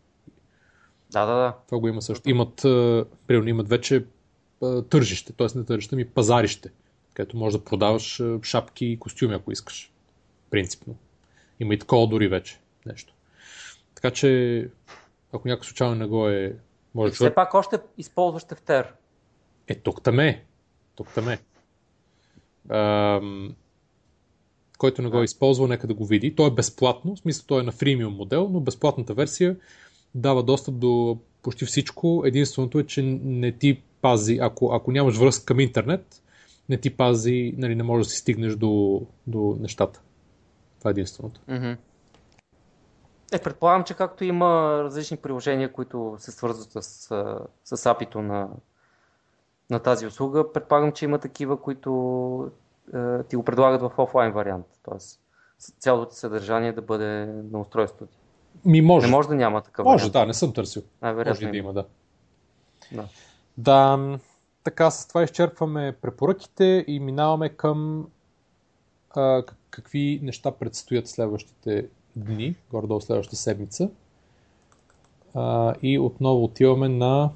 Да, 1.15 1.25
да, 1.25 1.35
да. 1.35 1.53
Това 1.67 1.79
го 1.79 1.87
има 1.87 2.01
също. 2.01 2.29
Имат, 2.29 2.55
примерно, 3.27 3.49
имат 3.49 3.69
вече 3.69 4.05
тържище, 4.89 5.33
т.е. 5.33 5.47
не 5.57 5.65
тържище, 5.65 5.95
ми 5.95 6.05
пазарище, 6.05 6.69
където 7.13 7.37
можеш 7.37 7.59
да 7.59 7.65
продаваш 7.65 8.21
шапки 8.43 8.85
и 8.85 8.99
костюми, 8.99 9.35
ако 9.35 9.51
искаш. 9.51 9.91
Принципно. 10.49 10.95
Има 11.59 11.73
и 11.73 11.79
такова 11.79 12.07
дори 12.07 12.27
вече 12.27 12.59
нещо. 12.85 13.13
Така 13.95 14.11
че, 14.11 14.69
ако 15.33 15.47
някой 15.47 15.65
случайно 15.65 15.95
не 15.95 16.05
го 16.05 16.27
е... 16.27 16.55
Може 16.95 17.11
И 17.11 17.15
човек... 17.15 17.31
все 17.31 17.35
пак 17.35 17.53
още 17.53 17.79
използваш 17.97 18.43
тефтер. 18.43 18.93
Е, 19.67 19.75
тук 19.75 20.01
там 20.01 20.19
е. 20.19 20.43
Тук 20.95 21.13
там 21.13 21.29
е. 21.29 21.39
Ам, 22.69 23.55
който 24.77 25.01
не 25.01 25.09
го 25.09 25.21
е 25.21 25.23
използвал, 25.23 25.67
нека 25.67 25.87
да 25.87 25.93
го 25.93 26.05
види. 26.05 26.35
То 26.35 26.47
е 26.47 26.51
безплатно, 26.51 27.15
в 27.15 27.19
смисъл 27.19 27.45
той 27.47 27.59
е 27.59 27.63
на 27.63 27.71
фримиум 27.71 28.13
модел, 28.13 28.49
но 28.51 28.59
безплатната 28.59 29.13
версия 29.13 29.55
дава 30.15 30.43
достъп 30.43 30.79
до 30.79 31.17
почти 31.41 31.65
всичко. 31.65 32.23
Единственото 32.25 32.79
е, 32.79 32.83
че 32.83 33.01
не 33.23 33.51
ти 33.51 33.83
пази, 34.01 34.37
ако, 34.41 34.73
ако 34.73 34.91
нямаш 34.91 35.17
връзка 35.17 35.45
към 35.45 35.59
интернет, 35.59 36.21
не 36.69 36.77
ти 36.77 36.97
пази, 36.97 37.53
нали, 37.57 37.75
не 37.75 37.83
можеш 37.83 38.07
да 38.07 38.11
си 38.11 38.19
стигнеш 38.19 38.55
до, 38.55 39.01
до 39.27 39.57
нещата. 39.59 40.01
Това 40.79 40.89
е 40.89 40.91
единственото. 40.91 41.41
Мгм. 41.47 41.71
Е, 43.33 43.39
предполагам, 43.43 43.83
че 43.83 43.93
както 43.93 44.23
има 44.23 44.79
различни 44.83 45.17
приложения, 45.17 45.71
които 45.71 46.15
се 46.19 46.31
свързват 46.31 46.71
с, 46.71 46.81
с 47.63 47.77
API-то 47.77 48.21
на, 48.21 48.49
на 49.69 49.79
тази 49.79 50.07
услуга, 50.07 50.51
предполагам, 50.53 50.91
че 50.91 51.05
има 51.05 51.19
такива, 51.19 51.61
които 51.61 52.51
е, 52.93 53.23
ти 53.23 53.35
го 53.35 53.43
предлагат 53.43 53.81
в 53.81 53.91
офлайн 53.97 54.31
вариант. 54.31 54.65
Тоест, 54.83 55.19
цялото 55.79 56.15
съдържание 56.15 56.73
да 56.73 56.81
бъде 56.81 57.25
на 57.25 57.59
устройството 57.59 58.05
ти. 58.05 58.17
Ми 58.65 58.81
може. 58.81 59.07
Не 59.07 59.11
може 59.11 59.27
да 59.27 59.35
няма 59.35 59.61
такъв 59.61 59.83
може, 59.83 60.11
да, 60.11 60.25
не 60.25 60.33
съм 60.33 60.53
търсил. 60.53 60.81
Може 61.01 61.47
да 61.47 61.57
има. 61.57 61.73
да. 61.73 61.85
Да. 62.91 63.07
Да, 63.57 64.19
така 64.63 64.91
с 64.91 65.07
това 65.07 65.23
изчерпваме 65.23 65.95
препоръките 66.01 66.85
и 66.87 66.99
минаваме 66.99 67.49
към 67.49 68.07
а, 69.15 69.43
как- 69.45 69.57
какви 69.69 70.19
неща 70.23 70.51
предстоят 70.51 71.07
следващите 71.07 71.87
дни, 72.15 72.55
горе-долу 72.71 73.01
следващата 73.01 73.35
седмица. 73.35 73.89
А, 75.33 75.73
и 75.81 75.99
отново 75.99 76.43
отиваме 76.43 76.89
на 76.89 77.29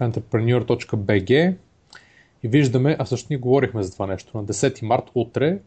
entrepreneur.bg 0.00 1.56
и 2.42 2.48
виждаме, 2.48 2.96
а 2.98 3.04
всъщност 3.04 3.30
ние 3.30 3.38
говорихме 3.38 3.82
за 3.82 3.92
това 3.92 4.06
нещо, 4.06 4.36
на 4.36 4.44
10 4.44 4.82
март 4.82 5.10
утре 5.14 5.58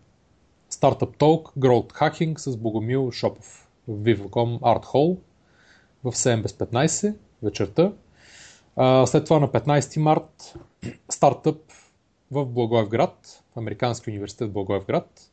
Startup 0.72 1.18
Talk 1.18 1.58
Growth 1.60 1.94
Hacking 1.94 2.38
с 2.38 2.58
Богомил 2.58 3.12
Шопов 3.12 3.68
в 3.92 4.04
Viva.com 4.04 4.60
Art 4.60 4.86
Hall 4.86 5.18
в 6.04 6.12
7 6.12 6.42
без 6.42 6.54
15 6.54 7.16
вечерта. 7.44 7.92
А, 8.76 9.06
след 9.06 9.24
това 9.24 9.40
на 9.40 9.48
15 9.48 9.98
март 9.98 10.54
стартъп 11.10 11.58
в 12.32 12.46
Благоевград, 12.46 13.44
в 13.54 13.58
Американски 13.58 14.10
университет 14.10 14.50
в 14.50 14.54
Благоевград. 14.54 15.32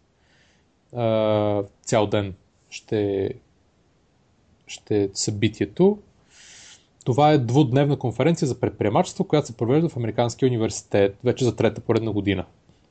А, 0.97 1.63
цял 1.83 2.07
ден 2.07 2.35
ще, 2.71 3.31
ще 4.67 5.03
е 5.03 5.09
събитието. 5.15 5.99
Това 7.05 7.33
е 7.33 7.39
двудневна 7.39 7.99
конференция 7.99 8.49
за 8.49 8.61
предприемачество, 8.61 9.25
която 9.25 9.47
се 9.47 9.57
провежда 9.57 9.89
в 9.89 9.97
Американския 9.97 10.47
университет 10.47 11.17
вече 11.25 11.45
за 11.45 11.57
трета 11.57 11.81
поредна 11.81 12.13
година 12.13 12.47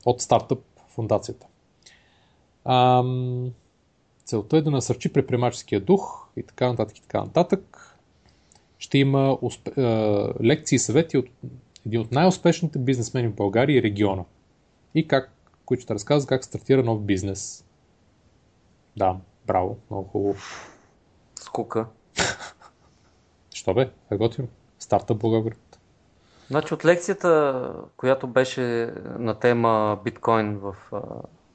от 0.06 0.20
стартъп 0.20 0.60
фундацията. 0.88 1.46
Ам, 2.64 3.50
целта 4.28 4.56
е 4.56 4.62
да 4.62 4.70
насърчи 4.70 5.12
предприемаческия 5.12 5.80
дух 5.80 6.28
и 6.36 6.42
така 6.42 6.68
нататък 6.68 6.98
и 6.98 7.02
така 7.02 7.20
нататък 7.20 7.94
ще 8.78 8.98
има 8.98 9.38
усп... 9.42 9.68
е, 9.68 9.82
лекции 10.44 10.76
и 10.76 10.78
съвети 10.78 11.18
от 11.18 11.26
един 11.86 12.00
от 12.00 12.12
най-успешните 12.12 12.78
бизнесмени 12.78 13.28
в 13.28 13.34
България 13.34 13.78
и 13.78 13.82
региона. 13.82 14.24
И 14.94 15.08
как, 15.08 15.32
които 15.64 15.82
ще 15.82 15.94
разказват 15.94 16.28
как 16.28 16.44
стартира 16.44 16.82
нов 16.82 17.02
бизнес. 17.02 17.64
Да, 18.96 19.16
браво, 19.46 19.78
много 19.90 20.08
хубаво. 20.08 20.38
Скука. 21.40 21.86
Що 23.54 23.74
бе? 23.74 23.90
Е 24.10 24.16
готино. 24.16 24.48
Старта 24.78 25.14
Благоевград. 25.14 25.78
Значи 26.48 26.74
от 26.74 26.84
лекцията, 26.84 27.72
която 27.96 28.26
беше 28.26 28.92
на 29.18 29.34
тема 29.34 30.00
биткоин 30.04 30.58
в 30.58 30.76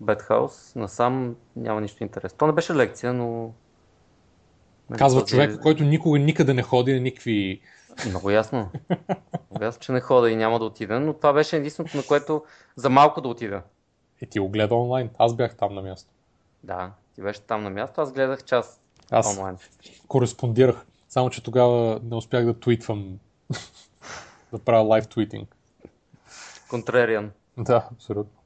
Бетхаус, 0.03 0.75
насам 0.75 1.35
няма 1.55 1.81
нищо 1.81 2.03
интересно. 2.03 2.37
То 2.37 2.47
не 2.47 2.53
беше 2.53 2.75
лекция, 2.75 3.13
но... 3.13 3.53
нали, 4.89 4.99
Казва 4.99 5.21
този- 5.21 5.29
човек, 5.29 5.59
който 5.61 5.83
никога 5.83 6.19
никъде 6.19 6.53
не 6.53 6.61
ходи 6.61 6.93
на 6.93 6.99
никакви... 6.99 7.61
Много 8.05 8.29
ясно. 8.29 8.69
Много 9.51 9.63
ясно, 9.63 9.81
че 9.81 9.91
не 9.91 10.01
хода 10.01 10.31
и 10.31 10.35
няма 10.35 10.59
да 10.59 10.65
отида, 10.65 10.99
но 10.99 11.13
това 11.13 11.33
беше 11.33 11.57
единственото, 11.57 11.97
на 11.97 12.03
което 12.03 12.43
за 12.75 12.89
малко 12.89 13.21
да 13.21 13.27
отида. 13.27 13.61
И 14.21 14.27
ти 14.27 14.39
го 14.39 14.49
гледа 14.49 14.75
онлайн. 14.75 15.09
Аз 15.17 15.35
бях 15.35 15.55
там 15.55 15.73
на 15.73 15.81
място. 15.81 16.09
Да, 16.63 16.91
ти 17.15 17.21
беше 17.21 17.41
там 17.41 17.63
на 17.63 17.69
място, 17.69 18.01
аз 18.01 18.13
гледах 18.13 18.43
час 18.43 18.81
Аз 19.11 19.37
онлайн. 19.37 19.57
кореспондирах. 20.07 20.85
Само, 21.09 21.29
че 21.29 21.43
тогава 21.43 21.99
не 22.03 22.15
успях 22.15 22.45
да 22.45 22.59
твитвам. 22.59 23.19
да 24.51 24.59
правя 24.59 24.83
лайв 24.83 25.07
твитинг. 25.07 25.55
Контрариан. 26.69 27.31
Да, 27.57 27.87
абсолютно. 27.93 28.42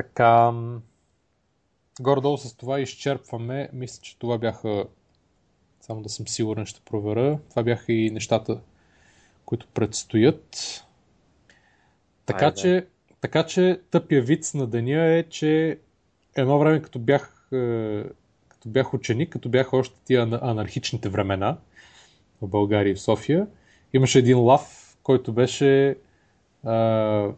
Така, 0.00 0.52
горе-долу 2.00 2.38
с 2.38 2.56
това 2.56 2.80
изчерпваме. 2.80 3.68
Мисля, 3.72 4.02
че 4.02 4.18
това 4.18 4.38
бяха, 4.38 4.84
само 5.80 6.02
да 6.02 6.08
съм 6.08 6.28
сигурен, 6.28 6.66
ще 6.66 6.80
проверя. 6.80 7.38
Това 7.50 7.62
бяха 7.62 7.92
и 7.92 8.10
нещата, 8.10 8.60
които 9.44 9.66
предстоят. 9.74 10.84
Така 12.26 12.44
Айде. 12.44 12.56
че, 12.56 12.86
така 13.20 13.46
че 13.46 13.80
тъпия 13.90 14.22
виц 14.22 14.54
на 14.54 14.66
деня 14.66 15.04
е, 15.04 15.22
че 15.22 15.78
едно 16.36 16.58
време 16.58 16.82
като 16.82 16.98
бях, 16.98 17.48
е, 17.52 18.02
като 18.48 18.68
бях 18.68 18.94
ученик, 18.94 19.30
като 19.30 19.48
бях 19.48 19.72
още 19.72 20.00
тия 20.04 20.26
ана- 20.26 20.38
анархичните 20.42 21.08
времена 21.08 21.58
в 22.42 22.48
България 22.48 22.90
и 22.90 22.94
в 22.94 23.00
София, 23.02 23.46
имаше 23.92 24.18
един 24.18 24.38
лав, 24.38 24.96
който 25.02 25.32
беше 25.32 25.96
а, 26.64 26.74
ед- 27.24 27.34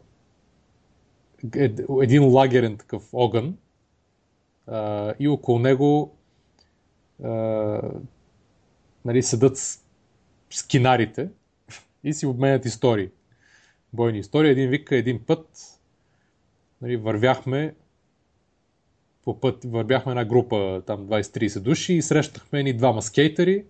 един 2.03 2.25
лагерен 2.25 2.77
такъв 2.77 3.09
огън 3.13 3.57
а, 4.67 5.15
и 5.19 5.29
около 5.29 5.59
него 5.59 6.17
а, 7.25 7.81
нали, 9.05 9.23
седат 9.23 9.59
скинарите 10.51 11.29
и 12.05 12.13
си 12.13 12.27
обменят 12.27 12.65
истории. 12.65 13.11
Бойни 13.93 14.19
истории. 14.19 14.51
Един 14.51 14.71
вика 14.71 14.97
един 14.97 15.25
път 15.25 15.49
нали, 16.83 16.97
вървяхме 16.97 17.75
по 19.25 19.41
път, 19.41 19.65
вървяхме 19.65 20.13
една 20.13 20.25
група, 20.25 20.83
там 20.87 21.09
20-30 21.09 21.61
души 21.61 21.95
и 21.95 22.03
срещахме 22.03 22.63
ни 22.63 22.73
двама 22.73 23.03
скейтери 23.03 23.65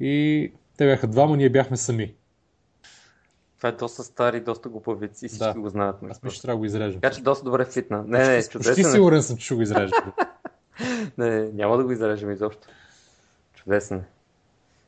и 0.00 0.52
те 0.76 0.86
бяха 0.86 1.06
двама, 1.06 1.36
ние 1.36 1.50
бяхме 1.50 1.76
сами. 1.76 2.14
Това 3.58 3.68
е 3.68 3.72
доста 3.72 4.02
стар 4.04 4.34
и 4.34 4.40
доста 4.40 4.68
глупав 4.68 5.00
виц 5.00 5.22
и 5.22 5.28
всички 5.28 5.44
Да. 5.44 5.54
го 5.54 5.68
знаят. 5.68 5.96
Аз 6.10 6.22
мисля, 6.22 6.34
че 6.34 6.42
трябва 6.42 6.54
да 6.54 6.58
го 6.58 6.64
изрежем. 6.64 7.00
Така 7.00 7.14
че 7.14 7.22
доста 7.22 7.44
добре 7.44 7.64
фитна. 7.64 8.02
Не, 8.06 8.28
не, 8.28 8.36
Почти 8.36 8.52
чудесен. 8.52 8.86
е. 8.86 8.92
сигурен 8.92 9.22
съм, 9.22 9.36
че 9.36 9.44
ще 9.44 9.54
го 9.54 9.62
изрежем. 9.62 9.98
Не, 11.18 11.40
няма 11.52 11.76
да 11.76 11.84
го 11.84 11.92
изрежем 11.92 12.30
изобщо. 12.30 12.68
Чудесен 13.54 13.98
е. 13.98 14.04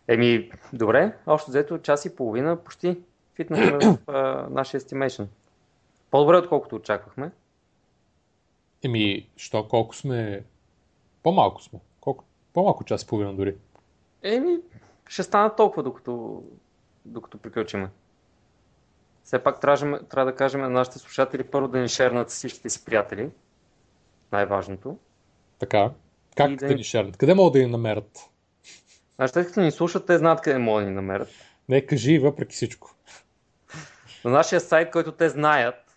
Еми, 0.09 0.51
добре, 0.73 1.17
общо 1.27 1.51
взето 1.51 1.79
час 1.79 2.05
и 2.05 2.17
половина 2.17 2.57
почти 2.57 2.99
фитнахме 3.35 3.79
в 3.79 3.99
а, 4.07 4.47
нашия 4.51 4.81
estimation. 4.81 5.27
По-добре, 6.11 6.37
отколкото 6.37 6.77
очаквахме. 6.77 7.31
Еми, 8.85 9.29
що, 9.37 9.69
колко 9.69 9.97
сме... 9.97 10.45
По-малко 11.23 11.63
сме. 11.63 11.79
Колко... 12.01 12.25
По-малко 12.53 12.85
час 12.85 13.03
и 13.03 13.07
половина 13.07 13.35
дори. 13.35 13.57
Еми, 14.23 14.59
ще 15.09 15.23
стана 15.23 15.57
толкова, 15.57 15.83
докато, 15.83 16.43
докато 17.05 17.39
приключиме. 17.39 17.89
Все 19.31 19.39
пак 19.39 19.61
трябва, 19.61 20.07
трябва 20.09 20.33
да 20.33 20.37
кажем 20.37 20.61
на 20.61 20.71
нашите 20.71 20.99
слушатели 20.99 21.45
първо 21.45 21.69
да 21.69 21.79
ни 21.79 21.89
шернат 21.89 22.31
всичките 22.31 22.71
си 22.71 22.85
приятели. 22.85 23.31
Най-важното. 24.33 24.99
Така. 25.59 25.91
Как 26.37 26.51
И 26.51 26.57
да 26.57 26.67
да 26.69 26.75
ни 26.75 26.85
шернат? 26.85 27.17
Къде 27.17 27.35
могат 27.35 27.53
да 27.53 27.59
ни 27.59 27.67
намерят? 27.67 28.31
Значи, 29.17 29.33
тъй 29.33 29.47
като 29.47 29.61
ни 29.61 29.71
слушат, 29.71 30.07
те 30.07 30.19
знаят 30.19 30.41
къде 30.41 30.59
могат 30.59 30.85
да 30.85 30.89
ни 30.89 30.95
намерят. 30.95 31.29
Не, 31.69 31.87
кажи 31.87 32.19
въпреки 32.19 32.55
всичко. 32.55 32.95
На 34.25 34.31
нашия 34.31 34.61
сайт, 34.61 34.91
който 34.91 35.13
те 35.13 35.29
знаят, 35.29 35.97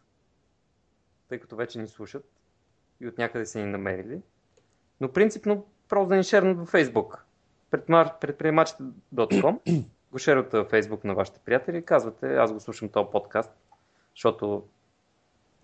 тъй 1.30 1.40
като 1.40 1.56
вече 1.56 1.80
ни 1.80 1.88
слушат 1.88 2.26
и 3.02 3.08
от 3.08 3.18
някъде 3.18 3.46
са 3.46 3.60
ни 3.60 3.66
намерили. 3.66 4.22
Но 5.02 5.12
принципно 5.12 5.66
просто 5.90 6.10
да 6.10 6.16
ни 6.16 6.24
шернат 6.24 6.58
във 6.58 6.72
Facebook 6.72 7.20
предприемачите.com, 8.20 9.84
го 10.14 10.20
шервате 10.20 10.58
във 10.58 10.72
Facebook 10.72 11.06
на 11.06 11.14
вашите 11.14 11.40
приятели 11.46 11.78
и 11.78 11.86
казвате, 11.86 12.36
аз 12.36 12.54
го 12.54 12.60
слушам 12.60 12.90
този 12.90 13.08
подкаст, 13.12 13.52
защото 14.16 14.64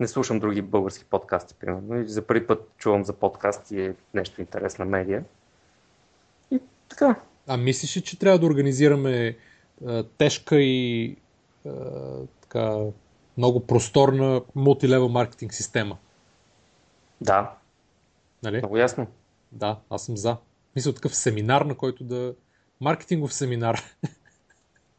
не 0.00 0.08
слушам 0.08 0.40
други 0.40 0.62
български 0.62 1.04
подкасти, 1.04 1.54
примерно. 1.54 2.00
И 2.00 2.08
за 2.08 2.26
първи 2.26 2.46
път 2.46 2.70
чувам 2.76 3.04
за 3.04 3.12
подкаст 3.12 3.70
и 3.70 3.80
е 3.80 3.94
нещо 4.14 4.40
интересна 4.40 4.84
медия. 4.84 5.24
И 6.50 6.60
така. 6.88 7.20
А 7.46 7.56
мислиш 7.56 7.96
ли, 7.96 8.00
че 8.00 8.18
трябва 8.18 8.38
да 8.38 8.46
организираме 8.46 9.36
а, 9.86 10.04
тежка 10.18 10.56
и 10.60 11.16
а, 11.66 11.70
така, 12.40 12.76
много 13.36 13.66
просторна 13.66 14.42
мултилевел 14.54 15.08
маркетинг 15.08 15.54
система? 15.54 15.98
Да. 17.20 17.54
Нали? 18.42 18.56
Много 18.56 18.76
ясно. 18.76 19.06
Да, 19.52 19.78
аз 19.90 20.04
съм 20.06 20.16
за. 20.16 20.36
Мисля 20.76 20.94
такъв 20.94 21.16
семинар, 21.16 21.62
на 21.62 21.74
който 21.74 22.04
да... 22.04 22.34
Маркетингов 22.80 23.34
семинар. 23.34 23.82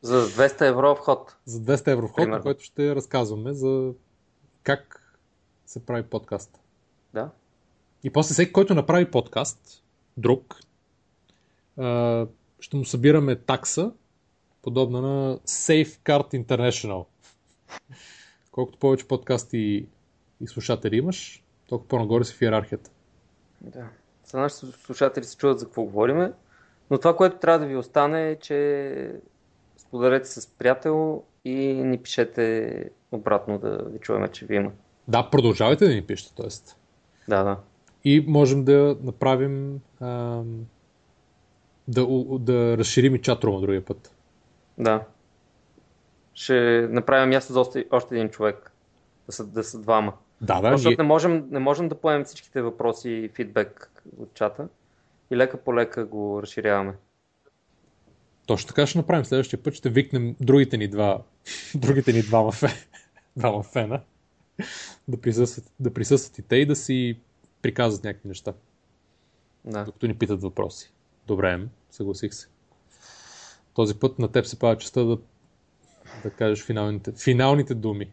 За 0.01 0.27
200 0.27 0.67
евро 0.67 0.95
вход. 0.95 1.35
За 1.45 1.59
200 1.59 1.87
евро 1.91 2.07
вход, 2.07 2.15
Примерно. 2.15 2.35
на 2.35 2.41
който 2.41 2.63
ще 2.63 2.95
разказваме 2.95 3.53
за 3.53 3.93
как 4.63 4.97
се 5.65 5.85
прави 5.85 6.03
подкаст. 6.03 6.59
Да. 7.13 7.29
И 8.03 8.09
после 8.09 8.33
всеки, 8.33 8.53
който 8.53 8.75
направи 8.75 9.11
подкаст, 9.11 9.83
друг, 10.17 10.55
ще 12.59 12.77
му 12.77 12.85
събираме 12.85 13.35
такса, 13.35 13.91
подобна 14.61 15.01
на 15.01 15.37
Safecard 15.37 16.45
International. 16.45 17.05
Колкото 18.51 18.79
повече 18.79 19.07
подкасти 19.07 19.87
и 20.41 20.47
слушатели 20.47 20.97
имаш, 20.97 21.43
толкова 21.67 21.87
по-нагоре 21.87 22.23
си 22.23 22.33
в 22.33 22.41
иерархията. 22.41 22.91
Да. 23.61 23.89
За 24.25 24.37
нашите 24.37 24.65
слушатели 24.65 25.23
се 25.23 25.37
чудят 25.37 25.59
за 25.59 25.65
какво 25.65 25.83
говориме, 25.83 26.33
но 26.89 26.97
това, 26.97 27.15
което 27.15 27.39
трябва 27.39 27.59
да 27.59 27.65
ви 27.65 27.75
остане 27.75 28.29
е, 28.29 28.35
че 28.35 29.21
споделете 29.91 30.30
с 30.30 30.47
приятел 30.47 31.23
и 31.45 31.55
ни 31.73 31.97
пишете 31.97 32.89
обратно 33.11 33.59
да 33.59 33.84
ви 33.89 33.99
чуваме, 33.99 34.27
че 34.27 34.45
ви 34.45 34.55
има. 34.55 34.72
Да, 35.07 35.30
продължавайте 35.30 35.88
да 35.88 35.93
ни 35.93 36.01
пишете, 36.01 36.35
т.е. 36.35 36.47
Да, 37.27 37.43
да. 37.43 37.57
И 38.03 38.26
можем 38.27 38.63
да 38.63 38.97
направим 39.03 39.81
ам, 40.01 40.65
да, 41.88 42.07
да 42.39 42.77
разширим 42.77 43.15
и 43.15 43.22
чатрума 43.22 43.61
другия 43.61 43.85
път. 43.85 44.15
Да. 44.77 45.03
Ще 46.34 46.88
направим 46.91 47.30
място 47.30 47.53
за 47.53 47.59
още, 47.59 47.85
още 47.91 48.15
един 48.15 48.30
човек. 48.30 48.72
Да 49.26 49.31
са, 49.31 49.47
да 49.47 49.63
са 49.63 49.80
двама. 49.80 50.13
Да, 50.41 50.61
да. 50.61 50.72
Защото 50.72 50.93
и... 50.93 50.97
не, 50.97 51.03
можем, 51.03 51.47
не 51.51 51.59
можем 51.59 51.89
да 51.89 51.95
поемем 51.95 52.26
всичките 52.26 52.61
въпроси 52.61 53.09
и 53.09 53.30
фидбек 53.30 53.91
от 54.19 54.34
чата. 54.34 54.68
И 55.31 55.38
лека 55.38 55.57
по 55.57 55.76
лека 55.76 56.05
го 56.05 56.41
разширяваме. 56.41 56.93
Точно 58.51 58.67
така 58.67 58.87
ще 58.87 58.97
направим. 58.97 59.25
Следващия 59.25 59.63
път 59.63 59.73
ще 59.73 59.89
викнем 59.89 60.35
другите 60.39 60.77
ни 60.77 60.87
два, 60.87 61.21
другите 61.75 62.13
ни 62.13 62.21
двама, 62.21 62.51
фе, 62.51 62.67
двама 63.37 63.63
фена 63.63 64.01
да 65.07 65.21
присъстват, 65.21 65.71
да 65.79 65.93
присъстват 65.93 66.37
и 66.37 66.41
те 66.41 66.55
и 66.55 66.65
да 66.65 66.75
си 66.75 67.19
приказват 67.61 68.03
някакви 68.03 68.27
неща. 68.27 68.53
Да. 69.65 69.83
Докато 69.83 70.07
ни 70.07 70.17
питат 70.17 70.41
въпроси. 70.41 70.91
Добре, 71.27 71.59
съгласих 71.91 72.33
се. 72.33 72.47
Този 73.73 73.95
път 73.95 74.19
на 74.19 74.27
теб 74.27 74.45
се 74.45 74.59
пада 74.59 74.77
честа 74.77 75.05
да, 75.05 75.17
да 76.23 76.29
кажеш 76.29 76.65
финалните, 76.65 77.11
финалните 77.11 77.73
думи. 77.73 78.11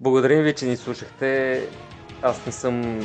Благодарим 0.00 0.42
ви, 0.42 0.54
че 0.54 0.66
ни 0.66 0.76
слушахте. 0.76 1.60
Аз 2.22 2.46
не 2.46 2.52
съм 2.52 3.00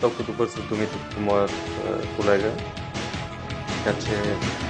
толкова 0.00 0.24
добър 0.24 0.48
с 0.48 0.68
думите, 0.68 0.92
като 1.08 1.20
моят 1.20 1.50
е, 1.50 2.16
колега. 2.16 2.52
Така 3.84 4.00
че. 4.00 4.69